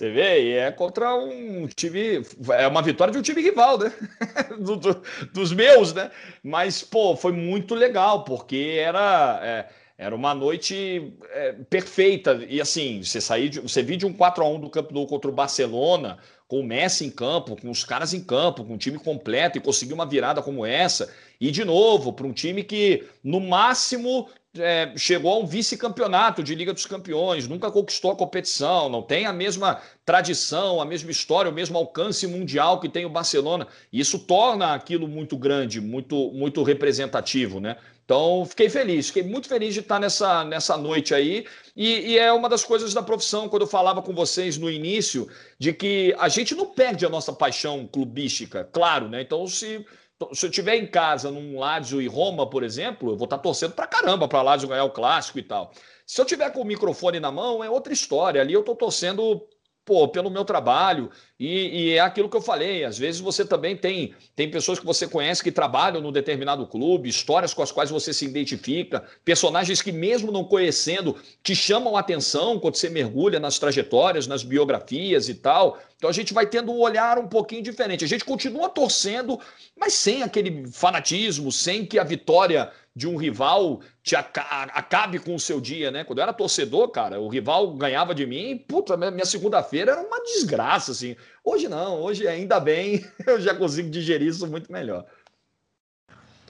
Você 0.00 0.10
vê, 0.10 0.42
e 0.44 0.52
é 0.54 0.72
contra 0.72 1.14
um 1.14 1.66
time. 1.66 2.22
É 2.52 2.66
uma 2.66 2.80
vitória 2.80 3.12
de 3.12 3.18
um 3.18 3.22
time 3.22 3.42
rival, 3.42 3.76
né? 3.76 3.92
do, 4.58 4.76
do, 4.76 5.02
dos 5.30 5.52
meus, 5.52 5.92
né? 5.92 6.10
Mas, 6.42 6.82
pô, 6.82 7.14
foi 7.14 7.32
muito 7.32 7.74
legal, 7.74 8.24
porque 8.24 8.78
era. 8.80 9.38
É, 9.42 9.68
era 9.98 10.14
uma 10.16 10.34
noite 10.34 11.12
é, 11.32 11.52
perfeita. 11.68 12.42
E 12.48 12.62
assim, 12.62 13.02
você 13.02 13.20
sair 13.20 13.50
de, 13.50 13.60
você 13.60 13.82
viu 13.82 13.98
de 13.98 14.06
um 14.06 14.12
4 14.14 14.42
a 14.42 14.48
1 14.48 14.60
do 14.60 14.70
Campo 14.70 14.94
Nou 14.94 15.06
contra 15.06 15.30
o 15.30 15.34
Barcelona, 15.34 16.16
com 16.48 16.60
o 16.60 16.64
Messi 16.64 17.04
em 17.04 17.10
campo, 17.10 17.54
com 17.60 17.70
os 17.70 17.84
caras 17.84 18.14
em 18.14 18.24
campo, 18.24 18.64
com 18.64 18.76
o 18.76 18.78
time 18.78 18.98
completo 18.98 19.58
e 19.58 19.60
conseguir 19.60 19.92
uma 19.92 20.06
virada 20.06 20.40
como 20.40 20.64
essa. 20.64 21.12
E 21.38 21.50
de 21.50 21.62
novo, 21.62 22.14
para 22.14 22.26
um 22.26 22.32
time 22.32 22.64
que 22.64 23.06
no 23.22 23.38
máximo 23.38 24.30
é, 24.58 24.92
chegou 24.96 25.32
a 25.32 25.38
um 25.38 25.46
vice-campeonato 25.46 26.42
de 26.42 26.54
Liga 26.54 26.72
dos 26.72 26.86
Campeões, 26.86 27.46
nunca 27.46 27.70
conquistou 27.70 28.10
a 28.10 28.16
competição, 28.16 28.88
não 28.88 29.02
tem 29.02 29.26
a 29.26 29.32
mesma 29.32 29.80
tradição, 30.04 30.80
a 30.80 30.84
mesma 30.84 31.10
história, 31.10 31.50
o 31.50 31.54
mesmo 31.54 31.78
alcance 31.78 32.26
mundial 32.26 32.80
que 32.80 32.88
tem 32.88 33.04
o 33.04 33.10
Barcelona. 33.10 33.68
Isso 33.92 34.18
torna 34.18 34.74
aquilo 34.74 35.06
muito 35.06 35.36
grande, 35.36 35.80
muito, 35.80 36.32
muito 36.32 36.62
representativo, 36.62 37.60
né? 37.60 37.76
Então, 38.04 38.44
fiquei 38.44 38.68
feliz, 38.68 39.06
fiquei 39.06 39.22
muito 39.22 39.46
feliz 39.46 39.72
de 39.72 39.78
estar 39.78 40.00
nessa, 40.00 40.44
nessa 40.44 40.76
noite 40.76 41.14
aí. 41.14 41.46
E, 41.76 42.10
e, 42.10 42.18
é 42.18 42.32
uma 42.32 42.48
das 42.48 42.64
coisas 42.64 42.92
da 42.92 43.04
profissão, 43.04 43.48
quando 43.48 43.62
eu 43.62 43.68
falava 43.68 44.02
com 44.02 44.12
vocês 44.12 44.58
no 44.58 44.68
início, 44.68 45.28
de 45.60 45.72
que 45.72 46.12
a 46.18 46.28
gente 46.28 46.52
não 46.56 46.66
perde 46.66 47.06
a 47.06 47.08
nossa 47.08 47.32
paixão 47.32 47.86
clubística, 47.86 48.68
claro, 48.72 49.08
né? 49.08 49.22
Então, 49.22 49.46
se, 49.46 49.86
se 50.32 50.46
eu 50.46 50.50
estiver 50.50 50.76
em 50.76 50.86
casa, 50.86 51.30
num 51.30 51.58
Lazio 51.58 52.00
e 52.00 52.06
Roma, 52.06 52.48
por 52.48 52.62
exemplo, 52.62 53.10
eu 53.10 53.16
vou 53.16 53.24
estar 53.24 53.38
torcendo 53.38 53.72
pra 53.72 53.86
caramba 53.86 54.28
pra 54.28 54.42
Lazio 54.42 54.68
ganhar 54.68 54.84
o 54.84 54.90
clássico 54.90 55.38
e 55.38 55.42
tal. 55.42 55.72
Se 56.06 56.20
eu 56.20 56.24
tiver 56.24 56.50
com 56.50 56.60
o 56.60 56.64
microfone 56.64 57.20
na 57.20 57.30
mão, 57.30 57.64
é 57.64 57.70
outra 57.70 57.92
história. 57.92 58.40
Ali 58.40 58.52
eu 58.52 58.60
estou 58.60 58.76
torcendo 58.76 59.40
pô, 59.84 60.08
pelo 60.08 60.30
meu 60.30 60.44
trabalho. 60.44 61.10
E, 61.38 61.46
e, 61.46 61.90
é 61.94 62.00
aquilo 62.00 62.28
que 62.28 62.36
eu 62.36 62.42
falei. 62.42 62.84
Às 62.84 62.98
vezes 62.98 63.20
você 63.20 63.44
também 63.44 63.76
tem, 63.76 64.14
tem 64.36 64.50
pessoas 64.50 64.78
que 64.78 64.86
você 64.86 65.08
conhece 65.08 65.42
que 65.42 65.50
trabalham 65.50 66.00
num 66.00 66.12
determinado 66.12 66.66
clube, 66.66 67.08
histórias 67.08 67.54
com 67.54 67.62
as 67.62 67.72
quais 67.72 67.90
você 67.90 68.12
se 68.12 68.24
identifica, 68.24 69.04
personagens 69.24 69.80
que, 69.80 69.90
mesmo 69.90 70.30
não 70.30 70.44
conhecendo, 70.44 71.16
te 71.42 71.54
chamam 71.54 71.96
a 71.96 72.00
atenção 72.00 72.58
quando 72.58 72.76
você 72.76 72.88
mergulha 72.88 73.40
nas 73.40 73.58
trajetórias, 73.58 74.26
nas 74.26 74.42
biografias 74.42 75.28
e 75.28 75.34
tal. 75.34 75.78
Então 75.96 76.08
a 76.08 76.12
gente 76.12 76.32
vai 76.32 76.46
tendo 76.46 76.72
um 76.72 76.78
olhar 76.78 77.18
um 77.18 77.28
pouquinho 77.28 77.62
diferente. 77.62 78.04
A 78.04 78.08
gente 78.08 78.24
continua 78.24 78.68
torcendo, 78.68 79.38
mas 79.76 79.94
sem 79.94 80.22
aquele 80.22 80.66
fanatismo, 80.70 81.50
sem 81.52 81.84
que 81.84 81.98
a 81.98 82.04
vitória 82.04 82.70
de 82.94 83.06
um 83.06 83.16
rival 83.16 83.80
te 84.02 84.16
acabe 84.16 85.18
com 85.18 85.34
o 85.34 85.40
seu 85.40 85.60
dia, 85.60 85.90
né? 85.90 86.04
Quando 86.04 86.18
eu 86.18 86.22
era 86.22 86.32
torcedor, 86.32 86.88
cara, 86.88 87.20
o 87.20 87.28
rival 87.28 87.72
ganhava 87.74 88.14
de 88.14 88.26
mim, 88.26 88.56
puta, 88.56 88.96
minha 88.96 89.24
segunda-feira 89.24 89.92
era 89.92 90.00
uma 90.00 90.22
desgraça, 90.22 90.92
assim. 90.92 91.16
Hoje 91.44 91.68
não, 91.68 92.00
hoje 92.00 92.26
ainda 92.26 92.58
bem, 92.58 93.04
eu 93.26 93.40
já 93.40 93.54
consigo 93.54 93.88
digerir 93.88 94.28
isso 94.28 94.46
muito 94.46 94.72
melhor. 94.72 95.04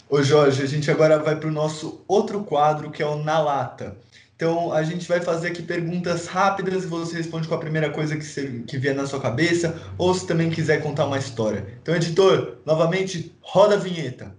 Ô 0.08 0.22
Jorge, 0.22 0.62
a 0.62 0.66
gente 0.66 0.90
agora 0.90 1.18
vai 1.18 1.36
para 1.36 1.48
o 1.48 1.52
nosso 1.52 2.04
outro 2.08 2.42
quadro, 2.42 2.90
que 2.90 3.02
é 3.02 3.06
o 3.06 3.22
Na 3.22 3.38
Lata. 3.38 3.96
Então, 4.34 4.72
a 4.72 4.82
gente 4.82 5.06
vai 5.06 5.20
fazer 5.20 5.48
aqui 5.48 5.62
perguntas 5.62 6.26
rápidas 6.26 6.82
e 6.82 6.86
você 6.86 7.14
responde 7.18 7.46
com 7.46 7.54
a 7.54 7.58
primeira 7.58 7.90
coisa 7.90 8.16
que, 8.16 8.24
você, 8.24 8.64
que 8.66 8.78
vier 8.78 8.94
na 8.94 9.06
sua 9.06 9.20
cabeça, 9.20 9.78
ou 9.98 10.14
se 10.14 10.26
também 10.26 10.48
quiser 10.48 10.82
contar 10.82 11.04
uma 11.04 11.18
história. 11.18 11.78
Então, 11.82 11.94
editor, 11.94 12.56
novamente, 12.64 13.36
roda 13.42 13.74
a 13.74 13.78
vinheta. 13.78 14.34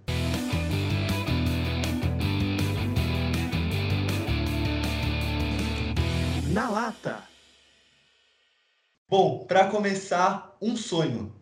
Bom, 9.08 9.44
para 9.44 9.68
começar, 9.68 10.56
um 10.60 10.76
sonho. 10.76 11.32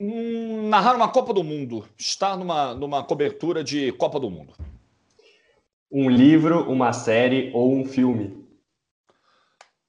Hum, 0.00 0.68
narrar 0.68 0.94
uma 0.94 1.08
Copa 1.08 1.32
do 1.32 1.42
Mundo, 1.42 1.86
estar 1.98 2.36
numa, 2.36 2.74
numa 2.74 3.02
cobertura 3.04 3.64
de 3.64 3.92
Copa 3.92 4.20
do 4.20 4.30
Mundo. 4.30 4.54
Um 5.90 6.10
livro, 6.10 6.70
uma 6.70 6.92
série 6.92 7.50
ou 7.54 7.72
um 7.72 7.84
filme? 7.84 8.46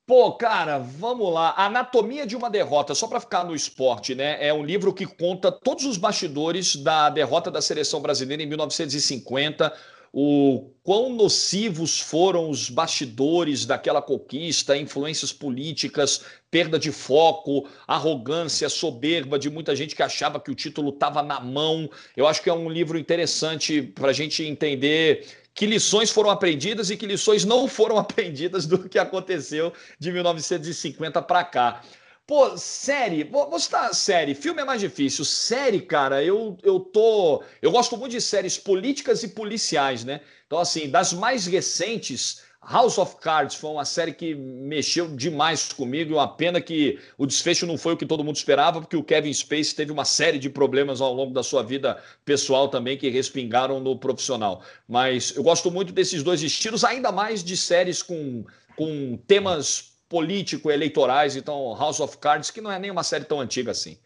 Pô, 0.05 0.31
cara, 0.31 0.77
vamos 0.77 1.33
lá. 1.33 1.53
Anatomia 1.57 2.25
de 2.25 2.33
uma 2.33 2.49
derrota, 2.49 2.95
só 2.95 3.07
para 3.07 3.19
ficar 3.19 3.43
no 3.43 3.53
esporte, 3.53 4.15
né? 4.15 4.37
É 4.39 4.53
um 4.53 4.63
livro 4.63 4.93
que 4.93 5.05
conta 5.05 5.51
todos 5.51 5.83
os 5.83 5.97
bastidores 5.97 6.77
da 6.77 7.09
derrota 7.09 7.51
da 7.51 7.61
seleção 7.61 7.99
brasileira 7.99 8.41
em 8.41 8.45
1950 8.45 9.73
o 10.13 10.71
quão 10.83 11.13
nocivos 11.13 11.99
foram 11.99 12.49
os 12.49 12.69
bastidores 12.69 13.65
daquela 13.65 14.01
conquista, 14.01 14.77
influências 14.77 15.33
políticas, 15.33 16.23
perda 16.49 16.79
de 16.79 16.91
foco, 16.91 17.67
arrogância, 17.87 18.69
soberba 18.69 19.37
de 19.37 19.49
muita 19.49 19.75
gente 19.75 19.95
que 19.95 20.03
achava 20.03 20.39
que 20.39 20.49
o 20.49 20.55
título 20.55 20.89
estava 20.89 21.21
na 21.21 21.39
mão. 21.39 21.89
Eu 22.15 22.25
acho 22.25 22.41
que 22.41 22.49
é 22.49 22.53
um 22.53 22.69
livro 22.69 22.97
interessante 22.97 23.81
para 23.81 24.09
a 24.09 24.13
gente 24.13 24.43
entender 24.43 25.27
que 25.53 25.65
lições 25.65 26.11
foram 26.11 26.29
aprendidas 26.29 26.89
e 26.89 26.95
que 26.95 27.05
lições 27.05 27.43
não 27.43 27.67
foram 27.67 27.97
aprendidas 27.99 28.65
do 28.65 28.87
que 28.87 28.99
aconteceu 28.99 29.73
de 29.99 30.11
1950 30.11 31.21
para 31.21 31.43
cá. 31.43 31.81
Pô, 32.27 32.57
série, 32.57 33.23
vou, 33.23 33.57
citar 33.57 33.95
série. 33.95 34.35
Filme 34.35 34.61
é 34.61 34.65
mais 34.65 34.81
difícil. 34.81 35.23
Série, 35.23 35.79
cara, 35.79 36.21
eu, 36.21 36.57
eu 36.61 36.77
tô. 36.77 37.41
Eu 37.61 37.71
gosto 37.71 37.95
muito 37.95 38.11
de 38.11 38.19
séries 38.19 38.57
políticas 38.57 39.23
e 39.23 39.29
policiais, 39.29 40.03
né? 40.03 40.19
Então, 40.45 40.59
assim, 40.59 40.89
das 40.89 41.13
mais 41.13 41.45
recentes, 41.47 42.43
House 42.61 42.97
of 42.97 43.15
Cards 43.21 43.55
foi 43.55 43.69
uma 43.69 43.85
série 43.85 44.11
que 44.11 44.35
mexeu 44.35 45.07
demais 45.15 45.71
comigo. 45.71 46.15
Uma 46.15 46.27
pena 46.27 46.59
que 46.59 46.99
o 47.17 47.25
desfecho 47.25 47.65
não 47.65 47.77
foi 47.77 47.93
o 47.93 47.97
que 47.97 48.05
todo 48.05 48.25
mundo 48.25 48.35
esperava, 48.35 48.81
porque 48.81 48.97
o 48.97 49.03
Kevin 49.05 49.31
Spacey 49.31 49.73
teve 49.73 49.93
uma 49.93 50.03
série 50.03 50.37
de 50.37 50.49
problemas 50.49 50.99
ao 50.99 51.13
longo 51.13 51.33
da 51.33 51.43
sua 51.43 51.63
vida 51.63 51.97
pessoal 52.25 52.67
também 52.67 52.97
que 52.97 53.09
respingaram 53.09 53.79
no 53.79 53.97
profissional. 53.97 54.61
Mas 54.85 55.33
eu 55.33 55.43
gosto 55.43 55.71
muito 55.71 55.93
desses 55.93 56.21
dois 56.23 56.43
estilos, 56.43 56.83
ainda 56.83 57.09
mais 57.09 57.41
de 57.41 57.55
séries 57.55 58.03
com, 58.03 58.43
com 58.75 59.17
temas 59.25 59.96
político-eleitorais, 60.09 61.35
então 61.35 61.75
House 61.77 61.99
of 61.99 62.17
Cards, 62.17 62.51
que 62.51 62.61
não 62.61 62.71
é 62.71 62.79
nem 62.79 62.91
uma 62.91 63.03
série 63.03 63.25
tão 63.25 63.39
antiga 63.39 63.71
assim. 63.71 63.97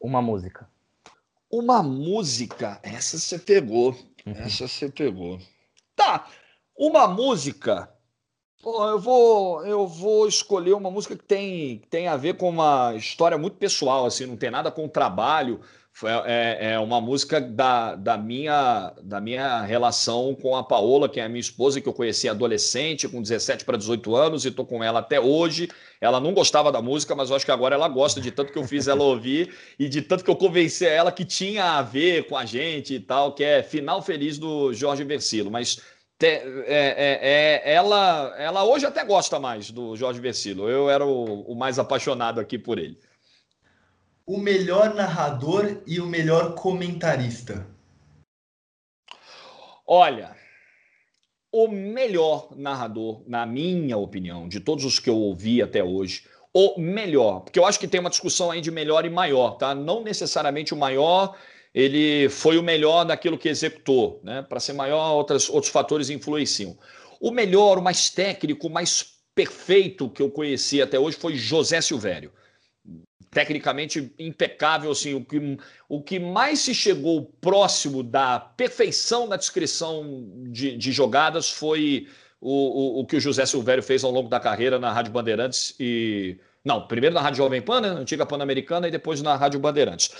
Uma 0.00 0.22
música. 0.22 0.68
Uma 1.50 1.82
música? 1.82 2.78
Essa 2.82 3.18
você 3.18 3.38
pegou. 3.38 3.96
Uhum. 4.26 4.32
Essa 4.34 4.68
você 4.68 4.88
pegou. 4.88 5.40
Tá, 5.96 6.28
uma 6.76 7.08
música. 7.08 7.92
Pô, 8.62 8.84
eu 8.88 8.98
vou, 8.98 9.66
eu 9.66 9.86
vou 9.86 10.28
escolher 10.28 10.74
uma 10.74 10.90
música 10.90 11.16
que 11.16 11.24
tem, 11.24 11.78
que 11.78 11.86
tem 11.88 12.08
a 12.08 12.16
ver 12.16 12.36
com 12.36 12.48
uma 12.48 12.94
história 12.94 13.38
muito 13.38 13.56
pessoal, 13.56 14.04
assim, 14.04 14.26
não 14.26 14.36
tem 14.36 14.50
nada 14.50 14.70
com 14.70 14.84
o 14.84 14.88
trabalho, 14.88 15.60
é, 16.06 16.72
é 16.72 16.78
uma 16.78 17.00
música 17.00 17.40
da, 17.40 17.94
da, 17.94 18.16
minha, 18.16 18.92
da 19.02 19.20
minha 19.20 19.62
relação 19.62 20.34
com 20.34 20.54
a 20.54 20.62
Paola, 20.62 21.08
que 21.08 21.18
é 21.18 21.24
a 21.24 21.28
minha 21.28 21.40
esposa, 21.40 21.80
que 21.80 21.88
eu 21.88 21.92
conheci 21.92 22.28
adolescente, 22.28 23.08
com 23.08 23.20
17 23.20 23.64
para 23.64 23.76
18 23.76 24.14
anos, 24.14 24.44
e 24.44 24.48
estou 24.48 24.64
com 24.64 24.82
ela 24.84 25.00
até 25.00 25.20
hoje. 25.20 25.68
Ela 26.00 26.20
não 26.20 26.32
gostava 26.32 26.70
da 26.70 26.80
música, 26.80 27.14
mas 27.14 27.30
eu 27.30 27.36
acho 27.36 27.44
que 27.44 27.50
agora 27.50 27.74
ela 27.74 27.88
gosta, 27.88 28.20
de 28.20 28.30
tanto 28.30 28.52
que 28.52 28.58
eu 28.58 28.64
fiz 28.64 28.86
ela 28.86 29.02
ouvir 29.02 29.54
e 29.78 29.88
de 29.88 30.02
tanto 30.02 30.22
que 30.22 30.30
eu 30.30 30.36
convenci 30.36 30.86
ela 30.86 31.10
que 31.10 31.24
tinha 31.24 31.78
a 31.78 31.82
ver 31.82 32.26
com 32.28 32.36
a 32.36 32.44
gente 32.44 32.94
e 32.94 33.00
tal, 33.00 33.34
que 33.34 33.42
é 33.42 33.62
Final 33.62 34.00
Feliz 34.02 34.38
do 34.38 34.72
Jorge 34.72 35.02
Versilo. 35.04 35.50
Mas 35.50 35.80
te, 36.18 36.26
é, 36.26 36.44
é, 36.66 37.18
é, 37.22 37.74
ela, 37.74 38.34
ela 38.38 38.64
hoje 38.64 38.86
até 38.86 39.04
gosta 39.04 39.40
mais 39.40 39.70
do 39.70 39.96
Jorge 39.96 40.20
Versilo. 40.20 40.68
Eu 40.68 40.88
era 40.88 41.04
o, 41.04 41.42
o 41.42 41.54
mais 41.56 41.78
apaixonado 41.78 42.40
aqui 42.40 42.58
por 42.58 42.78
ele 42.78 42.98
o 44.28 44.36
melhor 44.36 44.94
narrador 44.94 45.80
e 45.86 45.98
o 45.98 46.06
melhor 46.06 46.54
comentarista? 46.54 47.66
Olha, 49.86 50.36
o 51.50 51.66
melhor 51.66 52.54
narrador, 52.54 53.22
na 53.26 53.46
minha 53.46 53.96
opinião, 53.96 54.46
de 54.46 54.60
todos 54.60 54.84
os 54.84 54.98
que 54.98 55.08
eu 55.08 55.16
ouvi 55.16 55.62
até 55.62 55.82
hoje, 55.82 56.24
o 56.52 56.78
melhor, 56.78 57.40
porque 57.40 57.58
eu 57.58 57.64
acho 57.64 57.80
que 57.80 57.88
tem 57.88 58.00
uma 58.00 58.10
discussão 58.10 58.50
aí 58.50 58.60
de 58.60 58.70
melhor 58.70 59.06
e 59.06 59.10
maior, 59.10 59.52
tá? 59.52 59.74
Não 59.74 60.04
necessariamente 60.04 60.74
o 60.74 60.76
maior, 60.76 61.34
ele 61.74 62.28
foi 62.28 62.58
o 62.58 62.62
melhor 62.62 63.04
daquilo 63.04 63.38
que 63.38 63.48
executou, 63.48 64.20
né? 64.22 64.42
Para 64.42 64.60
ser 64.60 64.74
maior, 64.74 65.14
outros, 65.14 65.48
outros 65.48 65.72
fatores 65.72 66.10
influenciam. 66.10 66.76
O 67.18 67.30
melhor, 67.30 67.78
o 67.78 67.82
mais 67.82 68.10
técnico, 68.10 68.66
o 68.66 68.70
mais 68.70 69.06
perfeito 69.34 70.10
que 70.10 70.20
eu 70.20 70.30
conheci 70.30 70.82
até 70.82 70.98
hoje 70.98 71.16
foi 71.16 71.34
José 71.34 71.80
Silvério 71.80 72.30
tecnicamente 73.30 74.12
impecável, 74.18 74.90
assim, 74.90 75.14
o 75.14 75.24
que, 75.24 75.58
o 75.88 76.02
que 76.02 76.18
mais 76.18 76.60
se 76.60 76.74
chegou 76.74 77.26
próximo 77.40 78.02
da 78.02 78.40
perfeição 78.40 79.28
da 79.28 79.36
descrição 79.36 80.24
de, 80.50 80.76
de 80.76 80.92
jogadas 80.92 81.50
foi 81.50 82.08
o, 82.40 82.50
o, 82.50 83.00
o, 83.00 83.06
que 83.06 83.16
o 83.16 83.20
José 83.20 83.44
Silvério 83.44 83.82
fez 83.82 84.02
ao 84.02 84.10
longo 84.10 84.28
da 84.28 84.40
carreira 84.40 84.78
na 84.78 84.92
Rádio 84.92 85.12
Bandeirantes 85.12 85.74
e... 85.78 86.38
Não, 86.64 86.86
primeiro 86.86 87.14
na 87.14 87.22
Rádio 87.22 87.38
Jovem 87.38 87.62
Pan, 87.62 87.80
né, 87.80 87.88
antiga 87.88 88.26
Pan-Americana, 88.26 88.88
e 88.88 88.90
depois 88.90 89.22
na 89.22 89.36
Rádio 89.36 89.60
Bandeirantes. 89.60 90.10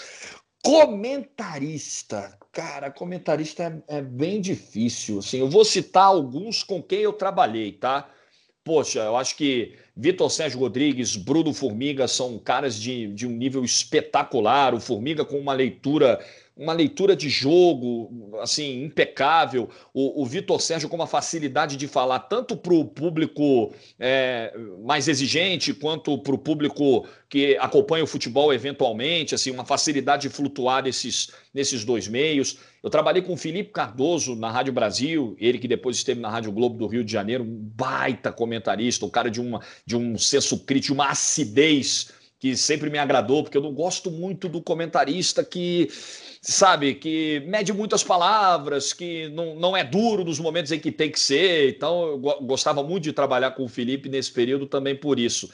Comentarista, 0.62 2.38
cara, 2.52 2.90
comentarista 2.90 3.82
é, 3.88 3.98
é 3.98 4.02
bem 4.02 4.40
difícil, 4.40 5.18
assim, 5.18 5.38
eu 5.38 5.48
vou 5.48 5.64
citar 5.64 6.04
alguns 6.04 6.62
com 6.62 6.82
quem 6.82 7.00
eu 7.00 7.12
trabalhei, 7.12 7.72
tá? 7.72 8.08
Poxa, 8.64 9.00
eu 9.00 9.16
acho 9.16 9.36
que 9.36 9.76
Vitor 10.00 10.30
Sérgio 10.30 10.60
Rodrigues, 10.60 11.16
Bruno 11.16 11.52
Formiga 11.52 12.06
são 12.06 12.38
caras 12.38 12.80
de, 12.80 13.08
de 13.08 13.26
um 13.26 13.30
nível 13.30 13.64
espetacular. 13.64 14.72
O 14.72 14.78
Formiga 14.78 15.24
com 15.24 15.36
uma 15.36 15.52
leitura 15.52 16.24
uma 16.58 16.72
leitura 16.72 17.14
de 17.14 17.28
jogo 17.30 18.36
assim 18.42 18.82
impecável. 18.84 19.70
O, 19.94 20.22
o 20.22 20.26
Vitor 20.26 20.60
Sérgio 20.60 20.88
com 20.88 20.96
uma 20.96 21.06
facilidade 21.06 21.76
de 21.76 21.86
falar 21.86 22.18
tanto 22.18 22.56
para 22.56 22.74
o 22.74 22.84
público 22.84 23.72
é, 23.98 24.52
mais 24.84 25.06
exigente 25.06 25.72
quanto 25.72 26.18
para 26.18 26.34
o 26.34 26.38
público 26.38 27.06
que 27.28 27.56
acompanha 27.58 28.02
o 28.02 28.08
futebol 28.08 28.52
eventualmente, 28.52 29.34
assim 29.34 29.52
uma 29.52 29.64
facilidade 29.64 30.22
de 30.22 30.28
flutuar 30.30 30.82
nesses, 30.82 31.30
nesses 31.54 31.84
dois 31.84 32.08
meios. 32.08 32.58
Eu 32.82 32.90
trabalhei 32.90 33.22
com 33.22 33.34
o 33.34 33.36
Felipe 33.36 33.70
Cardoso 33.70 34.34
na 34.34 34.50
Rádio 34.50 34.72
Brasil, 34.72 35.36
ele 35.38 35.58
que 35.58 35.68
depois 35.68 35.96
esteve 35.96 36.20
na 36.20 36.30
Rádio 36.30 36.50
Globo 36.50 36.76
do 36.76 36.86
Rio 36.86 37.04
de 37.04 37.12
Janeiro, 37.12 37.44
um 37.44 37.70
baita 37.76 38.32
comentarista, 38.32 39.06
um 39.06 39.10
cara 39.10 39.30
de, 39.30 39.40
uma, 39.40 39.60
de 39.86 39.96
um 39.96 40.18
senso 40.18 40.58
crítico, 40.60 40.94
uma 40.94 41.10
acidez 41.10 42.17
que 42.38 42.56
sempre 42.56 42.88
me 42.88 42.98
agradou, 42.98 43.42
porque 43.42 43.58
eu 43.58 43.62
não 43.62 43.72
gosto 43.72 44.10
muito 44.10 44.48
do 44.48 44.62
comentarista 44.62 45.44
que, 45.44 45.88
sabe, 46.40 46.94
que 46.94 47.42
mede 47.46 47.72
muitas 47.72 48.04
palavras, 48.04 48.92
que 48.92 49.28
não, 49.30 49.56
não 49.56 49.76
é 49.76 49.82
duro 49.82 50.24
nos 50.24 50.38
momentos 50.38 50.70
em 50.70 50.78
que 50.78 50.92
tem 50.92 51.10
que 51.10 51.18
ser. 51.18 51.70
Então, 51.70 52.06
eu 52.06 52.18
gostava 52.18 52.82
muito 52.82 53.04
de 53.04 53.12
trabalhar 53.12 53.50
com 53.52 53.64
o 53.64 53.68
Felipe 53.68 54.08
nesse 54.08 54.32
período 54.32 54.66
também 54.66 54.94
por 54.94 55.18
isso. 55.18 55.50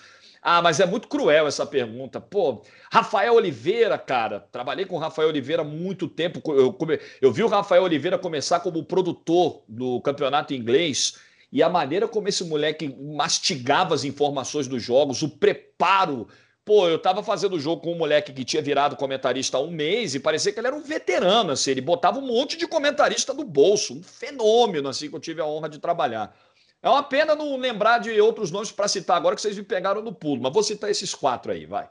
Ah, 0.47 0.61
mas 0.61 0.79
é 0.79 0.85
muito 0.85 1.09
cruel 1.09 1.47
essa 1.47 1.65
pergunta. 1.65 2.21
Pô, 2.21 2.63
Rafael 2.93 3.33
Oliveira, 3.33 3.97
cara, 3.97 4.41
trabalhei 4.53 4.85
com 4.85 4.97
o 4.97 4.99
Rafael 4.99 5.29
Oliveira 5.29 5.63
há 5.63 5.65
muito 5.65 6.07
tempo. 6.07 6.43
Eu, 6.53 6.77
eu 7.23 7.33
vi 7.33 7.43
o 7.43 7.49
Rafael 7.49 7.83
Oliveira 7.83 8.19
começar 8.19 8.61
como 8.61 8.85
produtor 8.85 9.63
do 9.67 10.03
campeonato 10.03 10.53
inglês 10.53 11.15
e 11.51 11.63
a 11.63 11.69
maneira 11.71 12.07
como 12.07 12.29
esse 12.29 12.45
moleque 12.45 12.95
mastigava 13.17 13.95
as 13.95 14.05
informações 14.05 14.69
dos 14.69 14.83
jogos, 14.83 15.23
o 15.23 15.31
preparo. 15.31 16.29
Pô, 16.65 16.89
eu 16.89 16.99
tava 16.99 17.23
fazendo 17.23 17.57
o 17.57 17.61
jogo 17.61 17.83
com 17.83 17.93
um 17.93 17.99
moleque 17.99 18.33
que 18.33 18.43
tinha 18.43 18.63
virado 18.63 18.97
comentarista 18.97 19.59
há 19.59 19.61
um 19.61 19.71
mês 19.71 20.15
e 20.15 20.21
parecia 20.21 20.51
que 20.51 20.59
ele 20.59 20.67
era 20.67 20.77
um 20.77 20.81
veterano, 20.81 21.53
assim, 21.53 21.73
ele 21.73 21.83
botava 21.83 22.19
um 22.19 22.27
monte 22.27 22.57
de 22.57 22.67
comentarista 22.67 23.35
no 23.35 23.45
bolso, 23.45 23.93
um 23.93 24.03
fenômeno, 24.03 24.89
assim, 24.89 25.11
que 25.11 25.15
eu 25.15 25.21
tive 25.21 25.43
a 25.43 25.47
honra 25.47 25.69
de 25.69 25.79
trabalhar. 25.79 26.35
É 26.83 26.89
uma 26.89 27.03
pena 27.03 27.35
não 27.35 27.57
lembrar 27.59 27.99
de 27.99 28.19
outros 28.19 28.51
nomes 28.51 28.73
para 28.73 28.89
citar 28.89 29.19
agora 29.19 29.35
que 29.35 29.43
vocês 29.43 29.57
me 29.59 29.63
pegaram 29.63 30.01
no 30.01 30.15
pulo, 30.15 30.41
mas 30.43 30.53
vou 30.53 30.63
citar 30.63 30.91
esses 30.91 31.15
quatro 31.15 31.53
aí, 31.53 31.67
vai. 31.67 31.87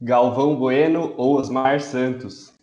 Galvão 0.00 0.54
Bueno 0.54 1.12
ou 1.16 1.36
Osmar 1.36 1.80
Santos? 1.80 2.53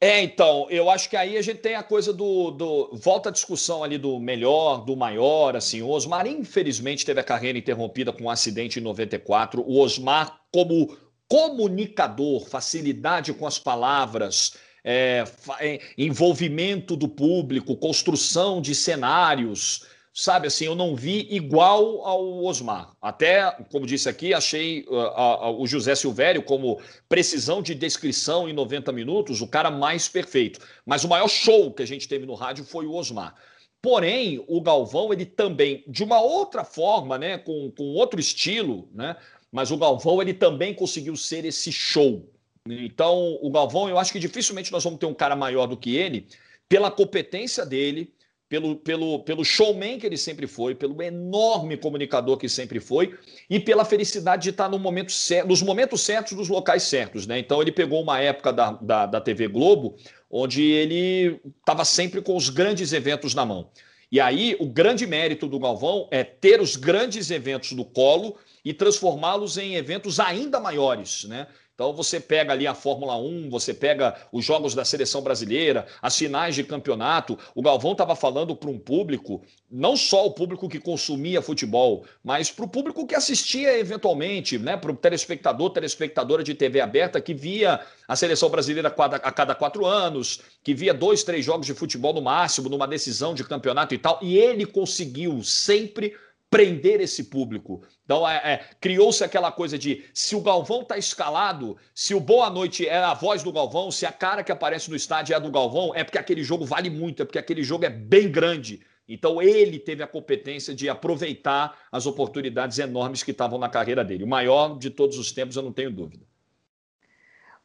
É, 0.00 0.22
então, 0.22 0.68
eu 0.70 0.88
acho 0.88 1.10
que 1.10 1.16
aí 1.16 1.36
a 1.36 1.42
gente 1.42 1.58
tem 1.58 1.74
a 1.74 1.82
coisa 1.82 2.12
do, 2.12 2.52
do. 2.52 2.90
Volta 2.92 3.30
a 3.30 3.32
discussão 3.32 3.82
ali 3.82 3.98
do 3.98 4.20
melhor, 4.20 4.84
do 4.84 4.96
maior, 4.96 5.56
assim. 5.56 5.82
O 5.82 5.88
Osmar, 5.88 6.24
infelizmente, 6.26 7.04
teve 7.04 7.18
a 7.18 7.24
carreira 7.24 7.58
interrompida 7.58 8.12
com 8.12 8.24
um 8.24 8.30
acidente 8.30 8.78
em 8.78 8.82
94. 8.82 9.60
O 9.60 9.80
Osmar, 9.80 10.40
como 10.52 10.96
comunicador, 11.28 12.48
facilidade 12.48 13.34
com 13.34 13.44
as 13.44 13.58
palavras, 13.58 14.54
é, 14.84 15.24
é 15.58 15.80
envolvimento 15.98 16.96
do 16.96 17.08
público, 17.08 17.76
construção 17.76 18.62
de 18.62 18.76
cenários 18.76 19.84
sabe 20.18 20.48
assim, 20.48 20.64
eu 20.64 20.74
não 20.74 20.96
vi 20.96 21.28
igual 21.30 22.04
ao 22.04 22.42
Osmar. 22.42 22.92
Até, 23.00 23.52
como 23.70 23.86
disse 23.86 24.08
aqui, 24.08 24.34
achei 24.34 24.84
uh, 24.88 24.96
uh, 24.96 25.62
o 25.62 25.64
José 25.64 25.94
Silvério 25.94 26.42
como 26.42 26.80
precisão 27.08 27.62
de 27.62 27.72
descrição 27.72 28.48
em 28.48 28.52
90 28.52 28.90
minutos, 28.90 29.40
o 29.40 29.46
cara 29.46 29.70
mais 29.70 30.08
perfeito. 30.08 30.58
Mas 30.84 31.04
o 31.04 31.08
maior 31.08 31.28
show 31.28 31.72
que 31.72 31.84
a 31.84 31.86
gente 31.86 32.08
teve 32.08 32.26
no 32.26 32.34
rádio 32.34 32.64
foi 32.64 32.84
o 32.84 32.94
Osmar. 32.94 33.36
Porém, 33.80 34.44
o 34.48 34.60
Galvão, 34.60 35.12
ele 35.12 35.24
também, 35.24 35.84
de 35.86 36.02
uma 36.02 36.20
outra 36.20 36.64
forma, 36.64 37.16
né, 37.16 37.38
com, 37.38 37.70
com 37.70 37.84
outro 37.94 38.18
estilo, 38.18 38.88
né, 38.92 39.14
mas 39.52 39.70
o 39.70 39.76
Galvão, 39.76 40.20
ele 40.20 40.34
também 40.34 40.74
conseguiu 40.74 41.14
ser 41.14 41.44
esse 41.44 41.70
show. 41.70 42.28
Então, 42.68 43.38
o 43.40 43.52
Galvão, 43.52 43.88
eu 43.88 43.96
acho 43.96 44.12
que 44.12 44.18
dificilmente 44.18 44.72
nós 44.72 44.82
vamos 44.82 44.98
ter 44.98 45.06
um 45.06 45.14
cara 45.14 45.36
maior 45.36 45.68
do 45.68 45.76
que 45.76 45.94
ele, 45.94 46.26
pela 46.68 46.90
competência 46.90 47.64
dele, 47.64 48.12
pelo, 48.48 48.76
pelo, 48.76 49.20
pelo 49.20 49.44
showman 49.44 49.98
que 49.98 50.06
ele 50.06 50.16
sempre 50.16 50.46
foi, 50.46 50.74
pelo 50.74 51.02
enorme 51.02 51.76
comunicador 51.76 52.36
que 52.38 52.48
sempre 52.48 52.80
foi 52.80 53.14
e 53.48 53.60
pela 53.60 53.84
felicidade 53.84 54.44
de 54.44 54.50
estar 54.50 54.68
no 54.68 54.78
momento 54.78 55.12
certo, 55.12 55.48
nos 55.48 55.62
momentos 55.62 56.00
certos, 56.00 56.32
nos 56.32 56.48
locais 56.48 56.82
certos. 56.84 57.26
Né? 57.26 57.38
Então 57.38 57.60
ele 57.60 57.72
pegou 57.72 58.02
uma 58.02 58.20
época 58.20 58.52
da, 58.52 58.72
da, 58.72 59.06
da 59.06 59.20
TV 59.20 59.48
Globo 59.48 59.96
onde 60.30 60.62
ele 60.62 61.40
estava 61.58 61.84
sempre 61.84 62.20
com 62.22 62.36
os 62.36 62.48
grandes 62.48 62.92
eventos 62.92 63.34
na 63.34 63.44
mão. 63.44 63.70
E 64.10 64.20
aí 64.20 64.56
o 64.58 64.66
grande 64.66 65.06
mérito 65.06 65.46
do 65.46 65.58
Galvão 65.58 66.08
é 66.10 66.24
ter 66.24 66.60
os 66.60 66.76
grandes 66.76 67.30
eventos 67.30 67.72
no 67.72 67.84
colo 67.84 68.36
e 68.64 68.72
transformá-los 68.72 69.58
em 69.58 69.74
eventos 69.74 70.18
ainda 70.18 70.58
maiores, 70.58 71.24
né? 71.24 71.46
Então 71.78 71.92
você 71.92 72.18
pega 72.18 72.52
ali 72.52 72.66
a 72.66 72.74
Fórmula 72.74 73.16
1, 73.16 73.50
você 73.50 73.72
pega 73.72 74.16
os 74.32 74.44
jogos 74.44 74.74
da 74.74 74.84
seleção 74.84 75.22
brasileira, 75.22 75.86
as 76.02 76.18
finais 76.18 76.56
de 76.56 76.64
campeonato. 76.64 77.38
O 77.54 77.62
Galvão 77.62 77.92
estava 77.92 78.16
falando 78.16 78.56
para 78.56 78.68
um 78.68 78.76
público, 78.76 79.42
não 79.70 79.96
só 79.96 80.26
o 80.26 80.32
público 80.32 80.68
que 80.68 80.80
consumia 80.80 81.40
futebol, 81.40 82.04
mas 82.24 82.50
para 82.50 82.64
o 82.64 82.68
público 82.68 83.06
que 83.06 83.14
assistia 83.14 83.78
eventualmente, 83.78 84.58
né? 84.58 84.76
Para 84.76 84.90
o 84.90 84.96
telespectador, 84.96 85.70
telespectadora 85.70 86.42
de 86.42 86.52
TV 86.52 86.80
aberta 86.80 87.20
que 87.20 87.32
via 87.32 87.78
a 88.08 88.16
seleção 88.16 88.50
brasileira 88.50 88.88
a 88.88 89.30
cada 89.30 89.54
quatro 89.54 89.86
anos, 89.86 90.40
que 90.64 90.74
via 90.74 90.92
dois, 90.92 91.22
três 91.22 91.44
jogos 91.44 91.64
de 91.64 91.74
futebol 91.74 92.12
no 92.12 92.20
máximo, 92.20 92.68
numa 92.68 92.88
decisão 92.88 93.34
de 93.34 93.44
campeonato 93.44 93.94
e 93.94 93.98
tal. 93.98 94.18
E 94.20 94.36
ele 94.36 94.66
conseguiu 94.66 95.44
sempre 95.44 96.12
prender 96.50 97.00
esse 97.00 97.24
público. 97.24 97.82
Então, 98.04 98.28
é, 98.28 98.36
é, 98.36 98.60
criou-se 98.80 99.22
aquela 99.22 99.52
coisa 99.52 99.78
de 99.78 100.04
se 100.14 100.34
o 100.34 100.40
Galvão 100.40 100.82
está 100.82 100.96
escalado, 100.96 101.76
se 101.94 102.14
o 102.14 102.20
Boa 102.20 102.48
Noite 102.48 102.86
é 102.86 102.96
a 102.96 103.14
voz 103.14 103.42
do 103.42 103.52
Galvão, 103.52 103.90
se 103.90 104.06
a 104.06 104.12
cara 104.12 104.42
que 104.42 104.52
aparece 104.52 104.88
no 104.88 104.96
estádio 104.96 105.34
é 105.34 105.36
a 105.36 105.40
do 105.40 105.50
Galvão, 105.50 105.94
é 105.94 106.02
porque 106.02 106.18
aquele 106.18 106.42
jogo 106.42 106.64
vale 106.64 106.88
muito, 106.88 107.22
é 107.22 107.24
porque 107.24 107.38
aquele 107.38 107.62
jogo 107.62 107.84
é 107.84 107.90
bem 107.90 108.30
grande. 108.30 108.80
Então, 109.06 109.40
ele 109.40 109.78
teve 109.78 110.02
a 110.02 110.06
competência 110.06 110.74
de 110.74 110.88
aproveitar 110.88 111.78
as 111.90 112.06
oportunidades 112.06 112.78
enormes 112.78 113.22
que 113.22 113.30
estavam 113.30 113.58
na 113.58 113.68
carreira 113.68 114.04
dele. 114.04 114.24
O 114.24 114.28
maior 114.28 114.78
de 114.78 114.90
todos 114.90 115.18
os 115.18 115.32
tempos, 115.32 115.56
eu 115.56 115.62
não 115.62 115.72
tenho 115.72 115.90
dúvida. 115.90 116.26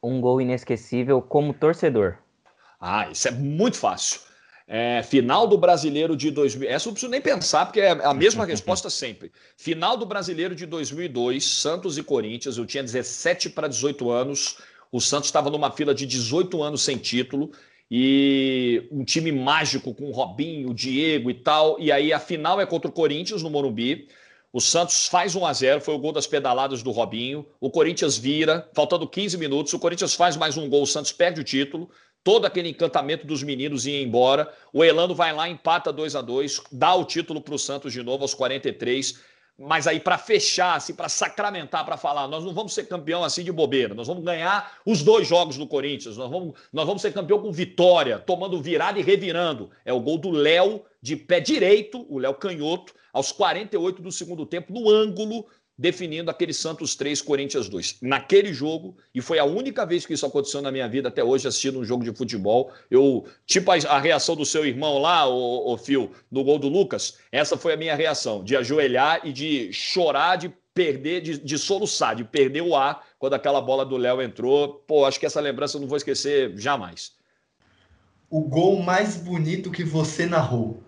Um 0.01 0.21
gol 0.21 0.41
inesquecível 0.41 1.21
como 1.21 1.53
torcedor. 1.53 2.17
Ah, 2.79 3.09
isso 3.09 3.27
é 3.27 3.31
muito 3.31 3.77
fácil. 3.77 4.21
É, 4.75 5.03
final 5.03 5.45
do 5.45 5.55
Brasileiro 5.55 6.17
de 6.17 6.31
2000. 6.31 6.67
Essa 6.67 6.87
não 6.87 6.93
preciso 6.93 7.11
nem 7.11 7.21
pensar, 7.21 7.67
porque 7.67 7.79
é 7.79 7.91
a 7.91 8.11
mesma 8.11 8.43
resposta 8.43 8.89
sempre. 8.89 9.31
Final 9.55 9.95
do 9.95 10.03
Brasileiro 10.03 10.55
de 10.55 10.65
2002, 10.65 11.45
Santos 11.45 11.95
e 11.99 12.01
Corinthians. 12.01 12.57
Eu 12.57 12.65
tinha 12.65 12.81
17 12.81 13.51
para 13.51 13.67
18 13.67 14.09
anos. 14.09 14.57
O 14.91 14.99
Santos 14.99 15.27
estava 15.27 15.51
numa 15.51 15.69
fila 15.69 15.93
de 15.93 16.07
18 16.07 16.63
anos 16.63 16.81
sem 16.81 16.97
título. 16.97 17.51
E 17.91 18.87
um 18.91 19.03
time 19.05 19.31
mágico 19.31 19.93
com 19.93 20.05
o 20.05 20.11
Robinho, 20.11 20.71
o 20.71 20.73
Diego 20.73 21.29
e 21.29 21.35
tal. 21.35 21.79
E 21.79 21.91
aí 21.91 22.11
a 22.11 22.19
final 22.19 22.59
é 22.59 22.65
contra 22.65 22.89
o 22.89 22.91
Corinthians 22.91 23.43
no 23.43 23.51
Morumbi. 23.51 24.07
O 24.51 24.59
Santos 24.59 25.07
faz 25.07 25.35
1 25.35 25.45
a 25.45 25.53
0 25.53 25.81
foi 25.81 25.93
o 25.93 25.99
gol 25.99 26.11
das 26.11 26.25
pedaladas 26.25 26.81
do 26.81 26.89
Robinho. 26.89 27.45
O 27.61 27.69
Corinthians 27.69 28.17
vira, 28.17 28.67
faltando 28.73 29.07
15 29.07 29.37
minutos. 29.37 29.71
O 29.71 29.77
Corinthians 29.77 30.15
faz 30.15 30.35
mais 30.35 30.57
um 30.57 30.67
gol, 30.67 30.81
o 30.81 30.87
Santos 30.87 31.11
perde 31.11 31.41
o 31.41 31.43
título 31.43 31.91
todo 32.23 32.45
aquele 32.45 32.69
encantamento 32.69 33.27
dos 33.27 33.43
meninos 33.43 33.85
ia 33.85 34.01
embora. 34.01 34.51
O 34.71 34.83
Elano 34.83 35.13
vai 35.13 35.33
lá, 35.33 35.49
empata 35.49 35.91
2 35.91 36.15
a 36.15 36.21
2 36.21 36.61
dá 36.71 36.93
o 36.95 37.05
título 37.05 37.41
para 37.41 37.55
o 37.55 37.59
Santos 37.59 37.91
de 37.91 38.01
novo 38.01 38.23
aos 38.23 38.33
43. 38.33 39.19
Mas 39.57 39.85
aí, 39.85 39.99
para 39.99 40.17
fechar, 40.17 40.75
assim, 40.75 40.95
para 40.95 41.07
sacramentar, 41.07 41.85
para 41.85 41.95
falar, 41.95 42.27
nós 42.27 42.43
não 42.43 42.53
vamos 42.53 42.73
ser 42.73 42.87
campeão 42.87 43.23
assim 43.23 43.43
de 43.43 43.51
bobeira, 43.51 43.93
nós 43.93 44.07
vamos 44.07 44.23
ganhar 44.23 44.79
os 44.83 45.03
dois 45.03 45.27
jogos 45.27 45.57
do 45.57 45.67
Corinthians, 45.67 46.17
nós 46.17 46.29
vamos, 46.29 46.55
nós 46.71 46.87
vamos 46.87 47.03
ser 47.03 47.13
campeão 47.13 47.39
com 47.39 47.51
vitória, 47.51 48.17
tomando 48.17 48.59
virada 48.59 48.97
e 48.97 49.03
revirando. 49.03 49.69
É 49.85 49.93
o 49.93 49.99
gol 49.99 50.17
do 50.17 50.31
Léo 50.31 50.81
de 50.99 51.15
pé 51.15 51.39
direito, 51.39 52.03
o 52.09 52.17
Léo 52.17 52.33
Canhoto, 52.33 52.95
aos 53.11 53.31
48 53.31 54.01
do 54.01 54.11
segundo 54.11 54.43
tempo, 54.43 54.73
no 54.73 54.89
ângulo 54.89 55.45
definindo 55.77 56.29
aquele 56.29 56.53
Santos 56.53 56.95
3, 56.95 57.21
Corinthians 57.21 57.67
2. 57.67 57.97
Naquele 58.01 58.53
jogo, 58.53 58.95
e 59.13 59.21
foi 59.21 59.39
a 59.39 59.45
única 59.45 59.85
vez 59.85 60.05
que 60.05 60.13
isso 60.13 60.25
aconteceu 60.25 60.61
na 60.61 60.71
minha 60.71 60.87
vida 60.87 61.09
até 61.09 61.23
hoje, 61.23 61.47
assistindo 61.47 61.79
um 61.79 61.85
jogo 61.85 62.03
de 62.03 62.15
futebol, 62.15 62.71
eu, 62.91 63.25
tipo 63.45 63.71
a, 63.71 63.75
a 63.75 63.99
reação 63.99 64.35
do 64.35 64.45
seu 64.45 64.65
irmão 64.65 64.99
lá, 64.99 65.27
o, 65.27 65.73
o 65.73 65.77
Fio, 65.77 66.11
no 66.29 66.43
gol 66.43 66.59
do 66.59 66.69
Lucas, 66.69 67.17
essa 67.31 67.57
foi 67.57 67.73
a 67.73 67.77
minha 67.77 67.95
reação, 67.95 68.43
de 68.43 68.55
ajoelhar 68.55 69.21
e 69.23 69.33
de 69.33 69.73
chorar, 69.73 70.35
de 70.35 70.53
perder, 70.73 71.21
de, 71.21 71.37
de 71.37 71.57
soluçar, 71.57 72.15
de 72.15 72.23
perder 72.23 72.61
o 72.61 72.75
ar 72.75 73.05
quando 73.19 73.33
aquela 73.33 73.61
bola 73.61 73.85
do 73.85 73.97
Léo 73.97 74.21
entrou. 74.21 74.83
Pô, 74.87 75.05
acho 75.05 75.19
que 75.19 75.25
essa 75.25 75.39
lembrança 75.39 75.77
eu 75.77 75.81
não 75.81 75.87
vou 75.87 75.97
esquecer 75.97 76.57
jamais. 76.57 77.13
O 78.29 78.41
gol 78.41 78.81
mais 78.81 79.15
bonito 79.15 79.71
que 79.71 79.83
você 79.83 80.25
narrou? 80.25 80.81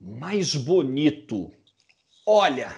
Mais 0.00 0.54
bonito? 0.56 1.52
Olha, 2.26 2.74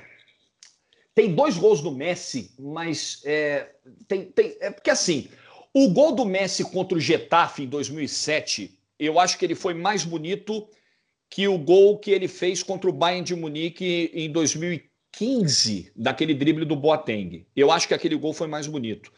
tem 1.14 1.34
dois 1.34 1.56
gols 1.56 1.80
do 1.80 1.90
Messi, 1.90 2.52
mas 2.58 3.20
é, 3.24 3.70
tem, 4.08 4.24
tem, 4.26 4.56
é 4.60 4.70
porque 4.70 4.90
assim, 4.90 5.28
o 5.74 5.88
gol 5.88 6.12
do 6.14 6.24
Messi 6.24 6.64
contra 6.64 6.96
o 6.96 7.00
Getafe 7.00 7.64
em 7.64 7.66
2007, 7.66 8.78
eu 8.98 9.18
acho 9.18 9.38
que 9.38 9.44
ele 9.44 9.54
foi 9.54 9.74
mais 9.74 10.04
bonito 10.04 10.66
que 11.28 11.48
o 11.48 11.58
gol 11.58 11.98
que 11.98 12.10
ele 12.10 12.28
fez 12.28 12.62
contra 12.62 12.88
o 12.88 12.92
Bayern 12.92 13.24
de 13.24 13.34
Munique 13.34 14.10
em 14.12 14.30
2015, 14.30 15.92
daquele 15.96 16.34
drible 16.34 16.64
do 16.64 16.76
Boateng. 16.76 17.46
Eu 17.56 17.70
acho 17.70 17.88
que 17.88 17.94
aquele 17.94 18.16
gol 18.16 18.34
foi 18.34 18.46
mais 18.46 18.66
bonito. 18.66 19.10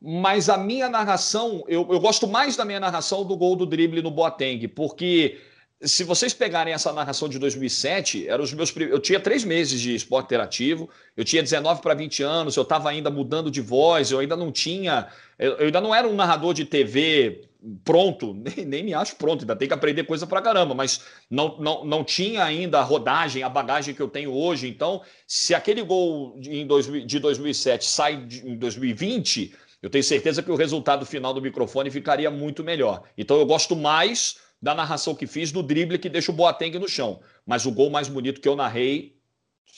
Mas 0.00 0.48
a 0.48 0.56
minha 0.56 0.88
narração, 0.88 1.64
eu, 1.66 1.86
eu 1.90 1.98
gosto 1.98 2.28
mais 2.28 2.56
da 2.56 2.64
minha 2.64 2.78
narração 2.78 3.24
do 3.24 3.36
gol 3.36 3.56
do 3.56 3.66
drible 3.66 4.00
no 4.00 4.10
Boateng, 4.10 4.68
porque 4.68 5.40
se 5.80 6.02
vocês 6.02 6.34
pegarem 6.34 6.74
essa 6.74 6.92
narração 6.92 7.28
de 7.28 7.38
2007, 7.38 8.28
eram 8.28 8.42
os 8.42 8.52
meus 8.52 8.74
eu 8.76 8.98
tinha 8.98 9.20
três 9.20 9.44
meses 9.44 9.80
de 9.80 9.94
esporte 9.94 10.26
interativo, 10.26 10.90
eu 11.16 11.24
tinha 11.24 11.42
19 11.42 11.80
para 11.80 11.94
20 11.94 12.22
anos, 12.22 12.56
eu 12.56 12.64
estava 12.64 12.90
ainda 12.90 13.10
mudando 13.10 13.48
de 13.50 13.60
voz, 13.60 14.10
eu 14.10 14.18
ainda 14.18 14.36
não 14.36 14.50
tinha, 14.50 15.06
eu 15.38 15.58
ainda 15.58 15.80
não 15.80 15.94
era 15.94 16.08
um 16.08 16.14
narrador 16.14 16.52
de 16.52 16.64
TV 16.64 17.48
pronto, 17.84 18.34
nem, 18.56 18.64
nem 18.64 18.82
me 18.82 18.94
acho 18.94 19.14
pronto, 19.16 19.42
ainda 19.42 19.54
tem 19.54 19.68
que 19.68 19.74
aprender 19.74 20.02
coisa 20.04 20.26
pra 20.26 20.42
caramba, 20.42 20.74
mas 20.74 21.02
não, 21.30 21.56
não, 21.58 21.84
não 21.84 22.02
tinha 22.02 22.42
ainda 22.42 22.80
a 22.80 22.82
rodagem, 22.82 23.44
a 23.44 23.48
bagagem 23.48 23.94
que 23.94 24.02
eu 24.02 24.08
tenho 24.08 24.32
hoje. 24.32 24.68
Então, 24.68 25.02
se 25.28 25.54
aquele 25.54 25.82
gol 25.82 26.36
de, 26.40 26.64
de 27.04 27.18
2007 27.20 27.84
sai 27.84 28.16
de, 28.24 28.48
em 28.48 28.56
2020, 28.56 29.54
eu 29.80 29.88
tenho 29.88 30.02
certeza 30.02 30.42
que 30.42 30.50
o 30.50 30.56
resultado 30.56 31.06
final 31.06 31.32
do 31.32 31.40
microfone 31.40 31.88
ficaria 31.88 32.30
muito 32.30 32.64
melhor. 32.64 33.04
Então, 33.16 33.38
eu 33.38 33.46
gosto 33.46 33.76
mais 33.76 34.47
da 34.60 34.74
narração 34.74 35.14
que 35.14 35.26
fiz 35.26 35.52
do 35.52 35.62
drible 35.62 35.98
que 35.98 36.08
deixa 36.08 36.32
o 36.32 36.34
Boateng 36.34 36.78
no 36.78 36.88
chão. 36.88 37.20
Mas 37.46 37.66
o 37.66 37.72
gol 37.72 37.90
mais 37.90 38.08
bonito 38.08 38.40
que 38.40 38.48
eu 38.48 38.56
narrei 38.56 39.18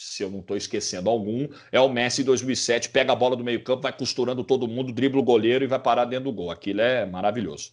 se 0.00 0.22
eu 0.22 0.30
não 0.30 0.40
estou 0.40 0.56
esquecendo 0.56 1.10
algum, 1.10 1.48
é 1.70 1.80
o 1.80 1.88
Messi 1.88 2.24
2007, 2.24 2.88
pega 2.90 3.12
a 3.12 3.16
bola 3.16 3.36
do 3.36 3.44
meio 3.44 3.62
campo, 3.62 3.82
vai 3.82 3.92
costurando 3.92 4.42
todo 4.42 4.68
mundo, 4.68 4.92
dribla 4.92 5.20
o 5.20 5.24
goleiro 5.24 5.64
e 5.64 5.68
vai 5.68 5.78
parar 5.78 6.04
dentro 6.04 6.24
do 6.24 6.32
gol. 6.32 6.50
Aquilo 6.50 6.80
é 6.80 7.04
maravilhoso. 7.04 7.72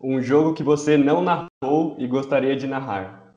Um 0.00 0.20
jogo 0.20 0.54
que 0.54 0.62
você 0.62 0.96
não 0.96 1.22
narrou 1.22 1.96
e 1.98 2.06
gostaria 2.06 2.56
de 2.56 2.66
narrar. 2.66 3.34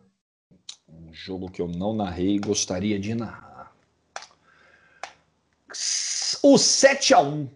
Um 0.87 1.13
jogo 1.13 1.51
que 1.51 1.61
eu 1.61 1.67
não 1.67 1.93
narrei 1.93 2.35
e 2.35 2.39
gostaria 2.39 2.99
de 2.99 3.13
narrar. 3.13 3.71
O 6.41 6.57
7 6.57 7.13
a 7.13 7.19
1 7.19 7.49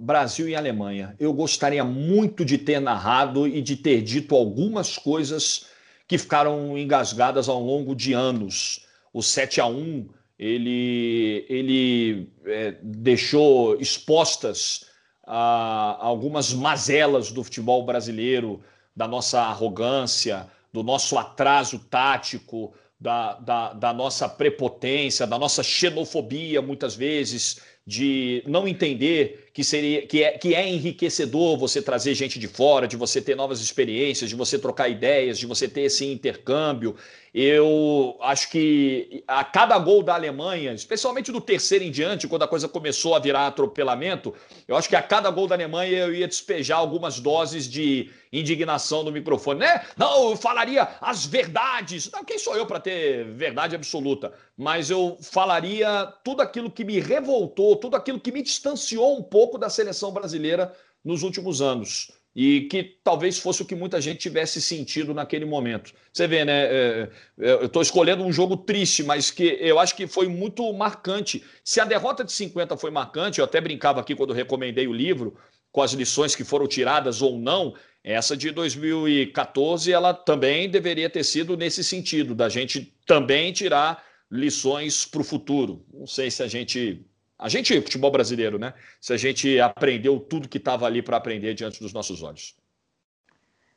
Brasil 0.00 0.48
e 0.48 0.56
Alemanha. 0.56 1.14
Eu 1.18 1.32
gostaria 1.32 1.84
muito 1.84 2.42
de 2.42 2.56
ter 2.56 2.80
narrado 2.80 3.46
e 3.46 3.60
de 3.60 3.76
ter 3.76 4.00
dito 4.00 4.34
algumas 4.34 4.96
coisas 4.96 5.66
que 6.08 6.16
ficaram 6.16 6.76
engasgadas 6.78 7.48
ao 7.50 7.62
longo 7.62 7.94
de 7.94 8.14
anos 8.14 8.86
o 9.12 9.22
7 9.22 9.60
a 9.60 9.66
1 9.66 10.08
ele, 10.38 11.44
ele 11.50 12.28
é, 12.46 12.74
deixou 12.82 13.78
expostas 13.78 14.86
a, 15.26 15.98
algumas 16.00 16.54
mazelas 16.54 17.30
do 17.30 17.44
futebol 17.44 17.84
brasileiro, 17.84 18.62
da 18.96 19.06
nossa 19.06 19.42
arrogância, 19.42 20.46
do 20.72 20.82
nosso 20.82 21.18
atraso 21.18 21.78
tático, 21.78 22.72
da, 22.98 23.34
da, 23.34 23.72
da 23.74 23.92
nossa 23.92 24.28
prepotência, 24.28 25.26
da 25.26 25.38
nossa 25.38 25.62
xenofobia, 25.62 26.62
muitas 26.62 26.94
vezes, 26.94 27.60
de 27.86 28.42
não 28.46 28.68
entender 28.68 29.49
que 29.60 29.64
seria 29.64 30.06
que 30.06 30.22
é, 30.22 30.38
que 30.38 30.54
é 30.54 30.66
enriquecedor 30.66 31.58
você 31.58 31.82
trazer 31.82 32.14
gente 32.14 32.38
de 32.38 32.48
fora, 32.48 32.88
de 32.88 32.96
você 32.96 33.20
ter 33.20 33.34
novas 33.36 33.60
experiências, 33.60 34.30
de 34.30 34.34
você 34.34 34.58
trocar 34.58 34.88
ideias, 34.88 35.38
de 35.38 35.44
você 35.44 35.68
ter 35.68 35.82
esse 35.82 36.06
intercâmbio. 36.06 36.96
Eu 37.32 38.16
acho 38.22 38.50
que 38.50 39.22
a 39.28 39.44
cada 39.44 39.78
gol 39.78 40.02
da 40.02 40.14
Alemanha, 40.14 40.72
especialmente 40.72 41.30
do 41.30 41.40
terceiro 41.40 41.84
em 41.84 41.90
diante, 41.90 42.26
quando 42.26 42.42
a 42.42 42.48
coisa 42.48 42.68
começou 42.68 43.14
a 43.14 43.20
virar 43.20 43.46
atropelamento, 43.46 44.34
eu 44.66 44.76
acho 44.76 44.88
que 44.88 44.96
a 44.96 45.02
cada 45.02 45.30
gol 45.30 45.46
da 45.46 45.54
Alemanha 45.54 46.06
eu 46.06 46.14
ia 46.14 46.26
despejar 46.26 46.78
algumas 46.78 47.20
doses 47.20 47.68
de 47.68 48.10
indignação 48.32 49.02
no 49.02 49.12
microfone, 49.12 49.60
né? 49.60 49.84
Não, 49.96 50.30
eu 50.30 50.36
falaria 50.36 50.88
as 51.00 51.26
verdades. 51.26 52.10
Não, 52.10 52.24
quem 52.24 52.38
sou 52.38 52.56
eu 52.56 52.66
para 52.66 52.80
ter 52.80 53.24
verdade 53.24 53.76
absoluta? 53.76 54.32
Mas 54.56 54.90
eu 54.90 55.16
falaria 55.20 56.12
tudo 56.24 56.40
aquilo 56.42 56.70
que 56.70 56.84
me 56.84 57.00
revoltou, 57.00 57.76
tudo 57.76 57.96
aquilo 57.96 58.20
que 58.20 58.32
me 58.32 58.42
distanciou 58.42 59.18
um 59.18 59.22
pouco 59.22 59.49
da 59.58 59.70
seleção 59.70 60.12
brasileira 60.12 60.72
nos 61.04 61.22
últimos 61.22 61.62
anos 61.62 62.10
e 62.34 62.62
que 62.62 62.82
talvez 63.02 63.38
fosse 63.38 63.62
o 63.62 63.64
que 63.64 63.74
muita 63.74 64.00
gente 64.00 64.20
tivesse 64.20 64.60
sentido 64.60 65.12
naquele 65.12 65.44
momento. 65.44 65.92
Você 66.12 66.28
vê, 66.28 66.44
né? 66.44 66.64
É, 66.64 67.10
é, 67.40 67.52
eu 67.52 67.66
estou 67.66 67.82
escolhendo 67.82 68.22
um 68.22 68.32
jogo 68.32 68.56
triste, 68.56 69.02
mas 69.02 69.30
que 69.30 69.58
eu 69.60 69.78
acho 69.78 69.96
que 69.96 70.06
foi 70.06 70.28
muito 70.28 70.72
marcante. 70.72 71.42
Se 71.64 71.80
a 71.80 71.84
derrota 71.84 72.24
de 72.24 72.32
50 72.32 72.76
foi 72.76 72.90
marcante, 72.90 73.40
eu 73.40 73.44
até 73.44 73.60
brincava 73.60 74.00
aqui 74.00 74.14
quando 74.14 74.32
recomendei 74.32 74.86
o 74.86 74.92
livro, 74.92 75.36
com 75.72 75.82
as 75.82 75.92
lições 75.92 76.34
que 76.34 76.44
foram 76.44 76.66
tiradas 76.66 77.20
ou 77.20 77.38
não, 77.38 77.74
essa 78.02 78.36
de 78.36 78.50
2014 78.50 79.92
ela 79.92 80.14
também 80.14 80.68
deveria 80.68 81.10
ter 81.10 81.24
sido 81.24 81.56
nesse 81.56 81.84
sentido, 81.84 82.34
da 82.34 82.48
gente 82.48 82.94
também 83.06 83.52
tirar 83.52 84.04
lições 84.30 85.04
para 85.04 85.20
o 85.20 85.24
futuro. 85.24 85.84
Não 85.92 86.06
sei 86.06 86.30
se 86.30 86.42
a 86.42 86.46
gente 86.46 87.04
a 87.40 87.48
gente, 87.48 87.80
futebol 87.80 88.10
brasileiro, 88.10 88.58
né? 88.58 88.74
Se 89.00 89.14
a 89.14 89.16
gente 89.16 89.58
aprendeu 89.58 90.20
tudo 90.20 90.48
que 90.48 90.58
estava 90.58 90.84
ali 90.84 91.00
para 91.00 91.16
aprender 91.16 91.54
diante 91.54 91.80
dos 91.80 91.92
nossos 91.92 92.22
olhos. 92.22 92.54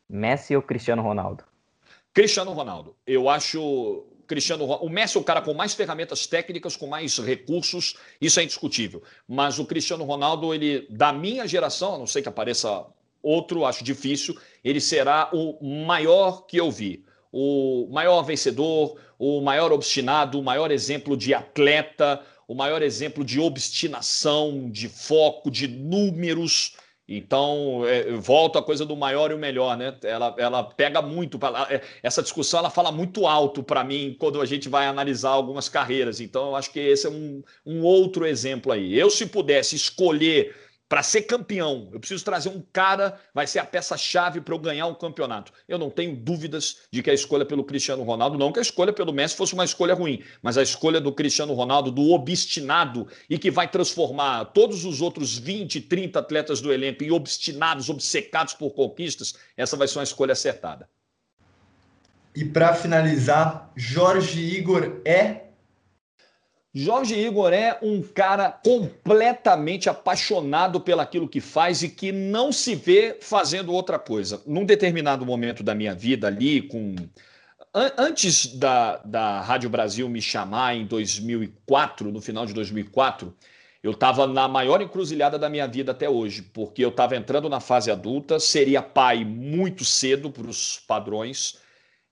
Messi 0.09 0.55
ou 0.55 0.61
Cristiano 0.61 1.01
Ronaldo? 1.01 1.45
Cristiano 2.13 2.51
Ronaldo. 2.51 2.95
Eu 3.07 3.29
acho 3.29 4.05
Cristiano 4.27 4.65
o 4.65 4.89
Messi 4.89 5.17
é 5.17 5.19
o 5.19 5.23
cara 5.23 5.41
com 5.41 5.53
mais 5.53 5.73
ferramentas 5.73 6.27
técnicas, 6.27 6.75
com 6.75 6.87
mais 6.87 7.17
recursos, 7.17 7.95
isso 8.19 8.39
é 8.39 8.43
indiscutível. 8.43 9.01
Mas 9.27 9.59
o 9.59 9.65
Cristiano 9.65 10.03
Ronaldo, 10.03 10.53
ele 10.53 10.85
da 10.89 11.13
minha 11.13 11.47
geração, 11.47 11.95
a 11.95 11.97
não 11.97 12.07
sei 12.07 12.21
que 12.21 12.29
apareça 12.29 12.85
outro, 13.21 13.65
acho 13.65 13.83
difícil, 13.83 14.37
ele 14.63 14.81
será 14.81 15.29
o 15.33 15.85
maior 15.85 16.45
que 16.45 16.57
eu 16.57 16.69
vi. 16.69 17.05
O 17.31 17.87
maior 17.91 18.21
vencedor, 18.23 18.99
o 19.17 19.41
maior 19.41 19.71
obstinado, 19.71 20.39
o 20.39 20.43
maior 20.43 20.69
exemplo 20.69 21.17
de 21.17 21.33
atleta, 21.33 22.21
o 22.47 22.55
maior 22.55 22.81
exemplo 22.81 23.23
de 23.23 23.39
obstinação, 23.39 24.69
de 24.69 24.87
foco, 24.89 25.49
de 25.49 25.67
números. 25.67 26.75
Então, 27.07 27.85
é, 27.85 28.11
volta 28.13 28.59
a 28.59 28.63
coisa 28.63 28.85
do 28.85 28.95
maior 28.95 29.29
e 29.31 29.33
o 29.33 29.37
melhor, 29.37 29.75
né? 29.75 29.97
Ela, 30.03 30.33
ela 30.37 30.63
pega 30.63 31.01
muito. 31.01 31.37
É, 31.69 31.81
essa 32.01 32.23
discussão 32.23 32.59
ela 32.59 32.69
fala 32.69 32.91
muito 32.91 33.27
alto 33.27 33.61
para 33.61 33.83
mim 33.83 34.15
quando 34.17 34.39
a 34.39 34.45
gente 34.45 34.69
vai 34.69 34.87
analisar 34.87 35.31
algumas 35.31 35.67
carreiras. 35.67 36.21
Então, 36.21 36.47
eu 36.49 36.55
acho 36.55 36.71
que 36.71 36.79
esse 36.79 37.05
é 37.05 37.09
um, 37.09 37.43
um 37.65 37.83
outro 37.83 38.25
exemplo 38.25 38.71
aí. 38.71 38.97
Eu, 38.97 39.09
se 39.09 39.25
pudesse 39.25 39.75
escolher 39.75 40.55
para 40.93 41.01
ser 41.01 41.23
campeão, 41.23 41.89
eu 41.91 41.99
preciso 41.99 42.23
trazer 42.23 42.49
um 42.49 42.61
cara, 42.71 43.19
vai 43.33 43.47
ser 43.47 43.57
a 43.57 43.65
peça-chave 43.65 44.39
para 44.39 44.53
eu 44.53 44.59
ganhar 44.59 44.85
um 44.85 44.93
campeonato. 44.93 45.51
Eu 45.67 45.79
não 45.79 45.89
tenho 45.89 46.15
dúvidas 46.15 46.81
de 46.91 47.01
que 47.01 47.09
a 47.09 47.13
escolha 47.15 47.43
pelo 47.43 47.63
Cristiano 47.63 48.03
Ronaldo, 48.03 48.37
não 48.37 48.51
que 48.51 48.59
a 48.59 48.61
escolha 48.61 48.93
pelo 48.93 49.11
Messi 49.11 49.35
fosse 49.35 49.55
uma 49.55 49.65
escolha 49.65 49.95
ruim, 49.95 50.21
mas 50.39 50.55
a 50.55 50.61
escolha 50.61 51.01
do 51.01 51.11
Cristiano 51.11 51.55
Ronaldo, 51.55 51.89
do 51.89 52.11
obstinado 52.11 53.07
e 53.27 53.39
que 53.39 53.49
vai 53.49 53.67
transformar 53.67 54.45
todos 54.53 54.85
os 54.85 55.01
outros 55.01 55.35
20, 55.35 55.81
30 55.81 56.19
atletas 56.19 56.61
do 56.61 56.71
elenco 56.71 57.03
em 57.03 57.09
obstinados, 57.09 57.89
obcecados 57.89 58.53
por 58.53 58.69
conquistas, 58.75 59.33
essa 59.57 59.75
vai 59.75 59.87
ser 59.87 59.97
uma 59.97 60.03
escolha 60.03 60.33
acertada. 60.33 60.87
E 62.35 62.45
para 62.45 62.75
finalizar, 62.75 63.71
Jorge 63.75 64.39
Igor 64.39 65.01
é 65.03 65.42
Jorge 66.75 67.13
Igor 67.13 67.53
é 67.53 67.77
um 67.83 68.01
cara 68.01 68.49
completamente 68.51 69.89
apaixonado 69.89 70.81
pelaquilo 70.81 71.29
que 71.29 71.39
faz 71.39 71.83
e 71.83 71.89
que 71.89 72.11
não 72.11 72.51
se 72.51 72.73
vê 72.73 73.19
fazendo 73.21 73.71
outra 73.71 73.99
coisa. 73.99 74.41
Num 74.47 74.65
determinado 74.65 75.23
momento 75.23 75.61
da 75.61 75.75
minha 75.75 75.93
vida 75.93 76.25
ali, 76.25 76.63
com 76.63 76.95
antes 77.75 78.55
da, 78.55 78.97
da 78.97 79.41
Rádio 79.41 79.69
Brasil 79.69 80.09
me 80.09 80.19
chamar 80.19 80.75
em 80.75 80.87
2004, 80.87 82.11
no 82.11 82.19
final 82.19 82.43
de 82.43 82.53
2004, 82.53 83.31
eu 83.83 83.91
estava 83.91 84.25
na 84.25 84.47
maior 84.47 84.81
encruzilhada 84.81 85.37
da 85.37 85.49
minha 85.49 85.67
vida 85.67 85.91
até 85.91 86.09
hoje, 86.09 86.41
porque 86.41 86.83
eu 86.83 86.89
estava 86.89 87.15
entrando 87.15 87.47
na 87.49 87.59
fase 87.59 87.91
adulta, 87.91 88.39
seria 88.39 88.81
pai 88.81 89.23
muito 89.23 89.85
cedo 89.85 90.31
para 90.31 90.47
os 90.47 90.79
padrões 90.87 91.59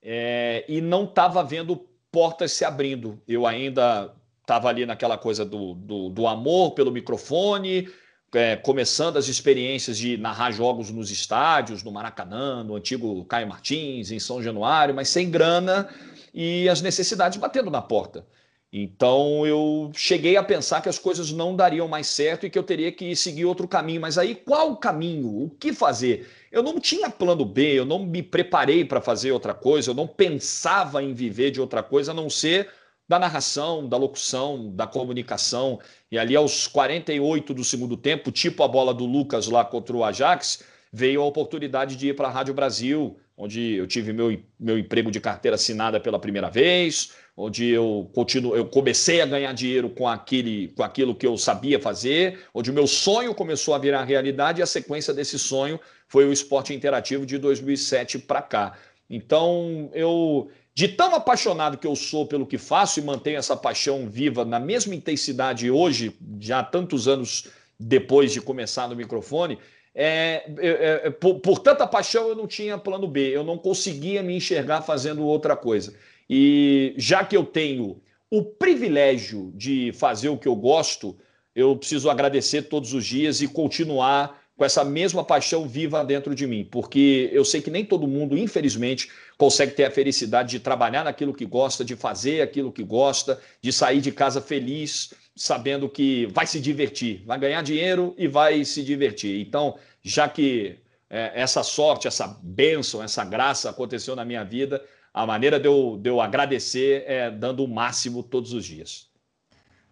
é, 0.00 0.64
e 0.68 0.80
não 0.80 1.04
estava 1.04 1.42
vendo 1.42 1.88
portas 2.12 2.52
se 2.52 2.64
abrindo. 2.64 3.20
Eu 3.26 3.44
ainda 3.46 4.14
estava 4.52 4.68
ali 4.68 4.84
naquela 4.84 5.16
coisa 5.16 5.46
do, 5.46 5.74
do, 5.74 6.10
do 6.10 6.26
amor 6.26 6.72
pelo 6.72 6.92
microfone, 6.92 7.88
é, 8.34 8.54
começando 8.56 9.16
as 9.16 9.28
experiências 9.28 9.96
de 9.96 10.18
narrar 10.18 10.50
jogos 10.50 10.90
nos 10.90 11.10
estádios, 11.10 11.82
no 11.82 11.90
Maracanã, 11.90 12.62
no 12.62 12.76
antigo 12.76 13.24
Caio 13.24 13.48
Martins, 13.48 14.10
em 14.10 14.18
São 14.18 14.42
Januário, 14.42 14.94
mas 14.94 15.08
sem 15.08 15.30
grana 15.30 15.88
e 16.34 16.68
as 16.68 16.82
necessidades 16.82 17.38
batendo 17.38 17.70
na 17.70 17.80
porta. 17.80 18.26
Então 18.70 19.46
eu 19.46 19.90
cheguei 19.94 20.36
a 20.36 20.42
pensar 20.42 20.80
que 20.82 20.88
as 20.88 20.98
coisas 20.98 21.30
não 21.30 21.54
dariam 21.54 21.88
mais 21.88 22.06
certo 22.06 22.46
e 22.46 22.50
que 22.50 22.58
eu 22.58 22.62
teria 22.62 22.90
que 22.92 23.14
seguir 23.16 23.44
outro 23.44 23.68
caminho. 23.68 24.00
Mas 24.00 24.16
aí 24.16 24.34
qual 24.34 24.72
o 24.72 24.76
caminho? 24.76 25.44
O 25.44 25.50
que 25.50 25.74
fazer? 25.74 26.28
Eu 26.50 26.62
não 26.62 26.78
tinha 26.80 27.10
plano 27.10 27.44
B, 27.44 27.78
eu 27.78 27.84
não 27.84 27.98
me 27.98 28.22
preparei 28.22 28.84
para 28.84 29.00
fazer 29.00 29.32
outra 29.32 29.52
coisa, 29.52 29.90
eu 29.90 29.94
não 29.94 30.06
pensava 30.06 31.02
em 31.02 31.12
viver 31.12 31.50
de 31.50 31.60
outra 31.60 31.82
coisa 31.82 32.12
a 32.12 32.14
não 32.14 32.30
ser 32.30 32.68
da 33.12 33.18
narração, 33.18 33.86
da 33.86 33.98
locução, 33.98 34.74
da 34.74 34.86
comunicação. 34.86 35.78
E 36.10 36.18
ali 36.18 36.34
aos 36.34 36.66
48 36.66 37.52
do 37.52 37.62
segundo 37.62 37.94
tempo, 37.94 38.32
tipo 38.32 38.62
a 38.62 38.68
bola 38.68 38.94
do 38.94 39.04
Lucas 39.04 39.48
lá 39.48 39.62
contra 39.66 39.94
o 39.94 40.02
Ajax, 40.02 40.64
veio 40.90 41.20
a 41.20 41.26
oportunidade 41.26 41.94
de 41.96 42.08
ir 42.08 42.16
para 42.16 42.28
a 42.28 42.30
Rádio 42.30 42.54
Brasil, 42.54 43.18
onde 43.36 43.74
eu 43.74 43.86
tive 43.86 44.14
meu, 44.14 44.40
meu 44.58 44.78
emprego 44.78 45.10
de 45.10 45.20
carteira 45.20 45.56
assinada 45.56 46.00
pela 46.00 46.18
primeira 46.18 46.48
vez, 46.48 47.12
onde 47.36 47.68
eu 47.68 48.10
continuo, 48.14 48.56
eu 48.56 48.64
comecei 48.64 49.20
a 49.20 49.26
ganhar 49.26 49.52
dinheiro 49.52 49.90
com 49.90 50.08
aquele, 50.08 50.68
com 50.68 50.82
aquilo 50.82 51.14
que 51.14 51.26
eu 51.26 51.36
sabia 51.36 51.78
fazer, 51.78 52.38
onde 52.54 52.70
o 52.70 52.74
meu 52.74 52.86
sonho 52.86 53.34
começou 53.34 53.74
a 53.74 53.78
virar 53.78 54.04
realidade 54.04 54.60
e 54.60 54.62
a 54.62 54.66
sequência 54.66 55.12
desse 55.12 55.38
sonho 55.38 55.78
foi 56.08 56.24
o 56.24 56.32
esporte 56.32 56.72
interativo 56.72 57.26
de 57.26 57.36
2007 57.36 58.20
para 58.20 58.40
cá. 58.40 58.72
Então, 59.10 59.90
eu 59.92 60.48
de 60.74 60.88
tão 60.88 61.14
apaixonado 61.14 61.76
que 61.76 61.86
eu 61.86 61.94
sou 61.94 62.26
pelo 62.26 62.46
que 62.46 62.56
faço 62.56 62.98
e 62.98 63.02
mantenho 63.02 63.38
essa 63.38 63.56
paixão 63.56 64.08
viva 64.08 64.44
na 64.44 64.58
mesma 64.58 64.94
intensidade 64.94 65.70
hoje, 65.70 66.16
já 66.40 66.62
tantos 66.62 67.06
anos 67.06 67.48
depois 67.78 68.32
de 68.32 68.40
começar 68.40 68.88
no 68.88 68.96
microfone, 68.96 69.58
é, 69.94 70.44
é, 70.58 71.00
é, 71.04 71.10
por, 71.10 71.40
por, 71.40 71.58
tanta 71.58 71.86
paixão 71.86 72.28
eu 72.28 72.34
não 72.34 72.46
tinha 72.46 72.78
plano 72.78 73.06
B, 73.06 73.28
eu 73.28 73.44
não 73.44 73.58
conseguia 73.58 74.22
me 74.22 74.34
enxergar 74.34 74.82
fazendo 74.82 75.22
outra 75.24 75.54
coisa. 75.54 75.94
E 76.28 76.94
já 76.96 77.24
que 77.24 77.36
eu 77.36 77.44
tenho 77.44 78.00
o 78.30 78.42
privilégio 78.42 79.52
de 79.54 79.92
fazer 79.92 80.30
o 80.30 80.38
que 80.38 80.48
eu 80.48 80.56
gosto, 80.56 81.14
eu 81.54 81.76
preciso 81.76 82.08
agradecer 82.08 82.62
todos 82.62 82.94
os 82.94 83.04
dias 83.04 83.42
e 83.42 83.48
continuar 83.48 84.40
com 84.56 84.64
essa 84.64 84.84
mesma 84.84 85.24
paixão 85.24 85.66
viva 85.66 86.04
dentro 86.04 86.34
de 86.34 86.46
mim, 86.46 86.66
porque 86.70 87.28
eu 87.32 87.44
sei 87.44 87.60
que 87.60 87.70
nem 87.70 87.84
todo 87.84 88.06
mundo, 88.06 88.36
infelizmente, 88.36 89.10
consegue 89.36 89.72
ter 89.72 89.84
a 89.84 89.90
felicidade 89.90 90.50
de 90.50 90.60
trabalhar 90.60 91.04
naquilo 91.04 91.34
que 91.34 91.44
gosta, 91.44 91.84
de 91.84 91.96
fazer 91.96 92.42
aquilo 92.42 92.72
que 92.72 92.82
gosta, 92.82 93.40
de 93.60 93.72
sair 93.72 94.00
de 94.00 94.12
casa 94.12 94.40
feliz, 94.40 95.12
sabendo 95.34 95.88
que 95.88 96.26
vai 96.26 96.46
se 96.46 96.60
divertir, 96.60 97.22
vai 97.26 97.38
ganhar 97.38 97.62
dinheiro 97.62 98.14
e 98.18 98.28
vai 98.28 98.64
se 98.64 98.82
divertir. 98.82 99.40
Então, 99.40 99.76
já 100.02 100.28
que 100.28 100.78
é, 101.08 101.32
essa 101.34 101.62
sorte, 101.62 102.06
essa 102.06 102.38
bênção, 102.42 103.02
essa 103.02 103.24
graça 103.24 103.70
aconteceu 103.70 104.14
na 104.14 104.24
minha 104.24 104.44
vida, 104.44 104.82
a 105.12 105.26
maneira 105.26 105.60
de 105.60 105.66
eu, 105.66 105.98
de 106.00 106.08
eu 106.08 106.20
agradecer 106.20 107.04
é 107.06 107.30
dando 107.30 107.64
o 107.64 107.68
máximo 107.68 108.22
todos 108.22 108.52
os 108.52 108.64
dias. 108.64 109.10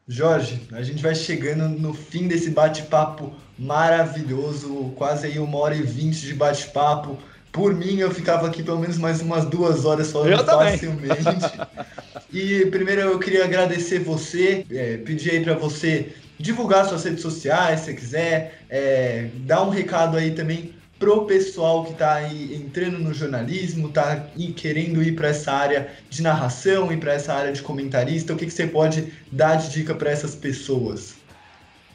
Jorge, 0.08 0.60
a 0.72 0.82
gente 0.82 1.02
vai 1.02 1.14
chegando 1.14 1.68
no 1.68 1.94
fim 1.94 2.26
desse 2.26 2.50
bate-papo 2.50 3.32
maravilhoso, 3.58 4.92
quase 4.96 5.26
aí 5.26 5.38
uma 5.38 5.58
hora 5.58 5.76
e 5.76 5.82
vinte 5.82 6.22
de 6.22 6.34
bate-papo. 6.34 7.16
Por 7.52 7.74
mim, 7.74 7.98
eu 7.98 8.10
ficava 8.12 8.46
aqui 8.46 8.62
pelo 8.62 8.78
menos 8.78 8.96
mais 8.96 9.20
umas 9.20 9.44
duas 9.44 9.84
horas 9.84 10.12
falando 10.12 10.44
facilmente. 10.44 11.58
e 12.32 12.66
primeiro 12.66 13.00
eu 13.00 13.18
queria 13.18 13.44
agradecer 13.44 13.98
você, 13.98 14.64
é, 14.70 14.98
pedir 14.98 15.32
aí 15.32 15.42
para 15.42 15.54
você 15.54 16.12
divulgar 16.38 16.86
suas 16.86 17.04
redes 17.04 17.20
sociais, 17.20 17.80
se 17.80 17.94
quiser, 17.94 18.60
é, 18.70 19.28
dar 19.40 19.62
um 19.62 19.68
recado 19.68 20.16
aí 20.16 20.30
também 20.30 20.74
pro 21.00 21.24
pessoal 21.24 21.84
que 21.84 21.92
está 21.92 22.14
aí 22.14 22.54
entrando 22.54 22.98
no 22.98 23.12
jornalismo, 23.12 23.88
está 23.88 24.26
querendo 24.54 25.02
ir 25.02 25.16
para 25.16 25.28
essa 25.28 25.50
área 25.50 25.88
de 26.10 26.22
narração 26.22 26.92
e 26.92 26.96
para 26.98 27.14
essa 27.14 27.32
área 27.32 27.52
de 27.52 27.62
comentarista, 27.62 28.34
o 28.34 28.36
que, 28.36 28.44
que 28.44 28.52
você 28.52 28.66
pode 28.66 29.10
dar 29.32 29.56
de 29.56 29.70
dica 29.70 29.94
para 29.94 30.10
essas 30.10 30.34
pessoas? 30.34 31.14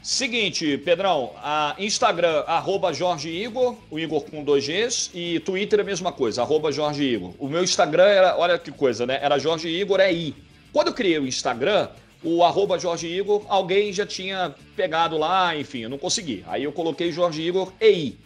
Seguinte, 0.06 0.78
Pedrão, 0.78 1.32
Instagram, 1.76 2.44
arroba 2.46 2.92
Jorge 2.92 3.28
Igor, 3.28 3.74
o 3.90 3.98
Igor 3.98 4.22
com 4.22 4.44
dois 4.44 4.64
Gs, 4.64 5.10
e 5.12 5.40
Twitter 5.40 5.80
é 5.80 5.82
a 5.82 5.84
mesma 5.84 6.12
coisa, 6.12 6.42
arroba 6.42 6.70
Jorge 6.70 7.02
Igor. 7.02 7.34
O 7.40 7.48
meu 7.48 7.64
Instagram 7.64 8.04
era, 8.04 8.38
olha 8.38 8.56
que 8.56 8.70
coisa, 8.70 9.04
né? 9.04 9.18
Era 9.20 9.36
Jorge 9.36 9.66
Igor, 9.66 9.98
é 9.98 10.12
I. 10.12 10.32
Quando 10.72 10.86
eu 10.86 10.94
criei 10.94 11.18
o 11.18 11.26
Instagram, 11.26 11.88
o 12.22 12.44
arroba 12.44 12.78
Jorge 12.78 13.08
Igor, 13.08 13.44
alguém 13.48 13.92
já 13.92 14.06
tinha 14.06 14.54
pegado 14.76 15.18
lá, 15.18 15.56
enfim, 15.56 15.80
eu 15.80 15.90
não 15.90 15.98
consegui. 15.98 16.44
Aí 16.46 16.62
eu 16.62 16.70
coloquei 16.70 17.10
Jorge 17.10 17.42
Igor 17.42 17.72
EI. 17.80 18.16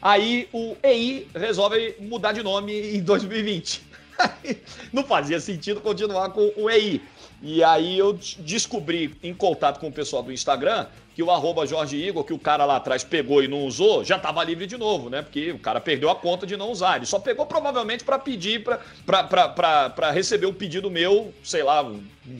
Aí 0.00 0.48
o 0.54 0.74
EI 0.82 1.28
resolve 1.34 1.96
mudar 2.00 2.32
de 2.32 2.42
nome 2.42 2.96
em 2.96 3.02
2020. 3.02 3.82
Não 4.92 5.04
fazia 5.04 5.38
sentido 5.38 5.80
continuar 5.80 6.30
com 6.30 6.50
o 6.56 6.70
EI. 6.70 7.02
E 7.42 7.62
aí 7.62 7.98
eu 7.98 8.18
descobri, 8.38 9.14
em 9.22 9.34
contato 9.34 9.78
com 9.78 9.88
o 9.88 9.92
pessoal 9.92 10.22
do 10.22 10.32
Instagram, 10.32 10.86
que 11.16 11.22
o 11.22 11.30
arroba 11.30 11.66
Jorge 11.66 11.96
Igor, 11.96 12.24
que 12.24 12.32
o 12.34 12.38
cara 12.38 12.66
lá 12.66 12.76
atrás 12.76 13.02
pegou 13.02 13.42
e 13.42 13.48
não 13.48 13.64
usou, 13.64 14.04
já 14.04 14.16
estava 14.16 14.44
livre 14.44 14.66
de 14.66 14.76
novo, 14.76 15.08
né? 15.08 15.22
Porque 15.22 15.50
o 15.50 15.58
cara 15.58 15.80
perdeu 15.80 16.10
a 16.10 16.14
conta 16.14 16.46
de 16.46 16.58
não 16.58 16.70
usar. 16.70 16.96
Ele 16.96 17.06
só 17.06 17.18
pegou 17.18 17.46
provavelmente 17.46 18.04
para 18.04 18.18
pedir, 18.18 18.62
para 19.06 20.10
receber 20.10 20.44
um 20.44 20.52
pedido 20.52 20.90
meu, 20.90 21.32
sei 21.42 21.62
lá, 21.62 21.82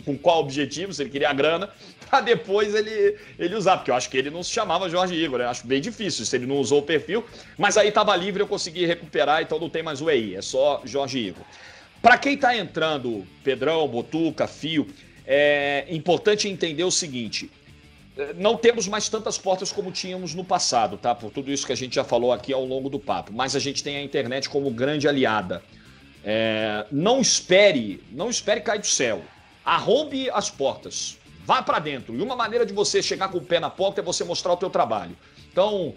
com 0.05 0.19
qual 0.19 0.41
objetivo, 0.41 0.93
se 0.93 1.03
ele 1.03 1.09
queria 1.09 1.31
a 1.31 1.33
grana, 1.33 1.71
para 2.09 2.21
depois 2.21 2.75
ele, 2.75 3.17
ele 3.39 3.55
usar, 3.55 3.79
porque 3.79 3.91
eu 3.91 3.95
acho 3.95 4.11
que 4.11 4.19
ele 4.19 4.29
não 4.29 4.43
se 4.43 4.51
chamava 4.51 4.91
Jorge 4.91 5.15
Igor, 5.15 5.39
né? 5.39 5.47
Acho 5.47 5.67
bem 5.67 5.81
difícil 5.81 6.27
se 6.27 6.37
ele 6.37 6.45
não 6.45 6.57
usou 6.57 6.81
o 6.81 6.83
perfil, 6.83 7.25
mas 7.57 7.79
aí 7.79 7.89
estava 7.89 8.15
livre, 8.15 8.43
eu 8.43 8.47
consegui 8.47 8.85
recuperar, 8.85 9.41
então 9.41 9.59
não 9.59 9.71
tem 9.71 9.83
mais 9.83 10.03
o 10.03 10.11
EI, 10.11 10.37
é 10.37 10.43
só 10.43 10.83
Jorge 10.85 11.19
Igor. 11.19 11.45
Para 12.03 12.19
quem 12.19 12.35
está 12.35 12.57
entrando, 12.57 13.27
Pedrão, 13.43 13.87
Botuca, 13.89 14.47
Fio, 14.47 14.87
é 15.27 15.87
importante 15.91 16.49
entender 16.49 16.85
o 16.85 16.91
seguinte: 16.91 17.51
não 18.37 18.57
temos 18.57 18.87
mais 18.87 19.09
tantas 19.09 19.37
portas 19.37 19.73
como 19.73 19.91
tínhamos 19.91 20.35
no 20.35 20.45
passado, 20.45 20.97
tá? 20.97 21.15
Por 21.15 21.31
tudo 21.31 21.51
isso 21.51 21.67
que 21.67 21.73
a 21.73 21.77
gente 21.77 21.97
já 21.97 22.05
falou 22.05 22.33
aqui 22.33 22.53
ao 22.53 22.65
longo 22.65 22.89
do 22.89 22.99
papo, 22.99 23.33
mas 23.33 23.55
a 23.57 23.59
gente 23.59 23.83
tem 23.83 23.97
a 23.97 24.03
internet 24.03 24.49
como 24.49 24.71
grande 24.71 25.09
aliada. 25.09 25.63
É, 26.25 26.87
não 26.91 27.21
espere, 27.21 28.03
não 28.11 28.31
espere 28.31 28.61
cair 28.61 28.81
do 28.81 28.87
céu. 28.87 29.23
Arrombe 29.65 30.31
as 30.31 30.51
portas. 30.51 31.19
Vá 31.45 31.63
para 31.63 31.79
dentro. 31.79 32.17
E 32.17 32.21
uma 32.21 32.35
maneira 32.35 32.67
de 32.67 32.73
você 32.73 33.01
chegar 33.01 33.29
com 33.29 33.39
o 33.39 33.41
pé 33.41 33.61
na 33.61 33.71
porta 33.71 34.01
é 34.01 34.05
você 34.05 34.25
mostrar 34.25 34.53
o 34.53 34.57
teu 34.57 34.69
trabalho. 34.69 35.17
Então, 35.57 35.95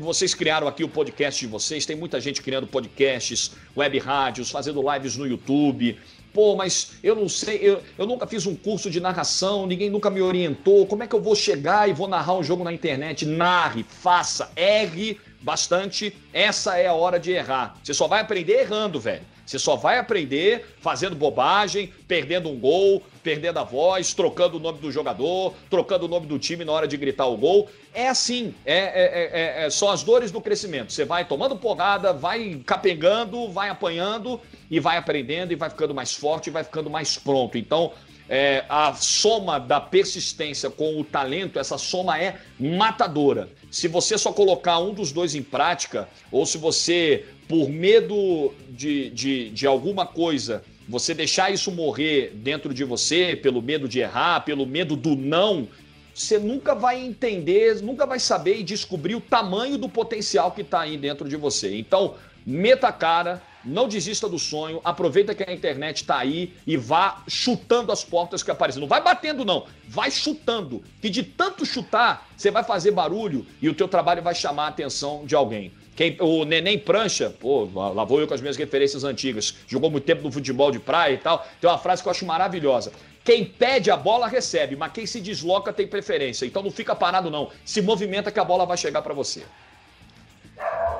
vocês 0.00 0.34
criaram 0.34 0.66
aqui 0.66 0.82
o 0.82 0.88
podcast 0.88 1.38
de 1.38 1.46
vocês, 1.46 1.86
tem 1.86 1.94
muita 1.94 2.20
gente 2.20 2.42
criando 2.42 2.66
podcasts, 2.66 3.52
web 3.76 3.96
rádios, 4.00 4.50
fazendo 4.50 4.82
lives 4.92 5.16
no 5.16 5.24
YouTube. 5.24 5.96
Pô, 6.34 6.56
mas 6.56 6.94
eu 7.04 7.14
não 7.14 7.28
sei, 7.28 7.60
eu, 7.62 7.80
eu 7.96 8.04
nunca 8.04 8.26
fiz 8.26 8.46
um 8.46 8.56
curso 8.56 8.90
de 8.90 8.98
narração, 8.98 9.64
ninguém 9.64 9.88
nunca 9.88 10.10
me 10.10 10.20
orientou. 10.20 10.88
Como 10.88 11.04
é 11.04 11.06
que 11.06 11.14
eu 11.14 11.22
vou 11.22 11.36
chegar 11.36 11.88
e 11.88 11.92
vou 11.92 12.08
narrar 12.08 12.34
um 12.34 12.42
jogo 12.42 12.64
na 12.64 12.72
internet? 12.72 13.24
Narre, 13.24 13.84
faça, 13.88 14.50
erre 14.56 15.20
bastante. 15.40 16.12
Essa 16.32 16.76
é 16.76 16.88
a 16.88 16.92
hora 16.92 17.20
de 17.20 17.30
errar. 17.30 17.78
Você 17.84 17.94
só 17.94 18.08
vai 18.08 18.22
aprender 18.22 18.54
errando, 18.54 18.98
velho. 18.98 19.22
Você 19.46 19.58
só 19.58 19.76
vai 19.76 19.98
aprender 19.98 20.66
fazendo 20.80 21.14
bobagem, 21.14 21.92
perdendo 22.08 22.48
um 22.50 22.58
gol, 22.58 23.02
perdendo 23.22 23.58
a 23.58 23.64
voz, 23.64 24.12
trocando 24.12 24.56
o 24.56 24.60
nome 24.60 24.80
do 24.80 24.90
jogador, 24.90 25.54
trocando 25.70 26.06
o 26.06 26.08
nome 26.08 26.26
do 26.26 26.38
time 26.38 26.64
na 26.64 26.72
hora 26.72 26.88
de 26.88 26.96
gritar 26.96 27.26
o 27.26 27.36
gol. 27.36 27.70
É 27.94 28.08
assim, 28.08 28.52
é, 28.64 28.76
é, 28.76 29.62
é, 29.62 29.66
é 29.66 29.70
são 29.70 29.88
as 29.88 30.02
dores 30.02 30.32
do 30.32 30.40
crescimento. 30.40 30.92
Você 30.92 31.04
vai 31.04 31.24
tomando 31.24 31.56
porrada, 31.56 32.12
vai 32.12 32.60
capengando, 32.66 33.48
vai 33.48 33.68
apanhando 33.68 34.40
e 34.68 34.80
vai 34.80 34.96
aprendendo 34.96 35.52
e 35.52 35.56
vai 35.56 35.70
ficando 35.70 35.94
mais 35.94 36.12
forte 36.12 36.48
e 36.48 36.50
vai 36.50 36.64
ficando 36.64 36.90
mais 36.90 37.16
pronto. 37.16 37.56
Então, 37.56 37.92
é, 38.28 38.64
a 38.68 38.92
soma 38.94 39.58
da 39.58 39.80
persistência 39.80 40.68
com 40.68 41.00
o 41.00 41.04
talento, 41.04 41.58
essa 41.58 41.78
soma 41.78 42.20
é 42.20 42.38
matadora. 42.58 43.48
Se 43.70 43.86
você 43.86 44.18
só 44.18 44.32
colocar 44.32 44.78
um 44.78 44.92
dos 44.92 45.12
dois 45.12 45.34
em 45.34 45.42
prática, 45.42 46.08
ou 46.30 46.44
se 46.44 46.58
você 46.58 47.24
por 47.48 47.68
medo 47.68 48.52
de, 48.70 49.10
de, 49.10 49.50
de 49.50 49.66
alguma 49.66 50.06
coisa, 50.06 50.62
você 50.88 51.14
deixar 51.14 51.52
isso 51.52 51.70
morrer 51.70 52.32
dentro 52.34 52.72
de 52.72 52.84
você, 52.84 53.36
pelo 53.36 53.62
medo 53.62 53.88
de 53.88 54.00
errar, 54.00 54.40
pelo 54.44 54.66
medo 54.66 54.96
do 54.96 55.16
não, 55.16 55.68
você 56.14 56.38
nunca 56.38 56.74
vai 56.74 56.98
entender, 57.04 57.82
nunca 57.82 58.06
vai 58.06 58.18
saber 58.18 58.58
e 58.58 58.62
descobrir 58.62 59.14
o 59.14 59.20
tamanho 59.20 59.76
do 59.76 59.88
potencial 59.88 60.50
que 60.50 60.62
está 60.62 60.80
aí 60.80 60.96
dentro 60.96 61.28
de 61.28 61.36
você. 61.36 61.76
Então, 61.76 62.14
meta 62.44 62.88
a 62.88 62.92
cara, 62.92 63.42
não 63.62 63.86
desista 63.86 64.28
do 64.28 64.38
sonho, 64.38 64.80
aproveita 64.82 65.34
que 65.34 65.42
a 65.42 65.52
internet 65.52 65.96
está 65.98 66.18
aí 66.18 66.54
e 66.66 66.76
vá 66.76 67.22
chutando 67.28 67.92
as 67.92 68.02
portas 68.02 68.42
que 68.42 68.50
aparecem. 68.50 68.80
Não 68.80 68.88
vai 68.88 69.02
batendo, 69.02 69.44
não, 69.44 69.66
vai 69.88 70.10
chutando. 70.10 70.82
Que 71.02 71.10
de 71.10 71.22
tanto 71.22 71.66
chutar, 71.66 72.26
você 72.36 72.50
vai 72.50 72.64
fazer 72.64 72.92
barulho 72.92 73.44
e 73.60 73.68
o 73.68 73.74
teu 73.74 73.88
trabalho 73.88 74.22
vai 74.22 74.34
chamar 74.34 74.66
a 74.66 74.68
atenção 74.68 75.26
de 75.26 75.34
alguém. 75.34 75.72
Quem, 75.96 76.14
o 76.20 76.44
Neném 76.44 76.78
Prancha, 76.78 77.30
pô, 77.40 77.66
lá 77.74 78.04
vou 78.04 78.20
eu 78.20 78.28
com 78.28 78.34
as 78.34 78.40
minhas 78.42 78.58
referências 78.58 79.02
antigas, 79.02 79.54
jogou 79.66 79.90
muito 79.90 80.04
tempo 80.04 80.22
no 80.22 80.30
futebol 80.30 80.70
de 80.70 80.78
praia 80.78 81.14
e 81.14 81.18
tal. 81.18 81.44
Tem 81.58 81.68
uma 81.68 81.78
frase 81.78 82.02
que 82.02 82.08
eu 82.08 82.10
acho 82.12 82.26
maravilhosa. 82.26 82.92
Quem 83.24 83.44
pede 83.44 83.90
a 83.90 83.96
bola 83.96 84.28
recebe, 84.28 84.76
mas 84.76 84.92
quem 84.92 85.06
se 85.06 85.20
desloca 85.20 85.72
tem 85.72 85.86
preferência. 85.86 86.44
Então 86.44 86.62
não 86.62 86.70
fica 86.70 86.94
parado, 86.94 87.30
não. 87.30 87.48
Se 87.64 87.80
movimenta 87.80 88.30
que 88.30 88.38
a 88.38 88.44
bola 88.44 88.66
vai 88.66 88.76
chegar 88.76 89.00
para 89.00 89.14
você. 89.14 89.42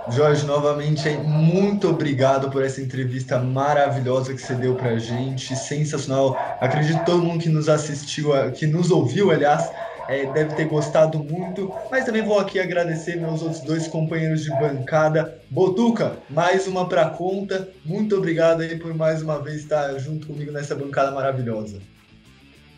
Jorge, 0.09 0.47
novamente, 0.47 1.09
muito 1.11 1.89
obrigado 1.91 2.51
por 2.51 2.65
essa 2.65 2.81
entrevista 2.81 3.39
maravilhosa 3.39 4.33
que 4.33 4.41
você 4.41 4.55
deu 4.55 4.75
pra 4.77 4.99
gente. 4.99 5.55
Sensacional. 5.55 6.37
Acredito 6.61 7.01
que 7.01 7.07
todo 7.07 7.23
mundo 7.23 7.43
que 7.43 7.49
nos 7.49 7.69
assistiu, 7.69 8.31
que 8.53 8.67
nos 8.67 8.91
ouviu, 8.91 9.31
aliás, 9.31 9.71
é, 10.09 10.25
deve 10.33 10.55
ter 10.55 10.67
gostado 10.67 11.19
muito, 11.19 11.73
mas 11.91 12.05
também 12.05 12.23
vou 12.23 12.39
aqui 12.39 12.59
agradecer 12.61 13.17
meus 13.17 13.43
outros 13.43 13.61
dois 13.61 13.89
companheiros 13.89 14.45
de 14.45 14.51
bancada. 14.51 15.39
Botuca, 15.51 16.17
mais 16.31 16.67
uma 16.67 16.89
para 16.89 17.11
conta. 17.11 17.69
Muito 17.85 18.17
obrigado 18.17 18.61
aí 18.61 18.79
por 18.79 18.95
mais 18.95 19.23
uma 19.23 19.43
vez 19.43 19.57
estar 19.57 19.99
junto 19.99 20.27
comigo 20.27 20.53
nessa 20.53 20.75
bancada 20.75 21.11
maravilhosa. 21.11 21.79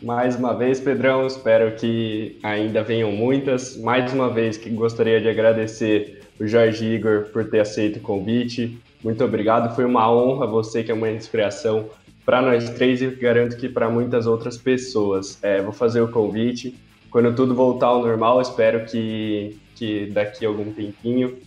Mais 0.01 0.35
uma 0.35 0.57
vez, 0.57 0.79
Pedrão, 0.79 1.27
espero 1.27 1.75
que 1.75 2.39
ainda 2.41 2.81
venham 2.81 3.11
muitas. 3.11 3.75
Mais 3.77 4.11
uma 4.13 4.29
vez 4.29 4.57
que 4.57 4.69
gostaria 4.69 5.19
de 5.19 5.29
agradecer 5.29 6.21
o 6.39 6.47
Jorge 6.47 6.85
Igor 6.85 7.25
por 7.33 7.49
ter 7.49 7.59
aceito 7.59 7.97
o 7.97 8.01
convite. 8.01 8.79
Muito 9.03 9.23
obrigado, 9.23 9.75
foi 9.75 9.85
uma 9.85 10.11
honra 10.11 10.47
você 10.47 10.83
que 10.83 10.91
é 10.91 10.93
uma 10.93 11.09
inspiração 11.09 11.89
para 12.25 12.41
nós 12.41 12.69
três 12.71 13.01
e 13.01 13.07
garanto 13.07 13.57
que 13.57 13.67
para 13.67 13.89
muitas 13.89 14.25
outras 14.25 14.57
pessoas. 14.57 15.37
É, 15.41 15.61
vou 15.61 15.73
fazer 15.73 16.01
o 16.01 16.07
convite 16.07 16.75
quando 17.11 17.35
tudo 17.35 17.55
voltar 17.55 17.87
ao 17.87 18.01
normal, 18.01 18.41
espero 18.41 18.85
que, 18.85 19.59
que 19.75 20.07
daqui 20.07 20.45
a 20.45 20.49
algum 20.49 20.71
tempinho 20.71 21.39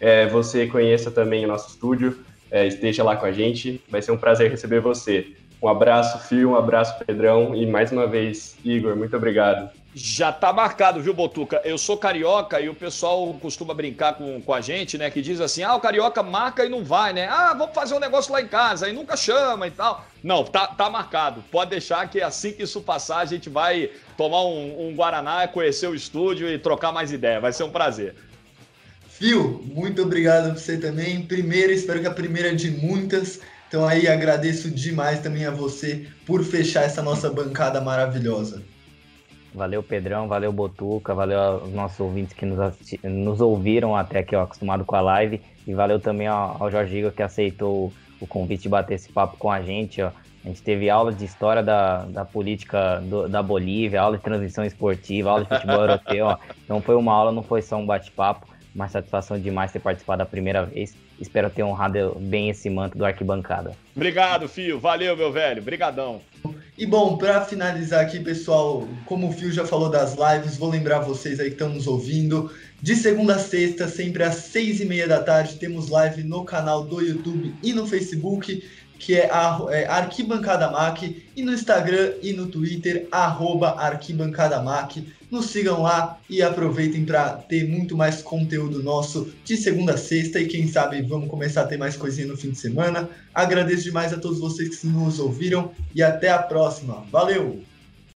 é, 0.00 0.26
você 0.26 0.66
conheça 0.66 1.10
também 1.10 1.44
o 1.44 1.48
nosso 1.48 1.68
estúdio, 1.68 2.18
é, 2.50 2.66
esteja 2.66 3.04
lá 3.04 3.16
com 3.16 3.26
a 3.26 3.32
gente. 3.32 3.80
Vai 3.88 4.02
ser 4.02 4.12
um 4.12 4.16
prazer 4.16 4.50
receber 4.50 4.80
você. 4.80 5.34
Um 5.62 5.68
abraço, 5.68 6.18
Fio, 6.26 6.50
um 6.50 6.56
abraço, 6.56 6.98
Pedrão, 7.06 7.54
e 7.54 7.64
mais 7.64 7.92
uma 7.92 8.04
vez, 8.04 8.56
Igor, 8.64 8.96
muito 8.96 9.16
obrigado. 9.16 9.70
Já 9.94 10.32
tá 10.32 10.52
marcado, 10.52 11.00
viu, 11.00 11.12
Botuca? 11.14 11.60
Eu 11.64 11.76
sou 11.76 11.98
carioca 11.98 12.58
e 12.60 12.68
o 12.68 12.74
pessoal 12.74 13.32
costuma 13.34 13.74
brincar 13.74 14.14
com, 14.14 14.40
com 14.40 14.54
a 14.54 14.60
gente, 14.60 14.96
né? 14.96 15.10
Que 15.10 15.20
diz 15.20 15.38
assim: 15.38 15.62
ah, 15.62 15.74
o 15.74 15.80
carioca 15.80 16.22
marca 16.22 16.64
e 16.64 16.68
não 16.68 16.82
vai, 16.82 17.12
né? 17.12 17.28
Ah, 17.28 17.52
vamos 17.52 17.74
fazer 17.74 17.94
um 17.94 18.00
negócio 18.00 18.32
lá 18.32 18.40
em 18.40 18.48
casa 18.48 18.88
e 18.88 18.92
nunca 18.92 19.16
chama 19.16 19.66
e 19.66 19.70
tal. 19.70 20.04
Não, 20.24 20.44
tá, 20.44 20.66
tá 20.66 20.88
marcado. 20.88 21.44
Pode 21.50 21.70
deixar 21.70 22.08
que 22.08 22.22
assim 22.22 22.52
que 22.52 22.62
isso 22.62 22.80
passar, 22.80 23.18
a 23.18 23.26
gente 23.26 23.50
vai 23.50 23.90
tomar 24.22 24.44
um, 24.44 24.88
um 24.88 24.94
Guaraná, 24.94 25.48
conhecer 25.48 25.88
o 25.88 25.94
estúdio 25.94 26.48
e 26.48 26.56
trocar 26.56 26.92
mais 26.92 27.10
ideia. 27.10 27.40
Vai 27.40 27.52
ser 27.52 27.64
um 27.64 27.70
prazer. 27.70 28.14
Fio, 29.08 29.60
muito 29.64 30.02
obrigado 30.02 30.50
a 30.50 30.54
você 30.54 30.78
também. 30.78 31.22
Primeira, 31.22 31.72
espero 31.72 32.00
que 32.00 32.06
a 32.06 32.12
primeira 32.12 32.54
de 32.54 32.70
muitas. 32.70 33.40
Então 33.66 33.84
aí 33.84 34.06
agradeço 34.06 34.70
demais 34.70 35.20
também 35.20 35.44
a 35.44 35.50
você 35.50 36.06
por 36.24 36.44
fechar 36.44 36.84
essa 36.84 37.02
nossa 37.02 37.28
bancada 37.30 37.80
maravilhosa. 37.80 38.62
Valeu, 39.52 39.82
Pedrão, 39.82 40.28
valeu, 40.28 40.52
Botuca, 40.52 41.14
valeu 41.14 41.38
aos 41.38 41.72
nossos 41.72 41.98
ouvintes 41.98 42.32
que 42.32 42.46
nos, 42.46 42.58
nos 43.02 43.40
ouviram 43.40 43.94
até 43.94 44.20
aqui, 44.20 44.36
ó, 44.36 44.44
acostumado 44.44 44.84
com 44.84 44.94
a 44.94 45.00
live. 45.00 45.40
E 45.66 45.74
valeu 45.74 45.98
também 45.98 46.28
ao, 46.28 46.62
ao 46.62 46.70
Jorge 46.70 46.96
Igor 46.96 47.12
que 47.12 47.22
aceitou 47.22 47.92
o 48.20 48.26
convite 48.26 48.62
de 48.62 48.68
bater 48.68 48.94
esse 48.94 49.10
papo 49.12 49.36
com 49.36 49.50
a 49.50 49.60
gente, 49.60 50.00
ó. 50.00 50.10
A 50.44 50.48
gente 50.48 50.62
teve 50.62 50.90
aula 50.90 51.12
de 51.12 51.24
história 51.24 51.62
da, 51.62 52.04
da 52.04 52.24
política 52.24 53.00
do, 53.00 53.28
da 53.28 53.42
Bolívia, 53.42 54.00
aula 54.00 54.16
de 54.16 54.24
transmissão 54.24 54.64
esportiva, 54.64 55.30
aula 55.30 55.44
de 55.44 55.48
futebol 55.48 55.80
europeu. 55.82 56.26
Ó. 56.26 56.38
Então 56.64 56.80
foi 56.80 56.96
uma 56.96 57.12
aula, 57.12 57.30
não 57.30 57.42
foi 57.42 57.62
só 57.62 57.76
um 57.76 57.86
bate-papo. 57.86 58.48
Uma 58.74 58.88
satisfação 58.88 59.38
demais 59.38 59.70
ter 59.70 59.80
participado 59.80 60.20
da 60.20 60.26
primeira 60.26 60.64
vez. 60.64 60.96
Espero 61.20 61.50
ter 61.50 61.62
honrado 61.62 62.16
bem 62.18 62.48
esse 62.48 62.70
manto 62.70 62.96
do 62.96 63.04
arquibancada. 63.04 63.72
Obrigado, 63.94 64.48
Fio. 64.48 64.80
Valeu, 64.80 65.16
meu 65.16 65.30
velho. 65.30 65.62
Brigadão. 65.62 66.20
E 66.76 66.86
bom, 66.86 67.18
para 67.18 67.44
finalizar 67.44 68.00
aqui, 68.00 68.18
pessoal, 68.18 68.88
como 69.04 69.28
o 69.28 69.32
Fio 69.32 69.52
já 69.52 69.66
falou 69.66 69.90
das 69.90 70.16
lives, 70.16 70.56
vou 70.56 70.70
lembrar 70.70 71.00
vocês 71.00 71.38
aí 71.38 71.48
que 71.48 71.52
estão 71.52 71.68
nos 71.68 71.86
ouvindo. 71.86 72.50
De 72.80 72.96
segunda 72.96 73.36
a 73.36 73.38
sexta, 73.38 73.86
sempre 73.86 74.24
às 74.24 74.36
seis 74.36 74.80
e 74.80 74.86
meia 74.86 75.06
da 75.06 75.22
tarde, 75.22 75.56
temos 75.56 75.90
live 75.90 76.24
no 76.24 76.44
canal 76.44 76.82
do 76.82 77.00
YouTube 77.00 77.54
e 77.62 77.72
no 77.74 77.86
Facebook 77.86 78.64
que 79.02 79.16
é, 79.16 79.28
a, 79.32 79.58
é 79.70 79.84
Arquibancada 79.86 80.70
Mac, 80.70 81.02
e 81.02 81.42
no 81.42 81.52
Instagram 81.52 82.12
e 82.22 82.32
no 82.32 82.46
Twitter, 82.46 83.08
arroba 83.10 83.70
Arquibancada 83.70 84.62
Mac. 84.62 84.96
Nos 85.28 85.46
sigam 85.46 85.82
lá 85.82 86.20
e 86.30 86.40
aproveitem 86.40 87.04
para 87.04 87.30
ter 87.30 87.68
muito 87.68 87.96
mais 87.96 88.22
conteúdo 88.22 88.80
nosso 88.82 89.32
de 89.44 89.56
segunda 89.56 89.94
a 89.94 89.98
sexta 89.98 90.38
e 90.38 90.46
quem 90.46 90.68
sabe 90.68 91.02
vamos 91.02 91.28
começar 91.28 91.62
a 91.62 91.66
ter 91.66 91.78
mais 91.78 91.96
coisinha 91.96 92.28
no 92.28 92.36
fim 92.36 92.50
de 92.50 92.58
semana. 92.58 93.08
Agradeço 93.34 93.84
demais 93.84 94.12
a 94.12 94.18
todos 94.18 94.38
vocês 94.38 94.76
que 94.76 94.86
nos 94.86 95.18
ouviram 95.18 95.72
e 95.94 96.02
até 96.02 96.30
a 96.30 96.38
próxima. 96.38 97.04
Valeu! 97.10 97.71